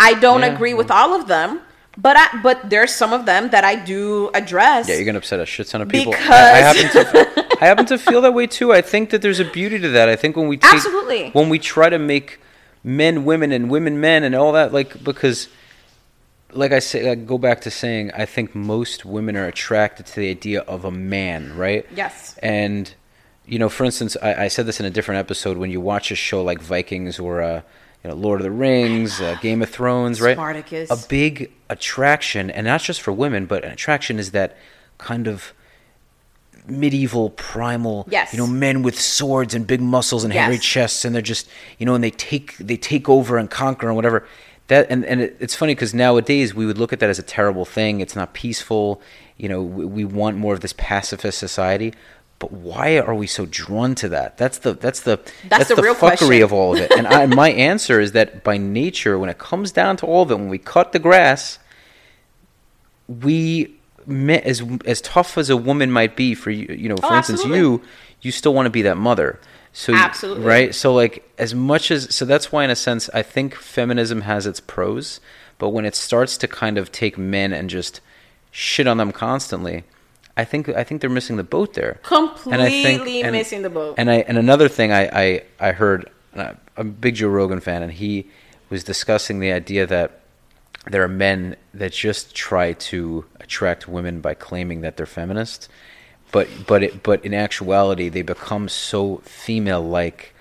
I 0.00 0.14
don't 0.14 0.40
Yeah, 0.40 0.54
agree 0.54 0.74
with 0.74 0.90
all 0.90 1.14
of 1.14 1.26
them, 1.28 1.60
but 1.96 2.16
I, 2.18 2.40
but 2.42 2.68
there's 2.68 2.94
some 2.94 3.12
of 3.12 3.24
them 3.24 3.50
that 3.50 3.64
I 3.64 3.76
do 3.76 4.30
address. 4.34 4.88
Yeah, 4.88 4.96
you're 4.96 5.04
gonna 5.06 5.18
upset 5.18 5.40
a 5.40 5.46
shit 5.46 5.68
ton 5.68 5.80
of 5.82 5.88
people. 5.88 6.14
I, 6.14 6.18
I 6.18 6.72
Because- 6.72 6.94
happen 7.06 7.34
to, 7.34 7.56
I 7.62 7.64
happen 7.66 7.86
to 7.86 7.98
feel 7.98 8.20
that 8.22 8.34
way 8.34 8.46
too. 8.46 8.72
I 8.72 8.82
think 8.82 9.10
that 9.10 9.22
there's 9.22 9.40
a 9.40 9.44
beauty 9.44 9.78
to 9.78 9.88
that. 9.90 10.08
I 10.08 10.16
think 10.16 10.36
when 10.36 10.48
we 10.48 10.56
take, 10.58 10.74
Absolutely. 10.74 11.30
when 11.30 11.48
we 11.48 11.58
try 11.58 11.88
to 11.88 11.98
make 11.98 12.40
men 12.84 13.24
women 13.24 13.50
and 13.52 13.70
women 13.70 14.00
men 14.00 14.24
and 14.24 14.34
all 14.34 14.52
that, 14.52 14.72
like 14.74 15.02
because, 15.02 15.48
like 16.52 16.72
I 16.72 16.78
say, 16.78 17.10
I 17.10 17.14
go 17.14 17.38
back 17.38 17.60
to 17.62 17.70
saying, 17.70 18.12
I 18.14 18.24
think 18.24 18.54
most 18.54 19.04
women 19.04 19.36
are 19.36 19.46
attracted 19.46 20.06
to 20.06 20.20
the 20.20 20.30
idea 20.30 20.60
of 20.62 20.84
a 20.84 20.90
man, 20.90 21.56
right? 21.56 21.84
Yes. 21.94 22.36
And 22.42 22.92
you 23.46 23.58
know, 23.60 23.68
for 23.68 23.84
instance, 23.84 24.16
I, 24.22 24.44
I 24.44 24.48
said 24.48 24.66
this 24.66 24.80
in 24.80 24.86
a 24.86 24.90
different 24.90 25.18
episode. 25.20 25.56
When 25.56 25.70
you 25.70 25.80
watch 25.80 26.10
a 26.10 26.16
show 26.16 26.42
like 26.42 26.60
Vikings 26.60 27.18
or 27.18 27.42
uh, 27.42 27.62
you 28.02 28.10
know, 28.10 28.16
Lord 28.16 28.40
of 28.40 28.44
the 28.44 28.50
Rings, 28.50 29.20
uh, 29.20 29.36
Game 29.42 29.62
of 29.62 29.70
Thrones, 29.70 30.20
right? 30.20 30.34
Spartacus. 30.36 30.90
A 30.90 31.08
big 31.08 31.52
attraction, 31.68 32.50
and 32.50 32.66
not 32.66 32.80
just 32.80 33.00
for 33.00 33.12
women, 33.12 33.46
but 33.46 33.64
an 33.64 33.70
attraction 33.72 34.18
is 34.18 34.30
that 34.32 34.56
kind 34.98 35.26
of 35.28 35.52
medieval 36.68 37.30
primal 37.30 38.04
Yes. 38.10 38.32
you 38.32 38.38
know 38.38 38.46
men 38.46 38.82
with 38.82 38.98
swords 39.00 39.54
and 39.54 39.64
big 39.68 39.80
muscles 39.80 40.24
and 40.24 40.32
hairy 40.32 40.54
Yes. 40.54 40.64
chests 40.64 41.04
and 41.04 41.14
they're 41.14 41.22
just 41.22 41.48
you 41.78 41.86
know 41.86 41.94
and 41.94 42.02
they 42.02 42.10
take 42.10 42.56
they 42.58 42.76
take 42.76 43.08
over 43.08 43.38
and 43.38 43.48
conquer 43.48 43.86
and 43.86 43.94
whatever 43.94 44.26
that 44.68 44.86
and 44.90 45.04
and 45.04 45.20
it, 45.20 45.36
it's 45.40 45.54
funny 45.54 45.74
because 45.74 45.94
nowadays 45.94 46.54
we 46.54 46.66
would 46.66 46.78
look 46.78 46.92
at 46.92 47.00
that 47.00 47.10
as 47.10 47.18
a 47.18 47.22
terrible 47.22 47.64
thing 47.64 48.00
it's 48.00 48.16
not 48.16 48.32
peaceful 48.34 49.00
you 49.36 49.48
know 49.48 49.62
we, 49.62 49.84
we 49.84 50.04
want 50.04 50.36
more 50.36 50.54
of 50.54 50.60
this 50.60 50.74
pacifist 50.76 51.38
society 51.38 51.92
but 52.38 52.52
why 52.52 52.98
are 52.98 53.14
we 53.14 53.26
so 53.26 53.46
drawn 53.46 53.94
to 53.96 54.10
that? 54.10 54.36
That's 54.36 54.58
the 54.58 54.74
that's 54.74 55.00
the 55.00 55.18
that's, 55.48 55.68
the 55.68 55.74
the, 55.74 55.82
real 55.82 55.94
fuckery 55.94 56.18
question. 56.18 56.42
of 56.42 56.52
all 56.52 56.74
of 56.76 56.82
it. 56.82 56.90
And 56.90 57.06
I, 57.06 57.26
my 57.26 57.50
answer 57.70 57.98
is 57.98 58.12
that 58.12 58.44
by 58.44 58.58
nature, 58.58 59.18
when 59.18 59.30
it 59.30 59.38
comes 59.38 59.72
down 59.72 59.96
to 59.98 60.06
all 60.06 60.22
of 60.22 60.30
it, 60.30 60.34
when 60.34 60.48
we 60.50 60.58
cut 60.58 60.92
the 60.92 60.98
grass, 60.98 61.58
we 63.08 63.74
as 64.06 64.62
as 64.84 65.00
tough 65.00 65.38
as 65.38 65.48
a 65.48 65.56
woman 65.56 65.90
might 65.90 66.14
be 66.14 66.34
for 66.34 66.50
you, 66.50 66.74
you 66.74 66.88
know, 66.88 66.96
oh, 67.02 67.06
for 67.08 67.14
Oh, 67.14 67.16
instance, 67.16 67.40
absolutely. 67.40 67.58
you 67.58 67.82
you 68.20 68.32
still 68.32 68.52
want 68.52 68.66
to 68.66 68.70
be 68.70 68.82
that 68.82 68.96
mother. 68.96 69.40
So 69.78 69.92
Absolutely. 69.94 70.46
right. 70.46 70.74
So 70.74 70.94
like 70.94 71.22
as 71.36 71.54
much 71.54 71.90
as 71.90 72.14
so 72.14 72.24
that's 72.24 72.50
why 72.50 72.64
in 72.64 72.70
a 72.70 72.74
sense 72.76 73.10
I 73.12 73.20
think 73.20 73.54
feminism 73.54 74.22
has 74.22 74.46
its 74.46 74.58
pros, 74.58 75.20
but 75.58 75.68
when 75.68 75.84
it 75.84 75.94
starts 75.94 76.38
to 76.38 76.48
kind 76.48 76.78
of 76.78 76.90
take 76.90 77.18
men 77.18 77.52
and 77.52 77.68
just 77.68 78.00
shit 78.50 78.86
on 78.86 78.96
them 78.96 79.12
constantly, 79.12 79.84
I 80.34 80.44
think 80.46 80.70
I 80.70 80.82
think 80.82 81.02
they're 81.02 81.10
missing 81.10 81.36
the 81.36 81.44
boat 81.44 81.74
there. 81.74 82.00
And 82.10 82.62
I 82.62 82.70
think- 82.70 83.00
Completely 83.00 83.22
and- 83.22 83.32
missing 83.32 83.60
the 83.60 83.68
boat. 83.68 83.96
And 83.98 84.10
I 84.10 84.16
and 84.26 84.38
another 84.38 84.66
thing 84.70 84.92
I 84.92 85.02
I, 85.12 85.42
I 85.60 85.72
heard 85.72 86.08
I- 86.34 86.54
I'm 86.78 86.88
a 86.88 86.92
big 87.04 87.16
Joe 87.16 87.28
Rogan 87.28 87.60
fan, 87.60 87.82
and 87.82 87.92
he 87.92 88.28
was 88.70 88.82
discussing 88.82 89.40
the 89.40 89.52
idea 89.52 89.86
that 89.86 90.20
there 90.90 91.02
are 91.02 91.08
men 91.08 91.56
that 91.74 91.92
just 91.92 92.34
try 92.34 92.72
to 92.72 93.26
attract 93.40 93.88
women 93.88 94.20
by 94.22 94.32
claiming 94.32 94.80
that 94.80 94.96
they're 94.96 95.04
feminist, 95.04 95.68
but 96.32 96.48
but 96.66 96.82
it, 96.82 97.02
but 97.02 97.24
in 97.24 97.34
actuality 97.34 98.08
they 98.08 98.22
become 98.22 98.68
so 98.68 99.18
female 99.24 99.82
like. 99.82 100.32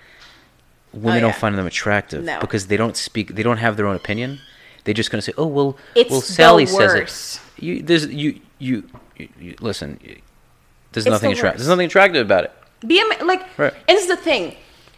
Women 0.94 1.12
Oh, 1.12 1.16
yeah. 1.16 1.20
don't 1.24 1.36
find 1.36 1.58
them 1.58 1.66
attractive 1.68 2.24
No. 2.24 2.40
because 2.40 2.68
they 2.68 2.78
don't 2.78 2.96
speak. 2.96 3.36
They 3.36 3.44
don't 3.44 3.58
have 3.58 3.76
their 3.76 3.86
own 3.86 3.98
opinion. 3.98 4.40
They're 4.86 4.94
just 4.94 5.12
going 5.12 5.18
to 5.20 5.26
say, 5.30 5.34
"Oh 5.38 5.46
well, 5.48 5.76
It's 5.94 6.10
well 6.10 6.22
Sally 6.22 6.66
says 6.66 6.94
it." 7.58 7.64
You 7.64 7.82
there's 7.82 8.06
you 8.08 8.40
you, 8.60 8.84
you, 9.18 9.28
you 9.38 9.56
listen. 9.60 10.00
There's 10.94 11.06
It's 11.06 11.12
nothing 11.12 11.32
the 11.32 11.38
attractive. 11.38 11.60
There's 11.60 11.68
nothing 11.68 11.88
attractive 11.88 12.26
about 12.26 12.46
it. 12.46 12.54
be 12.88 13.02
a 13.02 13.26
like 13.26 13.42
Right. 13.58 13.74
and 13.90 13.98
it's 13.98 14.08
the 14.08 14.16
thing 14.16 14.56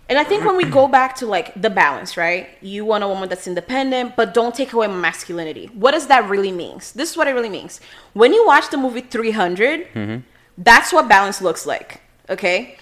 and 0.09 0.17
i 0.19 0.23
think 0.23 0.43
when 0.45 0.55
we 0.61 0.65
go 0.79 0.88
back 0.88 1.15
to 1.15 1.25
like 1.25 1.47
the 1.65 1.69
balance 1.69 2.11
right 2.17 2.43
you 2.61 2.85
want 2.85 3.03
a 3.03 3.07
woman 3.07 3.27
that's 3.29 3.47
independent 3.47 4.15
but 4.15 4.33
don't 4.33 4.53
take 4.61 4.71
away 4.73 4.88
my 4.88 4.99
masculinity 5.09 5.65
what 5.83 5.91
does 5.91 6.07
that 6.07 6.21
really 6.33 6.51
means 6.63 6.91
this 6.99 7.07
is 7.11 7.15
what 7.17 7.27
it 7.27 7.33
really 7.38 7.49
means 7.59 7.73
when 8.13 8.31
you 8.33 8.41
watch 8.45 8.65
the 8.73 8.77
movie 8.85 9.01
300 9.01 9.88
Mm-hmm. 9.93 10.19
That's 10.57 10.91
what 10.91 11.07
balance 11.07 11.41
looks 11.41 11.65
like 11.65 12.01
okay 12.29 12.77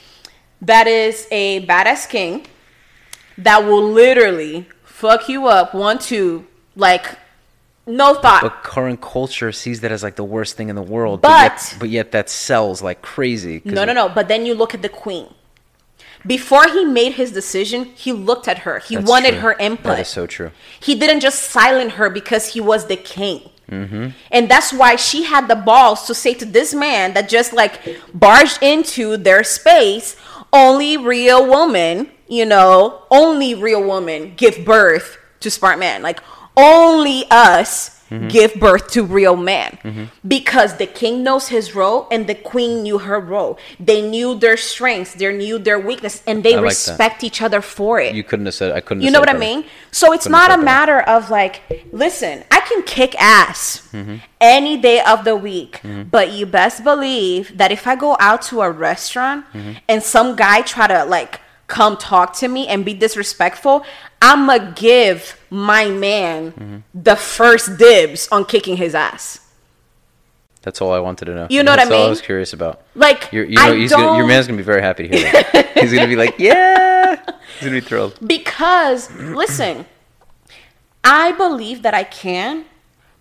that 0.62 0.88
is 0.88 1.28
a 1.32 1.66
badass 1.66 2.08
king 2.10 2.46
that 3.38 3.64
will 3.66 3.92
literally 3.92 4.68
fuck 4.84 5.28
you 5.28 5.48
up 5.48 5.74
one 5.74 6.00
two 6.00 6.46
like 6.76 7.18
no 7.88 8.16
thought 8.16 8.42
But 8.42 8.64
current 8.64 9.02
culture 9.02 9.52
sees 9.52 9.82
that 9.82 9.92
as 9.92 10.02
like 10.02 10.16
the 10.16 10.24
worst 10.24 10.58
thing 10.58 10.70
in 10.70 10.76
the 10.76 10.82
world. 10.82 11.22
But- 11.22 11.52
yet, 11.52 11.76
but 11.80 11.90
yet 11.90 12.12
that 12.14 12.30
sells 12.30 12.82
like 12.82 13.02
crazy. 13.02 13.62
No, 13.64 13.86
no, 13.86 13.94
no. 13.94 14.10
But 14.10 14.28
then 14.28 14.46
you 14.46 14.56
look 14.56 14.74
at 14.74 14.82
the 14.82 14.90
queen. 14.90 15.28
Before 16.26 16.68
he 16.68 16.84
made 16.84 17.14
his 17.14 17.32
decision, 17.32 17.86
he 17.86 18.12
looked 18.12 18.48
at 18.48 18.60
her. 18.60 18.80
He 18.80 18.98
wanted 18.98 19.32
true. 19.32 19.40
her 19.42 19.54
input. 19.54 19.84
That 19.84 20.00
is 20.00 20.08
so 20.08 20.26
true. 20.26 20.50
He 20.80 20.96
didn't 20.96 21.20
just 21.20 21.44
silence 21.52 21.94
her 21.94 22.10
because 22.10 22.54
he 22.54 22.62
was 22.62 22.88
the 22.88 22.96
king. 22.96 23.52
Mm-hmm. 23.70 24.10
And 24.32 24.50
that's 24.50 24.72
why 24.72 24.96
she 24.96 25.24
had 25.24 25.48
the 25.48 25.56
balls 25.56 26.06
to 26.08 26.14
say 26.14 26.34
to 26.36 26.46
this 26.46 26.74
man 26.74 27.14
that 27.14 27.30
just 27.30 27.54
like 27.54 27.82
barged 28.14 28.62
into 28.62 29.18
their 29.18 29.44
space, 29.44 30.16
only 30.54 30.98
real 30.98 31.46
woman, 31.48 32.12
you 32.28 32.46
know, 32.46 33.04
only 33.10 33.56
real 33.56 33.84
woman 33.84 34.34
give 34.36 34.64
birth 34.66 35.18
to 35.40 35.50
smart 35.50 35.80
man. 35.80 36.02
Like 36.02 36.20
only 36.56 37.26
us 37.32 37.95
Mm-hmm. 38.12 38.28
give 38.28 38.54
birth 38.56 38.92
to 38.92 39.04
real 39.04 39.36
man. 39.36 40.12
Because 40.28 40.78
the 40.78 40.86
king 40.86 41.24
knows 41.24 41.48
his 41.48 41.74
role 41.74 42.08
and 42.12 42.28
the 42.28 42.36
queen 42.36 42.84
knew 42.84 43.00
her 43.00 43.20
role. 43.20 43.58
They 43.80 44.08
knew 44.08 44.36
their 44.38 44.58
strengths, 44.58 45.16
they 45.16 45.34
knew 45.36 45.58
their 45.58 45.80
weakness, 45.80 46.22
and 46.28 46.44
they 46.44 46.54
I 46.54 46.58
like 46.58 46.64
that. 46.64 46.70
respect 46.92 47.24
each 47.24 47.42
other 47.42 47.62
for 47.62 48.00
it. 48.00 48.14
You 48.14 48.24
couldn't 48.24 48.46
have 48.46 48.54
said. 48.54 48.72
I 48.74 48.82
couldn't. 48.82 49.02
You 49.04 49.10
know 49.10 49.20
what 49.20 49.30
I 49.30 49.38
mean? 49.38 49.66
So 49.92 50.14
it's 50.14 50.28
not 50.30 50.52
a 50.52 50.54
said 50.54 50.58
better. 50.58 50.66
matter 50.66 51.00
of 51.02 51.32
like, 51.32 51.62
listen, 51.92 52.44
I 52.52 52.60
can 52.62 52.84
kick 52.84 53.16
ass 53.20 53.82
Mm-hmm. 53.92 54.18
any 54.42 54.78
day 54.78 55.00
of 55.02 55.24
the 55.24 55.36
week, 55.36 55.82
but 56.12 56.32
you 56.32 56.46
best 56.46 56.84
believe 56.84 57.58
that 57.58 57.72
if 57.72 57.88
I 57.88 57.96
go 57.96 58.18
out 58.20 58.42
to 58.50 58.62
a 58.62 58.70
restaurant 58.70 59.46
Mm-hmm. 59.54 59.72
and 59.90 60.04
some 60.04 60.36
guy 60.36 60.62
try 60.62 60.86
to 60.88 61.06
like 61.06 61.40
come 61.68 61.98
talk 61.98 62.34
to 62.38 62.48
me 62.48 62.68
and 62.68 62.86
be 62.86 62.94
disrespectful, 62.94 63.86
I'ma 64.22 64.58
give 64.76 65.40
my 65.50 65.90
man 65.90 66.52
Mm-hmm. 66.52 66.78
the 66.94 67.16
first 67.16 67.78
dibs 67.78 68.28
on 68.32 68.46
kicking 68.46 68.78
his 68.78 68.94
ass. 68.96 69.40
That's 70.62 70.82
all 70.82 70.94
I 70.94 71.00
wanted 71.00 71.26
to 71.26 71.36
know. 71.36 71.48
You 71.50 71.62
know 71.62 71.72
what 71.72 71.80
I 71.80 71.84
mean? 71.84 71.90
That's 71.92 72.00
all 72.02 72.08
I 72.08 72.10
was 72.10 72.22
curious 72.22 72.52
about. 72.54 72.82
Like, 72.96 73.32
you 73.32 73.46
know, 73.48 73.62
I 73.62 73.76
he's 73.76 73.92
don't 73.92 74.02
gonna, 74.02 74.18
your 74.18 74.26
man's 74.28 74.48
gonna 74.48 74.58
be 74.58 74.64
very 74.64 74.82
happy 74.82 75.08
to 75.08 75.16
hear 75.18 75.32
that. 75.32 75.72
he's 75.80 75.94
gonna 75.94 76.08
be 76.08 76.16
like, 76.16 76.36
yeah. 76.40 77.16
He's 77.60 77.68
gonna 77.68 77.72
be 77.80 77.82
thrilled. 77.82 78.18
because 78.26 79.12
listen 79.12 79.86
i 81.04 81.32
believe 81.34 81.84
that 81.84 81.94
i 81.94 82.04
can 82.04 82.66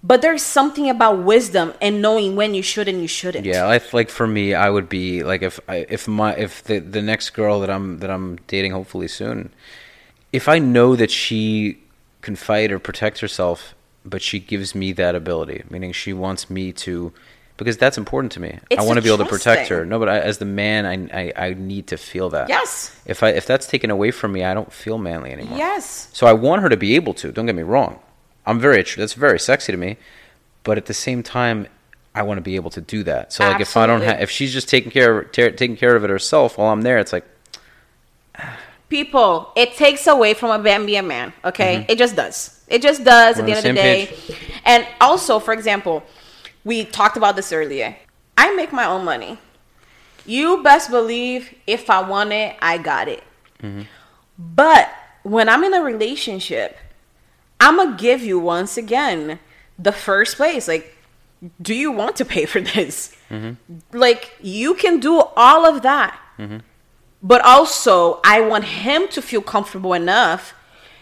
but 0.04 0.20
there's 0.20 0.42
something 0.42 0.90
about 0.90 1.20
wisdom 1.20 1.72
and 1.80 2.02
knowing 2.02 2.36
when 2.36 2.54
you 2.54 2.62
should 2.62 2.86
and 2.88 3.00
you 3.00 3.08
shouldn't 3.08 3.46
Yeah, 3.46 3.66
I 3.66 3.80
like 3.92 4.10
for 4.10 4.26
me, 4.26 4.54
I 4.54 4.68
would 4.68 4.88
be 4.88 5.24
like 5.24 5.42
if 5.42 5.58
I, 5.66 5.86
if 5.88 6.06
my 6.06 6.34
if 6.34 6.62
the 6.64 6.78
the 6.78 7.00
next 7.02 7.30
girl 7.30 7.58
that 7.60 7.70
I'm 7.70 7.98
that 7.98 8.10
I'm 8.10 8.36
dating, 8.46 8.72
hopefully 8.72 9.08
soon, 9.08 9.50
if 10.30 10.46
I 10.46 10.58
know 10.58 10.94
that 10.94 11.10
she 11.10 11.78
can 12.20 12.36
fight 12.36 12.70
or 12.70 12.78
protect 12.78 13.20
herself, 13.20 13.74
but 14.04 14.20
she 14.20 14.38
gives 14.38 14.74
me 14.74 14.92
that 14.92 15.14
ability, 15.14 15.64
meaning 15.70 15.92
she 15.92 16.12
wants 16.12 16.50
me 16.50 16.72
to, 16.72 17.12
because 17.56 17.76
that's 17.78 17.96
important 17.96 18.32
to 18.32 18.40
me. 18.40 18.58
It's 18.70 18.82
I 18.82 18.84
want 18.84 18.98
to 18.98 19.02
be 19.02 19.08
able 19.08 19.24
to 19.24 19.30
protect 19.30 19.68
her. 19.68 19.86
No, 19.86 19.98
but 19.98 20.08
I, 20.10 20.18
as 20.20 20.36
the 20.36 20.44
man, 20.44 20.84
I, 20.84 20.94
I 21.22 21.32
I 21.46 21.54
need 21.54 21.86
to 21.88 21.96
feel 21.96 22.28
that. 22.30 22.50
yes 22.50 22.94
If 23.06 23.22
I 23.22 23.30
if 23.30 23.46
that's 23.46 23.66
taken 23.66 23.90
away 23.90 24.10
from 24.10 24.32
me, 24.32 24.44
I 24.44 24.52
don't 24.52 24.70
feel 24.70 24.98
manly 24.98 25.32
anymore. 25.32 25.56
yes 25.56 26.10
So 26.12 26.26
I 26.26 26.34
want 26.34 26.60
her 26.60 26.68
to 26.68 26.76
be 26.76 26.94
able 26.94 27.14
to. 27.14 27.32
Don't 27.32 27.46
get 27.46 27.54
me 27.54 27.62
wrong. 27.62 28.00
I'm 28.46 28.60
very 28.60 28.82
that's 28.82 29.14
very 29.14 29.38
sexy 29.38 29.72
to 29.72 29.78
me, 29.78 29.96
but 30.62 30.78
at 30.78 30.86
the 30.86 30.94
same 30.94 31.22
time, 31.22 31.66
I 32.14 32.22
want 32.22 32.38
to 32.38 32.42
be 32.42 32.56
able 32.56 32.70
to 32.70 32.80
do 32.80 33.02
that. 33.04 33.32
So 33.32 33.44
like 33.48 33.60
if 33.60 33.76
I 33.76 33.86
don't 33.86 34.02
have 34.02 34.20
if 34.20 34.30
she's 34.30 34.52
just 34.52 34.68
taking 34.68 34.90
care 34.90 35.18
of 35.18 35.32
ta 35.32 35.48
taking 35.48 35.76
care 35.76 35.96
of 35.96 36.04
it 36.04 36.10
herself 36.10 36.58
while 36.58 36.72
I'm 36.72 36.82
there, 36.82 36.98
it's 36.98 37.12
like 37.12 37.24
people 38.88 39.50
it 39.56 39.74
takes 39.74 40.06
away 40.06 40.34
from 40.34 40.50
a 40.50 40.58
man 40.62 40.86
being 40.86 40.98
a 40.98 41.02
man 41.02 41.32
okay? 41.44 41.84
It 41.88 41.98
just 41.98 42.14
does. 42.14 42.62
It 42.68 42.82
just 42.82 43.02
does 43.04 43.36
Mm-hmm. 43.36 43.46
We're 43.46 43.56
at 43.56 43.62
the 43.64 43.72
the 43.72 43.80
end 43.80 44.08
of 44.08 44.28
the 44.28 44.34
day. 44.34 44.38
and 44.64 44.86
also 45.00 45.38
for 45.40 45.52
example 45.52 46.04
we 46.64 46.84
talked 46.84 47.16
about 47.16 47.36
this 47.36 47.52
earlier. 47.52 47.96
I 48.38 48.54
make 48.54 48.72
my 48.72 48.84
own 48.84 49.04
money. 49.04 49.38
You 50.26 50.62
best 50.62 50.90
believe 50.90 51.54
if 51.66 51.90
i 51.90 52.00
want 52.00 52.32
it 52.32 52.56
i 52.62 52.78
got 52.78 53.08
it. 53.08 53.24
Mm-hmm. 53.60 53.82
but 54.38 54.88
when 55.22 55.48
i'm 55.48 55.64
in 55.64 55.74
a 55.74 55.82
relationship 55.82 56.76
i'm 57.60 57.76
gonna 57.76 57.96
give 57.96 58.22
you 58.22 58.38
once 58.38 58.76
again 58.76 59.38
the 59.78 59.92
first 59.92 60.36
place 60.36 60.68
like 60.68 60.96
do 61.60 61.74
you 61.74 61.90
want 61.92 62.16
to 62.16 62.24
pay 62.24 62.44
for 62.46 62.60
this 62.60 63.14
Mm-hmm. 63.30 63.52
like 63.98 64.32
you 64.40 64.74
can 64.74 65.00
do 65.00 65.20
all 65.34 65.64
of 65.66 65.82
that 65.82 66.16
mm-hmm. 66.38 66.58
but 67.22 67.40
also 67.40 68.20
I 68.22 68.40
want 68.42 68.64
him 68.64 69.08
to 69.08 69.22
feel 69.22 69.40
comfortable 69.40 69.94
enough 69.94 70.54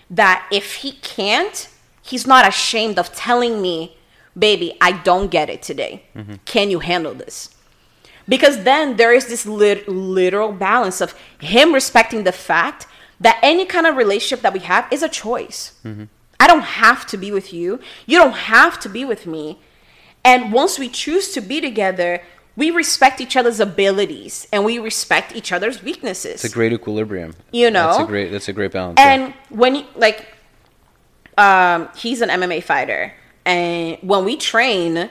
that 0.08 0.46
if 0.50 0.76
he 0.76 0.92
can't, 0.92 1.68
he's 2.00 2.26
not 2.26 2.46
ashamed 2.46 2.98
of 2.98 3.12
telling 3.12 3.60
me, 3.60 3.96
baby, 4.38 4.76
I 4.80 4.92
don't 4.92 5.30
get 5.30 5.50
it 5.50 5.62
today. 5.62 6.04
Mm-hmm. 6.14 6.34
Can 6.44 6.70
you 6.70 6.78
handle 6.78 7.12
this? 7.12 7.54
Because 8.28 8.62
then 8.62 8.96
there 8.96 9.12
is 9.12 9.26
this 9.26 9.44
lit- 9.46 9.88
literal 9.88 10.52
balance 10.52 11.00
of 11.00 11.14
him 11.40 11.74
respecting 11.74 12.22
the 12.24 12.32
fact 12.32 12.86
that 13.20 13.38
any 13.42 13.66
kind 13.66 13.86
of 13.86 13.96
relationship 13.96 14.42
that 14.42 14.52
we 14.52 14.60
have 14.60 14.86
is 14.90 15.02
a 15.02 15.08
choice. 15.08 15.72
Mm-hmm. 15.84 16.04
I 16.42 16.48
don't 16.48 16.64
have 16.84 17.06
to 17.06 17.16
be 17.16 17.30
with 17.30 17.52
you. 17.52 17.78
You 18.04 18.18
don't 18.18 18.32
have 18.56 18.80
to 18.80 18.88
be 18.88 19.04
with 19.04 19.28
me. 19.28 19.60
And 20.24 20.52
once 20.52 20.76
we 20.76 20.88
choose 20.88 21.32
to 21.34 21.40
be 21.40 21.60
together, 21.60 22.20
we 22.56 22.72
respect 22.72 23.20
each 23.20 23.36
other's 23.36 23.60
abilities 23.60 24.48
and 24.52 24.64
we 24.64 24.80
respect 24.80 25.36
each 25.36 25.52
other's 25.52 25.84
weaknesses. 25.84 26.44
it's 26.44 26.52
a 26.52 26.58
great 26.60 26.72
equilibrium. 26.72 27.36
You 27.52 27.70
know? 27.70 27.86
that's 27.86 28.00
a 28.00 28.06
great 28.06 28.32
that's 28.32 28.48
a 28.48 28.52
great 28.52 28.72
balance. 28.72 28.98
yeah. 28.98 29.12
and 29.12 29.34
when 29.50 29.76
you, 29.76 29.84
like 29.94 30.26
um 31.38 31.88
he's 31.94 32.20
an 32.20 32.28
MMA 32.28 32.64
fighter 32.64 33.14
and 33.44 33.98
when 34.02 34.24
we 34.24 34.36
train 34.36 35.08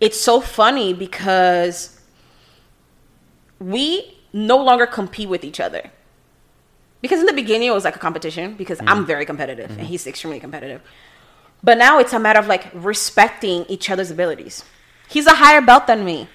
it's 0.00 0.18
so 0.18 0.40
funny 0.40 0.94
because 0.94 2.00
we 3.58 4.16
no 4.32 4.56
longer 4.56 4.86
compete 4.86 5.28
with 5.28 5.44
each 5.44 5.60
other. 5.60 5.90
Because 7.00 7.20
in 7.20 7.26
the 7.26 7.32
beginning 7.32 7.68
it 7.68 7.74
was 7.74 7.84
like 7.84 7.96
a 7.96 7.98
competition 7.98 8.54
because 8.54 8.78
Mm-hmm. 8.78 8.88
I'm 8.88 9.04
mm. 9.04 9.06
very 9.06 9.26
competitive 9.26 9.70
and 9.70 9.80
mm-hmm. 9.80 9.86
he's 9.86 10.06
extremely 10.06 10.40
competitive. 10.40 10.82
But 11.62 11.78
now 11.78 11.98
it's 11.98 12.12
a 12.12 12.18
matter 12.18 12.38
of 12.38 12.46
like 12.46 12.70
respecting 12.74 13.64
each 13.68 13.90
other's 13.90 14.10
abilities. 14.10 14.64
He's 15.08 15.26
a 15.26 15.34
higher 15.34 15.60
belt 15.60 15.86
than 15.86 16.04
me. 16.04 16.28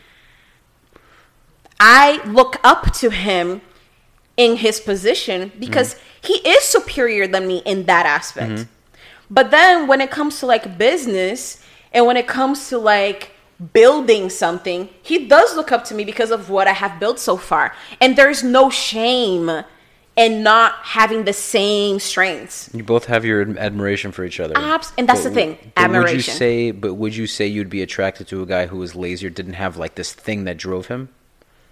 I 1.79 2.23
look 2.25 2.57
up 2.63 2.93
to 2.95 3.09
him 3.09 3.61
in 4.37 4.57
his 4.57 4.79
position 4.79 5.51
because 5.59 5.95
mm-hmm. 5.95 6.27
he 6.27 6.49
is 6.49 6.63
superior 6.63 7.27
than 7.27 7.47
me 7.47 7.61
in 7.65 7.85
that 7.85 8.05
aspect. 8.05 8.51
Mm-hmm. 8.51 8.71
But 9.29 9.51
then 9.51 9.87
when 9.87 10.01
it 10.01 10.11
comes 10.11 10.39
to 10.39 10.45
like 10.45 10.77
business 10.77 11.63
and 11.91 12.05
when 12.05 12.17
it 12.17 12.27
comes 12.27 12.69
to 12.69 12.77
like 12.77 13.31
building 13.73 14.29
something, 14.29 14.89
he 15.01 15.27
does 15.27 15.55
look 15.55 15.71
up 15.71 15.83
to 15.85 15.95
me 15.95 16.03
because 16.03 16.31
of 16.31 16.49
what 16.49 16.67
I 16.67 16.73
have 16.73 16.99
built 16.99 17.19
so 17.19 17.37
far. 17.37 17.73
And 18.01 18.15
there's 18.15 18.43
no 18.43 18.69
shame 18.69 19.63
in 20.15 20.43
not 20.43 20.75
having 20.81 21.25
the 21.25 21.33
same 21.33 21.99
strengths. 21.99 22.69
You 22.73 22.83
both 22.83 23.05
have 23.05 23.25
your 23.25 23.41
admiration 23.57 24.11
for 24.11 24.23
each 24.23 24.39
other. 24.39 24.57
Abs- 24.57 24.93
and 24.97 25.09
that's 25.09 25.23
the 25.23 25.31
thing, 25.31 25.57
admiration. 25.75 26.17
Would 26.17 26.27
you 26.27 26.33
say? 26.33 26.71
But 26.71 26.93
would 26.95 27.15
you 27.15 27.27
say 27.27 27.47
you'd 27.47 27.69
be 27.69 27.81
attracted 27.81 28.27
to 28.29 28.41
a 28.41 28.45
guy 28.45 28.67
who 28.67 28.77
was 28.77 28.95
lazy 28.95 29.27
or 29.27 29.29
didn't 29.29 29.53
have 29.53 29.77
like 29.77 29.95
this 29.95 30.13
thing 30.13 30.45
that 30.45 30.57
drove 30.57 30.87
him? 30.87 31.09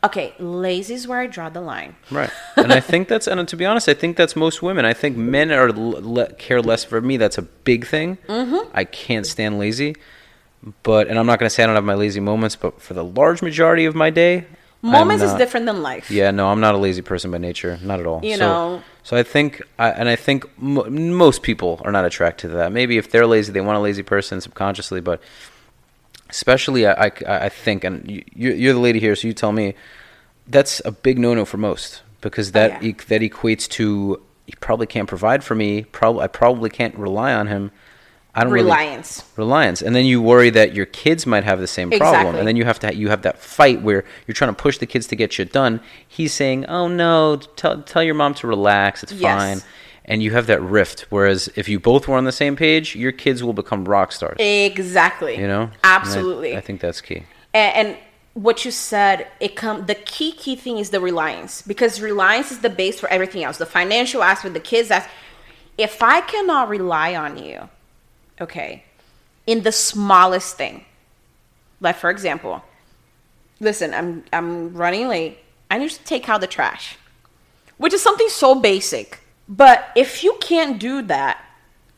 Okay, 0.03 0.33
lazy 0.37 0.95
is 0.95 1.07
where 1.07 1.19
I 1.19 1.27
draw 1.27 1.47
the 1.47 1.61
line. 1.61 1.95
Right. 2.11 2.29
and 2.57 2.73
I 2.73 2.81
think 2.81 3.07
that's, 3.07 3.25
and 3.25 3.47
to 3.47 3.55
be 3.55 3.65
honest, 3.65 3.87
I 3.87 3.93
think 3.93 4.17
that's 4.17 4.35
most 4.35 4.61
women. 4.61 4.83
I 4.83 4.93
think 4.93 5.15
men 5.15 5.49
are 5.51 5.71
le- 5.71 6.33
care 6.33 6.61
less 6.61 6.83
for 6.83 6.99
me. 6.99 7.15
That's 7.15 7.37
a 7.37 7.41
big 7.41 7.85
thing. 7.85 8.17
Mm-hmm. 8.27 8.69
I 8.73 8.83
can't 8.83 9.25
stand 9.25 9.59
lazy, 9.59 9.95
but 10.83 11.07
and 11.07 11.17
I'm 11.17 11.25
not 11.25 11.39
going 11.39 11.47
to 11.47 11.49
say 11.49 11.63
I 11.63 11.67
don't 11.67 11.75
have 11.75 11.85
my 11.85 11.93
lazy 11.93 12.19
moments, 12.19 12.57
but 12.57 12.81
for 12.81 12.93
the 12.93 13.03
large 13.03 13.41
majority 13.41 13.85
of 13.85 13.95
my 13.95 14.09
day, 14.09 14.45
Moments 14.83 15.23
is 15.23 15.33
different 15.35 15.65
than 15.65 15.81
life. 15.81 16.11
Yeah, 16.11 16.31
no, 16.31 16.49
I'm 16.49 16.59
not 16.59 16.75
a 16.75 16.77
lazy 16.77 17.01
person 17.01 17.31
by 17.31 17.37
nature, 17.37 17.79
not 17.81 18.01
at 18.01 18.05
all. 18.05 18.19
You 18.23 18.35
so, 18.35 18.39
know. 18.39 18.83
so 19.01 19.15
I 19.15 19.23
think, 19.23 19.61
I, 19.79 19.91
and 19.91 20.09
I 20.09 20.17
think 20.17 20.45
mo 20.57 20.83
most 20.89 21.41
people 21.41 21.81
are 21.85 21.91
not 21.91 22.03
attracted 22.03 22.49
to 22.49 22.57
that. 22.57 22.73
Maybe 22.73 22.97
if 22.97 23.09
they're 23.09 23.25
lazy, 23.25 23.53
they 23.53 23.61
want 23.61 23.77
a 23.77 23.81
lazy 23.81 24.03
person 24.03 24.41
subconsciously, 24.41 24.99
but 24.99 25.21
especially 26.29 26.85
I, 26.85 27.05
I, 27.05 27.11
I 27.25 27.49
think, 27.49 27.85
and 27.85 28.11
you, 28.11 28.23
you're 28.35 28.55
you're 28.55 28.73
the 28.73 28.79
lady 28.79 28.99
here, 28.99 29.15
so 29.15 29.25
you 29.25 29.33
tell 29.33 29.53
me, 29.53 29.73
that's 30.47 30.81
a 30.83 30.91
big 30.91 31.17
no-no 31.17 31.45
for 31.45 31.57
most 31.57 32.01
because 32.19 32.51
that 32.51 32.71
oh, 32.71 32.77
yeah. 32.81 32.89
e- 32.89 33.05
that 33.07 33.21
equates 33.21 33.69
to 33.69 34.21
he 34.45 34.53
probably 34.59 34.87
can't 34.87 35.07
provide 35.07 35.45
for 35.45 35.55
me. 35.55 35.83
Probably 35.83 36.23
I 36.23 36.27
probably 36.27 36.69
can't 36.69 36.95
rely 36.95 37.33
on 37.33 37.47
him. 37.47 37.71
I 38.35 38.43
don't 38.43 38.51
really- 38.53 38.65
Reliance. 38.65 39.23
reliance. 39.35 39.81
And 39.83 39.95
then 39.95 40.05
you 40.05 40.19
worry 40.21 40.49
that 40.49 40.73
your 40.73 40.87
kids 40.87 41.27
might 41.27 41.43
have 41.43 41.59
the 41.59 41.67
same 41.67 41.89
problem. 41.91 42.09
Exactly. 42.15 42.39
and 42.39 42.47
then 42.47 42.55
you 42.55 42.65
have 42.65 42.79
to 42.79 42.95
you 42.95 43.09
have 43.09 43.21
that 43.21 43.37
fight 43.39 43.81
where 43.83 44.03
you're 44.25 44.33
trying 44.33 44.49
to 44.49 44.59
push 44.59 44.79
the 44.79 44.87
kids 44.87 45.05
to 45.07 45.15
get 45.15 45.31
shit 45.33 45.51
done. 45.51 45.79
He's 46.07 46.33
saying 46.33 46.65
oh 46.65 46.87
no 46.87 47.35
tell, 47.55 47.83
tell 47.83 48.01
your 48.03 48.15
mom 48.15 48.33
to 48.35 48.47
relax. 48.47 49.03
It's 49.03 49.11
Yes. 49.13 49.37
fine. 49.39 49.69
And 50.05 50.21
you 50.23 50.31
have 50.31 50.47
that 50.47 50.61
rift. 50.61 51.05
Whereas 51.11 51.47
if 51.55 51.69
you 51.69 51.79
both 51.79 52.07
were 52.07 52.17
on 52.17 52.25
the 52.25 52.31
same 52.31 52.55
page 52.55 52.95
your 52.95 53.11
kids 53.11 53.43
will 53.43 53.53
become 53.53 53.85
rock 53.85 54.11
stars. 54.11 54.37
Exactly. 54.39 55.37
you 55.37 55.47
know? 55.47 55.63
And 55.63 55.71
I- 55.83 55.95
Absolutely. 55.95 56.57
I, 56.57 56.61
think 56.61 56.81
that's 56.81 57.01
key. 57.01 57.23
And, 57.53 57.87
and 57.87 57.97
what 58.33 58.65
you 58.65 58.71
said 58.71 59.27
it 59.39 59.55
come 59.55 59.85
the 59.85 59.95
key 59.95 60.31
key 60.31 60.55
thing 60.55 60.79
is 60.79 60.89
the 60.89 60.99
reliance. 60.99 61.61
Because 61.61 62.01
reliance 62.01 62.51
is 62.51 62.59
the 62.61 62.69
base 62.71 62.99
for 62.99 63.09
everything 63.09 63.43
else. 63.43 63.57
The 63.57 63.67
financial 63.67 64.23
aspect 64.23 64.55
the 64.55 64.59
kids 64.59 64.89
aspect. 64.89 65.13
If 65.77 66.01
i 66.01 66.21
cannot 66.21 66.67
rely 66.69 67.15
on 67.15 67.37
you 67.37 67.69
okay. 68.41 68.83
In 69.45 69.63
the 69.63 69.71
smallest 69.71 70.57
thing. 70.57 70.85
Like 71.79 71.97
for 71.97 72.09
example 72.09 72.63
listen 73.63 73.93
i'm 73.93 74.23
i'm 74.31 74.73
running 74.73 75.07
late. 75.07 75.39
I 75.71 75.79
need 75.79 75.89
to 75.89 76.03
take 76.03 76.29
out 76.29 76.41
the 76.41 76.47
trash 76.47 76.97
which 77.77 77.93
is 77.93 78.03
something 78.03 78.29
so 78.29 78.55
basic. 78.55 79.19
But 79.49 79.87
if 79.95 80.23
you 80.23 80.37
can't 80.39 80.79
do 80.79 81.01
that 81.03 81.43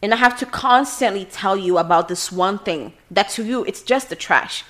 and 0.01 0.13
i 0.13 0.17
have 0.17 0.37
to 0.39 0.45
constantly 0.45 1.25
tell 1.25 1.57
you 1.57 1.77
about 1.77 2.07
this 2.07 2.31
one 2.31 2.59
thing 2.59 2.93
that 3.11 3.29
to 3.29 3.43
you 3.43 3.65
it's 3.65 3.81
just 3.81 4.09
the 4.09 4.15
trash. 4.15 4.63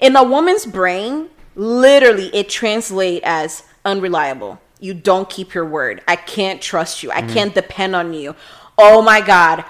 In 0.00 0.16
a 0.16 0.22
woman's 0.24 0.66
brain 0.66 1.28
literally 1.54 2.28
it 2.34 2.48
translates 2.48 3.24
as 3.24 3.62
unreliable. 3.84 4.60
You 4.78 4.94
don't 4.94 5.28
keep 5.28 5.52
your 5.52 5.66
word. 5.66 6.02
I 6.08 6.16
can't 6.16 6.62
trust 6.62 7.02
you. 7.02 7.10
I 7.10 7.22
mm. 7.22 7.32
can't 7.32 7.54
depend 7.54 7.94
on 7.94 8.14
you. 8.14 8.34
Oh 8.78 9.02
my 9.02 9.20
god 9.20 9.64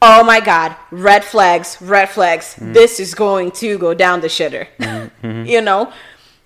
oh 0.00 0.22
my 0.24 0.40
god 0.40 0.76
red 0.90 1.24
flags 1.24 1.78
red 1.80 2.08
flags. 2.08 2.56
Mm. 2.56 2.74
This 2.74 3.00
is 3.00 3.14
going 3.14 3.50
to 3.52 3.78
go 3.78 3.94
down 3.94 4.20
the 4.20 4.28
shitter. 4.28 4.66
Mm-hmm, 4.78 5.26
mm-hmm. 5.26 5.46
You 5.46 5.60
know? 5.60 5.92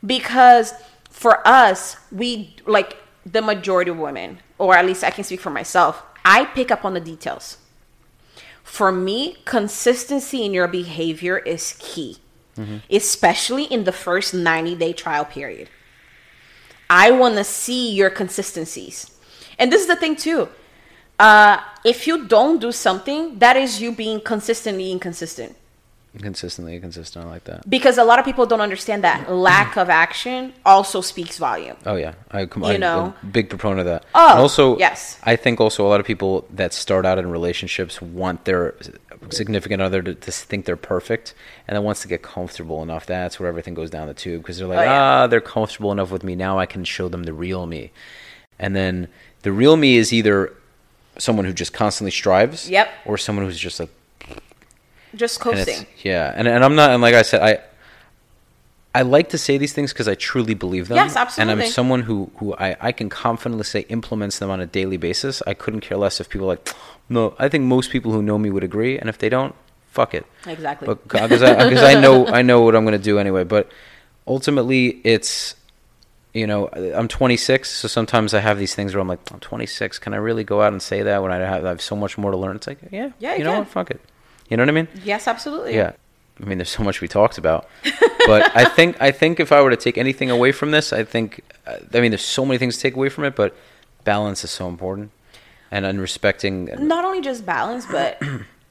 Because 0.05 0.75
for 1.11 1.47
us 1.47 1.97
we 2.11 2.57
like 2.67 2.97
the 3.25 3.43
majority 3.43 3.91
of 3.91 3.99
women 3.99 4.41
or 4.59 4.75
at 4.75 4.85
least 4.85 5.05
i 5.05 5.11
can 5.11 5.23
speak 5.23 5.41
for 5.41 5.51
myself 5.51 6.03
i 6.25 6.45
pick 6.45 6.71
up 6.71 6.85
on 6.85 6.95
the 6.95 7.01
details. 7.01 7.59
For 8.65 8.91
me 8.91 9.37
consistency 9.45 10.45
in 10.45 10.55
your 10.55 10.69
behavior 10.69 11.39
is 11.39 11.77
key 11.79 12.19
mm-hmm. 12.57 12.79
especially 12.91 13.65
in 13.65 13.85
the 13.85 13.93
first 13.93 14.35
90 14.35 14.75
day 14.77 14.93
trial 14.93 15.25
period. 15.25 15.69
I 16.91 17.11
want 17.11 17.37
to 17.37 17.45
see 17.45 17.91
your 17.91 18.11
consistencies. 18.11 19.19
And 19.59 19.73
this 19.73 19.83
is 19.83 19.89
the 19.89 19.97
thing 19.97 20.17
too 20.17 20.49
uh, 21.19 21.59
if 21.85 22.07
you 22.07 22.27
don't 22.27 22.61
do 22.61 22.73
something 22.73 23.39
that 23.39 23.57
is 23.57 23.81
you 23.81 23.93
being 23.93 24.21
consistently 24.21 24.91
inconsistent 24.93 25.57
consistently 26.21 26.75
inconsistent, 26.75 27.25
I 27.25 27.29
like 27.29 27.45
that 27.45 27.69
because 27.71 27.97
a 27.97 28.05
lot 28.05 28.19
of 28.19 28.25
people 28.27 28.45
don't 28.45 28.61
understand 28.61 29.03
that 29.03 29.31
lack 29.33 29.79
of 29.79 29.89
action 29.89 30.53
also 30.65 31.01
speaks 31.01 31.39
volume 31.39 31.77
Oh 31.87 31.97
yeah, 31.97 32.15
I 32.31 32.45
come. 32.47 32.65
You 32.65 32.71
I'm 32.71 32.81
know? 32.81 33.15
a 33.23 33.27
big 33.27 33.49
proponent 33.49 33.81
of 33.81 33.87
that. 33.87 34.05
Oh, 34.15 34.31
and 34.33 34.39
also, 34.39 34.77
yes. 34.79 35.19
I 35.23 35.37
think 35.37 35.61
also 35.61 35.87
a 35.87 35.89
lot 35.89 36.01
of 36.01 36.07
people 36.07 36.47
that 36.51 36.75
start 36.75 37.07
out 37.07 37.19
in 37.19 37.31
relationships 37.31 38.03
want 38.03 38.45
their 38.45 38.75
significant 39.31 39.81
other 39.81 40.03
to, 40.03 40.15
to 40.15 40.31
think 40.33 40.67
they're 40.67 40.77
perfect, 40.77 41.35
and 41.67 41.75
then 41.77 41.83
once 41.83 42.03
they 42.03 42.09
get 42.11 42.23
comfortable 42.23 42.83
enough, 42.83 43.07
that's 43.07 43.41
where 43.41 43.49
everything 43.49 43.73
goes 43.73 43.89
down 43.89 44.07
the 44.07 44.15
tube 44.15 44.43
because 44.43 44.59
they're 44.59 44.69
like, 44.69 44.81
Oh, 44.81 44.83
yeah. 44.83 45.23
ah, 45.23 45.27
they're 45.29 45.41
comfortable 45.41 45.93
enough 45.93 46.11
with 46.11 46.25
me 46.25 46.35
now. 46.35 46.59
I 46.59 46.67
can 46.67 46.85
show 46.85 47.09
them 47.09 47.23
the 47.23 47.33
real 47.33 47.67
me, 47.67 47.91
and 48.59 48.77
then 48.77 49.09
the 49.43 49.53
real 49.53 49.77
me 49.79 49.97
is 49.97 50.13
either 50.13 50.53
someone 51.19 51.45
who 51.45 51.53
just 51.53 51.73
constantly 51.73 52.11
strives, 52.11 52.69
Yep. 52.71 52.89
or 53.05 53.19
someone 53.19 53.45
who's 53.45 53.59
just 53.59 53.81
like 53.81 53.91
just 55.15 55.45
and 55.45 55.55
coasting 55.57 55.87
yeah, 56.03 56.33
and 56.35 56.49
and 56.49 56.65
I'm 56.65 56.75
not, 56.75 56.91
and 56.91 57.03
like 57.03 57.15
I 57.15 57.23
said, 57.23 57.43
I 57.43 57.59
I 58.95 59.03
like 59.03 59.31
to 59.31 59.39
say 59.39 59.57
these 59.59 59.73
things 59.73 59.93
because 59.93 60.07
I 60.09 60.15
truly 60.15 60.55
believe 60.55 60.89
them. 60.89 60.97
Yes, 60.97 61.17
absolutely. 61.17 61.53
And. 61.53 61.63
I'm 61.63 61.69
someone 61.69 62.03
who 62.03 62.31
who 62.37 62.55
I 62.55 62.77
I 62.81 62.93
can 62.93 63.09
confidently 63.09 63.65
say 63.65 63.81
implements 63.89 64.39
them 64.39 64.51
on 64.51 64.61
a 64.61 64.67
daily 64.67 64.97
basis. 64.97 65.43
I 65.47 65.55
couldn't 65.55 65.81
care 65.81 65.97
less 65.97 66.21
if 66.21 66.29
people 66.29 66.47
are 66.47 66.55
like, 66.57 66.69
no. 67.09 67.35
I 67.39 67.49
think 67.49 67.65
most 67.65 67.91
people 67.91 68.13
who 68.13 68.23
know 68.23 68.39
me 68.39 68.51
would 68.51 68.65
agree, 68.65 68.99
and 68.99 69.09
if 69.09 69.19
they 69.19 69.29
don't, 69.29 69.55
fuck 69.91 70.15
it. 70.15 70.27
exactly 70.47 70.87
But 70.87 71.03
because 71.09 71.43
I, 71.43 71.93
I 71.97 72.01
know 72.01 72.27
I 72.27 72.43
know 72.43 72.61
what 72.63 72.75
I'm 72.77 72.85
going 72.85 72.99
to 72.99 73.03
do 73.03 73.19
anyway. 73.19 73.45
But 73.45 73.71
ultimately, 74.27 75.01
it's 75.05 75.55
you 76.35 76.47
know 76.47 76.69
I'm 76.69 77.09
26, 77.09 77.69
so 77.71 77.89
sometimes 77.89 78.33
I 78.35 78.41
have 78.41 78.59
these 78.59 78.75
things 78.75 78.95
where 78.95 79.01
I'm 79.03 79.09
like, 79.09 79.21
I'm 79.33 79.41
26. 79.41 79.99
Can 79.99 80.15
I 80.15 80.17
really 80.19 80.45
go 80.45 80.63
out 80.63 80.73
and 80.73 80.81
say 80.83 81.03
that 81.03 81.23
when 81.23 81.31
I 81.33 81.37
have, 81.39 81.65
I 81.65 81.69
have 81.69 81.83
so 81.83 81.95
much 81.97 82.17
more 82.19 82.31
to 82.31 82.37
learn? 82.37 82.57
It's 82.57 82.67
like, 82.67 82.79
yeah, 82.91 83.11
Yeah, 83.19 83.33
you, 83.33 83.39
you 83.39 83.45
know 83.45 83.51
can. 83.53 83.59
what? 83.61 83.69
Fuck 83.69 83.91
it. 83.91 84.01
You 84.49 84.57
know 84.57 84.63
what 84.63 84.69
I 84.71 84.73
mean? 84.73 84.89
yes 85.05 85.27
absolutely 85.29 85.75
Yeah. 85.75 85.93
I 86.41 86.45
mean, 86.45 86.59
there's 86.59 86.71
so 86.71 86.83
much 86.83 87.01
we 87.03 87.09
talked 87.09 87.37
about, 87.39 87.69
but 88.27 88.51
I 88.57 88.65
think 88.77 88.97
I 89.01 89.11
think 89.13 89.39
if 89.39 89.53
I 89.53 89.61
were 89.63 89.71
to 89.71 89.77
take 89.77 89.97
anything 89.99 90.31
away 90.31 90.51
from 90.53 90.71
this, 90.71 90.93
I 90.93 91.05
think 91.05 91.43
uh, 91.67 91.77
I 91.95 92.01
mean 92.01 92.11
there's 92.11 92.25
so 92.25 92.45
many 92.47 92.59
things 92.59 92.77
to 92.77 92.83
take 92.83 92.97
away 92.97 93.11
from 93.11 93.25
it, 93.25 93.37
but 93.37 93.55
balance 94.05 94.43
is 94.43 94.51
so 94.51 94.67
important, 94.67 95.11
and 95.71 95.85
in 95.85 96.01
respecting. 96.01 96.65
not 96.87 97.05
only 97.05 97.21
just 97.21 97.45
balance, 97.47 97.85
but 97.87 98.21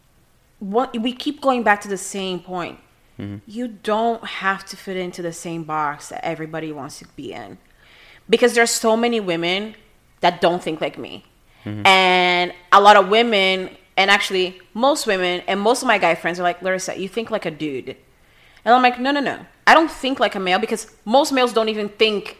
what 0.59 0.97
we 0.99 1.13
keep 1.13 1.39
going 1.39 1.63
back 1.63 1.81
to 1.81 1.87
the 1.87 1.97
same 1.97 2.39
point. 2.39 2.79
Mm-hmm. 3.19 3.37
You 3.45 3.67
don't 3.67 4.23
have 4.25 4.65
to 4.65 4.77
fit 4.77 4.97
into 4.97 5.21
the 5.21 5.33
same 5.33 5.63
box 5.63 6.09
that 6.09 6.25
everybody 6.25 6.71
wants 6.71 6.99
to 6.99 7.07
be 7.15 7.33
in, 7.33 7.57
because 8.29 8.53
there's 8.53 8.71
so 8.71 8.97
many 8.97 9.19
women 9.19 9.75
that 10.21 10.41
don't 10.41 10.63
think 10.63 10.81
like 10.81 10.97
me, 10.97 11.25
mm-hmm. 11.65 11.85
and 11.85 12.53
a 12.71 12.81
lot 12.81 12.95
of 12.95 13.09
women, 13.09 13.69
and 13.97 14.09
actually 14.09 14.59
most 14.73 15.05
women, 15.05 15.41
and 15.47 15.59
most 15.59 15.81
of 15.81 15.87
my 15.87 15.97
guy 15.97 16.15
friends 16.15 16.39
are 16.39 16.43
like, 16.43 16.61
Larissa, 16.61 16.99
you 16.99 17.07
think 17.07 17.29
like 17.29 17.45
a 17.45 17.51
dude, 17.51 17.95
and 18.63 18.73
I'm 18.73 18.81
like, 18.81 18.99
no, 18.99 19.11
no, 19.11 19.19
no, 19.19 19.45
I 19.67 19.73
don't 19.73 19.91
think 19.91 20.19
like 20.19 20.35
a 20.35 20.39
male 20.39 20.59
because 20.59 20.91
most 21.05 21.31
males 21.31 21.53
don't 21.53 21.69
even 21.69 21.89
think 21.89 22.37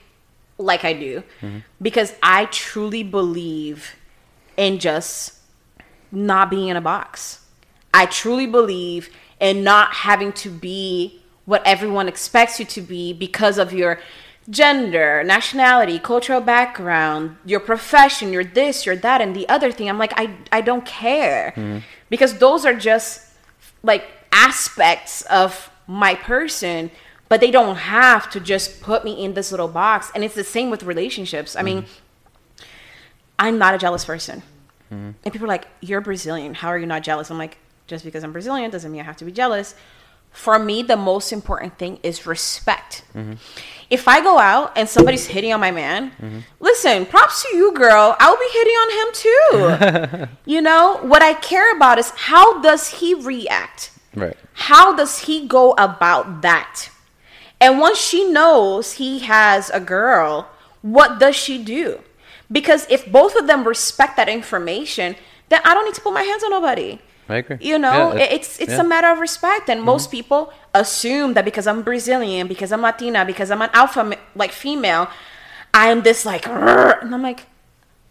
like 0.58 0.86
I 0.86 0.94
do, 0.94 1.24
mm-hmm. 1.42 1.60
because 1.82 2.14
I 2.24 2.46
truly 2.46 3.04
believe 3.04 3.96
in 4.58 4.80
just 4.80 5.38
not 6.12 6.50
being 6.50 6.68
in 6.68 6.78
a 6.78 6.82
box. 6.82 7.40
I 7.94 8.06
truly 8.06 8.48
believe 8.48 9.10
in 9.42 9.64
not 9.64 9.94
having 9.94 10.32
to 10.32 10.50
be 10.50 11.20
what 11.46 11.62
everyone 11.66 12.08
expects 12.08 12.60
you 12.60 12.66
to 12.66 12.82
be 12.82 13.12
because 13.12 13.58
of 13.58 13.74
your 13.74 14.00
gender, 14.50 15.24
nationality, 15.24 16.00
cultural 16.00 16.40
background, 16.40 17.36
your 17.44 17.60
profession, 17.60 18.32
your 18.32 18.44
this, 18.44 18.86
your 18.86 18.96
that, 18.96 19.20
and 19.20 19.36
the 19.36 19.50
other 19.50 19.72
thing. 19.72 19.90
I'm 19.90 19.98
like, 19.98 20.14
I, 20.16 20.36
I 20.52 20.62
don't 20.62 20.86
care. 20.86 21.54
Mm-hmm. 21.56 21.80
Because 22.10 22.38
those 22.38 22.66
are 22.66 22.74
just 22.74 23.28
like 23.84 24.06
aspects 24.32 25.24
of 25.24 25.72
my 25.88 26.16
person, 26.16 26.92
but 27.28 27.42
they 27.42 27.52
don't 27.52 27.76
have 27.76 28.30
to 28.32 28.40
just 28.40 28.82
put 28.82 29.04
me 29.04 29.24
in 29.24 29.34
this 29.34 29.52
little 29.52 29.68
box. 29.68 30.12
And 30.14 30.24
it's 30.24 30.36
the 30.36 30.44
same 30.44 30.70
with 30.70 30.84
relationships. 30.84 31.56
I 31.56 31.64
mean, 31.64 31.84
mm-hmm. 31.84 32.64
I'm 33.40 33.58
not 33.58 33.74
a 33.74 33.78
jealous 33.78 34.06
person. 34.06 34.44
Mm-hmm. 34.92 35.12
And 35.24 35.34
people 35.34 35.46
are 35.46 35.48
like, 35.48 35.68
You're 35.82 36.02
Brazilian. 36.02 36.54
How 36.54 36.68
are 36.68 36.78
you 36.78 36.86
not 36.86 37.02
jealous? 37.02 37.32
I'm 37.32 37.38
like, 37.38 37.58
Just 37.92 38.06
because 38.06 38.24
I'm 38.24 38.32
Brazilian 38.32 38.72
doesn't 38.72 38.90
mean 38.90 39.02
I 39.02 39.04
have 39.04 39.18
to 39.18 39.26
be 39.26 39.34
jealous. 39.34 39.76
For 40.32 40.58
me, 40.58 40.82
the 40.82 40.96
most 40.96 41.34
important 41.34 41.78
thing 41.78 42.00
is 42.04 42.26
respect. 42.26 43.04
Mm-hmm. 43.14 43.34
If 43.90 44.08
I 44.08 44.22
go 44.22 44.40
out 44.40 44.72
and 44.78 44.88
somebody's 44.88 45.28
hitting 45.28 45.52
on 45.52 45.60
my 45.60 45.72
man, 45.72 46.12
mm-hmm. 46.12 46.40
listen, 46.62 47.06
props 47.06 47.44
to 47.44 47.58
you, 47.58 47.74
girl. 47.74 48.16
I'll 48.18 48.38
be 48.38 48.50
hitting 48.54 48.78
on 48.84 48.90
him 49.00 49.08
too. 49.26 50.28
you 50.54 50.62
know, 50.62 51.00
what 51.02 51.22
I 51.22 51.34
care 51.34 51.76
about 51.76 52.00
is 52.00 52.12
how 52.12 52.62
does 52.62 52.88
he 52.88 53.14
react? 53.14 53.92
Right. 54.16 54.38
How 54.54 54.96
does 54.96 55.24
he 55.24 55.46
go 55.46 55.74
about 55.74 56.42
that? 56.44 56.88
And 57.60 57.78
once 57.78 57.98
she 57.98 58.24
knows 58.24 58.94
he 58.94 59.20
has 59.20 59.70
a 59.72 59.82
girl, 59.82 60.48
what 60.82 61.20
does 61.20 61.36
she 61.36 61.62
do? 61.62 62.00
Because 62.50 62.88
if 62.90 63.12
both 63.12 63.36
of 63.36 63.48
them 63.48 63.68
respect 63.68 64.16
that 64.16 64.30
information, 64.30 65.18
then 65.50 65.60
I 65.66 65.74
don't 65.74 65.84
need 65.84 65.96
to 65.96 66.02
put 66.02 66.14
my 66.14 66.24
hands 66.24 66.42
on 66.42 66.52
nobody. 66.52 67.00
I 67.30 67.36
agree. 67.38 67.58
You 67.62 67.78
know, 67.80 68.14
Yeah, 68.16 68.24
it's 68.24 68.60
it's 68.60 68.72
yeah. 68.72 68.78
Mm-hmm. 68.78 68.86
a 68.86 68.90
matter 68.90 69.08
of 69.12 69.20
respect, 69.20 69.70
and 69.70 69.82
most 69.84 70.12
people 70.12 70.52
assume 70.74 71.34
that 71.36 71.46
because 71.46 71.66
I'm 71.68 71.82
Brazilian, 71.82 72.48
because 72.48 72.72
I'm 72.72 72.82
Latina, 72.82 73.24
because 73.26 73.50
I'm 73.52 73.62
an 73.62 73.70
alpha 73.74 74.18
like 74.36 74.52
female, 74.52 75.08
I'm 75.74 76.02
this 76.02 76.26
like, 76.26 76.46
and 76.48 77.14
I'm 77.16 77.22
like, 77.22 77.48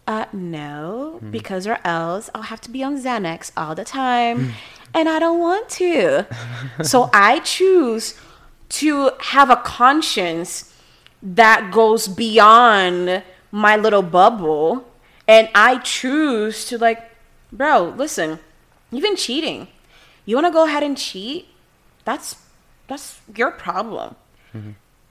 uh, 0.07 0.25
no, 0.33 1.15
Mm-hmm. 1.17 1.31
because 1.31 1.67
or 1.67 1.77
else 1.85 2.29
I'll 2.33 2.43
have 2.53 2.61
to 2.61 2.71
be 2.71 2.83
on 2.83 2.97
Xanax 2.97 3.51
all 3.55 3.75
the 3.75 3.83
time, 3.85 4.37
Mm. 4.39 4.51
and 4.95 5.09
I 5.09 5.19
don't 5.19 5.39
want 5.39 5.69
to. 5.81 6.25
so 6.81 7.09
I 7.31 7.39
choose 7.39 8.15
to 8.81 9.11
have 9.35 9.49
a 9.51 9.57
conscience 9.57 10.73
that 11.21 11.71
goes 11.71 12.07
beyond 12.07 13.21
my 13.51 13.75
little 13.75 14.01
bubble, 14.01 14.85
and 15.27 15.49
I 15.53 15.77
choose 15.79 16.65
to 16.69 16.77
like, 16.79 16.99
bro, 17.51 17.93
listen, 17.95 18.39
you've 18.91 19.03
been 19.03 19.15
cheating. 19.15 19.67
You 20.25 20.35
want 20.35 20.47
to 20.47 20.51
go 20.51 20.65
ahead 20.65 20.83
and 20.83 20.97
cheat? 20.97 21.47
That's 22.05 22.35
that's 22.87 23.19
your 23.35 23.51
problem. 23.51 24.15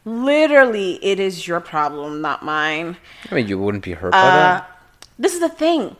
Literally, 0.05 1.03
it 1.05 1.21
is 1.21 1.47
your 1.47 1.61
problem, 1.61 2.21
not 2.21 2.43
mine. 2.45 2.97
I 3.31 3.35
mean, 3.35 3.49
you 3.49 3.59
wouldn't 3.59 3.85
be 3.85 3.93
hurt 3.93 4.13
by 4.13 4.19
Uh, 4.19 4.31
that. 4.31 4.81
this 5.19 5.35
is 5.35 5.41
the 5.41 5.49
thing. 5.49 5.97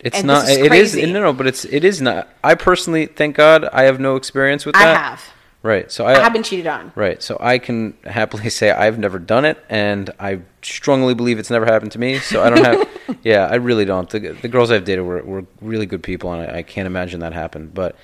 It's 0.00 0.18
and 0.18 0.26
not. 0.26 0.48
is 0.48 0.56
It 0.58 0.72
is. 0.72 0.94
No, 0.96 1.20
no. 1.20 1.32
But 1.32 1.46
it's. 1.46 1.64
It 1.64 1.82
is 1.84 2.00
not. 2.02 2.28
I 2.42 2.54
personally, 2.54 3.06
thank 3.06 3.36
God, 3.36 3.64
I 3.72 3.84
have 3.84 3.98
no 3.98 4.16
experience 4.16 4.66
with 4.66 4.74
that. 4.74 4.86
I 4.96 4.98
have. 5.00 5.22
Right. 5.64 5.90
So 5.90 6.04
I 6.04 6.18
have 6.18 6.34
been 6.34 6.42
cheated 6.42 6.66
on. 6.66 6.92
Right. 6.94 7.22
So 7.22 7.38
I 7.40 7.56
can 7.58 7.96
happily 8.04 8.50
say 8.50 8.70
I've 8.70 8.98
never 8.98 9.18
done 9.18 9.46
it, 9.46 9.64
and 9.70 10.10
I 10.20 10.42
strongly 10.60 11.14
believe 11.14 11.38
it's 11.38 11.50
never 11.50 11.64
happened 11.64 11.92
to 11.92 11.98
me. 11.98 12.18
So 12.18 12.42
I 12.42 12.50
don't 12.50 12.62
have. 12.62 13.18
yeah, 13.22 13.46
I 13.46 13.54
really 13.54 13.86
don't. 13.86 14.08
The, 14.10 14.36
the 14.42 14.48
girls 14.48 14.70
I've 14.70 14.84
dated 14.84 15.06
were, 15.06 15.22
were 15.22 15.46
really 15.62 15.86
good 15.86 16.02
people, 16.02 16.34
and 16.34 16.50
I, 16.50 16.58
I 16.58 16.62
can't 16.62 16.86
imagine 16.86 17.20
that 17.20 17.32
happened. 17.32 17.72
But 17.72 17.96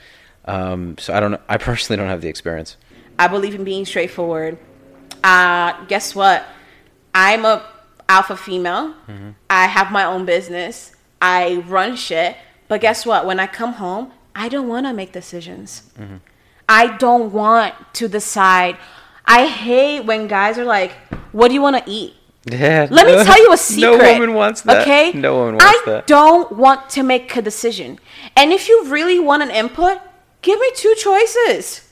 um, 0.47 0.97
so 0.97 1.13
I 1.13 1.21
don't. 1.21 1.39
I 1.51 1.59
personally 1.59 1.99
don't 1.99 2.09
have 2.09 2.23
the 2.23 2.29
experience. 2.29 2.79
I 3.19 3.29
believe 3.29 3.55
in 3.55 3.63
being 3.63 3.85
straightforward. 3.85 4.57
Uh, 5.23 5.85
guess 5.85 6.15
what? 6.15 6.47
I'm 7.15 7.45
a 7.45 7.63
alpha 8.09 8.39
female. 8.39 8.95
I 9.51 9.67
have 9.67 9.93
my 9.93 10.05
own 10.05 10.25
business. 10.25 10.97
I 11.21 11.57
run 11.69 11.95
shit. 11.95 12.39
But 12.69 12.81
guess 12.81 13.05
what? 13.05 13.27
When 13.27 13.39
I 13.39 13.47
come 13.47 13.75
home, 13.75 14.13
I 14.35 14.49
don't 14.49 14.67
want 14.67 14.87
to 14.87 14.95
make 14.95 15.13
decisions. 15.13 15.83
I 16.71 16.97
don't 16.99 17.33
want 17.33 17.75
to 17.95 18.07
decide. 18.07 18.77
I 19.27 19.47
hate 19.47 20.05
when 20.05 20.29
guys 20.29 20.57
are 20.57 20.65
like, 20.65 20.93
"What 21.33 21.49
do 21.49 21.55
you 21.55 21.63
want 21.63 21.85
to 21.85 21.91
eat?" 21.91 22.15
Yeah. 22.45 22.87
Let 22.89 23.07
me 23.07 23.25
tell 23.29 23.39
you 23.39 23.53
a 23.53 23.57
secret. 23.57 23.99
No 23.99 24.13
woman 24.13 24.35
wants 24.35 24.61
that. 24.63 24.83
Okay? 24.83 25.13
No 25.13 25.35
woman 25.35 25.55
wants 25.57 25.67
I 25.67 25.83
that. 25.91 26.07
don't 26.07 26.53
want 26.53 26.89
to 26.91 27.03
make 27.03 27.37
a 27.37 27.43
decision. 27.43 27.99
And 28.37 28.53
if 28.53 28.69
you 28.69 28.85
really 28.87 29.19
want 29.19 29.43
an 29.43 29.51
input, 29.51 29.99
give 30.43 30.61
me 30.61 30.71
two 30.77 30.95
choices. 30.97 31.89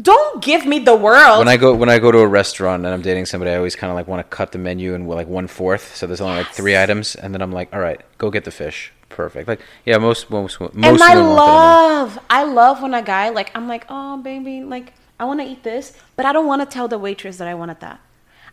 Don't 0.00 0.44
give 0.44 0.64
me 0.64 0.78
the 0.78 0.94
world. 0.94 1.40
When 1.40 1.48
I 1.48 1.56
go 1.56 1.74
when 1.74 1.88
I 1.88 1.98
go 1.98 2.12
to 2.12 2.18
a 2.18 2.26
restaurant 2.26 2.84
and 2.84 2.94
I'm 2.94 3.02
dating 3.02 3.26
somebody, 3.26 3.50
I 3.50 3.56
always 3.56 3.74
kind 3.74 3.90
of 3.90 3.96
like 3.96 4.06
want 4.06 4.20
to 4.24 4.36
cut 4.36 4.52
the 4.52 4.58
menu 4.58 4.94
in 4.94 5.08
like 5.08 5.26
one 5.26 5.48
fourth, 5.48 5.96
so 5.96 6.06
there's 6.06 6.20
only 6.20 6.36
like 6.36 6.52
three 6.52 6.76
items, 6.78 7.16
and 7.16 7.34
then 7.34 7.42
I'm 7.42 7.50
like, 7.50 7.68
all 7.72 7.80
right, 7.80 8.00
go 8.16 8.30
get 8.30 8.44
the 8.44 8.52
fish. 8.52 8.92
Perfect. 9.18 9.48
Like 9.48 9.60
yeah, 9.84 9.98
most 9.98 10.30
most 10.30 10.60
most 10.60 10.74
and 10.76 10.86
I 10.86 10.90
women 10.90 11.00
want 11.00 11.08
that 11.08 11.18
anyway. 11.18 11.34
love, 11.34 12.18
I 12.30 12.42
love 12.44 12.80
when 12.82 12.94
a 12.94 13.02
guy 13.02 13.26
like 13.30 13.50
I'm 13.56 13.66
like, 13.74 13.84
oh 13.88 14.16
baby, 14.18 14.62
like 14.62 14.92
I 15.18 15.24
want 15.24 15.40
to 15.40 15.46
eat 15.52 15.62
this, 15.64 15.84
but 16.16 16.24
I 16.24 16.32
don't 16.32 16.46
want 16.46 16.62
to 16.62 16.68
tell 16.76 16.86
the 16.86 16.98
waitress 17.06 17.38
that 17.38 17.48
I 17.48 17.54
wanted 17.54 17.80
that. 17.80 17.98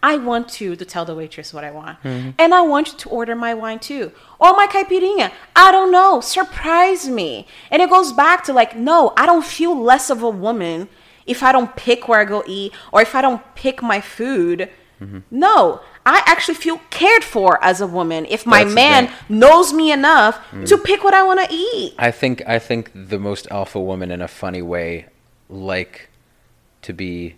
I 0.02 0.18
want 0.18 0.60
you 0.62 0.76
to 0.76 0.86
tell 0.94 1.06
the 1.06 1.14
waitress 1.22 1.54
what 1.54 1.64
I 1.64 1.72
want, 1.80 2.02
Mm-hmm. 2.02 2.32
and 2.40 2.50
I 2.60 2.62
want 2.62 2.86
you 2.92 2.98
to 3.04 3.10
order 3.10 3.36
my 3.36 3.54
wine 3.54 3.78
too, 3.90 4.12
or 4.40 4.54
my 4.62 4.66
caipirinha. 4.66 5.32
I 5.56 5.72
don't 5.72 5.92
know, 5.92 6.20
surprise 6.20 7.08
me. 7.08 7.46
And 7.72 7.80
it 7.84 7.90
goes 7.92 8.12
back 8.12 8.44
to 8.46 8.52
like, 8.62 8.76
no, 8.76 9.14
I 9.22 9.26
don't 9.28 9.46
feel 9.46 9.74
less 9.92 10.10
of 10.10 10.24
a 10.24 10.30
woman 10.46 10.88
if 11.28 11.44
I 11.44 11.52
don't 11.52 11.76
pick 11.76 12.08
where 12.08 12.20
I 12.22 12.26
go 12.26 12.44
eat, 12.48 12.74
or 12.92 13.00
if 13.08 13.14
I 13.14 13.22
don't 13.22 13.42
pick 13.56 13.84
my 13.84 14.02
food. 14.02 14.60
Mm-hmm. 15.02 15.20
No, 15.30 15.82
I 16.08 16.22
actually 16.28 16.56
feel 16.56 16.80
cared 16.92 17.24
for 17.24 17.64
as 17.64 17.82
a 17.82 17.88
woman 17.88 18.26
if 18.30 18.46
my 18.46 18.64
That's 18.64 18.76
man 18.76 19.12
knows 19.28 19.74
me 19.74 19.92
enough 19.92 20.40
Mm. 20.52 20.68
to 20.68 20.78
pick 20.78 21.04
what 21.04 21.14
I 21.16 21.24
want 21.24 21.40
to 21.42 21.48
eat. 21.54 21.96
I 21.98 22.12
think 22.12 22.44
I 22.48 22.60
think 22.60 22.92
the 22.94 23.18
most 23.20 23.48
alpha 23.50 23.80
woman 23.80 24.12
in 24.12 24.22
a 24.22 24.28
funny 24.28 24.62
way 24.62 25.08
like 25.50 26.10
to 26.84 26.94
be 26.94 27.36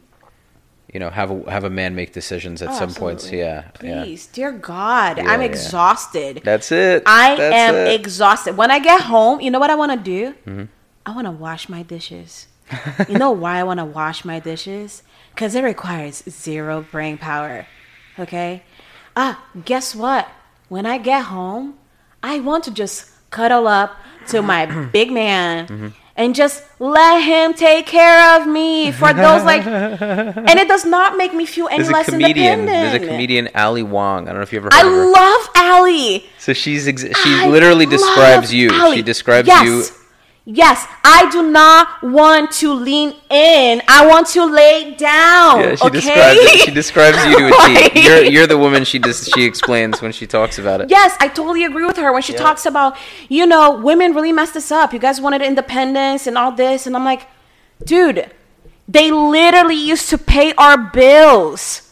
you 0.93 0.99
know 0.99 1.09
have 1.09 1.31
a 1.31 1.49
have 1.51 1.63
a 1.63 1.69
man 1.69 1.95
make 1.95 2.11
decisions 2.13 2.61
at 2.61 2.69
Oh, 2.69 2.73
some 2.73 2.93
points. 2.93 3.23
absolutely. 3.23 3.39
Yeah. 3.39 3.63
Yeah. 3.83 4.03
Please, 4.03 4.25
dear 4.27 4.51
God, 4.51 5.17
Yeah, 5.17 5.31
I'm 5.31 5.41
yeah. 5.41 5.47
exhausted. 5.51 6.41
That's 6.43 6.71
it. 6.71 7.03
I 7.05 7.35
That's 7.35 7.55
am 7.55 7.75
it. 7.75 7.77
Mm-hmm. 7.77 8.01
exhausted. 8.01 8.57
When 8.57 8.71
I 8.71 8.79
get 8.79 9.01
home, 9.01 9.39
you 9.41 9.49
know 9.51 9.59
what 9.59 9.69
I 9.69 9.75
want 9.75 9.91
to 9.93 9.97
do? 9.97 10.67
I 11.05 11.11
want 11.15 11.25
to 11.25 11.31
wash 11.31 11.69
my 11.69 11.83
dishes. 11.83 12.47
you 13.07 13.17
know 13.17 13.31
why 13.43 13.59
I 13.59 13.63
want 13.63 13.79
to 13.79 13.85
wash 13.85 14.25
my 14.25 14.39
dishes? 14.39 15.03
Because 15.33 15.55
it 15.55 15.63
requires 15.63 16.23
zero 16.29 16.85
brain 16.91 17.17
power. 17.17 17.65
Okay? 18.19 18.63
Ah, 19.15 19.43
guess 19.65 19.95
what? 19.95 20.27
When 20.69 20.85
I 20.85 20.97
get 20.97 21.25
home, 21.25 21.75
I 22.21 22.39
want 22.39 22.63
to 22.65 22.71
just 22.71 23.09
cuddle 23.31 23.67
up 23.67 23.95
to 24.27 24.41
my 24.41 24.65
big 24.93 25.11
man 25.11 25.67
Mm-hmm. 25.67 25.87
and 26.15 26.33
just 26.35 26.63
let 26.79 27.21
him 27.21 27.53
take 27.53 27.85
care 27.85 28.35
of 28.35 28.47
me 28.47 28.91
for 28.91 29.13
those 29.13 29.43
like 29.43 29.65
and 30.49 30.59
it 30.59 30.67
does 30.67 30.83
not 30.85 31.15
make 31.17 31.33
me 31.33 31.45
feel 31.45 31.67
any 31.67 31.77
There's 31.83 31.91
less 31.91 32.09
comedian. 32.09 32.59
independent. 32.61 32.91
There's 32.91 33.03
a 33.03 33.07
comedian, 33.07 33.49
Ali 33.55 33.83
Wong. 33.83 34.27
I 34.27 34.31
don't 34.31 34.37
know 34.37 34.41
if 34.43 34.51
you 34.51 34.59
ever 34.59 34.69
heard 34.71 34.73
I 34.73 34.81
of 34.87 34.91
her. 34.93 35.11
love 35.11 35.49
Ali. 35.55 36.25
so 36.39 36.53
she's 36.53 36.87
ex- 36.87 37.03
she 37.03 37.29
I 37.29 37.47
literally 37.49 37.85
describes 37.85 38.53
you. 38.53 38.69
She 38.93 39.01
describes 39.03 39.47
yes. 39.47 39.65
you. 39.65 39.83
Yes, 40.49 40.87
I 41.03 41.27
do 41.29 41.51
not 41.51 42.01
want 42.01 42.51
to 42.63 42.73
lean 42.73 43.09
in. 43.29 43.81
I 43.89 44.07
want 44.07 44.27
to 44.27 44.45
lay 44.45 44.95
down. 44.95 45.59
Yeah, 45.59 45.75
she 45.75 45.85
okay? 45.87 45.99
describes 45.99 46.39
it. 46.39 46.59
She 46.61 46.71
describes 46.71 47.17
you 47.25 47.37
to 47.37 47.47
a. 47.47 47.89
T. 47.89 48.01
You're 48.07 48.23
you're 48.23 48.47
the 48.47 48.57
woman 48.57 48.85
she 48.85 48.97
does 48.97 49.27
she 49.35 49.43
explains 49.43 50.01
when 50.01 50.13
she 50.13 50.25
talks 50.25 50.57
about 50.57 50.79
it. 50.79 50.89
Yes, 50.89 51.17
I 51.19 51.27
totally 51.27 51.65
agree 51.65 51.85
with 51.85 51.97
her 51.97 52.13
when 52.13 52.21
she 52.21 52.31
Yeah. 52.31 52.39
talks 52.39 52.65
about, 52.65 52.95
you 53.27 53.45
know, 53.45 53.71
women 53.75 54.13
really 54.13 54.31
messed 54.31 54.53
this 54.53 54.71
up. 54.71 54.93
You 54.93 54.99
guys 54.99 55.19
wanted 55.19 55.41
independence 55.41 56.27
and 56.27 56.37
all 56.37 56.53
this. 56.53 56.87
And 56.87 56.95
I'm 56.95 57.03
like, 57.03 57.27
dude, 57.83 58.31
they 58.87 59.11
literally 59.11 59.75
used 59.75 60.07
to 60.11 60.17
pay 60.17 60.53
our 60.53 60.77
bills. 60.77 61.91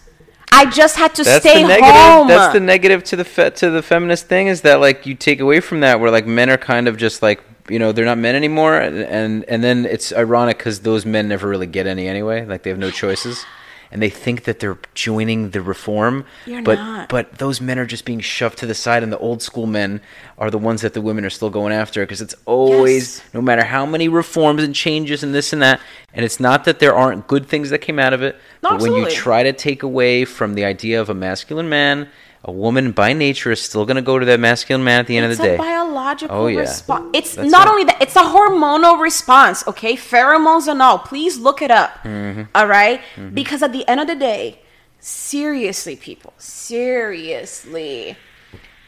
I 0.54 0.70
just 0.70 0.96
had 0.96 1.14
to 1.16 1.26
That's 1.26 1.44
stay 1.44 1.62
the 1.62 1.68
negative. 1.68 1.94
home. 1.94 2.28
That's 2.30 2.54
the 2.54 2.62
negative 2.62 3.04
to 3.06 3.18
the 3.18 3.26
fe- 3.26 3.50
to 3.50 3.70
the 3.70 3.82
feminist 3.82 4.28
thing 4.28 4.48
is 4.48 4.62
that 4.62 4.80
like 4.80 5.06
you 5.06 5.14
take 5.14 5.42
away 5.42 5.60
from 5.60 5.82
that 5.82 6.00
where 6.00 6.10
like 6.10 6.26
men 6.26 6.50
are 6.50 6.58
kind 6.58 6.88
of 6.88 6.96
just 6.96 7.22
like 7.22 7.44
you 7.70 7.80
know 7.80 7.92
they're 7.92 8.06
not 8.06 8.18
men 8.18 8.36
anymore 8.36 8.76
and 8.78 8.98
and, 9.00 9.44
and 9.46 9.64
then 9.64 9.86
it's 9.86 10.14
ironic 10.14 10.58
because 10.58 10.82
those 10.82 11.06
men 11.06 11.28
never 11.28 11.48
really 11.48 11.68
get 11.68 11.88
any 11.88 12.08
anyway 12.08 12.46
like 12.46 12.64
they 12.64 12.70
have 12.70 12.80
no 12.80 12.92
choices 12.92 13.46
and 13.92 14.02
they 14.02 14.10
think 14.10 14.44
that 14.44 14.60
they're 14.60 14.78
joining 14.94 15.52
the 15.52 15.62
reform 15.62 16.26
You're 16.46 16.62
but 16.64 16.76
not. 16.76 17.10
but 17.10 17.38
those 17.38 17.62
men 17.62 17.80
are 17.80 17.86
just 17.86 18.04
being 18.06 18.20
shoved 18.20 18.58
to 18.60 18.66
the 18.66 18.74
side 18.76 19.04
and 19.04 19.12
the 19.12 19.18
old 19.20 19.42
school 19.42 19.68
men 19.68 20.02
are 20.38 20.52
the 20.52 20.58
ones 20.58 20.82
that 20.82 20.94
the 20.94 21.02
women 21.02 21.24
are 21.24 21.30
still 21.30 21.50
going 21.50 21.72
after 21.72 22.04
because 22.04 22.22
it's 22.22 22.36
always 22.46 23.18
Yes. 23.20 23.34
no 23.34 23.42
matter 23.42 23.64
how 23.64 23.86
many 23.86 24.08
reforms 24.10 24.64
and 24.64 24.76
changes 24.76 25.24
and 25.24 25.34
this 25.34 25.54
and 25.54 25.62
that 25.62 25.80
and 26.14 26.24
it's 26.26 26.40
not 26.40 26.66
that 26.66 26.80
there 26.80 26.96
aren't 26.96 27.28
good 27.28 27.48
things 27.48 27.70
that 27.72 27.80
came 27.80 28.00
out 28.00 28.14
of 28.14 28.22
it 28.22 28.36
No, 28.64 28.72
but 28.72 28.82
when 28.82 28.94
you 28.94 29.10
try 29.10 29.44
to 29.44 29.54
take 29.54 29.82
away 29.84 30.26
from 30.26 30.56
the 30.56 30.66
idea 30.66 31.00
of 31.02 31.10
a 31.10 31.14
masculine 31.14 31.70
man, 31.70 32.10
a 32.48 32.52
woman 32.52 32.92
by 32.92 33.12
nature 33.14 33.52
is 33.52 33.60
still 33.60 33.86
going 33.86 33.96
to 33.96 34.02
go 34.04 34.20
to 34.20 34.26
that 34.28 34.40
masculine 34.40 34.84
man 34.84 35.00
at 35.00 35.08
the 35.08 35.18
end 35.18 35.26
it's 35.32 35.40
of 35.40 35.44
the 35.44 35.50
day. 35.50 35.54
It's 35.56 35.60
a 35.62 35.64
biological 35.64 36.38
Oh, 36.38 36.48
yeah. 36.48 36.60
response. 36.60 37.10
It's 37.14 37.34
That's 37.36 37.50
not 37.52 37.68
it. 37.68 37.72
only 37.72 37.84
that; 37.86 38.02
it's 38.02 38.16
a 38.16 38.20
hormonal 38.24 39.02
response. 39.02 39.66
Okay, 39.68 39.96
pheromones 39.96 40.68
and 40.68 40.82
all. 40.82 41.00
Please 41.00 41.38
look 41.40 41.62
it 41.62 41.72
up. 41.72 41.92
Mm-hmm. 42.04 42.44
all 42.54 42.68
right? 42.68 43.02
because 43.34 43.64
at 43.64 43.72
the 43.74 43.88
end 43.88 44.00
of 44.00 44.08
the 44.08 44.16
day, 44.16 44.60
seriously, 45.00 45.96
people, 45.96 46.34
seriously, 46.38 48.16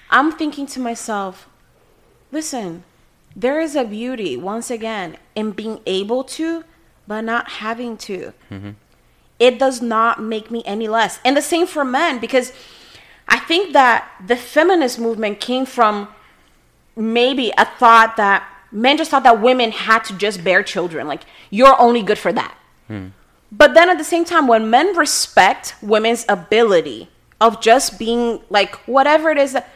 I'm 0.09 0.31
thinking 0.31 0.65
to 0.67 0.79
myself, 0.79 1.47
listen, 2.31 2.83
there 3.35 3.59
is 3.59 3.75
a 3.75 3.83
beauty 3.83 4.37
once 4.37 4.69
again 4.71 5.17
in 5.35 5.51
being 5.51 5.79
able 5.85 6.23
to, 6.37 6.63
but 7.07 7.21
not 7.21 7.49
having 7.63 7.97
to. 7.97 8.33
It 9.39 9.59
does 9.59 9.81
not 9.81 10.21
make 10.21 10.49
me 10.49 10.63
any 10.65 10.87
less. 10.87 11.19
And 11.23 11.37
the 11.37 11.41
same 11.43 11.67
for 11.67 11.85
men 11.85 12.17
because 12.19 12.51
I 13.27 13.39
think 13.39 13.73
that 13.73 14.09
the 14.25 14.35
feminist 14.35 14.99
movement 14.99 15.39
came 15.39 15.65
from 15.65 16.07
maybe 16.95 17.51
a 17.57 17.65
thought 17.65 18.17
that 18.17 18.47
men 18.71 18.97
just 18.97 19.11
thought 19.11 19.23
that 19.23 19.41
women 19.41 19.71
had 19.71 20.03
to 20.05 20.17
just 20.17 20.43
bear 20.43 20.63
children. 20.63 21.07
Like, 21.07 21.23
you're 21.49 21.79
only 21.79 22.01
good 22.01 22.17
for 22.17 22.33
that. 22.33 22.57
Hmm. 22.87 23.07
But 23.51 23.73
then 23.73 23.89
at 23.89 23.97
the 23.97 24.03
same 24.03 24.25
time, 24.25 24.47
when 24.47 24.69
men 24.69 24.95
respect 24.95 25.75
women's 25.81 26.25
ability 26.27 27.09
of 27.39 27.61
just 27.61 27.99
being 27.99 28.41
like 28.49 28.75
whatever 28.87 29.29
it 29.29 29.37
is 29.37 29.53
that, 29.53 29.69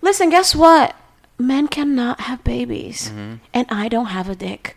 listen, 0.00 0.30
guess 0.30 0.54
what? 0.54 0.96
Men 1.38 1.68
cannot 1.68 2.20
have 2.20 2.44
babies, 2.44 3.08
mm-hmm. 3.08 3.36
and 3.52 3.66
I 3.68 3.88
don't 3.88 4.06
have 4.06 4.28
a 4.28 4.34
dick. 4.34 4.76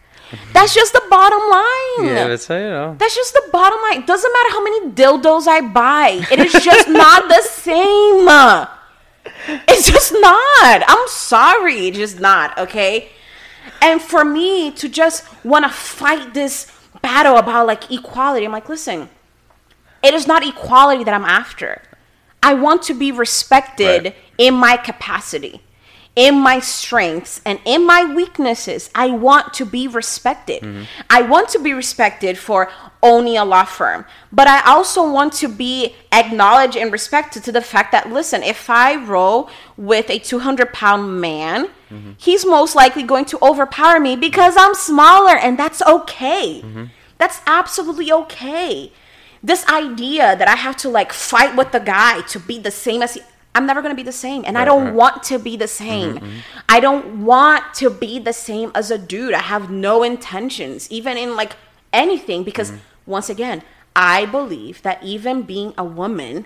That's 0.54 0.74
just 0.74 0.94
the 0.94 1.04
bottom 1.10 1.40
line. 1.50 2.16
Yeah, 2.16 2.28
it's 2.34 2.50
uh, 2.50 2.56
you 2.56 2.70
know. 2.70 2.96
That's 2.98 3.16
just 3.16 3.34
the 3.34 3.44
bottom 3.52 3.80
line. 3.82 4.06
Doesn't 4.06 4.32
matter 4.34 4.50
how 4.52 4.64
many 4.64 4.90
dildos 4.92 5.48
I 5.48 5.62
buy. 5.62 6.26
It 6.32 6.40
is 6.40 6.52
just 6.64 6.88
not 7.04 7.28
the 7.30 7.42
same. 7.44 8.28
It's 9.68 9.90
just 9.92 10.14
not. 10.14 10.84
I'm 10.88 11.08
sorry. 11.08 11.88
It's 11.88 11.98
just 11.98 12.20
not, 12.20 12.58
okay? 12.58 13.10
And 13.82 14.02
for 14.02 14.24
me 14.26 14.72
to 14.72 14.90
just 14.90 15.24
want 15.46 15.64
to 15.66 15.70
fight 15.70 16.34
this 16.34 16.72
battle 17.02 17.38
about 17.38 17.68
like 17.68 17.92
equality, 17.92 18.46
I'm 18.46 18.52
like, 18.52 18.70
listen, 18.70 19.10
it 20.04 20.14
is 20.14 20.28
not 20.28 20.46
equality 20.46 21.04
that 21.04 21.14
I'm 21.14 21.26
after. 21.26 21.82
I 22.42 22.54
want 22.54 22.84
to 22.84 22.94
be 22.94 23.12
respected 23.12 24.04
Right. 24.06 24.16
in 24.38 24.54
my 24.54 24.78
capacity, 24.78 25.62
in 26.16 26.40
my 26.40 26.60
strengths, 26.60 27.42
and 27.46 27.60
in 27.66 27.86
my 27.86 28.06
weaknesses. 28.06 28.90
I 28.96 29.12
want 29.12 29.54
to 29.56 29.66
be 29.66 29.88
respected. 29.88 30.62
Mm-hmm. 30.62 30.84
I 31.10 31.22
want 31.22 31.50
to 31.50 31.60
be 31.60 31.74
respected 31.74 32.38
for 32.38 32.72
owning 33.04 33.38
a 33.38 33.44
law 33.44 33.66
firm, 33.66 34.06
but 34.32 34.48
I 34.48 34.62
also 34.62 35.10
want 35.12 35.34
to 35.34 35.50
be 35.50 35.96
acknowledged 36.14 36.78
and 36.78 36.92
respected 36.92 37.44
to 37.44 37.52
the 37.52 37.62
fact 37.62 37.92
that, 37.92 38.10
listen, 38.10 38.44
if 38.44 38.70
I 38.70 38.96
roll 38.96 39.50
with 39.76 40.10
a 40.10 40.20
200 40.20 40.72
pound 40.72 41.20
man, 41.20 41.68
mm-hmm. 41.92 42.12
he's 42.18 42.46
most 42.46 42.76
likely 42.76 43.04
going 43.04 43.26
to 43.26 43.38
overpower 43.42 44.00
me 44.00 44.16
because 44.16 44.56
I'm 44.58 44.74
smaller, 44.74 45.36
and 45.36 45.60
that's 45.60 45.82
okay. 45.82 46.62
Mm-hmm. 46.64 46.86
That's 47.18 47.42
absolutely 47.46 48.12
okay 48.12 48.92
this 49.44 49.66
idea 49.68 50.36
that 50.36 50.48
I 50.48 50.56
have 50.56 50.76
to 50.78 50.90
like 50.90 51.14
fight 51.14 51.56
with 51.56 51.72
the 51.72 51.80
guy 51.80 52.22
to 52.22 52.40
be 52.40 52.58
the 52.58 52.72
same 52.72 53.04
as 53.04 53.14
he, 53.14 53.22
I'm 53.56 53.66
never 53.66 53.82
gonna 53.82 53.96
be 53.96 54.04
the 54.04 54.12
same, 54.12 54.44
and 54.46 54.58
I 54.58 54.66
don't 54.66 54.86
right. 54.86 54.94
want 54.94 55.24
to 55.24 55.40
be 55.40 55.58
the 55.58 55.68
same. 55.68 56.16
Mm-hmm, 56.16 56.26
mm-hmm. 56.26 56.40
I 56.70 56.80
don't 56.80 57.26
want 57.26 57.74
to 57.76 57.90
be 57.90 58.20
the 58.20 58.34
same 58.34 58.72
as 58.76 58.92
a 58.92 58.98
dude. 58.98 59.34
I 59.34 59.42
have 59.42 59.72
no 59.72 60.04
intentions, 60.04 60.92
even 60.92 61.18
in 61.18 61.36
like 61.36 61.54
anything, 61.92 62.44
because 62.44 62.70
mm-hmm. 62.70 63.12
once 63.12 63.30
again, 63.30 63.64
I 63.96 64.26
believe 64.26 64.82
that 64.84 65.02
even 65.02 65.42
being 65.44 65.74
a 65.78 65.84
woman, 65.84 66.46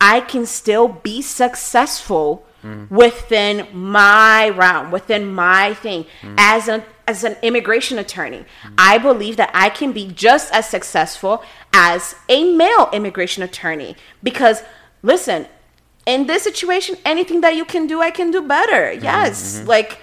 I 0.00 0.20
can 0.20 0.46
still 0.46 0.88
be 0.88 1.22
successful 1.22 2.46
within 2.90 3.66
my 3.72 4.48
realm, 4.48 4.90
within 4.90 5.32
my 5.32 5.74
thing. 5.74 6.06
As 6.38 6.68
an 6.68 6.84
as 7.06 7.24
an 7.24 7.36
immigration 7.42 7.98
attorney, 7.98 8.44
I 8.78 8.98
believe 8.98 9.36
that 9.36 9.50
I 9.52 9.68
can 9.68 9.92
be 9.92 10.06
just 10.08 10.52
as 10.52 10.68
successful 10.68 11.42
as 11.72 12.14
a 12.28 12.54
male 12.54 12.88
immigration 12.92 13.42
attorney 13.42 13.96
because 14.22 14.62
listen, 15.02 15.46
in 16.06 16.26
this 16.26 16.42
situation, 16.42 16.96
anything 17.04 17.40
that 17.42 17.54
you 17.54 17.64
can 17.64 17.86
do, 17.86 18.00
I 18.00 18.10
can 18.10 18.30
do 18.30 18.42
better. 18.42 18.92
Mm-hmm, 18.92 19.04
yes. 19.04 19.58
Mm-hmm. 19.58 19.68
Like 19.68 19.98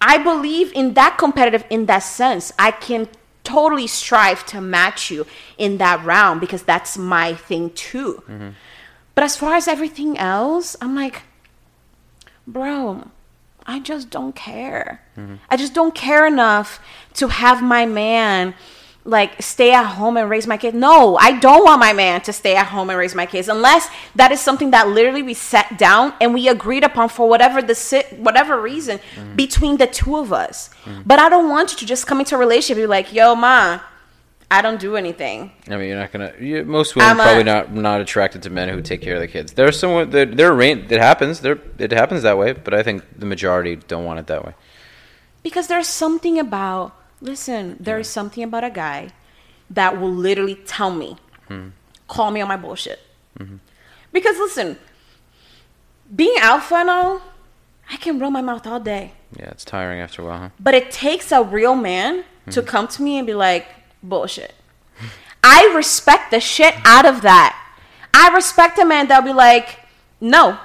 I 0.00 0.18
believe 0.18 0.72
in 0.72 0.94
that 0.94 1.16
competitive 1.18 1.64
in 1.70 1.86
that 1.86 2.00
sense. 2.00 2.52
I 2.58 2.70
can 2.70 3.08
totally 3.44 3.86
strive 3.86 4.46
to 4.46 4.60
match 4.60 5.10
you 5.10 5.26
in 5.58 5.78
that 5.78 6.04
round 6.04 6.40
because 6.40 6.62
that's 6.62 6.96
my 6.96 7.34
thing 7.34 7.70
too. 7.70 8.22
Mm-hmm. 8.28 8.50
But 9.14 9.24
as 9.24 9.36
far 9.36 9.54
as 9.54 9.68
everything 9.68 10.16
else, 10.16 10.76
I'm 10.80 10.94
like, 10.94 11.22
bro, 12.46 13.08
I 13.66 13.78
just 13.78 14.10
don't 14.10 14.34
care. 14.34 15.02
I 15.50 15.56
just 15.56 15.74
don't 15.74 15.94
care 15.94 16.26
enough 16.26 16.80
to 17.14 17.28
have 17.28 17.62
my 17.62 17.84
man 17.84 18.54
like 19.04 19.42
stay 19.42 19.72
at 19.72 19.84
home 19.84 20.16
and 20.16 20.30
raise 20.30 20.46
my 20.46 20.56
kids. 20.56 20.76
No, 20.76 21.16
I 21.16 21.38
don't 21.38 21.64
want 21.64 21.80
my 21.80 21.92
man 21.92 22.20
to 22.22 22.32
stay 22.32 22.54
at 22.54 22.66
home 22.66 22.88
and 22.88 22.98
raise 22.98 23.14
my 23.14 23.26
kids 23.26 23.48
unless 23.48 23.88
that 24.14 24.30
is 24.30 24.40
something 24.40 24.70
that 24.70 24.88
literally 24.88 25.22
we 25.22 25.34
sat 25.34 25.76
down 25.78 26.14
and 26.20 26.32
we 26.32 26.48
agreed 26.48 26.84
upon 26.84 27.08
for 27.08 27.28
whatever 27.28 27.60
the 27.60 27.74
si- 27.74 28.04
whatever 28.16 28.60
reason 28.60 28.98
mm-hmm. 28.98 29.34
between 29.34 29.78
the 29.78 29.86
two 29.86 30.16
of 30.16 30.32
us. 30.32 30.70
Mm-hmm. 30.84 31.02
But 31.04 31.18
I 31.18 31.28
don't 31.28 31.48
want 31.48 31.72
you 31.72 31.78
to 31.78 31.86
just 31.86 32.06
come 32.06 32.20
into 32.20 32.36
a 32.36 32.38
relationship 32.38 32.76
and 32.76 32.84
be 32.84 32.86
like, 32.86 33.12
"Yo, 33.12 33.34
ma, 33.34 33.80
I 34.50 34.62
don't 34.62 34.78
do 34.78 34.96
anything." 34.96 35.50
I 35.68 35.76
mean, 35.76 35.88
you're 35.88 35.98
not 35.98 36.12
gonna. 36.12 36.32
You, 36.38 36.64
most 36.64 36.94
women 36.94 37.10
I'm 37.10 37.20
a- 37.20 37.22
probably 37.24 37.44
not 37.44 37.72
not 37.72 38.00
attracted 38.00 38.42
to 38.44 38.50
men 38.50 38.68
who 38.68 38.82
take 38.82 39.00
care 39.00 39.16
of 39.16 39.20
the 39.20 39.28
kids. 39.28 39.52
There's 39.54 39.78
someone 39.78 40.10
that 40.10 40.36
there. 40.36 40.60
It 40.60 40.90
happens. 40.92 41.40
There 41.40 41.58
it 41.78 41.90
happens 41.90 42.22
that 42.22 42.38
way. 42.38 42.52
But 42.52 42.72
I 42.72 42.84
think 42.84 43.02
the 43.18 43.26
majority 43.26 43.76
don't 43.76 44.04
want 44.04 44.20
it 44.20 44.28
that 44.28 44.44
way. 44.44 44.54
Because 45.42 45.66
there's 45.66 45.88
something 45.88 46.38
about, 46.38 46.94
listen, 47.22 47.76
there's 47.80 48.08
something 48.08 48.42
about 48.42 48.64
a 48.64 48.70
guy 48.70 49.10
that 49.70 49.98
will 49.98 50.12
literally 50.12 50.56
tell 50.66 50.90
me, 50.90 51.16
hmm. 51.48 51.68
call 52.08 52.30
me 52.30 52.40
on 52.40 52.48
my 52.48 52.56
bullshit. 52.56 53.00
Mm-hmm. 53.38 53.56
Because 54.12 54.36
listen, 54.36 54.78
being 56.14 56.34
alpha 56.38 56.74
and 56.74 56.90
all, 56.90 57.22
I 57.90 57.96
can 57.96 58.18
run 58.18 58.32
my 58.32 58.42
mouth 58.42 58.66
all 58.66 58.80
day. 58.80 59.12
Yeah, 59.38 59.50
it's 59.50 59.64
tiring 59.64 60.00
after 60.00 60.22
a 60.22 60.26
while, 60.26 60.38
huh? 60.38 60.48
But 60.60 60.74
it 60.74 60.90
takes 60.90 61.32
a 61.32 61.42
real 61.42 61.74
man 61.74 62.24
to 62.50 62.60
hmm. 62.60 62.66
come 62.66 62.88
to 62.88 63.02
me 63.02 63.16
and 63.16 63.26
be 63.26 63.34
like, 63.34 63.66
bullshit. 64.02 64.54
I 65.44 65.72
respect 65.74 66.30
the 66.30 66.40
shit 66.40 66.74
out 66.84 67.06
of 67.06 67.22
that. 67.22 67.58
I 68.14 68.34
respect 68.34 68.78
a 68.78 68.84
man 68.84 69.08
that'll 69.08 69.24
be 69.24 69.32
like, 69.32 69.80
no. 70.20 70.58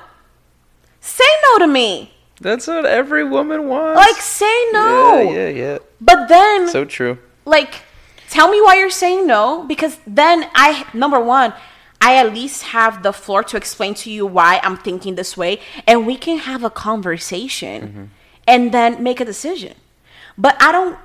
Say 0.99 1.23
no 1.43 1.59
to 1.59 1.67
me. 1.67 2.13
That's 2.41 2.67
what 2.67 2.85
every 2.85 3.23
woman 3.23 3.67
wants. 3.67 3.97
Like, 3.97 4.21
say 4.21 4.69
no. 4.71 5.21
Yeah, 5.21 5.31
yeah, 5.31 5.49
yeah. 5.49 5.77
But 5.99 6.27
then 6.27 6.67
So 6.67 6.85
true. 6.85 7.17
like 7.45 7.83
tell 8.29 8.49
me 8.49 8.61
why 8.61 8.77
you're 8.77 8.89
saying 8.89 9.25
no 9.25 9.63
because 9.67 9.99
then 10.05 10.49
i 10.53 10.85
number 10.93 11.17
one 11.19 11.53
i 12.01 12.17
at 12.17 12.33
least 12.33 12.61
have 12.75 13.01
the 13.01 13.13
floor 13.13 13.41
to 13.41 13.55
explain 13.55 13.93
to 13.93 14.11
you 14.11 14.25
why 14.25 14.59
i'm 14.63 14.75
thinking 14.75 15.15
this 15.15 15.37
way 15.37 15.57
and 15.87 16.05
we 16.05 16.17
can 16.17 16.37
have 16.39 16.61
a 16.63 16.69
conversation 16.69 17.81
mm-hmm. 17.81 18.03
and 18.45 18.73
then 18.73 19.01
make 19.01 19.19
a 19.21 19.25
decision. 19.25 19.75
But 20.37 20.61
i 20.61 20.71
don't 20.71 20.97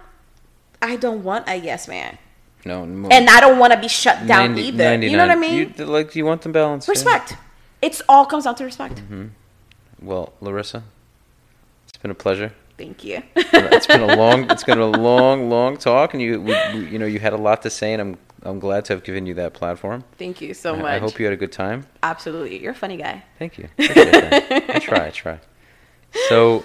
i 0.83 0.97
don't 0.97 1.23
want 1.23 1.49
a 1.49 1.57
yes 1.57 1.87
man. 1.89 2.19
No, 2.65 2.85
no 2.85 3.09
and 3.09 3.29
i 3.31 3.41
don't 3.41 3.59
want 3.59 3.73
to 3.73 3.79
be 3.81 3.89
shut 3.89 4.27
down 4.27 4.55
90 4.55 4.63
either. 4.63 5.07
You 5.07 5.17
know 5.17 5.27
what 5.27 5.31
i 5.31 5.41
mean? 5.41 5.75
You, 5.77 5.85
like, 5.87 6.15
you 6.17 6.25
want 6.27 6.43
them 6.43 6.53
balanced. 6.53 6.89
yeah. 6.89 6.93
respect. 6.93 7.37
It's 7.81 8.03
all 8.09 8.25
comes 8.27 8.45
down 8.45 8.55
to 8.57 8.65
respect. 8.65 8.97
Mm-hmm. 8.97 9.27
Well, 10.03 10.33
Larissa, 10.41 10.83
it's 11.89 11.99
been 11.99 12.11
a 12.11 12.15
pleasure. 12.15 12.53
Thank 12.79 13.05
you 13.05 13.23
it's 13.37 13.87
been 13.87 14.01
a 14.03 14.17
long, 14.17 14.51
it's 14.51 14.65
been 14.65 14.79
a 14.79 14.87
long, 14.87 15.49
long 15.51 15.77
talk, 15.77 16.15
and 16.15 16.23
you, 16.23 16.41
we, 16.41 16.55
we, 16.75 16.89
you 16.89 16.99
know, 16.99 17.07
you 17.07 17.19
had 17.19 17.33
a 17.33 17.37
lot 17.37 17.63
to 17.63 17.71
say, 17.71 17.93
and 17.93 18.01
I'm, 18.03 18.19
I'm 18.45 18.59
glad 18.59 18.85
to 18.87 18.95
have 18.95 19.05
given 19.05 19.27
you 19.27 19.35
that 19.35 19.53
platform. 19.55 20.05
thank 20.19 20.41
you 20.41 20.55
so 20.55 20.75
I- 20.75 20.77
much 20.77 20.85
I 20.93 20.99
hope 20.99 21.19
you 21.19 21.27
had 21.27 21.33
a 21.35 21.37
good 21.37 21.53
time. 21.53 21.87
absolutely 22.03 22.61
you're 22.63 22.73
a 22.73 22.75
funny 22.75 22.97
guy 22.97 23.25
Thank 23.39 23.59
you. 23.59 23.69
Appreciate. 23.79 24.71
I 24.71 24.79
try, 24.81 25.07
I 25.07 25.11
try. 25.11 25.39
So, 26.29 26.65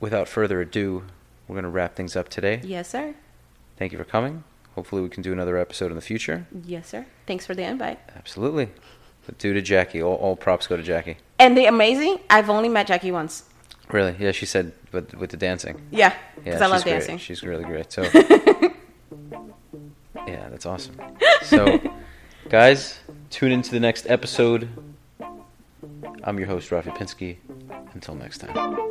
without 0.00 0.28
further 0.28 0.60
ado, 0.60 1.04
we're 1.48 1.54
going 1.54 1.64
to 1.64 1.70
wrap 1.70 1.94
things 1.94 2.16
up 2.16 2.28
today. 2.28 2.60
yes 2.64 2.88
sir 2.88 3.14
Thank 3.78 3.90
you 3.92 3.98
for 3.98 4.04
coming. 4.04 4.44
Hopefully, 4.74 5.02
we 5.02 5.08
can 5.08 5.22
do 5.22 5.32
another 5.32 5.56
episode 5.58 5.90
in 5.90 5.96
the 5.96 6.00
future. 6.02 6.46
yes 6.64 6.88
sir 6.88 7.06
thanks 7.26 7.46
for 7.46 7.54
the 7.54 7.62
invite 7.64 7.98
Absolutely. 8.16 8.68
But 9.26 9.38
due 9.38 9.52
to 9.54 9.62
Jackie, 9.62 10.02
all, 10.02 10.16
all 10.16 10.34
props 10.36 10.66
go 10.66 10.76
to 10.76 10.82
Jackie. 10.82 11.16
and 11.38 11.56
the 11.56 11.66
amazing 11.66 12.18
i've 12.30 12.50
only 12.50 12.68
met 12.68 12.86
jackie 12.86 13.12
once 13.12 13.44
Really? 13.90 14.16
Yeah, 14.18 14.32
she 14.32 14.46
said 14.46 14.72
with 14.92 15.14
with 15.14 15.30
the 15.30 15.36
dancing. 15.36 15.80
Yeah, 15.90 16.14
because 16.36 16.60
yeah, 16.60 16.66
I 16.66 16.68
love 16.68 16.82
great. 16.82 16.92
dancing. 16.92 17.18
She's 17.18 17.42
really 17.42 17.64
great. 17.64 17.92
So 17.92 18.02
yeah, 20.26 20.48
that's 20.50 20.66
awesome. 20.66 20.96
So 21.42 21.80
guys, 22.48 23.00
tune 23.30 23.52
into 23.52 23.70
the 23.70 23.80
next 23.80 24.06
episode. 24.08 24.68
I'm 26.24 26.38
your 26.38 26.48
host 26.48 26.70
Rafi 26.70 26.96
Pinsky. 26.96 27.36
Until 27.94 28.14
next 28.14 28.38
time. 28.38 28.82